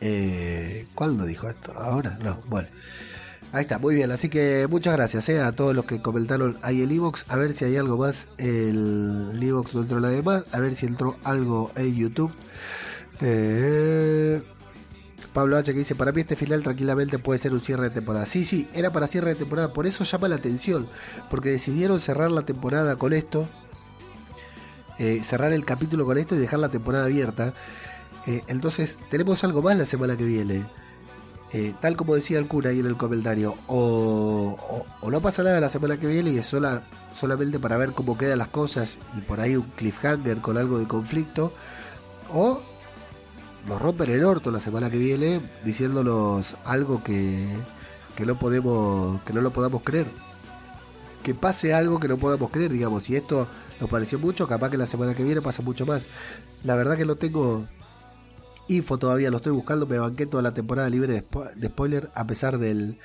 Eh, 0.00 0.86
¿Cuándo 0.94 1.26
dijo 1.26 1.50
esto? 1.50 1.74
¿Ahora? 1.76 2.18
No, 2.24 2.40
bueno. 2.46 2.68
Ahí 3.52 3.62
está, 3.62 3.78
muy 3.78 3.96
bien. 3.96 4.12
Así 4.12 4.28
que 4.28 4.66
muchas 4.70 4.94
gracias 4.94 5.28
eh, 5.28 5.40
a 5.40 5.52
todos 5.52 5.74
los 5.74 5.84
que 5.84 6.00
comentaron 6.00 6.56
ahí 6.62 6.82
el 6.82 6.92
iVoox. 6.92 7.24
A 7.28 7.36
ver 7.36 7.52
si 7.52 7.64
hay 7.64 7.76
algo 7.76 7.96
más. 7.96 8.28
El 8.38 9.38
iVoox 9.40 9.74
no 9.74 9.82
entró 9.82 9.98
la 9.98 10.08
demás. 10.08 10.44
A 10.52 10.60
ver 10.60 10.74
si 10.74 10.86
entró 10.86 11.16
algo 11.24 11.72
en 11.74 11.96
YouTube. 11.96 12.32
Eh, 13.20 14.40
Pablo 15.32 15.56
H 15.56 15.72
que 15.72 15.78
dice, 15.80 15.94
para 15.96 16.12
mí 16.12 16.20
este 16.20 16.36
final 16.36 16.62
tranquilamente 16.62 17.18
puede 17.18 17.40
ser 17.40 17.52
un 17.52 17.60
cierre 17.60 17.84
de 17.84 17.90
temporada. 17.90 18.24
Sí, 18.26 18.44
sí, 18.44 18.68
era 18.72 18.90
para 18.92 19.08
cierre 19.08 19.30
de 19.30 19.36
temporada, 19.36 19.72
por 19.72 19.86
eso 19.86 20.04
llama 20.04 20.28
la 20.28 20.36
atención, 20.36 20.88
porque 21.28 21.50
decidieron 21.50 22.00
cerrar 22.00 22.32
la 22.32 22.42
temporada 22.42 22.96
con 22.96 23.12
esto, 23.12 23.48
eh, 24.98 25.22
cerrar 25.22 25.52
el 25.52 25.64
capítulo 25.64 26.04
con 26.04 26.18
esto 26.18 26.34
y 26.34 26.38
dejar 26.38 26.58
la 26.60 26.70
temporada 26.70 27.04
abierta. 27.04 27.54
Entonces, 28.26 28.96
tenemos 29.10 29.42
algo 29.44 29.62
más 29.62 29.76
la 29.76 29.86
semana 29.86 30.16
que 30.16 30.24
viene. 30.24 30.66
Eh, 31.52 31.74
tal 31.80 31.96
como 31.96 32.14
decía 32.14 32.38
el 32.38 32.46
cura 32.46 32.70
ahí 32.70 32.78
en 32.78 32.86
el 32.86 32.96
comentario, 32.96 33.56
o, 33.66 34.86
o, 35.00 35.10
no 35.10 35.20
pasa 35.20 35.42
nada 35.42 35.58
la 35.58 35.68
semana 35.68 35.98
que 35.98 36.06
viene 36.06 36.30
y 36.30 36.38
es 36.38 36.46
sola, 36.46 36.82
solamente 37.12 37.58
para 37.58 37.76
ver 37.76 37.92
cómo 37.92 38.16
quedan 38.16 38.38
las 38.38 38.48
cosas 38.48 38.98
y 39.18 39.20
por 39.20 39.40
ahí 39.40 39.56
un 39.56 39.64
cliffhanger 39.64 40.38
con 40.38 40.56
algo 40.56 40.78
de 40.78 40.86
conflicto, 40.86 41.52
o 42.32 42.60
nos 43.66 43.82
rompen 43.82 44.10
el 44.10 44.24
orto 44.24 44.50
la 44.50 44.60
semana 44.60 44.90
que 44.90 44.98
viene 44.98 45.40
diciéndonos 45.64 46.56
algo 46.64 47.02
que, 47.02 47.46
que 48.16 48.24
no 48.24 48.38
podemos 48.38 49.20
que 49.22 49.32
no 49.32 49.40
lo 49.40 49.52
podamos 49.52 49.82
creer. 49.82 50.06
Que 51.22 51.34
pase 51.34 51.74
algo 51.74 52.00
que 52.00 52.08
no 52.08 52.16
podamos 52.16 52.50
creer 52.50 52.72
digamos 52.72 53.10
y 53.10 53.16
esto 53.16 53.46
nos 53.78 53.90
pareció 53.90 54.18
mucho 54.18 54.48
capaz 54.48 54.70
que 54.70 54.78
la 54.78 54.86
semana 54.86 55.14
que 55.14 55.24
viene 55.24 55.42
pasa 55.42 55.62
mucho 55.62 55.84
más. 55.84 56.06
La 56.64 56.76
verdad 56.76 56.96
que 56.96 57.04
no 57.04 57.16
tengo 57.16 57.66
info 58.70 58.98
todavía 58.98 59.30
lo 59.30 59.38
estoy 59.38 59.52
buscando 59.52 59.86
me 59.86 59.98
banqué 59.98 60.26
toda 60.26 60.42
la 60.42 60.54
temporada 60.54 60.88
libre 60.88 61.12
de, 61.12 61.20
spo 61.20 61.44
de 61.44 61.68
spoiler 61.68 62.10
a 62.14 62.26
pesar 62.26 62.58
del, 62.58 62.98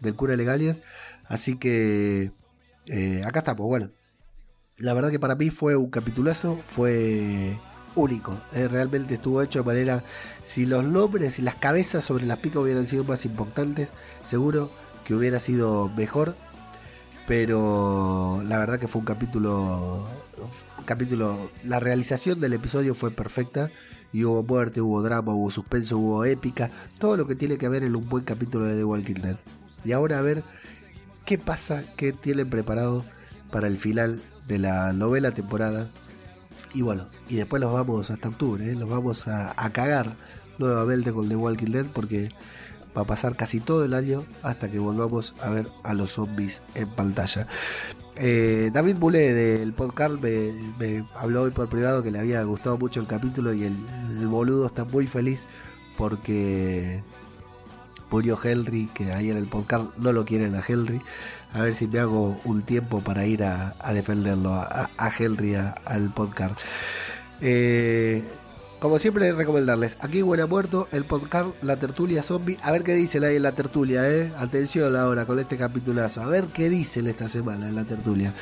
del 0.00 0.14
cura 0.14 0.36
legalias 0.36 0.80
así 1.26 1.56
que 1.56 2.32
eh, 2.86 3.22
acá 3.24 3.40
estamos 3.40 3.66
bueno 3.66 3.90
la 4.78 4.94
verdad 4.94 5.10
que 5.10 5.20
para 5.20 5.34
mí 5.34 5.50
fue 5.50 5.76
un 5.76 5.90
capitulazo 5.90 6.58
fue 6.68 7.56
único. 7.94 8.36
Eh, 8.52 8.68
realmente 8.68 9.14
estuvo 9.14 9.42
hecho 9.42 9.60
de 9.60 9.64
manera. 9.66 10.04
Si 10.46 10.66
los 10.66 10.84
nombres 10.84 11.38
y 11.38 11.42
las 11.42 11.56
cabezas 11.56 12.04
sobre 12.04 12.26
las 12.26 12.38
picas 12.38 12.62
hubieran 12.62 12.86
sido 12.86 13.04
más 13.04 13.24
importantes, 13.24 13.90
seguro 14.24 14.70
que 15.04 15.14
hubiera 15.14 15.40
sido 15.40 15.88
mejor. 15.96 16.36
Pero 17.26 18.42
la 18.46 18.58
verdad 18.58 18.78
que 18.78 18.88
fue 18.88 19.00
un 19.00 19.06
capítulo. 19.06 20.06
Un 20.78 20.84
capítulo. 20.84 21.50
La 21.64 21.80
realización 21.80 22.40
del 22.40 22.54
episodio 22.54 22.94
fue 22.94 23.10
perfecta. 23.10 23.70
Y 24.12 24.24
hubo 24.24 24.42
muerte, 24.42 24.80
hubo 24.80 25.02
drama, 25.02 25.34
hubo 25.34 25.50
suspenso, 25.50 25.98
hubo 25.98 26.24
épica. 26.24 26.70
Todo 26.98 27.16
lo 27.16 27.26
que 27.26 27.34
tiene 27.36 27.58
que 27.58 27.66
haber 27.66 27.84
en 27.84 27.96
un 27.96 28.08
buen 28.08 28.24
capítulo 28.24 28.64
de 28.66 28.76
The 28.76 28.84
Walking 28.84 29.14
Dead. 29.22 29.36
Y 29.84 29.92
ahora 29.92 30.18
a 30.18 30.22
ver 30.22 30.44
qué 31.24 31.38
pasa, 31.38 31.84
qué 31.96 32.12
tienen 32.12 32.50
preparado 32.50 33.04
para 33.50 33.66
el 33.66 33.78
final 33.78 34.20
de 34.46 34.58
la 34.58 34.92
novela 34.92 35.32
temporada 35.32 35.90
Y 36.74 36.82
bueno, 36.82 37.06
y 37.28 37.36
después 37.36 37.60
los 37.60 37.72
vamos 37.72 38.10
hasta 38.10 38.28
octubre, 38.28 38.70
¿eh? 38.70 38.74
los 38.74 38.88
vamos 38.88 39.28
a, 39.28 39.54
a 39.56 39.72
cagar 39.72 40.16
nuevamente 40.58 41.12
con 41.12 41.28
The 41.28 41.36
Walking 41.36 41.72
Dead 41.72 41.86
porque 41.86 42.28
va 42.96 43.02
a 43.02 43.04
pasar 43.04 43.36
casi 43.36 43.60
todo 43.60 43.84
el 43.84 43.94
año 43.94 44.24
hasta 44.42 44.70
que 44.70 44.78
volvamos 44.78 45.34
a 45.40 45.50
ver 45.50 45.68
a 45.84 45.94
los 45.94 46.12
zombies 46.12 46.62
en 46.74 46.88
pantalla. 46.90 47.46
Eh, 48.22 48.70
David 48.70 48.96
Boulet 48.96 49.32
del 49.32 49.72
podcast 49.72 50.20
me, 50.20 51.04
habló 51.14 51.42
hoy 51.42 51.52
por 51.52 51.70
privado 51.70 52.02
que 52.02 52.10
le 52.10 52.18
había 52.18 52.42
gustado 52.42 52.76
mucho 52.76 53.00
el 53.00 53.06
capítulo 53.06 53.54
y 53.54 53.64
el, 53.64 53.74
boludo 54.26 54.66
está 54.66 54.84
muy 54.84 55.06
feliz 55.06 55.46
porque 55.96 57.02
murió 58.10 58.38
Henry, 58.42 58.90
que 58.92 59.10
ahí 59.10 59.30
en 59.30 59.38
el 59.38 59.46
podcast 59.46 59.96
no 59.96 60.12
lo 60.12 60.26
quieren 60.26 60.54
a 60.54 60.62
Henry. 60.66 61.00
A 61.54 61.62
ver 61.62 61.72
si 61.72 61.86
me 61.86 61.98
hago 61.98 62.38
un 62.44 62.60
tiempo 62.60 63.00
para 63.00 63.24
ir 63.24 63.42
a, 63.42 63.74
defenderlo 63.94 64.52
a, 64.52 64.90
a 64.98 65.12
Henry 65.18 65.54
al 65.54 66.12
podcast. 66.14 66.60
Eh, 67.40 68.22
como 68.80 68.98
siempre, 68.98 69.30
recomendarles. 69.32 69.98
Aquí 70.00 70.22
huele 70.22 70.42
a 70.42 70.46
muerto, 70.46 70.88
el 70.90 71.04
podcast 71.04 71.50
La 71.62 71.76
Tertulia 71.76 72.22
Zombie. 72.22 72.58
A 72.62 72.72
ver 72.72 72.82
qué 72.82 72.94
dicen 72.94 73.24
ahí 73.24 73.36
en 73.36 73.42
la 73.42 73.52
tertulia, 73.52 74.10
¿eh? 74.10 74.32
Atención 74.38 74.96
ahora 74.96 75.26
con 75.26 75.38
este 75.38 75.58
capitulazo. 75.58 76.22
A 76.22 76.26
ver 76.26 76.44
qué 76.46 76.70
dicen 76.70 77.06
esta 77.06 77.28
semana 77.28 77.68
en 77.68 77.76
la 77.76 77.84
tertulia. 77.84 78.34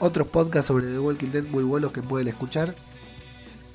Otros 0.00 0.28
podcasts 0.28 0.68
sobre 0.68 0.86
The 0.86 0.98
Walking 0.98 1.28
Dead 1.28 1.44
muy 1.44 1.62
buenos 1.62 1.92
que 1.92 2.00
pueden 2.00 2.26
escuchar. 2.28 2.74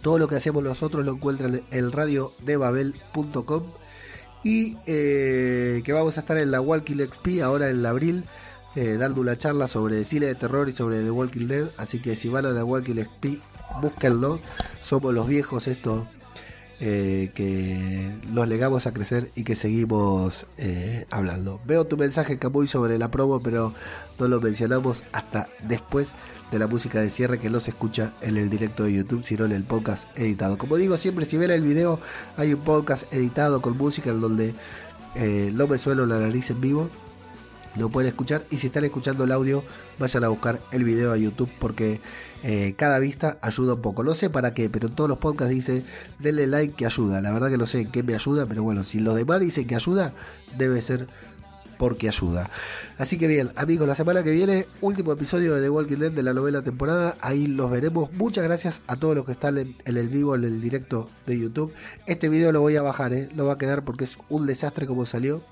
Todo 0.01 0.17
lo 0.17 0.27
que 0.27 0.35
hacemos 0.37 0.63
nosotros 0.63 1.05
lo 1.05 1.13
encuentran 1.13 1.61
en 1.69 1.91
radio 1.91 2.33
de 2.41 2.57
babel.com. 2.57 3.63
Y 4.43 4.75
eh, 4.87 5.83
que 5.85 5.93
vamos 5.93 6.17
a 6.17 6.21
estar 6.21 6.37
en 6.39 6.49
la 6.49 6.61
Walking 6.61 6.97
XP 6.97 7.43
ahora 7.43 7.69
en 7.69 7.85
abril. 7.85 8.23
Eh, 8.77 8.95
dando 8.95 9.21
una 9.21 9.35
charla 9.35 9.67
sobre 9.67 10.05
cine 10.05 10.27
de 10.27 10.35
terror 10.35 10.69
y 10.69 10.71
sobre 10.71 11.01
The 11.01 11.09
Walking 11.09 11.47
Dead. 11.47 11.65
Así 11.77 11.99
que 11.99 12.15
si 12.15 12.29
van 12.29 12.45
a 12.45 12.51
la 12.51 12.63
Walking 12.63 12.93
XP, 12.93 13.41
búsquenlo. 13.81 14.39
Somos 14.83 15.15
los 15.15 15.27
viejos 15.27 15.67
estos 15.67 16.05
eh, 16.79 17.31
que 17.33 18.11
nos 18.29 18.47
legamos 18.47 18.85
a 18.85 18.93
crecer 18.93 19.31
y 19.35 19.45
que 19.45 19.55
seguimos 19.55 20.45
eh, 20.59 21.07
hablando. 21.09 21.59
Veo 21.65 21.85
tu 21.87 21.97
mensaje, 21.97 22.37
Camuy, 22.37 22.67
sobre 22.67 22.99
la 22.99 23.09
promo, 23.09 23.39
pero 23.39 23.73
no 24.19 24.27
lo 24.27 24.39
mencionamos 24.41 25.01
hasta 25.11 25.49
después 25.63 26.13
de 26.51 26.59
la 26.59 26.67
música 26.67 27.01
de 27.01 27.09
cierre 27.09 27.39
que 27.39 27.49
no 27.49 27.59
se 27.59 27.71
escucha 27.71 28.13
en 28.21 28.37
el 28.37 28.47
directo 28.47 28.83
de 28.83 28.93
YouTube, 28.93 29.25
sino 29.25 29.45
en 29.45 29.53
el 29.53 29.63
podcast 29.63 30.03
editado. 30.15 30.59
Como 30.59 30.75
digo 30.75 30.97
siempre, 30.97 31.25
si 31.25 31.35
ven 31.37 31.49
el 31.49 31.63
video, 31.63 31.99
hay 32.35 32.53
un 32.53 32.61
podcast 32.61 33.11
editado 33.11 33.59
con 33.59 33.75
música 33.75 34.11
en 34.11 34.21
donde 34.21 34.53
eh, 35.15 35.49
no 35.51 35.67
me 35.67 35.79
suelo 35.79 36.05
la 36.05 36.19
nariz 36.19 36.51
en 36.51 36.61
vivo 36.61 36.91
lo 37.77 37.89
pueden 37.89 38.09
escuchar 38.09 38.45
y 38.49 38.57
si 38.57 38.67
están 38.67 38.83
escuchando 38.83 39.23
el 39.23 39.31
audio 39.31 39.63
vayan 39.99 40.23
a 40.23 40.29
buscar 40.29 40.61
el 40.71 40.83
video 40.83 41.11
a 41.11 41.17
YouTube 41.17 41.49
porque 41.59 41.99
eh, 42.43 42.75
cada 42.77 42.99
vista 42.99 43.37
ayuda 43.41 43.75
un 43.75 43.81
poco. 43.81 44.03
No 44.03 44.13
sé 44.13 44.29
para 44.29 44.53
qué, 44.53 44.69
pero 44.69 44.87
en 44.87 44.95
todos 44.95 45.09
los 45.09 45.19
podcasts 45.19 45.53
dice 45.53 45.83
denle 46.19 46.47
like 46.47 46.75
que 46.75 46.85
ayuda. 46.85 47.21
La 47.21 47.31
verdad 47.31 47.49
que 47.49 47.57
no 47.57 47.65
sé 47.65 47.81
en 47.81 47.91
qué 47.91 48.03
me 48.03 48.15
ayuda, 48.15 48.45
pero 48.45 48.63
bueno, 48.63 48.83
si 48.83 48.99
los 48.99 49.15
demás 49.15 49.39
dicen 49.39 49.67
que 49.67 49.75
ayuda, 49.75 50.13
debe 50.57 50.81
ser 50.81 51.07
porque 51.77 52.07
ayuda. 52.09 52.49
Así 52.97 53.17
que 53.17 53.27
bien, 53.27 53.51
amigos, 53.55 53.87
la 53.87 53.95
semana 53.95 54.23
que 54.23 54.31
viene, 54.31 54.65
último 54.81 55.11
episodio 55.11 55.55
de 55.55 55.61
The 55.61 55.69
Walking 55.69 55.97
Dead 55.97 56.11
de 56.11 56.23
la 56.23 56.33
novela 56.33 56.63
temporada. 56.63 57.15
Ahí 57.21 57.47
los 57.47 57.69
veremos. 57.69 58.11
Muchas 58.13 58.43
gracias 58.43 58.81
a 58.87 58.95
todos 58.95 59.15
los 59.15 59.25
que 59.25 59.33
están 59.33 59.57
en, 59.57 59.75
el 59.85 60.09
vivo, 60.09 60.35
en 60.35 60.43
el 60.43 60.61
directo 60.61 61.09
de 61.25 61.39
YouTube. 61.39 61.73
Este 62.05 62.29
video 62.29 62.51
lo 62.51 62.61
voy 62.61 62.75
a 62.75 62.81
bajar, 62.81 63.13
¿eh? 63.13 63.29
no 63.35 63.45
va 63.45 63.53
a 63.53 63.57
quedar 63.57 63.83
porque 63.83 64.03
es 64.03 64.17
un 64.29 64.45
desastre 64.47 64.87
como 64.87 65.05
salió. 65.05 65.43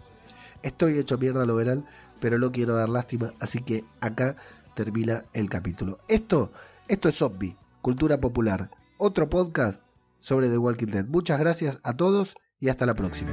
Estoy 0.64 0.98
hecho 0.98 1.18
mierda, 1.18 1.46
lo 1.46 1.56
verán 1.56 1.86
pero 2.20 2.38
no 2.40 2.52
quiero 2.52 2.76
dar 2.76 2.90
lástima, 2.90 3.34
así 3.40 3.62
que 3.62 3.84
acá 4.02 4.36
termina 4.76 5.24
el 5.34 5.50
capítulo. 5.50 5.98
Esto, 6.08 6.52
esto 6.88 7.10
es 7.10 7.16
Zombie, 7.16 7.58
Cultura 7.82 8.20
Popular, 8.20 8.70
otro 8.98 9.30
podcast 9.30 9.82
sobre 10.20 10.50
The 10.50 10.58
Walking 10.58 10.88
Dead. 10.88 11.06
Muchas 11.06 11.40
gracias 11.40 11.80
a 11.84 11.96
todos 11.96 12.36
y 12.60 12.70
hasta 12.70 12.86
la 12.86 12.96
próxima. 12.96 13.32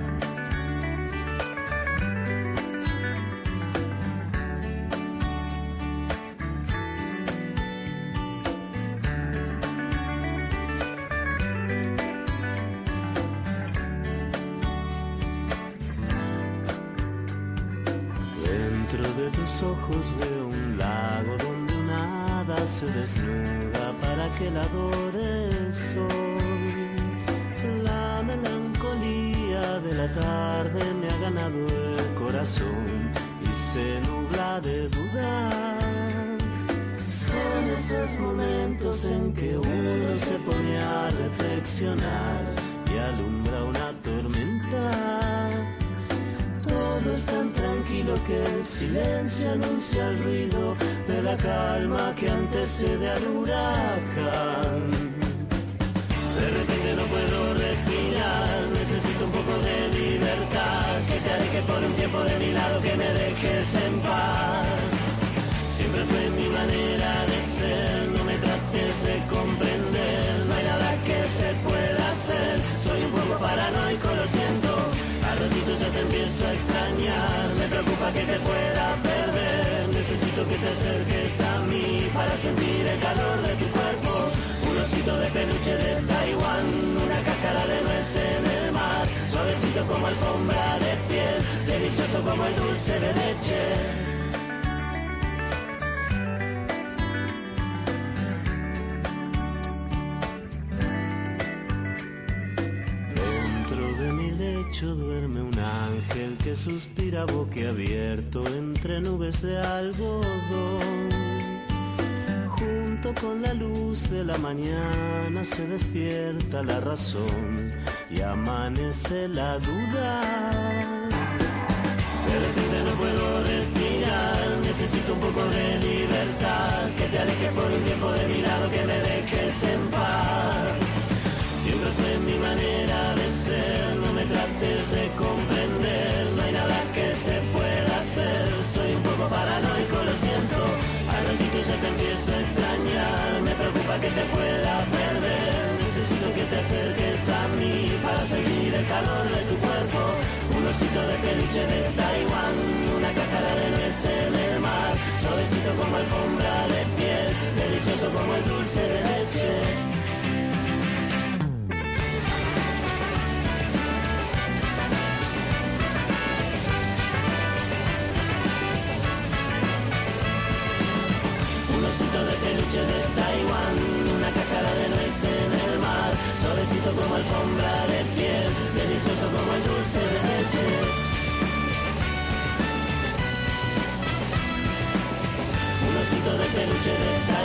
Un 148.93 150.67
osito 150.67 151.01
de 151.01 151.15
peluche 151.15 151.67
de 151.67 151.83
Taiwán, 151.97 152.55
una 152.99 153.09
cáscara 153.09 153.55
de 153.55 153.71
nuez 153.71 154.05
en 154.05 154.35
el 154.35 154.61
mar. 154.61 154.95
Suavecito 155.23 155.71
como 155.81 155.97
alfombra 155.97 156.69
de 156.69 156.85
piel, 156.97 157.35
delicioso 157.57 158.11
como 158.13 158.35
el 158.35 158.45
dulce 158.45 158.81
de 158.81 159.01
leche. 159.01 159.82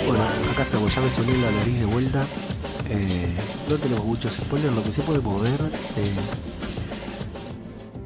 Bueno, 0.08 0.24
acá 0.52 0.64
estamos, 0.64 0.96
ya 0.96 1.02
me 1.02 1.10
soné 1.10 1.34
la 1.38 1.52
nariz 1.52 1.80
de 1.80 1.86
vuelta. 1.86 2.26
Eh, 2.90 3.28
no 3.70 3.76
tenemos 3.76 4.06
muchos 4.06 4.32
spoilers, 4.32 4.74
lo 4.74 4.84
que 4.84 4.92
sí 4.92 5.02
podemos 5.02 5.42
ver. 5.42 5.60
eh, 5.98 6.14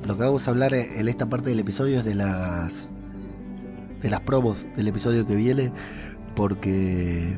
lo 0.07 0.17
que 0.17 0.23
vamos 0.23 0.47
a 0.47 0.51
hablar 0.51 0.73
en 0.73 1.07
esta 1.07 1.29
parte 1.29 1.51
del 1.51 1.59
episodio 1.59 1.99
es 1.99 2.05
de 2.05 2.15
las 2.15 2.89
de 4.01 4.09
las 4.09 4.21
promos 4.21 4.65
del 4.75 4.87
episodio 4.87 5.27
que 5.27 5.35
viene, 5.35 5.71
porque 6.35 7.33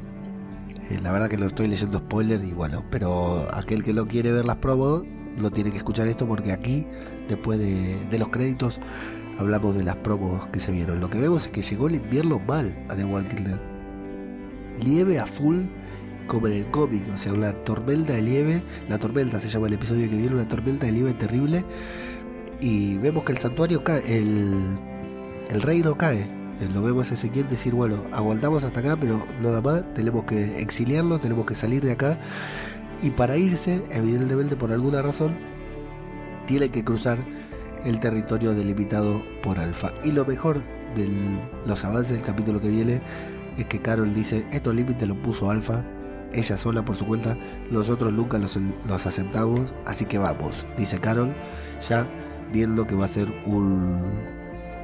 eh, 0.90 1.00
la 1.02 1.12
verdad 1.12 1.30
que 1.30 1.38
lo 1.38 1.48
estoy 1.48 1.68
leyendo 1.68 1.98
spoiler 2.00 2.44
y 2.44 2.54
bueno, 2.54 2.86
pero 2.90 3.54
aquel 3.54 3.84
que 3.84 3.94
no 3.94 4.08
quiere 4.08 4.32
ver 4.32 4.46
las 4.46 4.56
promos 4.58 5.04
lo 5.38 5.52
tiene 5.52 5.72
que 5.72 5.78
escuchar 5.78 6.08
esto 6.08 6.28
porque 6.28 6.52
aquí, 6.52 6.86
después 7.28 7.60
de, 7.60 8.18
los 8.18 8.30
créditos, 8.30 8.80
hablamos 9.38 9.76
de 9.76 9.84
las 9.84 9.96
promos 9.98 10.48
que 10.48 10.60
se 10.60 10.72
vieron. 10.72 11.00
Lo 11.00 11.10
que 11.10 11.20
vemos 11.20 11.46
es 11.46 11.52
que 11.52 11.62
llegó 11.62 11.88
el 11.88 11.96
invierno 11.96 12.40
mal 12.40 12.76
a 12.90 12.96
The 12.96 13.06
Walking 13.06 13.44
Dead 13.44 15.20
a 15.20 15.26
full 15.26 15.62
como 16.28 16.48
en 16.48 16.54
el 16.54 16.66
cómic, 16.72 17.04
o 17.14 17.18
sea, 17.18 17.34
una 17.34 17.52
tormenta 17.64 18.14
de 18.14 18.22
nieve, 18.22 18.62
la 18.88 18.98
tormenta 18.98 19.40
se 19.42 19.50
llama 19.50 19.68
el 19.68 19.74
episodio 19.74 20.10
que 20.10 20.16
viene, 20.16 20.36
una 20.36 20.48
tormenta 20.48 20.86
de 20.86 20.94
nieve 20.94 21.14
terrible, 21.14 21.66
y 22.62 22.98
vemos 22.98 23.24
que 23.24 23.34
el 23.34 23.40
santuario 23.40 23.84
cae, 23.84 24.02
el, 24.08 24.78
el 25.50 25.62
reino 25.62 25.96
cae, 25.96 26.26
Eh, 26.62 26.70
lo 26.72 26.84
vemos 26.84 27.10
a 27.10 27.16
Ezequiel 27.16 27.48
decir, 27.48 27.74
bueno, 27.74 28.06
aguantamos 28.12 28.64
hasta 28.64 28.80
acá, 28.80 28.96
pero 28.96 29.26
nada 29.42 29.62
más, 29.62 29.94
tenemos 29.96 30.26
que 30.26 30.62
exiliarlo, 30.62 31.20
tenemos 31.20 31.46
que 31.46 31.56
salir 31.56 31.84
de 31.84 31.94
acá, 31.94 32.20
y 33.04 33.12
para 33.12 33.36
irse, 33.38 33.84
evidentemente 33.92 34.56
por 34.56 34.72
alguna 34.72 35.02
razón, 35.02 35.36
tiene 36.48 36.70
que 36.70 36.84
cruzar 36.84 37.18
el 37.84 38.00
territorio 38.00 38.54
delimitado 38.54 39.22
por 39.44 39.60
Alfa. 39.60 39.92
Y 40.04 40.14
lo 40.14 40.26
mejor 40.26 40.62
de 40.96 41.10
los 41.66 41.84
avances 41.84 42.14
del 42.14 42.22
capítulo 42.22 42.62
que 42.62 42.70
viene 42.70 43.02
es 43.58 43.66
que 43.66 43.82
Carol 43.82 44.14
dice, 44.14 44.46
estos 44.52 44.74
límites 44.74 45.06
los 45.06 45.18
puso 45.18 45.52
Alfa, 45.52 45.84
ella 46.32 46.56
sola 46.56 46.84
por 46.84 46.96
su 46.96 47.06
cuenta, 47.06 47.38
nosotros 47.70 48.12
nunca 48.14 48.38
los, 48.38 48.58
los 48.88 49.06
aceptamos, 49.06 49.74
así 49.86 50.06
que 50.06 50.18
vamos, 50.18 50.66
dice 50.78 50.98
Carol, 50.98 51.34
ya 51.88 52.08
viendo 52.54 52.88
que 52.88 52.96
va 52.96 53.06
a 53.06 53.10
ser 53.10 53.28
un, 53.46 54.00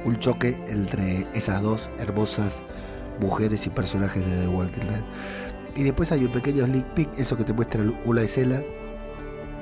un 0.04 0.18
choque 0.18 0.62
entre 0.68 1.26
esas 1.32 1.62
dos 1.62 1.90
hermosas 1.98 2.62
mujeres 3.20 3.66
y 3.66 3.70
personajes 3.70 4.24
de 4.24 4.42
The 4.42 4.48
Walking 4.48 4.86
Dead. 4.86 5.04
Y 5.76 5.82
después 5.84 6.10
hay 6.12 6.24
un 6.24 6.32
pequeño 6.32 6.64
sneak 6.66 6.94
peek, 6.94 7.18
eso 7.18 7.36
que 7.36 7.44
te 7.44 7.52
muestra 7.52 7.82
una 8.04 8.22
escena 8.22 8.62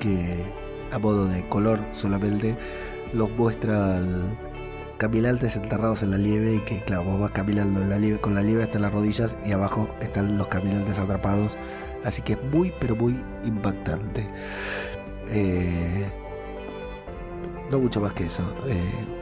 que 0.01 0.45
a 0.91 0.99
modo 0.99 1.27
de 1.27 1.47
color 1.49 1.81
solamente 1.93 2.57
los 3.13 3.31
muestran 3.33 4.37
caminantes 4.99 5.55
enterrados 5.55 6.03
en 6.03 6.11
la 6.11 6.19
nieve 6.19 6.57
y 6.57 6.61
que 6.61 6.83
claro, 6.83 7.05
vos 7.05 7.21
vas 7.21 7.31
caminando 7.31 7.81
en 7.81 7.91
la 7.91 7.99
nieve, 7.99 8.19
con 8.21 8.35
la 8.35 8.43
nieve 8.43 8.65
hasta 8.65 8.79
las 8.79 8.93
rodillas 8.93 9.37
y 9.47 9.53
abajo 9.53 9.89
están 10.01 10.37
los 10.37 10.49
caminantes 10.49 10.99
atrapados. 10.99 11.57
Así 12.05 12.23
que 12.23 12.35
es 12.35 12.43
muy 12.53 12.73
pero 12.81 12.97
muy 12.97 13.23
impactante. 13.45 14.27
Eh, 15.29 16.11
no 17.71 17.79
mucho 17.79 18.01
más 18.01 18.13
que 18.13 18.25
eso. 18.25 18.43
Eh, 18.67 18.81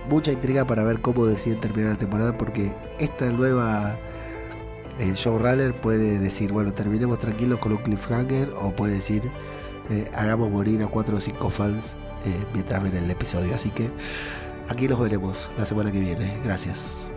mucha 0.09 0.33
intriga 0.33 0.65
para 0.65 0.85
ver 0.85 1.01
cómo 1.01 1.27
deciden 1.27 1.61
terminar 1.61 1.93
la 1.93 1.99
temporada 1.99 2.37
porque 2.37 2.73
esta 2.99 3.31
nueva 3.31 3.99
eh, 4.99 5.13
showrunner 5.15 5.79
puede 5.81 6.19
decir, 6.19 6.53
bueno, 6.53 6.73
terminemos 6.73 7.19
tranquilos 7.19 7.59
con 7.59 7.73
un 7.73 7.79
cliffhanger 7.79 8.51
o 8.59 8.75
puede 8.75 8.95
decir, 8.95 9.31
eh, 9.91 10.11
hagamos 10.15 10.51
morir 10.51 10.83
a 10.83 10.89
cuatro 10.89 11.17
o 11.17 11.21
cinco 11.21 11.51
fans 11.51 11.97
eh, 12.25 12.45
mientras 12.53 12.83
ven 12.83 12.97
el 12.97 13.11
episodio. 13.11 13.55
Así 13.55 13.71
que 13.71 13.91
aquí 14.69 14.89
los 14.89 14.99
veremos 14.99 15.51
la 15.59 15.65
semana 15.65 15.93
que 15.93 16.01
viene. 16.01 16.39
Gracias. 16.45 17.11